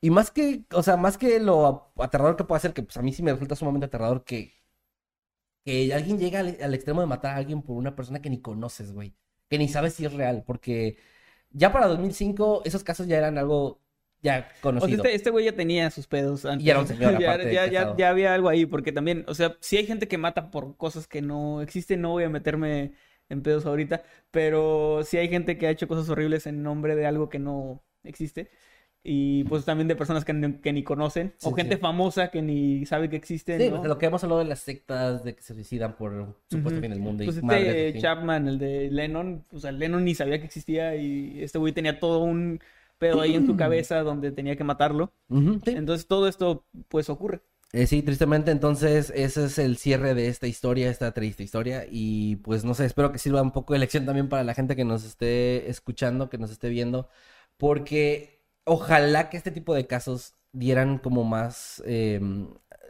Y 0.00 0.10
más 0.10 0.30
que, 0.30 0.64
o 0.72 0.82
sea, 0.82 0.96
más 0.98 1.18
que 1.18 1.40
lo 1.40 1.92
aterrador 1.98 2.36
que 2.36 2.44
puede 2.44 2.60
ser, 2.60 2.74
que 2.74 2.82
pues 2.84 2.96
a 2.98 3.02
mí 3.02 3.12
sí 3.12 3.22
me 3.22 3.32
resulta 3.32 3.56
sumamente 3.56 3.86
aterrador 3.86 4.24
que, 4.24 4.54
que 5.64 5.92
alguien 5.94 6.18
llegue 6.18 6.36
al, 6.36 6.56
al 6.62 6.74
extremo 6.74 7.00
de 7.00 7.06
matar 7.06 7.34
a 7.34 7.36
alguien 7.38 7.62
por 7.62 7.76
una 7.76 7.96
persona 7.96 8.22
que 8.22 8.30
ni 8.30 8.40
conoces, 8.40 8.92
güey. 8.92 9.14
Que 9.48 9.58
ni 9.58 9.68
sabes 9.68 9.94
si 9.94 10.04
es 10.04 10.12
real, 10.12 10.44
porque 10.46 10.98
ya 11.50 11.72
para 11.72 11.86
2005 11.88 12.62
esos 12.64 12.84
casos 12.84 13.06
ya 13.06 13.18
eran 13.18 13.38
algo 13.38 13.82
ya 14.22 14.48
O 14.76 14.80
sea, 14.86 14.88
conocido. 14.90 14.96
este, 14.96 15.14
este 15.14 15.30
güey 15.30 15.44
ya 15.46 15.54
tenía 15.56 15.90
sus 15.90 16.06
pedos 16.06 16.44
antes. 16.44 16.66
Y 16.66 16.70
era 16.70 16.80
un 16.80 16.86
señor, 16.86 17.12
ya, 17.18 17.32
aparte, 17.32 17.52
ya, 17.52 17.66
ya, 17.66 17.96
ya 17.96 18.10
había 18.10 18.34
algo 18.34 18.48
ahí, 18.48 18.66
porque 18.66 18.92
también, 18.92 19.24
o 19.28 19.34
sea, 19.34 19.56
si 19.60 19.76
hay 19.76 19.86
gente 19.86 20.08
que 20.08 20.18
mata 20.18 20.50
por 20.50 20.76
cosas 20.76 21.06
que 21.08 21.22
no 21.22 21.62
existen, 21.62 22.00
no 22.02 22.10
voy 22.10 22.24
a 22.24 22.28
meterme 22.28 22.92
en 23.28 23.42
pedos 23.42 23.66
ahorita, 23.66 24.02
pero 24.30 25.00
si 25.04 25.16
hay 25.18 25.28
gente 25.28 25.58
que 25.58 25.66
ha 25.66 25.70
hecho 25.70 25.88
cosas 25.88 26.08
horribles 26.08 26.46
en 26.46 26.62
nombre 26.62 26.94
de 26.96 27.06
algo 27.06 27.28
que 27.28 27.38
no 27.38 27.82
existe. 28.04 28.50
Y 29.08 29.44
pues 29.44 29.64
también 29.64 29.86
de 29.86 29.94
personas 29.94 30.24
que, 30.24 30.32
ni- 30.32 30.54
que 30.54 30.72
ni 30.72 30.82
conocen, 30.82 31.32
Sí, 31.38 31.48
o 31.48 31.54
gente 31.54 31.76
sí. 31.76 31.80
famosa 31.80 32.28
que 32.32 32.42
ni 32.42 32.84
sabe 32.86 33.08
que 33.08 33.14
existen, 33.14 33.60
Sí, 33.60 33.70
¿no? 33.70 33.80
de 33.80 33.86
lo 33.88 33.98
que 33.98 34.06
hemos 34.06 34.24
hablado 34.24 34.40
de 34.40 34.46
las 34.48 34.58
sectas, 34.58 35.22
de 35.22 35.36
que 35.36 35.42
se 35.42 35.54
suicidan 35.54 35.94
por 35.94 36.34
supuesto 36.50 36.80
fin 36.80 36.90
del 36.90 36.98
mundo 36.98 37.22
y 37.22 37.26
Pues 37.26 37.40
de 37.40 37.88
este. 37.90 38.00
Chapman, 38.00 38.48
el 38.48 38.58
de 38.58 38.90
Lennon, 38.90 39.44
o 39.52 39.60
sea, 39.60 39.70
Lennon 39.70 40.04
ni 40.04 40.16
sabía 40.16 40.40
que 40.40 40.46
existía 40.46 40.96
y 40.96 41.40
este 41.40 41.58
güey 41.58 41.72
tenía 41.72 42.00
todo 42.00 42.18
un 42.18 42.58
pedo 42.98 43.20
ahí 43.20 43.36
en 43.36 43.46
su 43.46 43.56
cabeza 43.56 44.00
donde 44.02 44.32
tenía 44.32 44.56
que 44.56 44.64
matarlo. 44.64 45.12
Sí. 45.30 45.70
Entonces 45.70 46.08
todo 46.08 46.26
esto 46.26 46.64
pues 46.88 47.08
ocurre. 47.08 47.42
Eh, 47.72 47.86
sí, 47.86 48.00
tristemente, 48.02 48.52
entonces 48.52 49.12
ese 49.14 49.44
es 49.44 49.58
el 49.58 49.76
cierre 49.76 50.14
de 50.14 50.28
esta 50.28 50.46
historia, 50.46 50.88
esta 50.88 51.12
triste 51.12 51.42
historia. 51.42 51.84
Y 51.90 52.36
pues 52.36 52.64
no 52.64 52.74
sé, 52.74 52.86
espero 52.86 53.12
que 53.12 53.18
sirva 53.18 53.42
un 53.42 53.50
poco 53.52 53.72
de 53.74 53.80
lección 53.80 54.06
también 54.06 54.28
para 54.28 54.44
la 54.44 54.54
gente 54.54 54.76
que 54.76 54.84
nos 54.84 55.04
esté 55.04 55.68
escuchando, 55.68 56.30
que 56.30 56.38
nos 56.38 56.50
esté 56.50 56.68
viendo, 56.68 57.08
porque 57.56 58.40
ojalá 58.64 59.28
que 59.30 59.36
este 59.36 59.50
tipo 59.50 59.74
de 59.74 59.86
casos 59.86 60.34
dieran 60.52 60.98
como 60.98 61.22
más, 61.24 61.82
eh, 61.86 62.20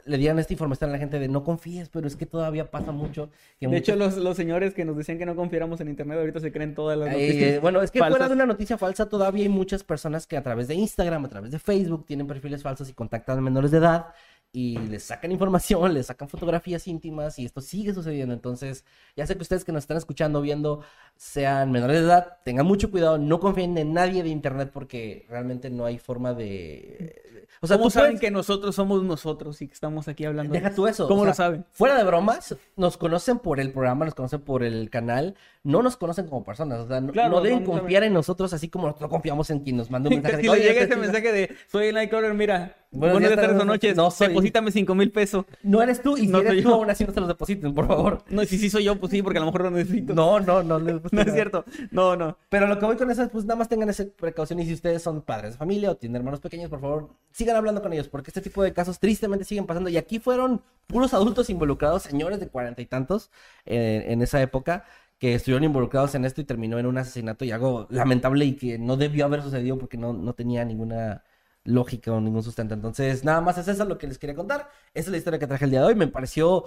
le 0.04 0.18
dieran 0.18 0.38
esta 0.38 0.52
información 0.52 0.90
a 0.90 0.92
la 0.92 1.00
gente 1.00 1.18
de 1.18 1.26
no 1.26 1.42
confíes, 1.42 1.88
pero 1.88 2.06
es 2.06 2.14
que 2.14 2.26
todavía 2.26 2.70
pasa 2.70 2.92
mucho. 2.92 3.28
Que 3.58 3.66
De 3.66 3.72
muchos- 3.72 3.88
hecho, 3.88 3.96
los, 3.96 4.16
los 4.18 4.36
señores 4.36 4.72
que 4.72 4.84
nos 4.84 4.96
decían 4.96 5.18
que 5.18 5.26
no 5.26 5.34
confiáramos 5.34 5.80
en 5.80 5.88
internet 5.88 6.18
ahorita 6.18 6.38
se 6.38 6.52
creen 6.52 6.76
todas 6.76 6.96
las 6.96 7.08
Eh, 7.08 7.12
noticias. 7.12 7.60
bueno, 7.60 7.82
es 7.82 7.90
que 7.90 7.98
fuera 7.98 8.12
falsas. 8.12 8.28
de 8.28 8.34
una 8.36 8.46
noticia 8.46 8.78
falsa, 8.78 9.08
todavía 9.08 9.42
hay 9.42 9.48
muchas 9.48 9.82
personas 9.82 10.28
que 10.28 10.36
a 10.36 10.42
través 10.44 10.68
de 10.68 10.74
Instagram, 10.76 11.24
a 11.24 11.28
través 11.28 11.50
de 11.50 11.58
Facebook, 11.58 12.06
tienen 12.06 12.28
perfiles 12.28 12.62
falsos 12.62 12.88
y 12.88 12.92
contactan 12.92 13.38
a 13.38 13.40
menores 13.40 13.72
de 13.72 13.78
edad 13.78 14.06
y 14.52 14.78
les 14.78 15.02
sacan 15.02 15.32
información, 15.32 15.92
les 15.94 16.06
sacan 16.06 16.28
fotografías 16.28 16.86
íntimas 16.88 17.38
y 17.38 17.44
esto 17.44 17.60
sigue 17.60 17.92
sucediendo. 17.92 18.32
Entonces, 18.34 18.84
ya 19.16 19.26
sé 19.26 19.36
que 19.36 19.42
ustedes 19.42 19.64
que 19.64 19.72
nos 19.72 19.82
están 19.84 19.96
escuchando, 19.98 20.40
viendo, 20.40 20.80
sean 21.16 21.70
menores 21.72 21.98
de 22.00 22.04
edad, 22.06 22.38
tengan 22.44 22.66
mucho 22.66 22.90
cuidado, 22.90 23.18
no 23.18 23.38
confíen 23.40 23.76
en 23.78 23.92
nadie 23.92 24.22
de 24.22 24.28
Internet 24.30 24.70
porque 24.72 25.26
realmente 25.28 25.68
no 25.70 25.84
hay 25.84 25.98
forma 25.98 26.32
de... 26.34 27.22
O 27.60 27.66
sea, 27.66 27.76
¿Cómo 27.76 27.86
tú 27.86 27.90
saben 27.92 28.10
puedes- 28.12 28.20
que 28.20 28.30
nosotros 28.30 28.74
somos 28.74 29.02
nosotros 29.02 29.60
y 29.62 29.68
que 29.68 29.74
estamos 29.74 30.08
aquí 30.08 30.24
hablando? 30.24 30.52
Deja 30.52 30.74
tú 30.74 30.86
eso. 30.86 31.06
¿Cómo 31.08 31.22
o 31.22 31.24
lo 31.26 31.32
saben? 31.34 31.64
Fuera 31.72 31.96
de 31.96 32.04
bromas, 32.04 32.54
nos 32.76 32.96
conocen 32.96 33.38
por 33.38 33.60
el 33.60 33.72
programa, 33.72 34.04
nos 34.04 34.14
conocen 34.14 34.40
por 34.40 34.62
el 34.62 34.90
canal, 34.90 35.36
no 35.62 35.82
nos 35.82 35.96
conocen 35.96 36.26
como 36.28 36.44
personas. 36.44 36.80
O 36.80 36.88
sea, 36.88 37.00
no, 37.00 37.12
Claro, 37.12 37.30
no 37.30 37.40
deben 37.40 37.64
no, 37.64 37.72
no 37.74 37.78
confiar 37.80 38.02
en 38.02 38.12
nosotros 38.12 38.52
así 38.52 38.68
como 38.68 38.86
nosotros 38.88 39.10
confiamos 39.10 39.48
en 39.50 39.60
quien 39.60 39.76
nos 39.76 39.90
manda 39.90 40.08
un 40.10 40.16
mensaje 40.22 40.36
de 40.38 40.42
Si 40.42 40.48
"Oye, 40.48 40.62
le 40.64 40.68
llega 40.72 40.84
chinga". 40.86 40.96
mensaje 40.96 41.32
de 41.32 41.56
soy 41.68 41.86
el 41.86 41.94
Nightcrawler, 41.94 42.34
mira, 42.34 42.76
Buenos, 42.98 43.18
días, 43.18 43.34
tardes 43.34 43.60
o 43.60 43.64
noches. 43.64 43.96
No 43.96 44.10
soy... 44.10 44.28
Deposítame 44.28 44.70
cinco 44.70 44.94
mil 44.94 45.10
pesos. 45.12 45.44
No 45.62 45.82
eres 45.82 46.02
tú, 46.02 46.16
y 46.16 46.26
No 46.26 46.40
si 46.40 46.46
eres 46.46 46.62
tú, 46.62 46.70
yo. 46.70 46.74
aún 46.74 46.90
así 46.90 47.04
no 47.04 47.12
se 47.12 47.20
los 47.20 47.28
depositen, 47.28 47.74
por 47.74 47.86
favor. 47.86 48.24
No, 48.28 48.44
si 48.44 48.58
sí 48.58 48.70
soy 48.70 48.84
yo, 48.84 48.98
pues 48.98 49.10
sí, 49.12 49.22
porque 49.22 49.38
a 49.38 49.40
lo 49.40 49.46
mejor 49.46 49.62
lo 49.64 49.70
necesito. 49.70 50.14
No, 50.14 50.40
no, 50.40 50.62
no. 50.62 50.78
No, 50.78 51.00
No 51.12 51.20
es 51.22 51.32
cierto. 51.32 51.64
No, 51.90 52.16
no. 52.16 52.38
Pero 52.48 52.66
lo 52.66 52.78
que 52.78 52.86
voy 52.86 52.96
con 52.96 53.10
eso 53.10 53.22
es, 53.22 53.28
pues 53.30 53.44
nada 53.44 53.56
más 53.58 53.68
tengan 53.68 53.88
esa 53.90 54.04
precaución 54.16 54.60
y 54.60 54.66
si 54.66 54.72
ustedes 54.74 55.02
son 55.02 55.22
padres 55.22 55.52
de 55.52 55.58
familia 55.58 55.90
o 55.90 55.96
tienen 55.96 56.16
hermanos 56.16 56.40
pequeños, 56.40 56.70
por 56.70 56.80
favor, 56.80 57.10
sigan 57.32 57.56
hablando 57.56 57.82
con 57.82 57.92
ellos, 57.92 58.08
porque 58.08 58.30
este 58.30 58.40
tipo 58.40 58.62
de 58.62 58.72
casos 58.72 58.98
tristemente 58.98 59.44
siguen 59.44 59.66
pasando. 59.66 59.90
Y 59.90 59.96
aquí 59.96 60.18
fueron 60.18 60.62
puros 60.86 61.12
adultos 61.14 61.50
involucrados, 61.50 62.02
señores 62.02 62.40
de 62.40 62.48
cuarenta 62.48 62.82
y 62.82 62.86
tantos 62.86 63.30
eh, 63.66 64.04
en 64.08 64.22
esa 64.22 64.40
época, 64.40 64.84
que 65.18 65.34
estuvieron 65.34 65.64
involucrados 65.64 66.14
en 66.14 66.24
esto 66.24 66.40
y 66.40 66.44
terminó 66.44 66.78
en 66.78 66.86
un 66.86 66.98
asesinato 66.98 67.44
y 67.44 67.50
algo 67.50 67.86
lamentable 67.90 68.44
y 68.44 68.54
que 68.56 68.78
no 68.78 68.96
debió 68.96 69.24
haber 69.24 69.42
sucedido 69.42 69.78
porque 69.78 69.96
no, 69.96 70.12
no 70.12 70.34
tenía 70.34 70.64
ninguna 70.64 71.24
lógica 71.66 72.12
o 72.12 72.20
ningún 72.20 72.42
sustento. 72.42 72.74
Entonces, 72.74 73.24
nada 73.24 73.40
más 73.40 73.58
es 73.58 73.68
eso 73.68 73.84
lo 73.84 73.98
que 73.98 74.06
les 74.06 74.18
quería 74.18 74.34
contar. 74.34 74.68
Esa 74.94 75.08
es 75.08 75.08
la 75.08 75.16
historia 75.18 75.38
que 75.38 75.46
traje 75.46 75.64
el 75.66 75.70
día 75.70 75.80
de 75.80 75.86
hoy. 75.86 75.94
Me 75.94 76.06
pareció 76.08 76.64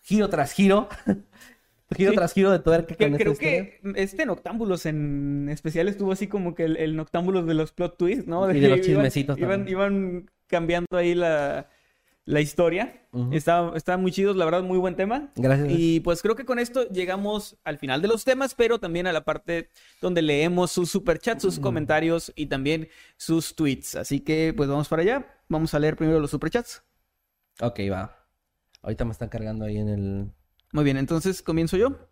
giro 0.00 0.28
tras 0.28 0.52
giro. 0.52 0.88
giro 1.96 2.10
Sí. 2.12 2.16
tras 2.16 2.32
giro 2.32 2.50
de 2.50 2.58
tuerca 2.58 2.94
Que- 2.94 3.12
creo 3.12 3.36
que 3.36 3.80
este 3.96 4.24
Noctámbulos 4.24 4.86
en 4.86 5.48
especial 5.50 5.88
estuvo 5.88 6.12
así 6.12 6.26
como 6.26 6.54
que 6.54 6.64
el, 6.64 6.76
el 6.78 6.96
Noctámbulos 6.96 7.46
de 7.46 7.54
los 7.54 7.72
plot 7.72 7.98
twists, 7.98 8.26
¿no? 8.26 8.50
Y 8.50 8.60
de 8.60 8.68
los 8.68 8.80
chismecitos 8.86 9.36
Iban, 9.38 9.50
también. 9.50 9.68
iban 9.78 10.30
cambiando 10.46 10.96
ahí 10.96 11.14
la, 11.14 11.68
la 12.24 12.40
historia. 12.40 13.00
Estaba, 13.30 13.76
estaba 13.76 13.98
muy 13.98 14.10
chidos, 14.10 14.36
la 14.36 14.44
verdad, 14.44 14.62
muy 14.62 14.78
buen 14.78 14.96
tema. 14.96 15.30
Gracias. 15.36 15.68
Y 15.70 16.00
pues 16.00 16.22
creo 16.22 16.34
que 16.34 16.44
con 16.44 16.58
esto 16.58 16.88
llegamos 16.88 17.56
al 17.64 17.78
final 17.78 18.00
de 18.00 18.08
los 18.08 18.24
temas, 18.24 18.54
pero 18.54 18.78
también 18.78 19.06
a 19.06 19.12
la 19.12 19.24
parte 19.24 19.68
donde 20.00 20.22
leemos 20.22 20.70
sus 20.70 20.90
superchats, 20.90 21.42
sus 21.42 21.58
comentarios 21.58 22.32
y 22.34 22.46
también 22.46 22.88
sus 23.16 23.54
tweets. 23.54 23.96
Así 23.96 24.20
que 24.20 24.54
pues 24.56 24.68
vamos 24.68 24.88
para 24.88 25.02
allá. 25.02 25.26
Vamos 25.48 25.74
a 25.74 25.78
leer 25.78 25.96
primero 25.96 26.20
los 26.20 26.30
superchats. 26.30 26.82
Ok, 27.60 27.80
va. 27.90 28.26
Ahorita 28.82 29.04
me 29.04 29.12
están 29.12 29.28
cargando 29.28 29.64
ahí 29.64 29.78
en 29.78 29.88
el... 29.88 30.32
Muy 30.72 30.84
bien, 30.84 30.96
entonces 30.96 31.42
comienzo 31.42 31.76
yo. 31.76 32.08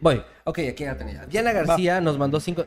Voy. 0.00 0.22
Ok, 0.44 0.60
aquí 0.70 0.84
ya 0.84 0.96
tenía. 0.96 1.26
Diana 1.26 1.52
García 1.52 2.00
nos 2.00 2.16
mandó 2.18 2.40
cinco... 2.40 2.66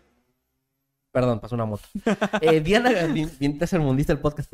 Perdón, 1.11 1.39
pasó 1.39 1.55
una 1.55 1.65
moto. 1.65 1.83
Eh, 2.41 2.61
Diana... 2.61 2.91
Bien, 3.07 3.29
bien 3.39 3.57
tercermundista 3.57 4.13
el 4.13 4.19
podcast. 4.19 4.53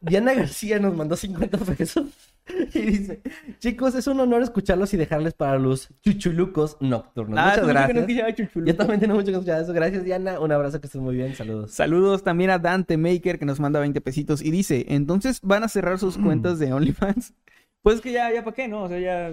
Diana 0.00 0.34
García 0.34 0.78
nos 0.78 0.96
mandó 0.96 1.16
50 1.16 1.58
pesos 1.58 2.06
y 2.74 2.80
dice... 2.80 3.20
Chicos, 3.58 3.94
es 3.94 4.06
un 4.06 4.18
honor 4.20 4.42
escucharlos 4.42 4.92
y 4.94 4.96
dejarles 4.96 5.34
para 5.34 5.58
los 5.58 5.88
chuchulucos 6.02 6.76
nocturnos. 6.80 7.38
Ah, 7.38 7.44
Muchas 7.44 7.60
que 7.60 7.94
no 7.94 8.06
gracias. 8.06 8.50
Yo 8.54 8.76
también 8.76 9.00
tengo 9.00 9.14
mucho 9.14 9.26
que 9.26 9.32
escuchar 9.32 9.62
eso. 9.62 9.72
Gracias, 9.72 10.04
Diana. 10.04 10.40
Un 10.40 10.50
abrazo, 10.52 10.80
que 10.80 10.86
estés 10.86 11.00
muy 11.00 11.14
bien. 11.16 11.34
Saludos. 11.34 11.72
Saludos 11.72 12.22
también 12.22 12.50
a 12.50 12.58
Dante 12.58 12.96
Maker 12.96 13.38
que 13.38 13.44
nos 13.44 13.60
manda 13.60 13.80
20 13.80 14.00
pesitos 14.00 14.42
y 14.42 14.50
dice, 14.50 14.86
entonces 14.88 15.40
van 15.42 15.64
a 15.64 15.68
cerrar 15.68 15.98
sus 15.98 16.16
Mm. 16.18 16.24
cuentas 16.24 16.58
de 16.58 16.72
OnlyFans. 16.72 17.34
Pues 17.82 18.02
que 18.02 18.12
ya, 18.12 18.30
ya 18.30 18.44
para 18.44 18.54
qué, 18.54 18.68
¿no? 18.68 18.82
O 18.82 18.88
sea, 18.88 18.98
ya... 18.98 19.32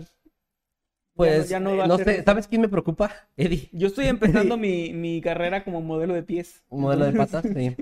Pues, 1.16 1.50
ya 1.50 1.60
no 1.60 1.72
eh, 1.72 1.78
va 1.78 1.88
no 1.88 1.98
sé, 1.98 2.24
¿sabes 2.24 2.48
quién 2.48 2.62
me 2.62 2.70
preocupa? 2.70 3.12
Eddie. 3.36 3.70
Yo 3.74 3.88
estoy 3.88 4.06
empezando 4.06 4.56
mi, 4.58 4.94
mi 4.94 5.20
carrera 5.20 5.66
como 5.66 5.82
modelo 5.82 6.14
de 6.14 6.24
pies. 6.24 6.64
Un 6.70 6.82
modelo 6.82 7.06
de 7.06 7.12
patas, 7.12 7.44
sí. 7.44 7.76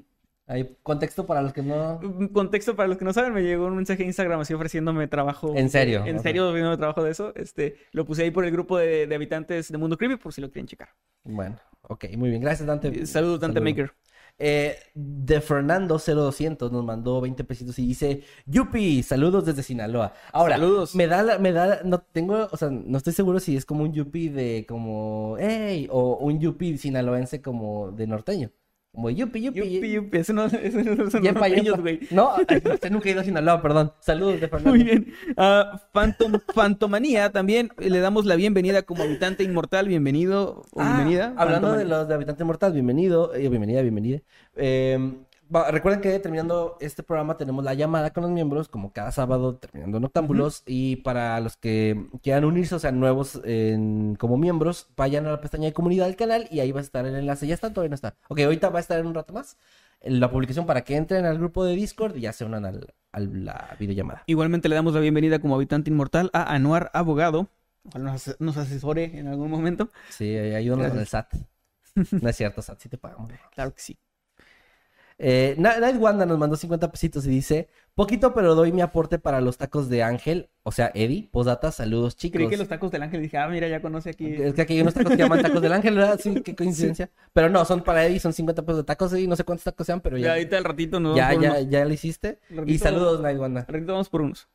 Hay 0.47 0.77
contexto 0.83 1.25
para 1.25 1.41
los 1.41 1.53
que 1.53 1.63
no... 1.63 1.97
Un 2.03 2.27
Contexto 2.27 2.75
para 2.75 2.87
los 2.87 2.97
que 2.99 3.05
no 3.05 3.13
saben, 3.13 3.33
me 3.33 3.41
llegó 3.41 3.65
un 3.65 3.75
mensaje 3.75 4.03
de 4.03 4.07
Instagram 4.07 4.41
así 4.41 4.53
ofreciéndome 4.53 5.07
trabajo. 5.07 5.53
¿En 5.55 5.69
serio? 5.71 6.05
En 6.05 6.19
serio, 6.19 6.45
ofreciéndome 6.47 6.77
trabajo 6.77 7.03
de 7.03 7.11
eso. 7.11 7.33
Este, 7.35 7.77
lo 7.93 8.05
puse 8.05 8.23
ahí 8.23 8.31
por 8.31 8.45
el 8.45 8.51
grupo 8.51 8.77
de, 8.77 9.07
de 9.07 9.15
habitantes 9.15 9.71
de 9.71 9.77
Mundo 9.79 9.97
Creepy 9.97 10.17
por 10.17 10.33
si 10.33 10.41
lo 10.41 10.51
quieren 10.51 10.67
checar. 10.67 10.89
Bueno, 11.23 11.57
ok, 11.81 12.05
muy 12.17 12.29
bien. 12.29 12.41
Gracias, 12.41 12.67
Dante. 12.67 12.89
Eh, 12.89 13.05
Saludos, 13.07 13.39
Dante 13.39 13.59
Saludo. 13.59 13.71
Maker. 13.71 13.91
Eh, 14.37 14.75
de 14.93 15.39
Fernando 15.41 15.97
0200 15.97 16.71
nos 16.71 16.83
mandó 16.83 17.21
20 17.21 17.43
pesitos 17.45 17.79
y 17.79 17.87
dice, 17.87 18.21
Yupi, 18.45 19.01
saludos 19.01 19.45
desde 19.45 19.63
Sinaloa. 19.63 20.13
Ahora, 20.31 20.55
Saludos. 20.57 20.93
me 20.93 21.07
da, 21.07 21.23
la- 21.23 21.39
me 21.39 21.53
da, 21.53 21.79
no 21.85 22.01
tengo, 22.01 22.49
o 22.51 22.57
sea, 22.57 22.69
no 22.69 22.97
estoy 22.97 23.13
seguro 23.13 23.39
si 23.39 23.55
es 23.57 23.65
como 23.65 23.83
un 23.83 23.93
Yupi 23.93 24.27
de 24.29 24.65
como, 24.67 25.37
hey, 25.39 25.87
o 25.89 26.17
un 26.17 26.39
Yupi 26.39 26.77
sinaloense 26.77 27.41
como 27.41 27.91
de 27.93 28.07
norteño. 28.07 28.51
Como 28.95 29.09
Yupi, 29.09 29.41
Yupi. 29.41 29.59
Yupi, 29.59 29.91
yupi. 29.91 30.17
Eso 30.17 30.31
no, 30.31 30.45
eso 30.45 30.79
no 30.81 31.11
son 31.11 31.21
yepa, 31.21 31.49
güey. 31.49 31.99
No, 32.11 32.35
usted 32.37 32.89
nunca 32.89 33.09
ha 33.09 33.11
ido 33.11 33.21
a 33.21 33.23
Sinaloa, 33.25 33.61
perdón. 33.61 33.91
Saludos 33.99 34.39
de 34.39 34.47
Fernando. 34.47 34.69
Muy 34.69 34.83
bien. 34.83 35.13
A 35.35 35.81
Phantom, 35.91 36.39
Fantomanía 36.53 37.31
también 37.31 37.69
le 37.77 37.99
damos 37.99 38.25
la 38.25 38.37
bienvenida 38.37 38.83
como 38.83 39.03
habitante 39.03 39.43
inmortal. 39.43 39.89
Bienvenido 39.89 40.63
o 40.71 40.81
Ah, 40.81 40.93
bienvenida. 40.95 41.33
Hablando 41.35 41.73
de 41.73 41.83
los 41.83 42.07
de 42.07 42.13
Habitante 42.13 42.45
Mortal, 42.45 42.71
bienvenido, 42.71 43.35
eh, 43.35 43.49
bienvenida, 43.49 43.81
bienvenida. 43.81 44.21
Eh, 44.55 45.13
va- 45.53 45.69
recuerden 45.71 46.01
que 46.01 46.17
terminando 46.19 46.77
este 46.79 47.03
programa 47.03 47.37
tenemos 47.37 47.63
la 47.63 47.73
llamada 47.73 48.11
con 48.13 48.23
los 48.23 48.31
miembros, 48.31 48.67
como 48.69 48.91
cada 48.93 49.11
sábado 49.11 49.55
terminando 49.55 49.99
Noctámbulos. 49.99 50.63
Y 50.65 50.97
para 50.97 51.39
los 51.39 51.57
que 51.57 52.07
quieran 52.21 52.45
unirse, 52.45 52.75
o 52.75 52.79
sea, 52.79 52.91
nuevos 52.91 53.41
en- 53.43 54.15
como 54.15 54.37
miembros, 54.37 54.87
vayan 54.95 55.25
a 55.25 55.31
la 55.31 55.41
pestaña 55.41 55.65
de 55.65 55.73
comunidad 55.73 56.05
del 56.05 56.15
canal 56.15 56.47
y 56.51 56.59
ahí 56.59 56.71
va 56.71 56.79
a 56.79 56.83
estar 56.83 57.05
el 57.05 57.15
enlace. 57.15 57.47
¿Ya 57.47 57.53
está? 57.55 57.69
Todavía 57.71 57.89
no 57.89 57.95
está. 57.95 58.15
Ok, 58.27 58.39
ahorita 58.41 58.69
va 58.69 58.79
a 58.79 58.81
estar 58.81 58.99
en 58.99 59.07
un 59.07 59.13
rato 59.13 59.33
más 59.33 59.57
la 60.01 60.29
publicación 60.29 60.65
para 60.67 60.83
que 60.83 60.95
entren 60.95 61.25
al 61.25 61.37
grupo 61.39 61.65
de 61.65 61.73
Discord 61.75 62.15
y 62.17 62.21
ya 62.21 62.33
se 62.33 62.45
unan 62.45 62.65
al, 62.65 62.93
a 63.11 63.19
la 63.19 63.75
videollamada. 63.79 64.23
Igualmente 64.27 64.69
le 64.69 64.75
damos 64.75 64.93
la 64.93 64.99
bienvenida 64.99 65.39
como 65.39 65.55
habitante 65.55 65.89
inmortal 65.89 66.29
a 66.33 66.53
Anuar 66.53 66.91
Abogado. 66.93 67.47
Nos, 67.97 68.13
ase- 68.13 68.35
nos 68.39 68.57
asesore 68.57 69.17
en 69.17 69.27
algún 69.27 69.49
momento. 69.49 69.89
Sí, 70.09 70.35
ayúdanos 70.37 70.89
con 70.89 70.99
el. 70.99 71.07
SAT. 71.07 71.33
No 72.21 72.29
es 72.29 72.35
cierto, 72.35 72.61
SAT, 72.63 72.79
sí 72.81 72.89
te 72.89 72.97
pagamos. 72.97 73.31
Claro 73.53 73.73
que 73.73 73.79
sí. 73.81 73.97
Eh, 75.17 75.55
Night 75.57 75.95
Wanda 75.97 76.25
nos 76.25 76.37
mandó 76.37 76.57
50 76.57 76.91
pesitos 76.91 77.25
y 77.25 77.29
dice, 77.29 77.69
poquito 77.93 78.33
pero 78.33 78.53
doy 78.53 78.73
mi 78.73 78.81
aporte 78.81 79.17
para 79.17 79.39
los 79.39 79.57
tacos 79.57 79.87
de 79.87 80.03
Ángel, 80.03 80.49
o 80.63 80.73
sea, 80.73 80.91
Eddie, 80.93 81.29
posdata, 81.31 81.71
saludos 81.71 82.17
chicos. 82.17 82.35
Creí 82.37 82.49
que 82.49 82.57
los 82.57 82.67
tacos 82.67 82.91
del 82.91 83.03
ángel 83.03 83.21
dije, 83.21 83.37
ah, 83.37 83.47
mira, 83.47 83.67
ya 83.69 83.81
conoce 83.81 84.09
aquí. 84.09 84.25
Es 84.33 84.53
que 84.53 84.61
aquí 84.61 84.73
hay 84.73 84.81
unos 84.81 84.93
tacos 84.93 85.11
que 85.11 85.17
llaman 85.17 85.41
tacos 85.41 85.61
del 85.61 85.71
Ángel, 85.71 85.95
¿verdad? 85.95 86.19
Sí, 86.21 86.41
qué 86.41 86.53
coincidencia. 86.55 87.09
Pero 87.31 87.49
no, 87.49 87.63
son 87.63 87.81
para 87.81 88.05
Eddie, 88.05 88.19
son 88.19 88.33
50 88.33 88.63
pesos 88.63 88.77
de 88.77 88.83
tacos 88.83 89.17
y 89.17 89.25
no 89.27 89.35
sé 89.37 89.45
cuántos 89.45 89.63
tacos 89.63 89.87
sean, 89.87 90.01
pero 90.01 90.17
Ya 90.17 90.25
ya, 90.25 90.31
ahorita 90.33 90.57
al 90.57 90.63
ratito 90.65 90.99
nos 90.99 91.15
ya, 91.15 91.31
ya, 91.33 91.51
unos. 91.53 91.69
ya 91.69 91.85
lo 91.85 91.93
hiciste. 91.93 92.39
Y 92.65 92.77
saludos, 92.77 93.21
Night 93.21 93.39
Wanda. 93.39 93.61
Al 93.61 93.73
ratito 93.73 93.93
vamos 93.93 94.09
por 94.09 94.21
unos. 94.21 94.49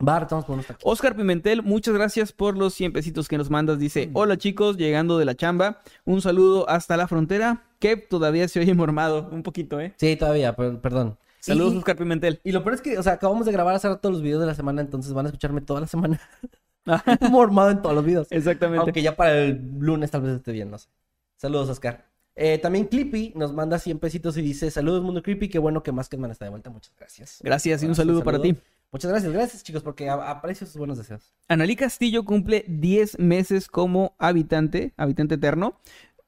Estamos 0.00 0.44
por 0.44 0.54
unos. 0.54 0.66
Oscar 0.82 1.16
Pimentel, 1.16 1.62
muchas 1.62 1.94
gracias 1.94 2.30
por 2.32 2.56
los 2.56 2.74
100 2.74 2.92
pesitos 2.92 3.28
que 3.28 3.38
nos 3.38 3.48
mandas. 3.48 3.78
Mm. 3.78 3.80
Dice, 3.80 4.10
hola 4.12 4.36
chicos, 4.36 4.76
llegando 4.76 5.16
de 5.18 5.24
la 5.24 5.34
chamba. 5.34 5.80
Un 6.04 6.20
saludo 6.20 6.68
hasta 6.68 6.96
la 6.98 7.08
frontera, 7.08 7.62
que 7.78 7.96
todavía 7.96 8.46
se 8.48 8.60
oye 8.60 8.74
mormado. 8.74 9.28
Un 9.32 9.42
poquito, 9.42 9.80
¿eh? 9.80 9.94
Sí, 9.96 10.16
todavía, 10.16 10.54
per- 10.54 10.80
perdón. 10.80 11.16
Saludos, 11.40 11.74
Y- 11.74 11.78
Oscar 11.78 11.96
Pimentel. 11.96 12.40
Y 12.44 12.52
lo 12.52 12.62
peor 12.62 12.74
es 12.74 12.82
que, 12.82 12.98
o 12.98 13.02
sea, 13.02 13.14
acabamos 13.14 13.46
de 13.46 13.52
grabar 13.52 13.74
hace 13.74 13.88
rato 13.88 14.10
los 14.10 14.20
videos 14.20 14.40
de 14.40 14.46
la 14.46 14.54
semana, 14.54 14.82
entonces 14.82 15.12
van 15.14 15.26
a 15.26 15.28
escucharme 15.30 15.60
toda 15.62 15.80
la 15.80 15.86
semana 15.86 16.20
mormado 17.30 17.70
en 17.70 17.80
todos 17.80 17.94
los 17.94 18.04
videos. 18.04 18.28
Exactamente. 18.30 18.82
Aunque 18.82 19.00
ya 19.02 19.16
para 19.16 19.38
el 19.38 19.62
lunes 19.78 20.10
tal 20.10 20.20
vez 20.22 20.36
esté 20.36 20.52
bien, 20.52 20.70
no 20.70 20.76
sé. 20.78 20.88
Saludos, 21.36 21.70
Oscar. 21.70 22.04
Eh, 22.34 22.58
también 22.58 22.84
Clippy 22.84 23.32
nos 23.34 23.54
manda 23.54 23.78
100 23.78 23.98
pesitos 23.98 24.36
y 24.36 24.42
dice, 24.42 24.70
saludos 24.70 25.02
Mundo 25.02 25.22
Creepy, 25.22 25.48
qué 25.48 25.58
bueno 25.58 25.82
que 25.82 25.90
más 25.90 26.10
que 26.10 26.16
está 26.30 26.44
de 26.44 26.50
vuelta, 26.50 26.68
muchas 26.68 26.92
gracias. 26.98 27.38
Gracias 27.42 27.82
y 27.82 27.86
un 27.86 27.94
saludo 27.94 28.22
para 28.22 28.42
ti. 28.42 28.54
Muchas 28.92 29.10
gracias, 29.10 29.32
gracias 29.32 29.62
chicos, 29.62 29.82
porque 29.82 30.08
aprecio 30.08 30.66
sus 30.66 30.76
buenos 30.76 30.96
deseos. 30.98 31.34
Analí 31.48 31.76
Castillo 31.76 32.24
cumple 32.24 32.64
10 32.68 33.18
meses 33.18 33.68
como 33.68 34.14
habitante, 34.18 34.94
habitante 34.96 35.34
eterno. 35.34 35.78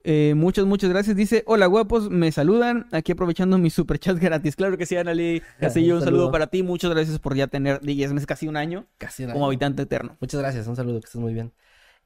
Eh, 0.05 0.35
muchas, 0.37 0.65
muchas 0.65 0.91
gracias. 0.91 1.17
Dice, 1.17 1.43
hola 1.47 1.67
guapos, 1.67 2.09
me 2.11 2.31
saludan. 2.33 2.87
Aquí 2.93 3.13
aprovechando 3.13 3.59
mi 3.59 3.69
superchat 3.71 4.19
gratis. 4.21 4.57
Claro 4.57 4.77
que 4.79 4.87
sí, 4.87 4.97
Analí 4.97 5.41
Castillo, 5.61 5.95
un 5.95 5.99
Un 6.01 6.05
saludo 6.05 6.21
saludo. 6.23 6.33
para 6.33 6.47
ti. 6.49 6.63
Muchas 6.63 6.91
gracias 6.91 7.19
por 7.19 7.35
ya 7.37 7.47
tener 7.47 7.81
10 7.81 8.13
meses, 8.13 8.27
casi 8.27 8.49
un 8.49 8.57
año, 8.57 8.87
Casi 8.99 9.23
nada. 9.23 9.35
como 9.35 9.47
habitante 9.47 9.83
eterno. 9.83 10.17
Muchas 10.21 10.41
gracias, 10.41 10.67
un 10.67 10.77
saludo, 10.77 11.01
que 11.01 11.07
estés 11.07 11.21
muy 11.21 11.33
bien. 11.35 11.53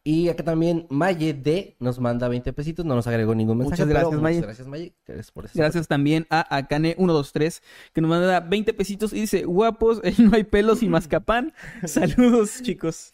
Y 0.05 0.29
acá 0.29 0.43
también 0.43 0.87
Maye 0.91 1.33
D 1.33 1.77
nos 1.79 2.01
manda 2.01 2.27
20 2.27 2.53
pesitos, 2.53 2.85
no 2.85 2.97
nos 2.97 3.07
agregó 3.07 3.35
ningún 3.37 3.59
mensaje. 3.59 3.85
Muchas 3.85 3.87
pero 3.87 4.01
gracias, 4.01 4.21
Maye. 4.23 4.35
Muchas 4.37 4.47
gracias, 4.49 4.67
Maye. 4.69 4.93
Gracias 5.07 5.31
por 5.31 5.45
eso. 5.45 5.53
Gracias 5.57 5.87
también 5.89 6.27
a 6.29 6.61
Akane123, 6.61 7.63
que 7.93 8.01
nos 8.01 8.11
manda 8.11 8.41
20 8.41 8.75
pesitos 8.75 9.13
y 9.13 9.21
dice, 9.21 9.45
guapos, 9.45 10.01
no 10.19 10.35
hay 10.35 10.45
pelos 10.45 10.83
y 10.83 10.89
mascapán. 10.89 11.53
Saludos, 11.85 12.63
chicos. 12.63 13.13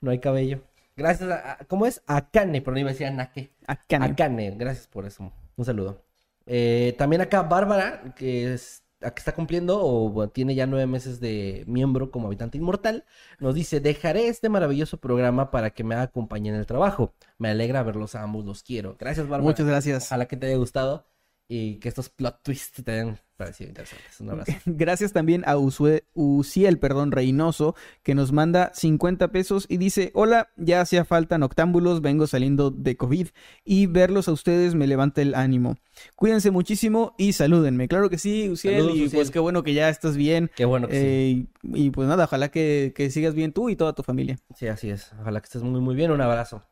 No 0.00 0.10
hay 0.12 0.20
cabello. 0.20 0.60
Gracias 0.96 1.28
a, 1.30 1.52
a- 1.52 1.56
¿cómo 1.66 1.86
es? 1.86 2.02
Akane, 2.06 2.60
pero 2.62 2.74
no 2.74 2.80
iba 2.80 2.90
a 2.90 2.92
decir 2.92 3.06
Anake. 3.08 3.50
Akane. 3.66 4.04
Akane, 4.06 4.50
gracias 4.52 4.86
por 4.86 5.06
eso. 5.06 5.32
Un 5.56 5.64
saludo. 5.64 6.04
Eh, 6.46 6.94
también 6.98 7.22
acá 7.22 7.42
Bárbara, 7.42 8.14
que 8.16 8.52
es, 8.54 8.79
a 9.02 9.10
que 9.12 9.20
está 9.20 9.32
cumpliendo 9.32 9.80
o 9.82 10.28
tiene 10.28 10.54
ya 10.54 10.66
nueve 10.66 10.86
meses 10.86 11.20
de 11.20 11.64
miembro 11.66 12.10
como 12.10 12.26
habitante 12.26 12.58
inmortal, 12.58 13.04
nos 13.38 13.54
dice, 13.54 13.80
dejaré 13.80 14.28
este 14.28 14.48
maravilloso 14.48 14.98
programa 14.98 15.50
para 15.50 15.70
que 15.70 15.84
me 15.84 15.94
acompañe 15.94 16.50
en 16.50 16.56
el 16.56 16.66
trabajo. 16.66 17.12
Me 17.38 17.50
alegra 17.50 17.82
verlos 17.82 18.14
a 18.14 18.22
ambos, 18.22 18.44
los 18.44 18.62
quiero. 18.62 18.96
Gracias, 18.98 19.26
Bárbara. 19.26 19.44
Muchas 19.44 19.66
gracias. 19.66 20.06
Ojalá 20.06 20.26
que 20.26 20.36
te 20.36 20.46
haya 20.46 20.56
gustado. 20.56 21.09
Y 21.52 21.80
que 21.80 21.88
estos 21.88 22.08
plot 22.08 22.44
twists 22.44 22.84
te 22.84 22.92
hayan 22.92 23.18
parecido 23.36 23.70
interesantes. 23.70 24.20
Un 24.20 24.30
abrazo. 24.30 24.52
Gracias 24.66 25.12
también 25.12 25.42
a 25.46 25.56
Usue- 25.56 26.04
Uciel, 26.14 26.78
perdón, 26.78 27.10
Reynoso, 27.10 27.74
que 28.04 28.14
nos 28.14 28.30
manda 28.30 28.70
50 28.72 29.28
pesos 29.32 29.66
y 29.68 29.78
dice, 29.78 30.12
hola, 30.14 30.50
ya 30.56 30.80
hacía 30.80 31.04
falta 31.04 31.38
noctámbulos, 31.38 32.02
vengo 32.02 32.28
saliendo 32.28 32.70
de 32.70 32.96
COVID 32.96 33.28
y 33.64 33.86
verlos 33.86 34.28
a 34.28 34.32
ustedes 34.32 34.76
me 34.76 34.86
levanta 34.86 35.22
el 35.22 35.34
ánimo. 35.34 35.76
Cuídense 36.14 36.52
muchísimo 36.52 37.14
y 37.18 37.32
salúdenme. 37.32 37.88
Claro 37.88 38.10
que 38.10 38.18
sí, 38.18 38.48
Uciel, 38.48 38.74
Saludos, 38.82 38.96
y 38.98 39.04
Uciel. 39.06 39.18
pues 39.18 39.30
qué 39.32 39.38
bueno 39.40 39.64
que 39.64 39.74
ya 39.74 39.88
estás 39.88 40.16
bien. 40.16 40.50
Qué 40.54 40.66
bueno 40.66 40.86
que 40.86 40.94
sí. 41.00 41.06
Eh, 41.06 41.46
y, 41.74 41.86
y, 41.86 41.90
pues 41.90 42.06
nada, 42.06 42.24
ojalá 42.26 42.50
que, 42.52 42.92
que 42.94 43.10
sigas 43.10 43.34
bien 43.34 43.52
tú 43.52 43.70
y 43.70 43.74
toda 43.76 43.92
tu 43.94 44.04
familia. 44.04 44.38
Sí, 44.54 44.68
así 44.68 44.88
es. 44.90 45.12
Ojalá 45.20 45.40
que 45.40 45.46
estés 45.46 45.62
muy, 45.64 45.80
muy 45.80 45.96
bien. 45.96 46.12
Un 46.12 46.20
abrazo. 46.20 46.62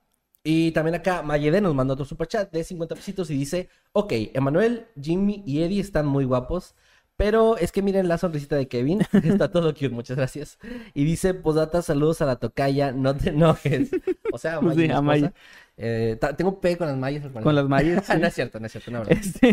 Y 0.51 0.73
también 0.73 0.95
acá 0.95 1.21
Mayede 1.21 1.61
nos 1.61 1.75
mandó 1.75 1.93
otro 1.93 2.07
superchat 2.07 2.51
de 2.51 2.65
50 2.65 2.95
pesitos 2.95 3.29
y 3.29 3.35
dice, 3.35 3.69
ok, 3.93 4.11
Emanuel, 4.33 4.87
Jimmy 4.99 5.43
y 5.45 5.61
Eddie 5.61 5.79
están 5.83 6.07
muy 6.07 6.25
guapos, 6.25 6.75
pero 7.19 7.59
es 7.59 7.71
que 7.71 7.83
miren 7.83 8.09
la 8.09 8.17
sonrisita 8.17 8.57
de 8.57 8.67
Kevin, 8.67 9.03
está 9.25 9.51
todo 9.51 9.75
cute, 9.75 9.91
muchas 9.91 10.17
gracias. 10.17 10.59
Y 10.95 11.05
dice, 11.05 11.35
posdata, 11.35 11.83
saludos 11.83 12.23
a 12.23 12.25
la 12.25 12.37
tocaya, 12.37 12.93
no 12.93 13.15
te 13.15 13.29
enojes. 13.29 13.91
O 14.33 14.39
sea, 14.39 14.59
Sí, 14.75 14.85
a 14.91 15.01
esposa. 15.01 15.35
Eh, 15.77 16.19
tengo 16.39 16.59
P 16.63 16.79
con 16.79 16.87
las 16.87 16.97
mayas. 16.97 17.27
al 17.27 17.43
Con 17.43 17.55
las 17.55 17.69
mayas. 17.69 18.07
sí. 18.11 18.13
no 18.19 18.27
es 18.27 18.35
cierto, 18.35 18.59
no 18.59 18.65
es 18.65 18.73
cierto, 18.73 18.91
no, 18.91 19.03
es. 19.03 19.11
Este, 19.11 19.53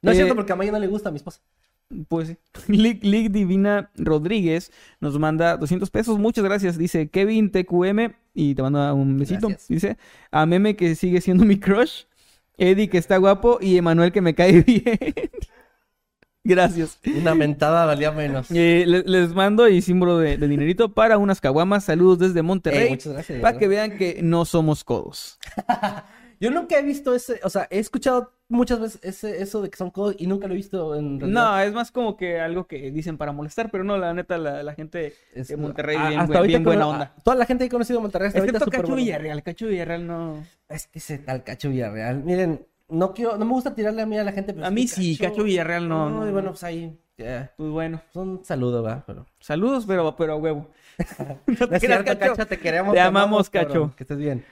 No 0.00 0.12
es 0.12 0.16
Eh, 0.16 0.20
cierto 0.20 0.34
porque 0.34 0.52
a 0.52 0.56
Maya 0.56 0.72
no 0.72 0.78
le 0.78 0.86
gusta 0.86 1.10
a 1.10 1.12
mi 1.12 1.18
esposa. 1.18 1.42
Pues 2.08 2.28
sí. 2.28 2.36
Lick, 2.68 3.04
Lick 3.04 3.32
Divina 3.32 3.90
Rodríguez 3.96 4.72
nos 5.00 5.18
manda 5.18 5.58
200 5.58 5.90
pesos. 5.90 6.18
Muchas 6.18 6.44
gracias. 6.44 6.78
Dice 6.78 7.08
Kevin 7.10 7.50
TQM 7.50 8.14
y 8.40 8.54
te 8.54 8.62
manda 8.62 8.94
un 8.94 9.18
besito. 9.18 9.48
Gracias. 9.48 9.68
Dice 9.68 9.96
a 10.30 10.46
Meme 10.46 10.76
que 10.76 10.94
sigue 10.94 11.20
siendo 11.20 11.44
mi 11.44 11.58
crush. 11.58 12.04
Eddie 12.56 12.88
que 12.88 12.98
está 12.98 13.16
guapo 13.16 13.58
y 13.60 13.76
Emanuel 13.76 14.12
que 14.12 14.20
me 14.20 14.34
cae 14.34 14.62
bien. 14.66 14.98
gracias. 16.44 16.98
Una 17.20 17.34
mentada 17.34 17.84
valía 17.84 18.10
menos. 18.12 18.50
Eh, 18.50 18.84
le- 18.86 19.02
les 19.04 19.34
mando 19.34 19.68
y 19.68 19.82
símbolo 19.82 20.18
de, 20.18 20.36
de 20.36 20.48
dinerito 20.48 20.92
para 20.92 21.18
unas 21.18 21.40
caguamas. 21.40 21.84
Saludos 21.84 22.18
desde 22.18 22.42
Monterrey. 22.42 22.90
muchas 22.90 23.12
gracias. 23.12 23.40
para 23.40 23.58
que 23.58 23.68
vean 23.68 23.96
que 23.98 24.20
no 24.22 24.44
somos 24.44 24.84
codos. 24.84 25.38
Yo 26.40 26.50
nunca 26.50 26.78
he 26.78 26.82
visto 26.82 27.14
ese, 27.14 27.40
o 27.42 27.50
sea, 27.50 27.66
he 27.70 27.78
escuchado 27.78 28.32
muchas 28.48 28.80
veces 28.80 29.00
ese, 29.02 29.42
eso 29.42 29.60
de 29.60 29.70
que 29.70 29.76
son 29.76 29.90
codos 29.90 30.14
y 30.18 30.26
nunca 30.26 30.46
lo 30.46 30.54
he 30.54 30.56
visto 30.56 30.94
en 30.94 31.18
realidad. 31.20 31.42
No, 31.52 31.58
es 31.60 31.72
más 31.72 31.90
como 31.90 32.16
que 32.16 32.40
algo 32.40 32.66
que 32.66 32.90
dicen 32.90 33.18
para 33.18 33.32
molestar, 33.32 33.70
pero 33.70 33.84
no, 33.84 33.98
la 33.98 34.14
neta, 34.14 34.38
la, 34.38 34.62
la 34.62 34.74
gente 34.74 35.14
Es- 35.34 35.48
de 35.48 35.56
Monterrey 35.56 35.96
a- 35.96 36.08
bien, 36.08 36.20
hasta 36.20 36.40
bien 36.42 36.62
buena 36.64 36.86
onda. 36.86 37.14
a- 37.16 37.22
Toda 37.22 37.36
la 37.36 37.44
gente 37.46 37.64
que 37.64 37.66
he 37.66 37.70
conocido 37.70 37.98
en 37.98 38.02
Monterrey 38.02 38.28
hasta 38.28 38.38
Excepto 38.38 38.70
Cacho. 38.70 38.94
Villarreal. 38.94 39.42
Cacho 39.42 39.66
Villarreal 39.66 40.06
no... 40.06 40.44
Es 40.68 40.86
que 40.86 40.98
ese 41.00 41.18
tal 41.18 41.42
Cacho 41.44 41.70
Villarreal. 41.70 42.22
Miren, 42.22 42.64
no 42.88 43.12
quiero, 43.12 43.36
no 43.36 43.44
me 43.44 43.52
gusta 43.52 43.74
tirarle 43.74 44.02
a 44.02 44.06
mí 44.06 44.16
a 44.18 44.24
la 44.24 44.32
gente. 44.32 44.54
pero 44.54 44.64
A 44.64 44.70
mí 44.70 44.86
sí, 44.88 45.18
Cacho 45.18 45.42
Villarreal 45.42 45.88
no, 45.88 46.08
no. 46.08 46.22
Ay, 46.22 46.30
bueno, 46.30 46.50
pues 46.50 46.62
ahí. 46.64 46.96
ya, 47.18 47.52
Pues 47.56 47.68
bueno, 47.70 48.00
pues 48.12 48.24
un 48.26 48.44
saludo, 48.44 48.82
va, 48.82 49.02
pero. 49.06 49.26
saludos, 49.40 49.84
pero, 49.86 50.14
pero 50.16 50.34
a 50.34 50.36
huevo. 50.36 50.70
no 51.46 51.66
No 51.66 51.76
es 51.76 51.80
cierto, 51.80 52.18
Cacho, 52.18 52.46
te 52.46 52.58
queremos. 52.58 52.94
Te 52.94 53.00
amamos, 53.00 53.50
Cacho. 53.50 53.92
Que 53.96 54.04
estés 54.04 54.18
bien. 54.18 54.44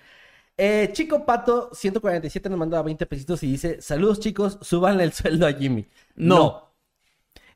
Eh, 0.58 0.90
Chico 0.92 1.26
Pato 1.26 1.70
147 1.74 2.48
nos 2.48 2.58
manda 2.58 2.82
20 2.82 3.06
pesitos 3.06 3.42
y 3.42 3.52
dice: 3.52 3.80
Saludos, 3.80 4.20
chicos, 4.20 4.58
súbanle 4.62 5.04
el 5.04 5.12
sueldo 5.12 5.46
a 5.46 5.52
Jimmy. 5.52 5.86
No. 6.14 6.72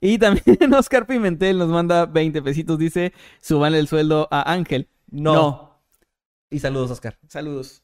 Y 0.01 0.19
también 0.19 0.45
Oscar 0.75 1.07
Pimentel 1.07 1.59
nos 1.59 1.69
manda 1.69 2.07
20 2.07 2.43
pesitos. 2.43 2.79
Dice, 2.79 3.13
suban 3.41 3.75
el 3.75 3.89
sueldo 3.89 4.29
a 4.31 4.51
Ángel. 4.53 4.89
No. 5.11 5.79
Y 6.51 6.59
saludos, 6.59 6.91
Oscar. 6.91 7.19
Saludos. 7.29 7.83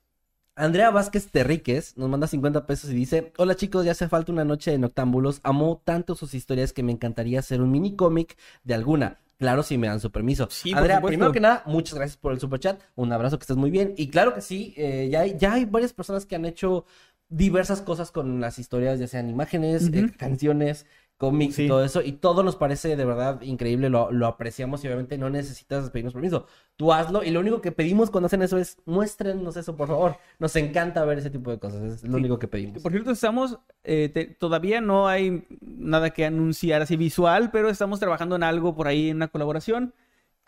Andrea 0.59 0.91
Vázquez 0.91 1.31
Terríquez 1.31 1.99
nos 1.99 2.09
manda 2.09 2.27
50 2.27 2.67
pesos 2.67 2.91
y 2.91 2.95
dice, 2.95 3.31
hola 3.37 3.57
chicos, 3.57 3.85
ya 3.85 3.93
hace 3.93 4.09
falta 4.09 4.33
una 4.33 4.45
noche 4.45 4.71
de 4.71 4.79
noctámbulos, 4.79 5.41
amo 5.43 5.83
tanto 5.85 6.15
sus 6.15 6.33
historias 6.33 6.73
que 6.73 6.83
me 6.83 6.93
encantaría 6.93 7.41
hacer 7.41 7.61
un 7.61 7.71
mini 7.71 7.95
cómic 7.95 8.39
de 8.65 8.73
alguna. 8.73 9.19
Claro, 9.39 9.63
si 9.63 9.77
me 9.77 9.87
dan 9.87 10.01
su 10.01 10.11
permiso. 10.11 10.49
Sí, 10.51 10.73
Andrea, 10.73 11.03
primero 11.03 11.31
que 11.31 11.41
nada, 11.41 11.63
muchas 11.67 11.97
gracias 11.97 12.17
por 12.17 12.33
el 12.33 12.41
super 12.41 12.59
chat. 12.59 12.81
Un 12.95 13.13
abrazo, 13.13 13.39
que 13.39 13.43
estés 13.43 13.59
muy 13.59 13.71
bien. 13.71 13.93
Y 13.99 14.09
claro 14.09 14.33
que 14.33 14.41
sí, 14.41 14.73
eh, 14.79 15.11
ya, 15.13 15.21
hay, 15.21 15.37
ya 15.39 15.53
hay 15.53 15.67
varias 15.67 15.93
personas 15.93 16.25
que 16.25 16.37
han 16.37 16.47
hecho 16.47 16.87
diversas 17.29 17.83
cosas 17.83 18.11
con 18.11 18.41
las 18.41 18.59
historias, 18.59 18.99
ya 18.99 19.09
sean 19.09 19.29
imágenes, 19.29 19.91
eh, 19.93 20.11
canciones, 20.17 20.87
cómics 21.17 21.59
y 21.59 21.67
todo 21.69 21.85
eso. 21.85 22.03
Y 22.03 22.13
todo 22.13 22.43
nos 22.43 22.57
parece 22.57 22.95
de 22.97 23.05
verdad 23.05 23.41
increíble, 23.43 23.89
lo, 23.89 24.11
lo 24.13 24.27
apreciamos 24.27 24.85
y 24.85 24.87
obviamente 24.89 25.17
no 25.19 25.31
necesitas 25.31 25.91
pedirnos 25.91 26.13
permiso. 26.13 26.47
Tú 26.77 26.93
hazlo 26.93 27.23
y 27.25 27.31
lo 27.31 27.41
único 27.41 27.61
que 27.61 27.73
pedimos 27.73 28.11
cuando 28.11 28.27
hacen 28.27 28.43
eso 28.43 28.59
es 28.59 28.79
muéstrenos 28.85 29.57
eso, 29.57 29.77
por 29.77 29.89
favor. 29.89 30.17
Nos 30.39 30.55
encanta 30.57 31.05
ver 31.05 31.19
ese 31.19 31.31
tipo 31.31 31.51
de 31.51 31.59
cosas, 31.59 31.83
es 31.83 32.03
lo 32.05 32.11
Sí. 32.11 32.17
único 32.17 32.39
que 32.39 32.49
pedimos. 32.49 32.83
Por 32.83 32.93
cierto, 32.93 33.11
estamos, 33.11 33.59
eh, 33.85 34.11
te- 34.13 34.27
todavía 34.27 34.81
no 34.81 35.09
hay 35.09 35.47
nada 35.61 36.11
que 36.11 36.25
anunciar 36.27 36.83
así 36.83 36.97
visual, 36.97 37.51
pero 37.51 37.71
estamos 37.71 37.99
trabajando 38.01 38.37
en 38.37 38.43
algo 38.43 38.75
por 38.75 38.87
ahí, 38.89 39.09
en 39.11 39.17
una 39.17 39.29
colaboración 39.29 39.95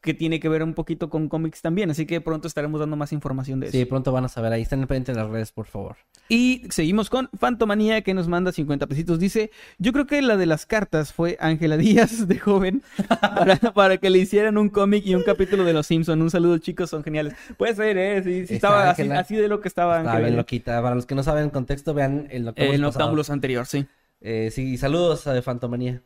que 0.00 0.14
tiene 0.14 0.38
que 0.38 0.48
ver 0.48 0.62
un 0.62 0.74
poquito 0.74 1.10
con 1.10 1.28
cómics 1.28 1.60
también. 1.60 1.90
Así 1.90 2.06
que 2.06 2.20
pronto 2.20 2.46
estaremos 2.46 2.80
dando 2.80 2.96
más 2.96 3.12
información 3.12 3.60
de 3.60 3.66
eso. 3.66 3.78
Sí, 3.78 3.84
pronto 3.84 4.12
van 4.12 4.24
a 4.24 4.28
saber 4.28 4.52
ahí, 4.52 4.62
estén 4.62 4.80
pendientes 4.86 5.16
de 5.16 5.22
las 5.22 5.30
redes, 5.30 5.52
por 5.52 5.66
favor. 5.66 5.96
Y 6.28 6.62
seguimos 6.70 7.10
con 7.10 7.28
Fantomanía 7.38 8.02
que 8.02 8.14
nos 8.14 8.28
manda 8.28 8.52
50 8.52 8.86
pesitos. 8.86 9.18
Dice, 9.18 9.50
yo 9.78 9.92
creo 9.92 10.06
que 10.06 10.22
la 10.22 10.36
de 10.36 10.46
las 10.46 10.66
cartas 10.66 11.12
fue 11.12 11.36
Ángela 11.40 11.76
Díaz 11.78 12.28
de 12.28 12.38
joven 12.38 12.82
para, 13.08 13.56
para 13.56 13.96
que 13.96 14.10
le 14.10 14.18
hicieran 14.18 14.58
un 14.58 14.68
cómic 14.68 15.04
y 15.04 15.14
un 15.14 15.22
capítulo 15.22 15.64
de 15.64 15.72
Los 15.72 15.86
Simpson. 15.86 16.22
Un 16.22 16.30
saludo 16.30 16.58
chicos, 16.58 16.90
son 16.90 17.02
geniales. 17.02 17.34
Puede 17.56 17.74
ser, 17.74 17.98
¿eh? 17.98 18.22
Sí, 18.22 18.46
sí 18.46 18.54
estaba 18.54 18.90
así, 18.90 19.10
así 19.10 19.36
de 19.36 19.48
lo 19.48 19.60
que 19.60 19.68
estaba 19.68 19.98
Ángela. 19.98 20.20
bien 20.20 20.36
loquita. 20.36 20.80
Para 20.82 20.94
los 20.94 21.06
que 21.06 21.14
no 21.14 21.22
saben 21.22 21.44
el 21.44 21.50
contexto, 21.50 21.94
vean 21.94 22.28
el 22.30 22.44
Noctámbulos 22.44 23.28
El 23.28 23.32
anterior, 23.32 23.66
sí. 23.66 23.86
Eh, 24.20 24.50
sí, 24.52 24.76
saludos 24.78 25.26
a 25.26 25.32
de 25.32 25.42
Fantomanía. 25.42 26.02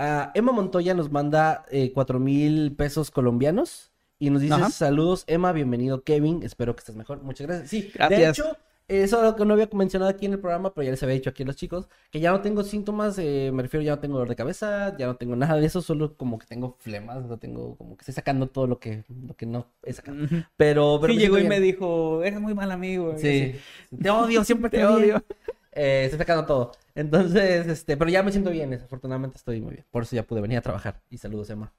Ah, 0.00 0.30
Emma 0.34 0.52
Montoya 0.52 0.94
nos 0.94 1.10
manda 1.10 1.64
eh, 1.72 1.90
cuatro 1.92 2.20
mil 2.20 2.72
pesos 2.76 3.10
colombianos 3.10 3.90
y 4.20 4.30
nos 4.30 4.40
dice 4.42 4.54
Ajá. 4.54 4.70
saludos 4.70 5.24
Emma, 5.26 5.50
bienvenido 5.52 6.04
Kevin, 6.04 6.44
espero 6.44 6.76
que 6.76 6.80
estés 6.80 6.94
mejor. 6.94 7.20
Muchas 7.24 7.48
gracias. 7.48 7.68
Sí, 7.70 7.82
de 7.82 7.90
Gracias. 7.94 8.38
hecho, 8.38 8.56
eso 8.86 9.16
es 9.16 9.22
algo 9.24 9.34
que 9.36 9.44
no 9.44 9.54
había 9.54 9.68
mencionado 9.72 10.08
aquí 10.08 10.26
en 10.26 10.34
el 10.34 10.38
programa, 10.38 10.72
pero 10.72 10.84
ya 10.84 10.92
les 10.92 11.02
había 11.02 11.16
dicho 11.16 11.30
aquí 11.30 11.42
a 11.42 11.46
los 11.46 11.56
chicos, 11.56 11.88
que 12.12 12.20
ya 12.20 12.30
no 12.30 12.40
tengo 12.42 12.62
síntomas, 12.62 13.18
eh, 13.18 13.50
me 13.52 13.62
refiero, 13.64 13.82
ya 13.84 13.96
no 13.96 13.98
tengo 14.00 14.14
dolor 14.14 14.28
de 14.28 14.36
cabeza, 14.36 14.96
ya 14.96 15.06
no 15.06 15.16
tengo 15.16 15.34
nada 15.34 15.56
de 15.56 15.66
eso, 15.66 15.82
solo 15.82 16.16
como 16.16 16.38
que 16.38 16.46
tengo 16.46 16.76
flemas, 16.78 17.24
no 17.26 17.36
tengo, 17.38 17.76
como 17.76 17.96
que 17.96 18.02
estoy 18.02 18.14
sacando 18.14 18.46
todo 18.46 18.68
lo 18.68 18.78
que, 18.78 19.02
lo 19.26 19.34
que 19.34 19.46
no 19.46 19.66
he 19.82 19.92
sacado. 19.92 20.16
Pero, 20.56 20.98
pero 21.00 21.12
Sí, 21.12 21.18
llegó 21.18 21.36
y 21.38 21.40
siento 21.40 21.48
me 21.56 21.60
bien. 21.60 21.72
dijo, 21.74 22.22
eres 22.22 22.40
muy 22.40 22.54
mal 22.54 22.70
amigo. 22.70 23.14
Sí. 23.18 23.56
así. 23.90 23.96
Te 24.00 24.10
odio, 24.10 24.44
siempre 24.44 24.70
te, 24.70 24.78
Te 24.78 24.86
odio. 24.86 25.16
odio. 25.16 25.24
Eh, 25.72 26.02
estoy 26.04 26.18
sacando 26.18 26.46
todo. 26.46 26.72
Entonces, 26.98 27.66
este, 27.68 27.96
pero 27.96 28.10
ya 28.10 28.22
me 28.22 28.32
siento 28.32 28.50
bien, 28.50 28.74
afortunadamente 28.74 29.36
estoy 29.36 29.60
muy 29.60 29.74
bien. 29.74 29.86
Por 29.90 30.02
eso 30.02 30.16
ya 30.16 30.24
pude 30.24 30.40
venir 30.40 30.58
a 30.58 30.62
trabajar. 30.62 31.00
Y 31.10 31.18
saludos, 31.18 31.48
Emma. 31.50 31.72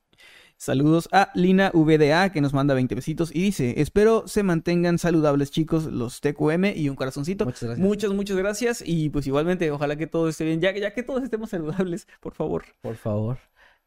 Saludos 0.58 1.08
a 1.14 1.30
Lina 1.36 1.72
VDA 1.74 2.32
que 2.32 2.42
nos 2.42 2.54
manda 2.54 2.74
20 2.74 2.94
besitos 2.96 3.30
y 3.34 3.42
dice, 3.42 3.76
espero 3.82 4.28
se 4.28 4.44
mantengan 4.44 4.98
saludables 4.98 5.52
chicos 5.52 5.86
los 5.86 6.20
TQM 6.20 6.74
y 6.76 6.90
un 6.90 6.96
corazoncito. 6.96 7.46
Muchas 7.46 7.64
gracias. 7.64 7.80
Muchas, 7.88 8.12
muchas 8.12 8.38
gracias 8.38 8.84
y 8.86 9.10
pues 9.10 9.26
igualmente 9.28 9.72
ojalá 9.72 9.96
que 9.96 10.08
todo 10.08 10.28
esté 10.28 10.44
bien, 10.46 10.60
ya, 10.60 10.74
que- 10.74 10.82
ya 10.82 10.94
que 10.94 11.04
todos 11.04 11.24
estemos 11.24 11.50
saludables, 11.52 12.08
por 12.20 12.34
favor. 12.34 12.64
Por 12.82 12.96
favor. 12.98 13.38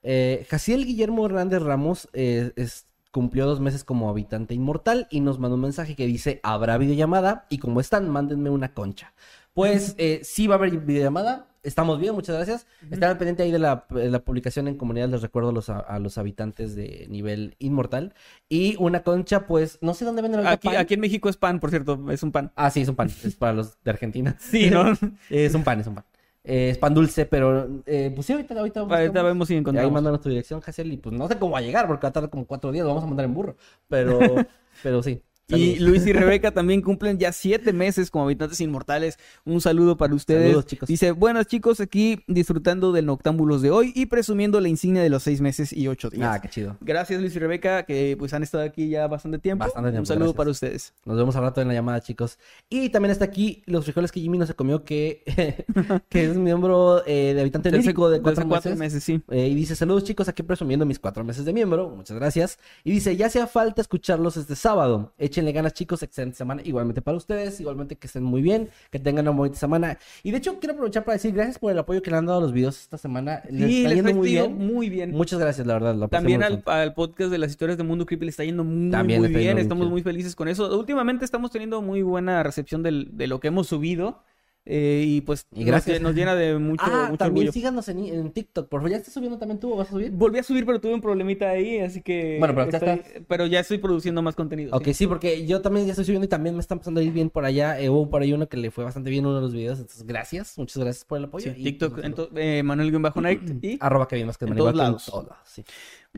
Eh, 0.03 0.47
Jaciel 0.51 0.87
Guillermo 0.87 1.26
Hernández 1.26 1.62
Ramos 1.62 2.09
eh, 2.14 2.53
es- 2.57 2.87
cumplió 3.11 3.45
dos 3.45 3.61
meses 3.61 3.85
como 3.85 4.09
habitante 4.09 4.55
inmortal 4.55 5.07
y 5.11 5.20
nos 5.20 5.39
mandó 5.39 5.57
un 5.57 5.61
mensaje 5.62 5.95
que 5.95 6.07
dice, 6.07 6.41
habrá 6.43 6.78
videollamada 6.78 7.45
y 7.51 7.59
como 7.59 7.78
están, 7.83 8.09
mándenme 8.09 8.49
una 8.49 8.72
concha. 8.72 9.12
Pues 9.55 9.94
eh, 9.98 10.20
sí 10.22 10.46
va 10.46 10.55
a 10.55 10.59
haber 10.59 10.70
videollamada. 10.78 11.46
Estamos 11.62 12.00
bien, 12.00 12.12
muchas 12.14 12.34
gracias. 12.34 12.66
Están 12.90 13.11
al 13.11 13.18
pendiente 13.18 13.44
ahí 13.44 13.53
de 13.53 13.59
la, 13.61 13.86
de 13.90 14.11
la 14.11 14.18
publicación 14.24 14.66
en 14.66 14.76
comunidad, 14.76 15.09
les 15.09 15.22
recuerdo 15.22 15.50
a 15.50 15.53
los, 15.53 15.68
a, 15.68 15.98
los 16.00 16.18
habitantes 16.18 16.74
de 16.74 17.07
nivel 17.09 17.55
inmortal. 17.61 18.14
Y 18.48 18.74
una 18.80 19.05
concha, 19.05 19.46
pues, 19.46 19.78
no 19.80 19.94
sé 19.94 20.05
dónde 20.05 20.22
venden 20.22 20.44
Aquí, 20.46 20.66
pan. 20.68 20.76
aquí 20.78 20.94
en 20.94 21.00
México 21.00 21.28
es 21.28 21.36
pan, 21.36 21.61
por 21.61 21.70
cierto, 21.70 22.11
es 22.11 22.22
un 22.24 22.32
pan. 22.32 22.50
Ah, 22.57 22.70
sí, 22.70 22.80
es 22.80 22.88
un 22.88 22.96
pan. 22.96 23.09
Es 23.24 23.36
para 23.36 23.53
los 23.53 23.80
de 23.84 23.90
Argentina. 23.92 24.36
Sí, 24.40 24.70
¿no? 24.70 24.86
es 25.30 25.55
un 25.55 25.62
pan, 25.62 25.78
es 25.80 25.86
un 25.86 25.94
pan. 25.94 26.05
Eh, 26.44 26.70
es 26.70 26.78
pan 26.78 26.92
dulce, 26.94 27.26
pero 27.26 27.68
eh, 27.86 28.11
pues 28.12 28.26
sí, 28.26 28.32
ahorita, 28.32 28.55
ahorita 28.59 28.80
Ahorita 28.80 28.96
buscamos. 29.07 29.24
vemos 29.24 29.46
si 29.48 29.55
Y 29.55 29.57
ahí 29.57 29.61
encontramos. 29.61 29.92
mándanos 29.92 30.20
tu 30.20 30.30
dirección, 30.30 30.61
Hazel, 30.66 30.92
y 30.92 30.96
pues 30.96 31.14
no 31.14 31.28
sé 31.28 31.38
cómo 31.38 31.53
va 31.53 31.59
a 31.59 31.62
llegar, 31.62 31.86
porque 31.86 32.03
va 32.03 32.09
a 32.09 32.12
tardar 32.12 32.30
como 32.30 32.44
cuatro 32.46 32.72
días, 32.72 32.82
lo 32.82 32.88
vamos 32.88 33.05
a 33.05 33.07
mandar 33.07 33.26
en 33.26 33.34
burro. 33.34 33.57
Pero, 33.86 34.18
pero 34.82 35.00
sí. 35.05 35.22
Y. 35.49 35.76
Luis 35.80 36.07
y 36.07 36.12
Rebeca 36.12 36.51
también 36.53 36.80
cumplen 36.80 37.18
ya 37.18 37.32
siete 37.32 37.72
meses 37.72 38.11
como 38.11 38.24
habitantes 38.24 38.61
inmortales. 38.61 39.18
Un 39.45 39.61
saludo 39.61 39.97
para 39.97 40.14
ustedes. 40.14 40.45
Saludos, 40.49 40.66
chicos. 40.66 40.88
Dice, 40.88 41.12
buenas 41.12 41.47
chicos, 41.47 41.80
aquí 41.80 42.22
disfrutando 42.26 42.93
del 42.93 43.07
Noctámbulos 43.07 43.62
de 43.62 43.70
hoy 43.70 43.93
y 43.95 44.07
presumiendo 44.07 44.61
la 44.61 44.68
insignia 44.68 45.03
de 45.03 45.11
los 45.11 45.22
seis 45.22 45.40
meses 45.40 45.72
y 45.72 45.88
ocho 45.88 46.11
días. 46.11 46.28
Ah, 46.30 46.40
qué 46.40 46.49
chido. 46.49 46.76
Gracias 46.80 47.20
Luis 47.20 47.34
y 47.36 47.38
Rebeca, 47.38 47.84
que 47.84 48.16
pues 48.18 48.32
han 48.34 48.43
estado 48.43 48.64
aquí 48.64 48.88
ya 48.88 49.07
bastante 49.09 49.38
tiempo. 49.38 49.64
Bastante 49.64 49.90
tiempo, 49.90 50.03
Un 50.03 50.07
saludo 50.07 50.24
gracias. 50.26 50.36
para 50.36 50.51
ustedes. 50.51 50.95
Nos 51.05 51.16
vemos 51.16 51.36
al 51.36 51.43
rato 51.43 51.61
en 51.61 51.68
la 51.68 51.74
llamada, 51.74 52.01
chicos. 52.01 52.38
Y 52.70 52.88
también 52.90 53.11
está 53.11 53.24
aquí 53.24 53.62
los 53.66 53.84
frijoles 53.84 54.12
que 54.12 54.20
Jimmy 54.20 54.38
no 54.38 54.47
se 54.47 54.55
comió, 54.55 54.84
que, 54.84 55.22
que 56.09 56.24
es 56.24 56.36
miembro 56.36 57.03
eh, 57.07 57.32
de 57.34 57.40
habitante 57.40 57.70
lírico 57.70 58.09
de 58.11 58.20
cuatro, 58.22 58.47
cuatro 58.49 58.70
meses. 58.70 58.78
meses, 58.78 59.05
sí. 59.05 59.22
Eh, 59.30 59.49
y 59.49 59.55
dice, 59.55 59.76
saludos 59.76 60.05
chicos, 60.05 60.28
aquí 60.28 60.43
presumiendo 60.43 60.86
mis 60.86 60.99
cuatro 60.99 61.24
meses 61.24 61.45
de 61.45 61.53
miembro, 61.53 61.90
muchas 61.90 62.16
gracias. 62.16 62.59
Y 62.84 62.93
dice, 62.93 63.16
ya 63.16 63.26
hacía 63.26 63.47
falta 63.47 63.80
escucharlos 63.80 64.36
este 64.36 64.57
sábado, 64.57 65.12
échenle 65.18 65.41
échenle 65.43 65.53
ganas, 65.53 65.72
chicos. 65.74 66.03
Excelente 66.03 66.36
semana. 66.36 66.62
Igualmente 66.64 67.03
para 67.03 67.16
ustedes. 67.16 67.61
Igualmente 67.61 67.97
que 67.97 68.07
estén 68.07 68.22
muy 68.22 68.43
bien. 68.43 68.68
Que 68.90 68.99
tengan 68.99 69.26
una 69.28 69.36
bonita 69.36 69.59
semana. 69.59 69.99
Y 70.22 70.30
de 70.30 70.38
hecho, 70.38 70.59
quiero 70.59 70.74
aprovechar 70.74 71.05
para 71.05 71.14
decir 71.14 71.32
gracias 71.32 71.59
por 71.59 71.72
el 71.72 71.78
apoyo 71.78 72.03
que 72.03 72.11
le 72.11 72.16
han 72.16 72.26
dado 72.26 72.38
a 72.38 72.43
los 72.43 72.53
videos 72.53 72.80
esta 72.80 72.99
semana. 72.99 73.43
Les 73.51 73.68
Sí, 73.70 73.82
está 73.84 73.95
yendo 73.95 74.14
muy 74.14 74.28
bien. 74.30 74.57
muy 74.57 74.88
bien. 74.88 75.11
Muchas 75.11 75.38
gracias, 75.38 75.66
la 75.66 75.74
verdad. 75.74 75.95
lo 75.95 76.09
También 76.09 76.43
al, 76.43 76.95
podcast 76.95 77.30
de 77.30 77.38
las 77.38 77.51
historias 77.51 77.76
de 77.78 77.84
Mundo 77.84 78.07
Creepy 78.07 78.26
le 78.26 78.30
está 78.30 78.45
yendo 78.45 78.64
muy, 78.64 78.90
También 78.90 79.20
muy 79.20 79.28
bien. 79.28 79.59
Estamos 79.59 79.88
muy 79.88 80.03
felices 80.03 80.34
con 80.36 80.49
eso. 80.49 80.78
Últimamente 80.78 81.24
estamos 81.24 81.51
teniendo 81.51 81.82
muy 81.82 82.03
buena 82.03 82.43
recepción 82.43 82.82
del- 82.82 83.11
de 83.12 83.26
lo 83.26 83.40
que 83.40 83.49
hemos 83.49 83.66
subido. 83.66 84.22
Eh, 84.64 85.02
y 85.06 85.20
pues 85.22 85.46
Y 85.52 85.64
gracias. 85.64 86.00
Nos, 86.00 86.10
nos 86.12 86.16
llena 86.16 86.34
de 86.36 86.56
mucho, 86.58 86.84
ah, 86.86 87.06
mucho 87.08 87.18
también 87.18 87.48
orgullo. 87.48 87.52
síganos 87.52 87.88
en, 87.88 87.98
en 87.98 88.30
TikTok. 88.30 88.68
Por 88.68 88.80
favor, 88.80 88.90
¿ya 88.92 88.96
estás 88.98 89.12
subiendo 89.14 89.36
también 89.38 89.58
tú 89.58 89.74
vas 89.76 89.88
a 89.88 89.90
subir? 89.90 90.10
Volví 90.12 90.38
a 90.38 90.42
subir, 90.44 90.64
pero 90.64 90.80
tuve 90.80 90.94
un 90.94 91.00
problemita 91.00 91.50
ahí, 91.50 91.78
así 91.80 92.00
que. 92.00 92.36
Bueno, 92.38 92.54
pero 92.54 92.70
ya 92.70 92.78
estoy- 92.78 93.24
pero 93.26 93.46
ya 93.46 93.60
estoy 93.60 93.78
produciendo 93.78 94.22
más 94.22 94.34
contenido. 94.36 94.76
Ok, 94.76 94.88
sí, 94.92 95.06
porque 95.08 95.46
yo 95.46 95.60
también 95.62 95.86
ya 95.86 95.92
estoy 95.92 96.04
subiendo 96.04 96.26
y 96.26 96.28
también 96.28 96.54
me 96.54 96.60
están 96.60 96.78
pasando 96.78 97.00
a 97.00 97.02
ir 97.02 97.12
bien 97.12 97.28
por 97.30 97.44
allá. 97.44 97.80
Eh, 97.80 97.90
hubo 97.90 98.08
por 98.08 98.22
ahí 98.22 98.32
uno 98.32 98.48
que 98.48 98.56
le 98.56 98.70
fue 98.70 98.84
bastante 98.84 99.10
bien 99.10 99.26
uno 99.26 99.34
de 99.34 99.40
los 99.40 99.52
videos. 99.52 99.78
Entonces, 99.80 100.06
gracias. 100.06 100.56
Muchas 100.58 100.82
gracias 100.82 101.04
por 101.04 101.18
el 101.18 101.24
apoyo. 101.24 101.52
Sí, 101.52 101.60
y, 101.60 101.64
TikTok, 101.64 101.94
pues, 101.94 102.06
ento- 102.06 102.28
eh, 102.36 102.62
Manuel-Night 102.62 103.42
y 103.64 103.78
Arroba 103.80 104.06
que 104.06 104.14
bien 104.16 104.28
más 104.28 104.38
que 104.38 104.44
En 104.44 104.54
todos 104.56 104.74
lados. 104.74 105.06
todos 105.06 105.24
lados, 105.26 105.38
sí. 105.46 105.64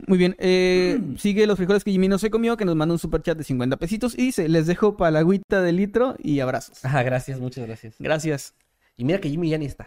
Muy 0.06 0.18
bien, 0.18 0.34
eh, 0.38 1.00
sigue 1.18 1.46
los 1.46 1.56
frijoles 1.56 1.84
que 1.84 1.92
Jimmy 1.92 2.08
no 2.08 2.18
se 2.18 2.30
comió, 2.30 2.56
que 2.56 2.64
nos 2.64 2.74
manda 2.74 2.92
un 2.92 2.98
super 2.98 3.22
chat 3.22 3.38
de 3.38 3.44
50 3.44 3.76
pesitos 3.76 4.14
y 4.18 4.26
dice, 4.26 4.48
les 4.48 4.66
dejo 4.66 4.96
para 4.96 5.12
la 5.12 5.18
agüita 5.20 5.62
de 5.62 5.72
litro 5.72 6.16
y 6.18 6.40
abrazos. 6.40 6.84
Ajá, 6.84 7.02
gracias, 7.02 7.38
muchas 7.38 7.66
gracias. 7.66 7.94
Gracias. 7.98 8.54
Y 8.96 9.04
mira 9.04 9.20
que 9.20 9.30
Jimmy 9.30 9.50
ya 9.50 9.58
ni 9.58 9.66
está. 9.66 9.86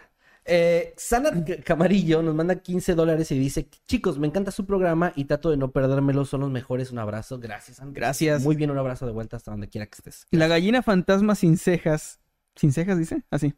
Eh, 0.50 0.94
Sana 0.96 1.30
Camarillo 1.62 2.22
nos 2.22 2.34
manda 2.34 2.56
15 2.56 2.94
dólares 2.94 3.30
y 3.32 3.38
dice, 3.38 3.68
chicos, 3.86 4.18
me 4.18 4.26
encanta 4.26 4.50
su 4.50 4.64
programa 4.64 5.12
y 5.14 5.26
trato 5.26 5.50
de 5.50 5.58
no 5.58 5.72
perdérmelo, 5.72 6.24
son 6.24 6.40
los 6.40 6.50
mejores. 6.50 6.90
Un 6.90 6.98
abrazo, 6.98 7.38
gracias. 7.38 7.76
Sana. 7.76 7.92
Gracias. 7.92 8.42
Muy 8.42 8.56
bien, 8.56 8.70
un 8.70 8.78
abrazo 8.78 9.04
de 9.04 9.12
vuelta 9.12 9.36
hasta 9.36 9.50
donde 9.50 9.68
quiera 9.68 9.86
que 9.86 9.96
estés. 9.96 10.26
La 10.30 10.48
gallina 10.48 10.82
fantasma 10.82 11.34
sin 11.34 11.58
cejas, 11.58 12.20
sin 12.56 12.72
cejas 12.72 12.98
dice, 12.98 13.24
así. 13.30 13.54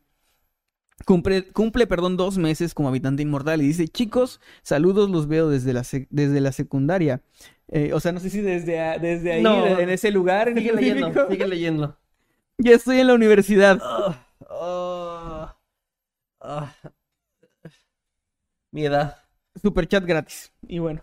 Cumple, 1.06 1.48
cumple, 1.52 1.86
perdón, 1.86 2.16
dos 2.16 2.36
meses 2.38 2.74
como 2.74 2.88
habitante 2.88 3.22
inmortal 3.22 3.62
y 3.62 3.66
dice, 3.66 3.88
chicos, 3.88 4.40
saludos, 4.62 5.08
los 5.10 5.26
veo 5.28 5.48
desde 5.48 5.72
la, 5.72 5.80
sec- 5.82 6.08
desde 6.10 6.40
la 6.40 6.52
secundaria. 6.52 7.22
Eh, 7.68 7.92
o 7.94 8.00
sea, 8.00 8.12
no 8.12 8.20
sé 8.20 8.30
si 8.30 8.40
desde, 8.40 8.80
a- 8.80 8.98
desde 8.98 9.32
ahí, 9.32 9.42
No. 9.42 9.66
en 9.78 9.88
ese 9.90 10.10
lugar 10.10 10.48
en 10.48 10.58
Sigue 10.58 10.72
leyendo, 10.72 11.28
sigue 11.30 11.46
leyendo. 11.48 11.96
Ya 12.58 12.72
estoy 12.72 13.00
en 13.00 13.06
la 13.06 13.14
universidad. 13.14 13.80
Oh, 14.50 15.48
ah. 16.40 16.74
Mi 18.72 18.84
edad. 18.84 19.16
Super 19.60 19.86
chat 19.88 20.04
gratis. 20.04 20.52
Y 20.68 20.78
bueno, 20.78 21.02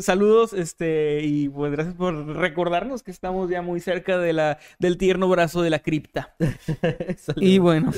saludos, 0.00 0.52
este, 0.52 1.20
y 1.22 1.48
pues 1.48 1.70
gracias 1.70 1.94
por 1.94 2.26
recordarnos 2.36 3.04
que 3.04 3.12
estamos 3.12 3.48
ya 3.48 3.62
muy 3.62 3.78
cerca 3.80 4.18
de 4.18 4.32
la, 4.32 4.58
del 4.80 4.98
tierno 4.98 5.28
brazo 5.28 5.62
de 5.62 5.70
la 5.70 5.78
cripta. 5.78 6.34
Y 7.36 7.58
bueno, 7.58 7.92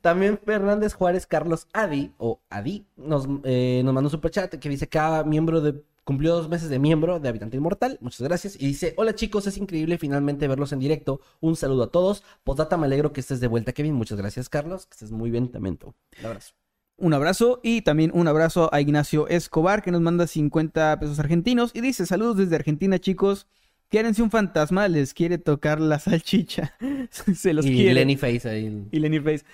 También 0.00 0.38
Fernández 0.38 0.94
Juárez 0.94 1.26
Carlos 1.26 1.66
Adi, 1.72 2.12
o 2.18 2.40
Adi, 2.48 2.86
nos, 2.96 3.28
eh, 3.44 3.82
nos 3.84 3.92
mandó 3.92 4.08
un 4.08 4.12
superchat 4.12 4.54
que 4.54 4.68
dice 4.68 4.88
cada 4.88 5.24
miembro 5.24 5.60
de... 5.60 5.82
Cumplió 6.02 6.34
dos 6.34 6.48
meses 6.48 6.70
de 6.70 6.78
miembro 6.78 7.20
de 7.20 7.28
Habitante 7.28 7.56
Inmortal. 7.58 7.98
Muchas 8.00 8.22
gracias. 8.22 8.56
Y 8.56 8.66
dice, 8.66 8.94
hola 8.96 9.14
chicos, 9.14 9.46
es 9.46 9.56
increíble 9.58 9.96
finalmente 9.96 10.48
verlos 10.48 10.72
en 10.72 10.80
directo. 10.80 11.20
Un 11.40 11.54
saludo 11.54 11.84
a 11.84 11.90
todos. 11.92 12.24
Postdata, 12.42 12.76
me 12.76 12.86
alegro 12.86 13.12
que 13.12 13.20
estés 13.20 13.38
de 13.38 13.46
vuelta, 13.46 13.72
Kevin. 13.72 13.94
Muchas 13.94 14.18
gracias, 14.18 14.48
Carlos. 14.48 14.86
Que 14.86 14.94
estés 14.94 15.12
muy 15.12 15.30
bien 15.30 15.52
también 15.52 15.76
tú. 15.76 15.94
Un 16.18 16.26
abrazo. 16.26 16.54
un 16.96 17.14
abrazo 17.14 17.60
y 17.62 17.82
también 17.82 18.10
un 18.12 18.26
abrazo 18.26 18.70
a 18.72 18.80
Ignacio 18.80 19.28
Escobar 19.28 19.82
que 19.82 19.92
nos 19.92 20.00
manda 20.00 20.26
50 20.26 20.98
pesos 20.98 21.18
argentinos 21.20 21.70
y 21.74 21.80
dice, 21.80 22.06
saludos 22.06 22.38
desde 22.38 22.56
Argentina 22.56 22.98
chicos. 22.98 23.46
Quédense 23.90 24.22
un 24.22 24.30
fantasma, 24.30 24.86
les 24.88 25.14
quiere 25.14 25.38
tocar 25.38 25.80
la 25.80 25.98
salchicha. 25.98 26.74
Se 27.10 27.52
los 27.52 27.66
y 27.66 27.74
quiere. 27.74 27.94
Lenny 27.94 28.16
Face 28.16 28.48
ahí. 28.48 28.86
Y 28.90 28.98
Lenny 29.00 29.20
Face. 29.20 29.44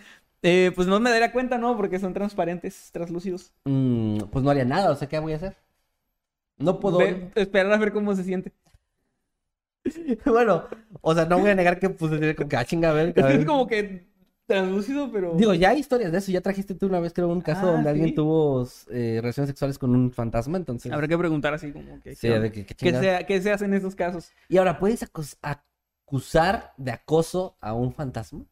Eh, 0.43 0.71
pues 0.75 0.87
no 0.87 1.01
me 1.01 1.11
daría 1.11 1.33
cuenta, 1.33 1.59
¿no? 1.59 1.77
Porque 1.77 1.99
son 1.99 2.13
transparentes, 2.13 2.91
translúcidos. 2.93 3.53
Mm, 3.65 4.19
pues 4.31 4.45
no 4.45 4.51
haría 4.51 4.65
nada, 4.65 4.91
o 4.91 4.97
sea, 4.97 5.09
¿qué 5.09 5.19
voy 5.19 5.33
a 5.33 5.37
hacer? 5.37 5.57
No 6.59 6.79
puedo... 6.79 6.99
Ve- 6.99 7.31
esperar 7.35 7.73
a 7.73 7.77
ver 7.79 7.93
cómo 7.93 8.15
se 8.15 8.25
siente. 8.25 8.53
bueno, 10.27 10.65
o 11.01 11.15
sea, 11.15 11.25
no 11.27 11.39
voy 11.39 11.51
a 11.51 11.55
negar 11.55 11.79
que 11.79 11.91
pues 11.91 12.35
como 12.37 12.49
que, 12.49 12.57
ah, 12.57 12.65
chinga, 12.65 12.91
a 12.91 12.93
ver, 12.93 13.15
a 13.19 13.23
ver. 13.27 13.41
Es 13.41 13.47
como 13.47 13.67
que 13.67 14.07
translúcido, 14.47 15.11
pero... 15.11 15.35
Digo, 15.35 15.55
ya 15.55 15.71
hay 15.71 15.81
historias 15.81 16.13
de 16.13 16.19
eso. 16.19 16.31
Ya 16.31 16.41
trajiste 16.41 16.75
tú 16.75 16.87
una 16.87 17.01
vez, 17.01 17.13
creo, 17.13 17.29
un 17.29 17.41
caso 17.41 17.67
Ah, 17.67 17.73
donde 17.73 17.91
alguien 17.91 18.15
tuvo 18.15 18.67
eh, 18.91 19.19
relaciones 19.21 19.49
sexuales 19.49 19.79
con 19.79 19.91
un 19.95 20.13
fantasma, 20.13 20.57
entonces... 20.57 20.93
Habrá 20.93 21.09
que 21.09 21.19
preguntar 21.19 21.53
así 21.55 21.73
como 21.73 22.01
que... 22.01 22.15
Sí, 22.15 22.29
de 22.29 22.53
que, 22.53 22.65
que 22.65 22.75
¿Qué 22.75 22.93
chingados. 22.93 23.19
se, 23.21 23.27
qué 23.27 23.43
se 23.43 23.53
hace 23.53 23.65
en 23.65 23.75
estos 23.75 23.95
casos? 23.97 24.31
Y 24.49 24.57
ahora, 24.59 24.79
¿puedes 24.79 25.03
acus- 25.03 25.37
acusar 25.43 26.73
de 26.77 26.93
acoso 26.93 27.57
a 27.61 27.73
un 27.75 27.93
fantasma? 27.93 28.45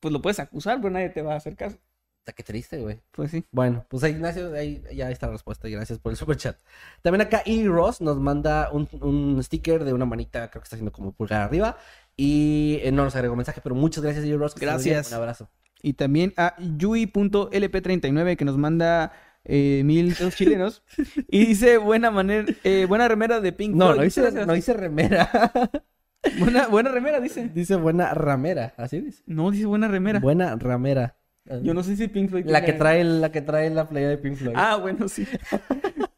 Pues 0.00 0.12
lo 0.12 0.20
puedes 0.22 0.40
acusar, 0.40 0.78
pero 0.80 0.90
nadie 0.90 1.10
te 1.10 1.22
va 1.22 1.34
a 1.34 1.36
hacer 1.36 1.56
caso. 1.56 1.78
Está 2.20 2.32
que 2.32 2.42
triste, 2.42 2.78
güey. 2.80 3.00
Pues 3.12 3.30
sí. 3.30 3.44
Bueno, 3.50 3.86
pues 3.88 4.02
ahí, 4.02 4.12
Ignacio, 4.12 4.52
ahí 4.54 4.82
ya 4.94 5.10
está 5.10 5.26
la 5.26 5.32
respuesta 5.32 5.68
y 5.68 5.72
gracias 5.72 5.98
por 5.98 6.12
el 6.12 6.16
super 6.16 6.36
chat. 6.36 6.58
También 7.02 7.22
acá 7.22 7.42
Edie 7.46 7.66
Ross 7.68 8.00
nos 8.02 8.18
manda 8.18 8.70
un, 8.72 8.88
un 9.00 9.42
sticker 9.42 9.84
de 9.84 9.92
una 9.94 10.04
manita, 10.04 10.50
creo 10.50 10.60
que 10.60 10.66
está 10.66 10.76
haciendo 10.76 10.92
como 10.92 11.12
pulgar 11.12 11.40
arriba. 11.40 11.78
Y 12.16 12.78
eh, 12.82 12.92
no 12.92 13.04
nos 13.04 13.16
agregó 13.16 13.36
mensaje, 13.36 13.60
pero 13.62 13.74
muchas 13.74 14.04
gracias, 14.04 14.24
Edie 14.24 14.36
Ross. 14.36 14.54
Gracias. 14.54 15.08
Un 15.08 15.14
abrazo. 15.14 15.48
Y 15.82 15.94
también 15.94 16.34
a 16.36 16.54
Yui.lp39 16.58 18.36
que 18.36 18.44
nos 18.44 18.58
manda 18.58 19.12
eh, 19.44 19.80
mil 19.84 20.08
pesos 20.08 20.36
chilenos. 20.36 20.82
y 21.28 21.46
dice 21.46 21.78
buena 21.78 22.10
manera, 22.10 22.46
eh, 22.64 22.84
buena 22.86 23.08
remera 23.08 23.40
de 23.40 23.52
Pink 23.52 23.74
No, 23.74 23.94
Floyd. 23.94 24.12
no 24.14 24.22
Gracias. 24.22 24.46
no 24.46 24.52
dice 24.52 24.74
remera. 24.74 25.30
Buena, 26.38 26.68
buena 26.68 26.90
remera, 26.90 27.20
dice. 27.20 27.48
dice 27.48 27.76
buena 27.76 28.12
ramera, 28.14 28.74
así 28.76 29.00
dice. 29.00 29.22
No, 29.26 29.50
dice 29.50 29.66
buena 29.66 29.88
remera. 29.88 30.20
Buena 30.20 30.54
ramera. 30.56 31.16
Yo 31.62 31.74
no 31.74 31.82
sé 31.82 31.96
si 31.96 32.06
Pink 32.06 32.30
Floyd 32.30 32.44
La 32.46 32.64
que 32.64 32.74
trae 32.74 33.02
la 33.02 33.32
que 33.32 33.40
trae 33.40 33.70
la 33.70 33.88
playa 33.88 34.08
de 34.08 34.18
Pink 34.18 34.36
Floyd. 34.36 34.54
Ah, 34.56 34.76
bueno, 34.76 35.08
sí. 35.08 35.26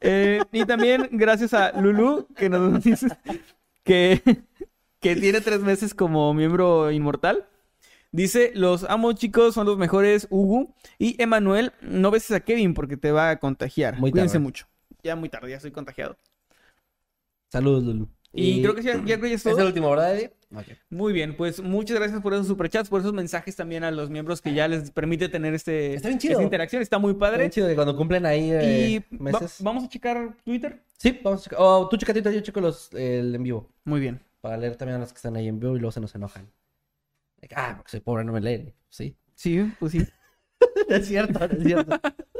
Eh, 0.05 0.43
y 0.51 0.65
también 0.65 1.09
gracias 1.13 1.55
a 1.55 1.81
Lulu, 1.81 2.27
que 2.35 2.49
nos 2.49 2.83
dice 2.85 3.07
que, 3.85 4.21
que 4.99 5.15
tiene 5.15 5.41
tres 5.41 5.61
meses 5.61 5.95
como 5.95 6.35
miembro 6.35 6.91
inmortal. 6.91 7.47
Dice, 8.11 8.51
los 8.57 8.83
amo 8.83 9.13
chicos, 9.13 9.55
son 9.55 9.65
los 9.67 9.79
mejores, 9.79 10.27
Hugo. 10.29 10.75
Y 10.99 11.23
Emanuel, 11.23 11.73
no 11.83 12.11
beses 12.11 12.33
a 12.33 12.41
Kevin 12.41 12.75
porque 12.75 12.97
te 12.97 13.13
va 13.13 13.31
a 13.31 13.39
contagiar. 13.39 13.97
Muy 14.01 14.11
Cuídense 14.11 14.35
tarde. 14.35 14.43
mucho. 14.43 14.67
Ya 15.05 15.15
muy 15.15 15.29
tarde, 15.29 15.51
ya 15.51 15.57
estoy 15.57 15.71
contagiado. 15.71 16.17
Saludos, 17.53 17.85
Lulu. 17.85 18.09
Y, 18.35 18.62
creo 18.62 18.74
que 18.74 18.83
ya, 18.83 18.95
ya 19.05 19.18
creo 19.18 19.20
que 19.28 19.35
es 19.35 19.45
es 19.45 19.59
el 19.59 19.66
último, 19.66 19.91
¿verdad, 19.91 20.16
Eddie? 20.16 20.33
Ok. 20.55 20.66
Muy 20.91 21.12
bien, 21.12 21.37
pues 21.37 21.62
muchas 21.62 21.99
gracias 21.99 22.20
por 22.22 22.33
esos 22.33 22.47
superchats, 22.47 22.89
por 22.89 23.01
esos 23.01 23.12
mensajes 23.12 23.55
también 23.57 23.85
a 23.85 23.91
los 23.91 24.09
miembros 24.11 24.41
que 24.41 24.55
ya 24.55 24.68
les 24.68 24.91
permite 24.91 25.28
tener 25.28 25.53
este, 25.55 25.95
Está 25.95 26.09
bien 26.09 26.18
chido. 26.18 26.33
esta 26.33 26.43
interacción. 26.43 26.80
Está 26.83 26.99
muy 26.99 27.12
Está 27.12 27.26
bien 27.28 27.33
padre. 27.39 27.51
chido 27.51 27.68
que 27.68 27.74
cuando 27.74 27.97
cumplen 27.97 28.24
ahí 28.26 28.51
eh, 28.53 28.89
y 29.11 29.16
va- 29.16 29.33
meses. 29.33 29.57
vamos 29.62 29.85
a 29.85 29.89
checar 29.89 30.35
Twitter. 30.45 30.83
Sí, 30.99 31.20
vamos 31.22 31.41
a 31.41 31.45
checar. 31.45 31.59
Oh, 31.61 31.89
tú 31.91 31.97
checa 31.97 32.12
Twitter, 32.12 32.33
yo 32.33 32.41
checo 32.41 32.61
los, 32.61 32.93
el 32.95 33.35
en 33.35 33.43
vivo. 33.43 33.68
Muy 33.85 34.01
bien. 34.01 34.20
Para 34.41 34.57
leer 34.57 34.76
también 34.76 34.97
a 34.97 35.01
los 35.01 35.12
que 35.12 35.16
están 35.16 35.37
ahí 35.37 35.49
en 35.49 35.61
vivo 35.61 35.76
y 35.76 35.78
luego 35.78 35.93
se 35.93 36.01
nos 36.01 36.14
enojan. 36.14 36.51
Ah, 37.55 37.74
porque 37.76 37.91
soy 37.91 38.01
pobre, 38.01 38.24
no 38.24 38.33
me 38.33 38.41
leen. 38.41 38.72
Sí. 38.89 39.16
Sí, 39.35 39.70
pues 39.78 39.93
sí. 39.93 40.03
es 40.89 41.07
cierto, 41.07 41.45
es 41.45 41.62
cierto. 41.64 41.99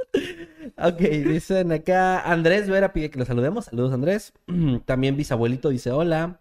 ok, 0.77 0.99
dicen 0.99 1.73
acá. 1.73 2.21
Andrés 2.31 2.69
Vera 2.69 2.93
pide 2.93 3.11
que 3.11 3.19
lo 3.19 3.25
saludemos. 3.25 3.67
Saludos, 3.67 3.93
Andrés. 3.93 4.33
También 4.85 5.17
bisabuelito 5.17 5.71
dice 5.71 5.91
hola. 5.91 6.41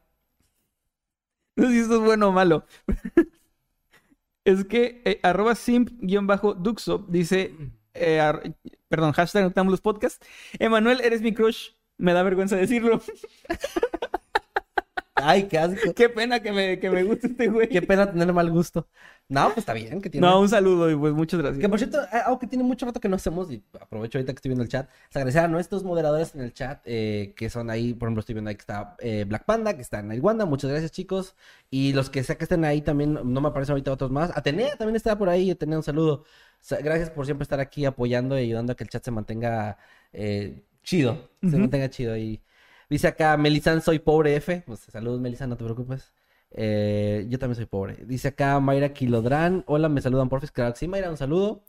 No 1.56 1.68
sé 1.68 1.74
si 1.74 1.80
esto 1.80 1.96
es 1.96 2.02
bueno 2.02 2.30
o 2.30 2.32
malo. 2.32 2.66
es 4.46 4.66
que 4.66 5.02
eh, 5.06 5.20
arroba 5.24 5.56
simp-duxo 5.56 7.06
dice, 7.10 7.56
eh, 7.94 8.54
perdón, 8.88 9.12
hashtag 9.12 9.44
Noctámbulos 9.44 9.82
Podcast. 9.82 10.24
Emanuel, 10.60 11.02
eres 11.02 11.22
mi 11.22 11.34
crush. 11.34 11.72
Me 11.98 12.14
da 12.14 12.24
vergüenza 12.24 12.56
decirlo. 12.56 13.02
Ay, 15.13 15.43
qué 15.43 15.58
asco. 15.58 15.93
Qué 15.93 16.09
pena 16.09 16.39
que 16.39 16.51
me, 16.51 16.79
que 16.79 16.89
me 16.89 17.04
guste 17.04 17.28
este 17.28 17.47
güey. 17.50 17.67
Qué 17.67 17.82
pena 17.82 18.09
tener 18.09 18.32
mal 18.32 18.50
gusto. 18.50 18.88
No, 19.28 19.46
pues 19.46 19.59
está 19.59 19.74
bien 19.74 20.01
que 20.01 20.09
tiene. 20.09 20.28
No, 20.28 20.42
un 20.42 20.50
saludo 20.50 20.92
y 20.92 20.96
pues 20.96 21.13
muchas 21.13 21.39
gracias. 21.39 21.62
Que 21.62 21.70
por 21.70 21.79
cierto, 21.79 22.01
eh, 22.01 22.21
algo 22.25 22.38
que 22.38 22.47
tiene 22.47 22.66
mucho 22.66 22.86
rato 22.86 23.00
que 23.00 23.08
no 23.08 23.16
hacemos, 23.16 23.50
y 23.50 23.63
aprovecho 23.79 24.17
ahorita 24.17 24.33
que 24.33 24.38
estoy 24.38 24.50
viendo 24.50 24.63
el 24.63 24.70
chat, 24.70 24.89
es 25.09 25.16
agradecer 25.16 25.43
a 25.43 25.47
nuestros 25.47 25.83
moderadores 25.86 26.36
en 26.36 26.42
el 26.42 26.54
chat, 26.54 26.82
eh, 26.83 27.33
que 27.38 27.50
son 27.50 27.70
ahí, 27.70 27.93
por 27.93 28.08
ejemplo, 28.08 28.20
estoy 28.20 28.33
viendo 28.33 28.50
ahí 28.50 28.55
que 28.55 28.62
está 28.62 28.96
eh, 29.00 29.25
Black 29.25 29.46
Panda, 29.46 29.74
que 29.74 29.82
está 29.82 30.00
en 30.00 30.12
el 30.12 30.20
Wanda, 30.20 30.46
muchas 30.46 30.70
gracias 30.70 30.92
chicos, 30.92 31.36
y 31.70 31.93
los 31.93 32.09
que 32.09 32.24
sea 32.24 32.38
que 32.38 32.43
estén 32.43 32.66
ahí 32.66 32.82
también, 32.82 33.13
no 33.13 33.42
me 33.42 33.47
aparecen 33.47 33.71
ahorita 33.71 33.93
otros 33.93 34.12
más, 34.12 34.36
Atenea 34.36 34.75
también 34.75 34.97
está 34.97 35.17
por 35.17 35.29
ahí, 35.29 35.50
Atenea, 35.50 35.78
un 35.78 35.83
saludo, 35.83 36.25
gracias 36.83 37.09
por 37.09 37.25
siempre 37.25 37.43
estar 37.43 37.62
aquí 37.62 37.86
apoyando 37.86 38.38
y 38.38 38.43
ayudando 38.43 38.74
a 38.74 38.75
que 38.75 38.83
el 38.83 38.89
chat 38.89 39.04
se 39.04 39.12
mantenga 39.12 39.78
eh, 40.12 40.63
chido, 40.83 41.29
se 41.42 41.58
mantenga 41.58 41.89
chido, 41.89 42.17
y 42.17 42.42
dice 42.92 43.08
acá, 43.08 43.38
Melizan, 43.38 43.82
soy 43.82 44.00
pobre 44.00 44.36
F, 44.36 44.63
pues 44.68 44.82
saludos 44.82 45.20
Melizan, 45.22 45.50
no 45.50 45.58
te 45.58 45.63
preocupes. 45.63 46.13
Eh, 46.51 47.26
yo 47.30 47.39
también 47.39 47.55
soy 47.55 47.66
pobre. 47.66 47.96
Dice 48.05 48.28
acá 48.30 48.59
Mayra 48.59 48.93
Kilodran. 48.93 49.63
Hola, 49.68 49.89
me 49.89 50.01
saludan, 50.01 50.30
porfis. 50.30 50.51
Claro 50.51 50.74
que 50.74 50.80
sí, 50.80 50.88
Mayra, 50.88 51.09
un 51.09 51.18
saludo. 51.18 51.63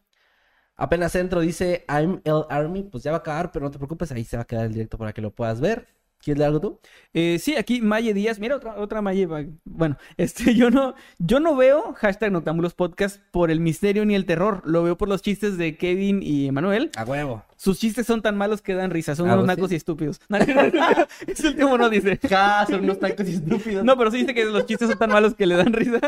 Apenas 0.76 1.14
entro, 1.14 1.40
dice 1.40 1.84
I'm 1.88 2.20
el 2.24 2.44
Army. 2.50 2.82
Pues 2.84 3.04
ya 3.04 3.12
va 3.12 3.18
a 3.18 3.20
acabar, 3.20 3.52
pero 3.52 3.64
no 3.64 3.70
te 3.70 3.78
preocupes, 3.78 4.12
ahí 4.12 4.24
se 4.24 4.36
va 4.36 4.42
a 4.42 4.46
quedar 4.46 4.66
el 4.66 4.72
directo 4.74 4.98
para 4.98 5.12
que 5.12 5.22
lo 5.22 5.30
puedas 5.32 5.60
ver. 5.60 5.86
¿Quieres 6.22 6.38
leer 6.38 6.48
algo 6.48 6.60
tú? 6.60 6.80
Eh, 7.14 7.38
sí, 7.40 7.56
aquí 7.56 7.80
Maye 7.80 8.14
Díaz, 8.14 8.38
mira 8.38 8.56
otra, 8.56 8.76
otra 8.78 9.02
Maye. 9.02 9.26
Bueno, 9.64 9.96
este, 10.16 10.54
yo 10.54 10.70
no, 10.70 10.94
yo 11.18 11.40
no 11.40 11.56
veo 11.56 11.94
hashtag 11.94 12.30
Noctámbulos 12.30 12.74
Podcast 12.74 13.20
por 13.32 13.50
el 13.50 13.58
misterio 13.60 14.04
ni 14.04 14.14
el 14.14 14.24
terror. 14.24 14.62
Lo 14.64 14.82
veo 14.84 14.96
por 14.96 15.08
los 15.08 15.20
chistes 15.20 15.58
de 15.58 15.76
Kevin 15.76 16.22
y 16.22 16.46
Emanuel. 16.46 16.90
A 16.96 17.04
huevo. 17.04 17.42
Sus 17.56 17.78
chistes 17.78 18.06
son 18.06 18.22
tan 18.22 18.36
malos 18.36 18.62
que 18.62 18.74
dan 18.74 18.90
risa, 18.90 19.14
son 19.14 19.28
Ah, 19.30 19.34
unos 19.34 19.46
¿pues 19.46 19.56
nacos 19.56 19.68
sí? 19.70 19.74
y 19.74 19.76
estúpidos. 19.78 20.20
Ese 21.26 21.48
último 21.48 21.76
no 21.78 21.88
dice. 21.90 22.18
Ja, 22.28 22.66
son 22.68 22.84
unos 22.84 22.98
tacos 22.98 23.26
estúpidos. 23.26 23.84
No, 23.84 23.96
pero 23.98 24.10
sí 24.10 24.18
dice 24.18 24.34
que 24.34 24.44
los 24.44 24.66
chistes 24.66 24.88
son 24.88 24.98
tan 24.98 25.10
malos 25.10 25.34
que 25.34 25.46
le 25.46 25.56
dan 25.56 25.72
risa. 25.72 26.00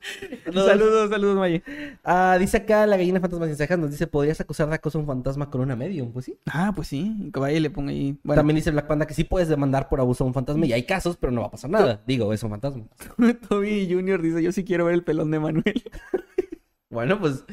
saludos, 0.54 1.10
saludos, 1.10 1.36
Maye. 1.36 1.62
Ah, 2.04 2.36
dice 2.38 2.56
acá 2.58 2.86
la 2.86 2.96
gallina 2.96 3.20
fantasma 3.20 3.46
sin 3.46 3.56
cejas, 3.56 3.78
nos 3.78 3.90
dice, 3.90 4.06
¿podrías 4.06 4.40
acusar 4.40 4.68
de 4.68 4.74
acoso 4.74 4.98
a 4.98 5.00
un 5.02 5.06
fantasma 5.06 5.50
con 5.50 5.60
una 5.60 5.76
medium? 5.76 6.12
Pues 6.12 6.24
sí. 6.24 6.38
Ah, 6.46 6.72
pues 6.74 6.88
sí, 6.88 7.30
que 7.32 7.38
vaya 7.40 7.56
y 7.56 7.60
le 7.60 7.70
ponga 7.70 7.90
ahí. 7.90 8.18
Bueno, 8.22 8.40
También 8.40 8.56
dice 8.56 8.70
Black 8.70 8.86
Panda 8.86 9.06
que 9.06 9.14
sí 9.14 9.24
puedes 9.24 9.48
demandar 9.48 9.88
por 9.88 10.00
abuso 10.00 10.24
a 10.24 10.26
un 10.26 10.34
fantasma 10.34 10.64
y 10.66 10.72
hay 10.72 10.84
casos, 10.84 11.16
pero 11.16 11.32
no 11.32 11.42
va 11.42 11.48
a 11.48 11.50
pasar 11.50 11.70
nada. 11.70 12.02
Digo, 12.06 12.32
es 12.32 12.42
un 12.42 12.50
fantasma. 12.50 12.84
Toby 13.48 13.88
Junior 13.90 14.20
dice, 14.22 14.42
yo 14.42 14.52
sí 14.52 14.64
quiero 14.64 14.84
ver 14.86 14.94
el 14.94 15.04
pelón 15.04 15.30
de 15.30 15.40
Manuel. 15.40 15.82
Bueno, 16.88 17.20
pues, 17.20 17.44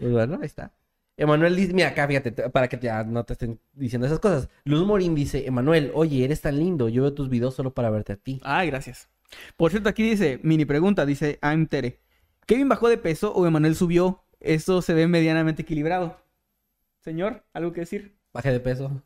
pues 0.00 0.12
bueno, 0.12 0.38
ahí 0.40 0.46
está. 0.46 0.72
Emanuel 1.16 1.54
dice, 1.54 1.72
mira 1.72 1.88
acá, 1.90 2.08
fíjate, 2.08 2.32
te- 2.32 2.50
para 2.50 2.66
que 2.66 2.76
te, 2.76 2.90
ah, 2.90 3.04
no 3.04 3.22
te 3.24 3.34
estén 3.34 3.60
diciendo 3.72 4.04
esas 4.06 4.18
cosas. 4.18 4.48
Luz 4.64 4.84
Morín 4.84 5.14
dice, 5.14 5.46
Emanuel, 5.46 5.92
oye, 5.94 6.24
eres 6.24 6.40
tan 6.40 6.58
lindo, 6.58 6.88
yo 6.88 7.02
veo 7.02 7.14
tus 7.14 7.28
videos 7.28 7.54
solo 7.54 7.72
para 7.72 7.88
verte 7.90 8.14
a 8.14 8.16
ti. 8.16 8.40
Ay, 8.42 8.66
gracias. 8.70 9.08
Por 9.56 9.70
cierto, 9.70 9.88
aquí 9.88 10.02
dice, 10.08 10.40
mini 10.42 10.64
pregunta, 10.64 11.06
dice 11.06 11.38
I'm 11.42 11.66
Tere. 11.66 12.00
¿Kevin 12.46 12.68
bajó 12.68 12.88
de 12.88 12.98
peso 12.98 13.32
o 13.32 13.46
Emanuel 13.46 13.74
subió? 13.74 14.24
Esto 14.40 14.82
se 14.82 14.94
ve 14.94 15.06
medianamente 15.08 15.62
equilibrado. 15.62 16.18
Señor, 17.00 17.44
¿algo 17.52 17.72
que 17.72 17.80
decir? 17.80 18.16
Bajé 18.32 18.50
de 18.52 18.60
peso. 18.60 19.02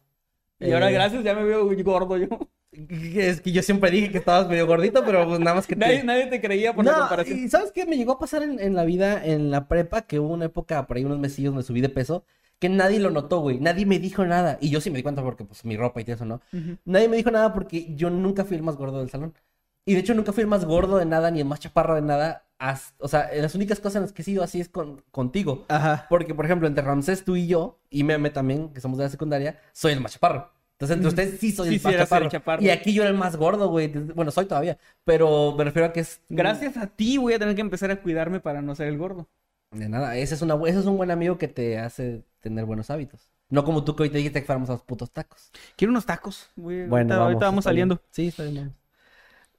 Y 0.60 0.72
ahora, 0.72 0.90
Eh, 0.90 0.94
gracias, 0.94 1.22
ya 1.22 1.34
me 1.34 1.44
veo 1.44 1.66
gordo 1.84 2.16
yo. 2.16 2.28
Es 2.72 3.40
que 3.40 3.50
yo 3.52 3.62
siempre 3.62 3.90
dije 3.90 4.10
que 4.10 4.18
estabas 4.18 4.48
medio 4.48 4.66
gordito, 4.66 5.02
pero 5.04 5.26
pues 5.26 5.40
nada 5.40 5.54
más 5.56 5.66
que 5.66 5.74
te... 5.74 5.80
Nadie, 5.80 6.04
nadie 6.04 6.26
te 6.26 6.40
creía 6.40 6.74
por 6.74 6.84
la 6.84 6.92
No, 6.92 6.98
comparación. 7.00 7.38
y 7.38 7.48
¿sabes 7.48 7.72
qué? 7.72 7.86
Me 7.86 7.96
llegó 7.96 8.12
a 8.12 8.18
pasar 8.18 8.42
en, 8.42 8.60
en 8.60 8.74
la 8.74 8.84
vida, 8.84 9.24
en 9.24 9.50
la 9.50 9.68
prepa, 9.68 10.02
que 10.02 10.20
hubo 10.20 10.32
una 10.34 10.44
época, 10.46 10.86
por 10.86 10.96
ahí 10.96 11.04
unos 11.04 11.18
mesillos, 11.18 11.54
me 11.54 11.62
subí 11.62 11.80
de 11.80 11.88
peso, 11.88 12.24
que 12.58 12.68
nadie 12.68 12.98
lo 13.00 13.10
notó, 13.10 13.40
güey. 13.40 13.58
Nadie 13.58 13.86
me 13.86 13.98
dijo 13.98 14.24
nada. 14.26 14.58
Y 14.60 14.70
yo 14.70 14.80
sí 14.80 14.90
me 14.90 14.96
di 14.98 15.02
cuenta 15.02 15.22
porque, 15.22 15.44
pues, 15.44 15.64
mi 15.64 15.76
ropa 15.76 16.00
y 16.00 16.04
todo 16.04 16.16
eso, 16.16 16.24
¿no? 16.24 16.40
Nadie 16.84 17.08
me 17.08 17.16
dijo 17.16 17.30
nada 17.30 17.52
porque 17.54 17.94
yo 17.94 18.10
nunca 18.10 18.44
fui 18.44 18.56
el 18.56 18.62
más 18.62 18.76
gordo 18.76 18.98
del 18.98 19.10
salón. 19.10 19.34
Y 19.84 19.94
de 19.94 20.00
hecho 20.00 20.14
nunca 20.14 20.32
fui 20.32 20.42
el 20.42 20.48
más 20.48 20.64
gordo 20.64 20.96
de 20.98 21.06
nada, 21.06 21.30
ni 21.30 21.40
el 21.40 21.46
más 21.46 21.60
chaparro 21.60 21.94
de 21.94 22.02
nada. 22.02 22.44
as- 22.58 22.94
O 22.98 23.08
sea, 23.08 23.30
las 23.34 23.54
únicas 23.54 23.78
cosas 23.80 23.96
en 23.96 24.02
las 24.02 24.12
que 24.12 24.22
he 24.22 24.24
sido 24.24 24.42
así 24.42 24.60
es 24.60 24.68
con, 24.68 25.02
contigo. 25.10 25.64
Ajá. 25.68 26.06
Porque, 26.10 26.34
por 26.34 26.44
ejemplo, 26.44 26.66
entre 26.68 26.82
Ramsés, 26.84 27.24
tú 27.24 27.36
y 27.36 27.46
yo, 27.46 27.78
y 27.88 28.04
Meme 28.04 28.30
también, 28.30 28.70
que 28.72 28.80
somos 28.80 28.98
de 28.98 29.04
la 29.04 29.10
secundaria, 29.10 29.60
soy 29.72 29.92
el 29.92 30.00
más 30.00 30.12
chaparro. 30.12 30.50
Entonces, 30.72 30.96
entre 30.96 31.08
ustedes 31.08 31.40
sí 31.40 31.50
soy 31.52 31.68
Sí, 31.68 31.74
el 31.74 31.80
sí, 31.80 31.84
más 31.86 31.94
eras 31.94 32.02
el 32.04 32.08
chaparro. 32.08 32.30
chaparro. 32.30 32.62
Y 32.62 32.70
aquí 32.70 32.92
yo 32.92 33.02
era 33.02 33.10
el 33.10 33.16
más 33.16 33.36
gordo, 33.36 33.68
güey. 33.68 33.88
Bueno, 33.88 34.30
soy 34.30 34.46
todavía. 34.46 34.78
Pero 35.04 35.54
me 35.56 35.64
refiero 35.64 35.86
a 35.88 35.92
que 35.92 36.00
es... 36.00 36.20
Gracias 36.28 36.76
a 36.76 36.86
ti 36.86 37.16
voy 37.18 37.32
a 37.34 37.38
tener 37.38 37.54
que 37.54 37.60
empezar 37.62 37.90
a 37.90 38.00
cuidarme 38.02 38.38
para 38.40 38.62
no 38.62 38.74
ser 38.76 38.88
el 38.88 38.98
gordo. 38.98 39.28
De 39.72 39.88
nada, 39.88 40.16
ese 40.16 40.34
es, 40.34 40.42
una, 40.42 40.54
ese 40.66 40.78
es 40.78 40.86
un 40.86 40.96
buen 40.96 41.10
amigo 41.10 41.36
que 41.36 41.48
te 41.48 41.78
hace 41.78 42.24
tener 42.40 42.64
buenos 42.64 42.90
hábitos. 42.90 43.30
No 43.50 43.64
como 43.64 43.82
tú 43.84 43.96
que 43.96 44.04
hoy 44.04 44.10
te 44.10 44.18
dijiste 44.18 44.40
que 44.40 44.46
fuéramos 44.46 44.68
a 44.70 44.72
los 44.72 44.82
putos 44.82 45.10
tacos. 45.10 45.50
Quiero 45.76 45.90
unos 45.90 46.06
tacos. 46.06 46.48
güey. 46.56 46.86
Bueno, 46.86 47.14
ahorita, 47.14 47.24
ahorita 47.24 47.46
vamos 47.46 47.62
está 47.62 47.72
bien. 47.72 47.88
saliendo. 47.88 48.02
Sí, 48.10 48.28
está 48.28 48.44
bien. 48.44 48.74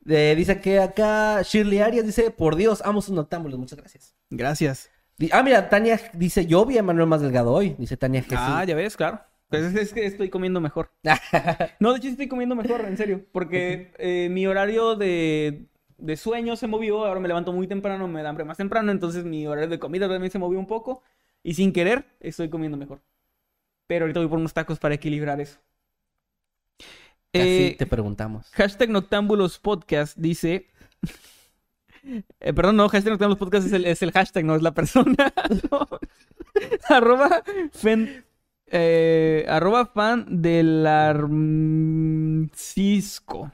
Eh, 0.08 0.34
dice 0.38 0.60
que 0.62 0.80
acá 0.80 1.42
Shirley 1.44 1.80
Arias 1.80 2.06
dice, 2.06 2.32
por 2.32 2.56
Dios, 2.56 2.82
amo 2.86 3.02
sus 3.02 3.14
noctámbulos, 3.14 3.60
muchas 3.60 3.78
gracias. 3.78 4.16
Gracias. 4.30 4.90
Di- 5.18 5.30
ah, 5.34 5.44
mira, 5.44 5.70
Tania 5.70 6.00
dice, 6.14 6.46
yo 6.46 6.66
vi 6.66 6.78
a 6.78 6.84
Manuel 6.84 7.08
más 7.08 7.22
delgado 7.22 7.52
hoy, 7.52 7.76
dice 7.78 7.98
Tania 7.98 8.22
Jesús. 8.22 8.38
Ah, 8.40 8.64
ya 8.66 8.76
ves, 8.76 8.96
claro. 8.96 9.22
Pues 9.50 9.64
es, 9.64 9.76
es 9.76 9.94
que 9.94 10.06
estoy 10.06 10.30
comiendo 10.30 10.62
mejor. 10.62 10.92
No, 11.80 11.92
de 11.92 11.98
hecho 11.98 12.08
estoy 12.10 12.28
comiendo 12.28 12.56
mejor, 12.56 12.82
en 12.86 12.98
serio. 12.98 13.26
Porque 13.32 13.92
eh, 13.98 14.30
mi 14.30 14.46
horario 14.46 14.96
de, 14.96 15.66
de 15.98 16.18
sueño 16.18 16.56
se 16.56 16.68
movió. 16.68 17.04
Ahora 17.06 17.20
me 17.20 17.28
levanto 17.28 17.52
muy 17.52 17.66
temprano, 17.68 18.08
me 18.08 18.22
da 18.22 18.30
hambre 18.30 18.46
más 18.46 18.58
temprano. 18.58 18.92
Entonces 18.92 19.26
mi 19.26 19.48
horario 19.48 19.70
de 19.70 19.80
comida 19.80 20.08
también 20.08 20.32
se 20.32 20.38
movió 20.38 20.60
un 20.60 20.68
poco. 20.68 21.02
Y 21.42 21.56
sin 21.56 21.74
querer, 21.74 22.06
estoy 22.20 22.50
comiendo 22.50 22.78
mejor. 22.78 23.02
Pero 23.88 24.06
ahorita 24.06 24.20
voy 24.20 24.30
por 24.30 24.38
unos 24.38 24.54
tacos 24.54 24.78
para 24.78 24.94
equilibrar 24.94 25.42
eso. 25.42 25.60
Casi 27.32 27.48
Eh, 27.48 27.76
te 27.78 27.86
preguntamos. 27.86 28.48
Hashtag 28.54 28.90
Noctámbulos 28.90 29.60
Podcast 29.60 30.18
dice. 30.18 30.68
Eh, 32.40 32.54
perdón, 32.54 32.78
no, 32.78 32.88
hashtag 32.88 33.12
Noctámbulos 33.12 33.40
Podcast 33.40 33.68
es 33.68 33.74
el, 33.74 33.86
es 33.86 34.02
el 34.02 34.14
hashtag, 34.14 34.46
no 34.46 34.56
es 34.56 34.62
la 34.62 34.74
persona. 34.74 35.16
No. 35.70 35.86
arroba 36.90 37.44
fen- 37.74 38.24
eh, 38.68 39.46
arroba 39.50 39.86
fan 39.88 40.42
del 40.42 40.88
Arcisco. 42.50 43.52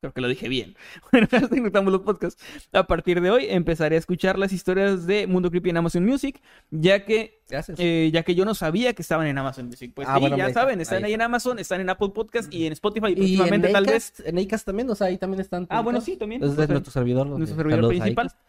Creo 0.00 0.12
que 0.12 0.20
lo 0.20 0.28
dije 0.28 0.48
bien. 0.48 0.76
Bueno, 1.10 1.26
Noctámbulos 1.50 2.02
Podcast. 2.02 2.38
A 2.72 2.86
partir 2.86 3.20
de 3.20 3.30
hoy 3.30 3.46
empezaré 3.48 3.96
a 3.96 3.98
escuchar 3.98 4.38
las 4.38 4.52
historias 4.52 5.06
de 5.06 5.26
Mundo 5.26 5.50
Creepy 5.50 5.70
en 5.70 5.78
Amazon 5.78 6.04
Music, 6.04 6.40
ya 6.70 7.04
que 7.04 7.40
eh, 7.78 8.10
ya 8.12 8.22
que 8.22 8.34
yo 8.34 8.44
no 8.44 8.54
sabía 8.54 8.92
que 8.92 9.00
estaban 9.02 9.26
en 9.26 9.38
Amazon 9.38 9.66
Music. 9.66 9.92
Pues 9.94 10.06
Ah, 10.08 10.14
sí, 10.16 10.20
bueno, 10.20 10.36
ya 10.36 10.48
está, 10.48 10.60
saben, 10.60 10.80
están 10.80 10.98
ahí 10.98 11.04
ahí 11.10 11.14
en 11.14 11.22
Amazon, 11.22 11.58
están 11.58 11.80
en 11.80 11.88
Apple 11.88 12.10
Podcast 12.14 12.52
y 12.52 12.66
en 12.66 12.72
Spotify 12.74 13.06
y 13.08 13.08
y 13.08 13.12
en 13.12 13.16
próximamente 13.38 13.68
tal 13.68 13.84
vez. 13.86 14.12
En 14.24 14.38
Acast 14.38 14.66
también, 14.66 14.90
o 14.90 14.94
sea, 14.94 15.06
ahí 15.06 15.16
también 15.16 15.40
están. 15.40 15.66
Ah, 15.70 15.80
bueno, 15.80 16.00
sí, 16.00 16.16
también. 16.16 16.42
Es 16.42 16.50
de 16.50 16.56
Pues, 16.56 16.68
nuestro 16.68 16.92
servidor. 16.92 17.26
nuestro 17.26 17.56
servidor 17.56 17.88
principal. 17.88 18.26
Acast. 18.26 18.40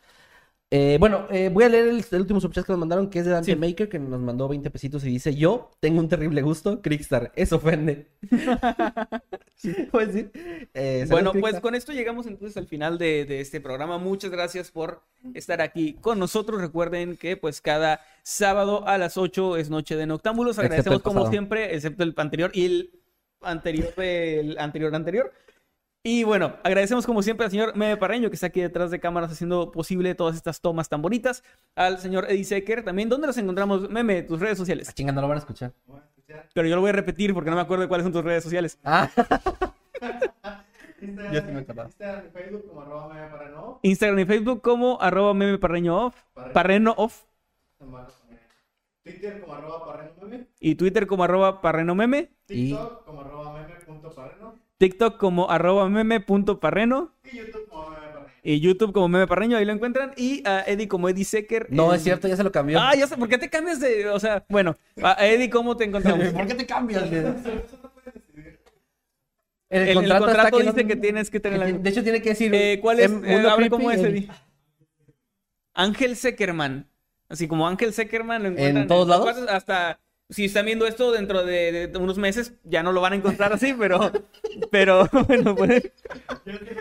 Eh, 0.70 0.98
bueno, 1.00 1.28
eh, 1.32 1.50
voy 1.50 1.64
a 1.64 1.70
leer 1.70 1.88
el, 1.88 2.04
el 2.12 2.22
último 2.22 2.42
subchat 2.42 2.66
que 2.66 2.74
nos 2.74 2.80
mandaron, 2.80 3.10
que 3.10 3.20
es 3.20 3.26
de 3.26 3.32
Dante 3.32 3.54
Sí. 3.54 3.58
Maker, 3.58 3.88
que 3.88 4.00
nos 4.00 4.20
mandó 4.20 4.50
20 4.50 4.70
pesitos 4.70 5.02
y 5.06 5.10
dice, 5.10 5.34
yo 5.34 5.72
tengo 5.80 6.00
un 6.02 6.10
terrible 6.10 6.42
gusto, 6.42 6.82
Crickstar, 6.82 7.32
eso 7.38 7.56
ofende. 7.56 8.08
pues 9.92 10.14
sí. 10.14 10.30
Eh, 10.74 11.06
Bueno, 11.10 11.32
pues 11.32 11.60
con 11.62 11.74
esto 11.74 11.94
llegamos 11.94 12.28
entonces 12.28 12.58
al 12.58 12.68
final 12.68 12.98
de, 12.98 13.24
de 13.26 13.40
este 13.40 13.62
programa. 13.62 13.98
Muchas 13.98 14.30
gracias 14.30 14.70
por 14.72 15.02
estar 15.34 15.62
aquí 15.62 15.94
con 16.02 16.20
nosotros. 16.20 16.60
Recuerden 16.60 17.16
que 17.18 17.38
pues 17.38 17.62
cada 17.62 18.02
sábado 18.24 18.86
a 18.88 18.98
las 18.98 19.18
8 19.18 19.58
es 19.58 19.70
Noche 19.70 19.96
de 19.96 20.06
Noctámbulos. 20.06 20.58
El 20.58 20.66
Agradecemos 20.66 21.02
como 21.02 21.30
siempre, 21.30 21.76
excepto 21.76 22.04
el 22.04 22.14
anterior 22.18 22.52
y 22.54 22.66
el 22.66 22.92
anterior 23.42 23.96
del 23.96 24.58
anterior 24.60 24.94
anterior. 24.94 25.34
Y 26.10 26.24
bueno, 26.24 26.54
agradecemos 26.64 27.06
como 27.06 27.22
siempre 27.22 27.44
al 27.44 27.52
señor 27.52 27.76
Meme 27.76 27.98
Parreño 27.98 28.30
que 28.30 28.36
está 28.36 28.48
aquí 28.48 28.62
detrás 28.62 28.92
de 28.92 29.00
cámaras 29.02 29.30
haciendo 29.30 29.74
posible 29.74 30.16
todas 30.16 30.38
estas 30.38 30.62
tomas 30.62 30.88
tan 30.88 31.02
bonitas. 31.02 31.44
Al 31.76 32.00
señor 32.00 32.32
Eddie 32.32 32.46
Secker 32.46 32.82
también. 32.86 33.10
¿Dónde 33.10 33.28
nos 33.28 33.38
encontramos? 33.38 33.90
Meme, 33.90 34.24
tus 34.24 34.40
redes 34.40 34.58
sociales. 34.58 34.88
Ah, 34.90 34.94
chinga, 34.94 35.12
no 35.12 35.20
lo 35.20 35.28
van 35.28 35.36
a 35.36 35.40
escuchar. 35.40 35.74
Pero 36.54 36.66
yo 36.66 36.76
lo 36.76 36.82
voy 36.82 36.92
a 36.92 36.94
repetir 36.94 37.34
porque 37.34 37.50
no 37.50 37.58
me 37.58 37.62
acuerdo 37.62 37.82
de 37.82 37.90
cuáles 37.90 38.06
son 38.06 38.14
tus 38.14 38.24
redes 38.24 38.42
sociales. 38.42 38.80
Ah, 38.86 39.10
Instagram, 41.02 41.34
Yo 41.34 41.40
y 41.42 42.32
Facebook 42.32 42.68
como 42.70 42.82
arroba 42.82 43.14
meme 43.14 43.28
para 43.28 43.50
no. 43.50 43.80
Instagram 43.84 44.20
y 44.20 44.26
Facebook 44.26 44.62
como 44.62 45.02
arroba 45.02 45.34
meme 45.34 45.58
parreño 45.58 46.06
off, 46.06 46.16
parreno 46.54 46.94
off 46.98 47.24
Twitter 49.04 49.42
como 49.42 49.54
arroba 49.56 49.86
parreno 49.86 50.14
meme. 50.22 50.48
y 50.62 50.76
Twitter 50.76 51.06
como 51.06 51.24
arroba 51.26 51.60
parreno 51.62 51.96
meme, 51.96 52.32
Y- 52.48 52.70
TikTok 52.70 53.04
como 53.06 53.22
arroba 53.22 53.54
meme 53.60 53.76
punto 53.86 54.10
parreno. 54.16 54.56
TikTok 54.78 55.18
como 55.18 55.50
arroba 55.50 55.90
meme 55.90 56.20
punto 56.20 56.60
parreno 56.60 57.14
Y 57.32 57.38
YouTube 57.38 57.68
como 57.70 57.90
meme 57.90 58.08
y 58.44 58.60
YouTube 58.62 58.94
como 58.94 59.08
meme 59.10 59.28
parreño, 59.28 59.58
ahí 59.58 59.66
lo 59.66 59.74
encuentran 59.74 60.14
y 60.16 60.42
a 60.48 60.64
Eddie 60.66 60.88
como 60.88 61.10
Eddie 61.10 61.26
Secker. 61.26 61.68
no, 61.70 61.90
en- 61.90 61.98
es 61.98 62.04
cierto, 62.04 62.30
ya 62.30 62.38
se 62.38 62.44
lo 62.44 62.52
cambió. 62.52 62.80
Ah, 62.80 62.96
ya 62.96 63.06
sé, 63.06 63.18
¿por 63.18 63.28
qué 63.28 63.38
te 63.38 63.50
cambias 63.50 63.82
de, 63.82 64.08
o 64.08 64.20
sea, 64.22 64.46
bueno, 64.48 64.78
a 65.04 65.26
Eddie 65.26 65.50
cómo 65.50 65.76
te 65.76 65.84
encontramos? 65.84 66.28
¿Por 66.30 66.48
qué 66.48 66.54
te 66.54 66.66
cambias? 66.66 67.04
Eso 67.12 67.34
no 67.84 67.90
puedes 67.92 68.14
decidir. 68.14 68.60
En 69.70 69.82
El, 69.82 69.90
el 69.90 69.96
contrato, 69.96 70.30
está 70.30 70.72
dice 70.72 70.82
no- 70.84 70.88
que 70.88 70.96
tienes 70.96 71.30
que 71.30 71.40
tener 71.42 71.60
que 71.66 71.72
la... 71.74 71.78
De 71.80 71.90
hecho, 71.90 72.04
tiene 72.04 72.22
que 72.22 72.30
decir. 72.30 72.54
Eh, 72.56 72.80
¿Cuál 72.82 73.00
es? 73.02 73.12
em, 73.12 73.26
Eh, 73.26 73.44
Creepy 73.56 73.70
cómo 73.70 73.92
es, 73.92 74.00
en- 74.00 74.06
Eddie. 74.06 74.30
Ángel 75.74 76.16
Seckerman. 76.16 76.88
Así 77.28 77.50
como 77.50 77.68
Ángel 77.68 77.92
Seckerman 77.92 78.44
lo 78.44 78.50
encuentran 78.50 78.88
todos 78.88 79.08
lados? 79.10 79.36
Hasta 79.50 80.00
si 80.30 80.46
están 80.46 80.66
viendo 80.66 80.86
esto 80.86 81.12
dentro 81.12 81.44
de, 81.46 81.88
de 81.88 81.98
unos 81.98 82.18
meses, 82.18 82.54
ya 82.64 82.84
no 82.84 82.92
lo 82.92 83.02
van 83.02 83.14
a 83.14 83.16
encontrar 83.16 83.54
así, 83.54 83.74
pero, 83.78 84.12
pero 84.72 85.08
bueno, 85.28 85.56
pueden, 85.56 85.92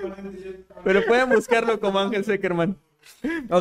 conozco. 0.01 0.24
pero 0.85 1.05
pueden 1.06 1.31
buscarlo 1.31 1.78
como 1.78 2.01
Ángel 2.01 2.24
Seckerman. 2.24 2.77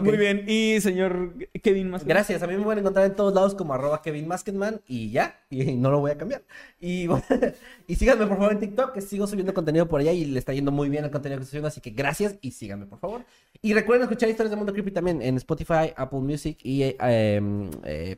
Muy 0.02 0.18
bien. 0.18 0.44
Y 0.48 0.80
señor 0.82 1.34
Kevin 1.64 1.90
más. 1.90 2.06
Gracias, 2.06 2.44
a 2.44 2.48
mí 2.48 2.56
me 2.56 2.64
pueden 2.64 2.80
encontrar 2.80 3.06
en 3.06 3.16
todos 3.16 3.34
lados 3.34 3.56
como 3.56 3.74
arroba 3.74 4.02
Kevin 4.02 4.28
Masketman 4.28 4.82
y 4.88 5.12
ya, 5.12 5.40
y 5.50 5.64
no 5.78 5.92
lo 5.92 6.00
voy 6.00 6.12
a 6.12 6.18
cambiar. 6.18 6.44
Y, 6.80 7.08
y 7.88 7.96
síganme 7.96 8.28
por 8.28 8.38
favor 8.38 8.54
en 8.54 8.60
TikTok, 8.60 8.94
que 8.94 9.02
sigo 9.02 9.28
subiendo 9.28 9.54
contenido 9.54 9.88
por 9.88 10.02
allá 10.02 10.12
y 10.12 10.26
le 10.26 10.40
está 10.40 10.54
yendo 10.54 10.72
muy 10.72 10.90
bien 10.90 11.06
el 11.06 11.12
contenido 11.12 11.40
que 11.40 11.44
estoy 11.44 11.52
subiendo, 11.52 11.68
así 11.68 11.82
que 11.82 11.92
gracias 11.92 12.36
y 12.42 12.52
síganme 12.52 12.86
por 12.86 13.00
favor. 13.00 13.26
Y 13.62 13.74
recuerden 13.74 14.04
escuchar 14.04 14.30
historias 14.30 14.52
de 14.52 14.58
Mundo 14.58 14.74
Creepy 14.74 14.92
también 14.92 15.22
en 15.22 15.38
Spotify, 15.38 15.94
Apple 15.96 16.20
Music 16.20 16.60
y 16.64 16.84
eh, 16.84 16.96
em, 17.00 17.70
eh, 17.84 18.18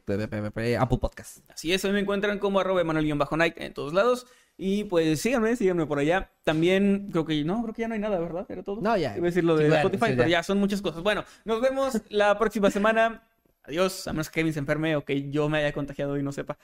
Apple 0.79 0.97
Podcast. 0.99 1.39
Así 1.49 1.73
es, 1.73 1.83
hoy 1.85 1.91
me 1.91 1.99
encuentran 1.99 2.39
como 2.39 2.59
arroba 2.59 2.81
Emanuel-Night 2.81 3.55
en 3.57 3.73
todos 3.73 3.93
lados. 3.93 4.27
Y 4.57 4.85
pues 4.85 5.21
síganme, 5.21 5.55
síganme 5.55 5.85
por 5.85 5.99
allá. 5.99 6.31
También 6.43 7.09
creo 7.11 7.25
que 7.25 7.43
no, 7.43 7.61
creo 7.61 7.73
que 7.75 7.81
ya 7.83 7.87
no 7.87 7.93
hay 7.93 7.99
nada, 7.99 8.19
¿verdad? 8.19 8.45
Era 8.49 8.63
todo. 8.63 8.81
No, 8.81 8.97
ya. 8.97 9.15
Iba 9.15 9.25
a 9.27 9.29
decir 9.29 9.43
lo 9.43 9.55
de 9.55 9.65
Sí, 9.65 9.69
bueno, 9.69 9.83
Spotify, 9.83 10.05
sí, 10.11 10.13
pero 10.17 10.29
ya. 10.29 10.37
ya 10.39 10.43
son 10.43 10.57
muchas 10.59 10.81
cosas. 10.81 11.03
Bueno, 11.03 11.23
nos 11.45 11.61
vemos 11.61 12.01
la 12.09 12.37
próxima 12.39 12.71
semana. 12.71 13.23
Adiós, 13.63 14.07
a 14.07 14.13
menos 14.13 14.29
que 14.29 14.39
Kevin 14.39 14.53
se 14.53 14.59
enferme 14.59 14.95
o 14.95 15.05
que 15.05 15.29
yo 15.29 15.47
me 15.49 15.59
haya 15.59 15.73
contagiado 15.73 16.17
y 16.17 16.23
no 16.23 16.31
sepa. 16.31 16.57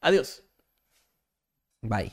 Adiós. 0.00 0.44
Bye. 1.82 2.12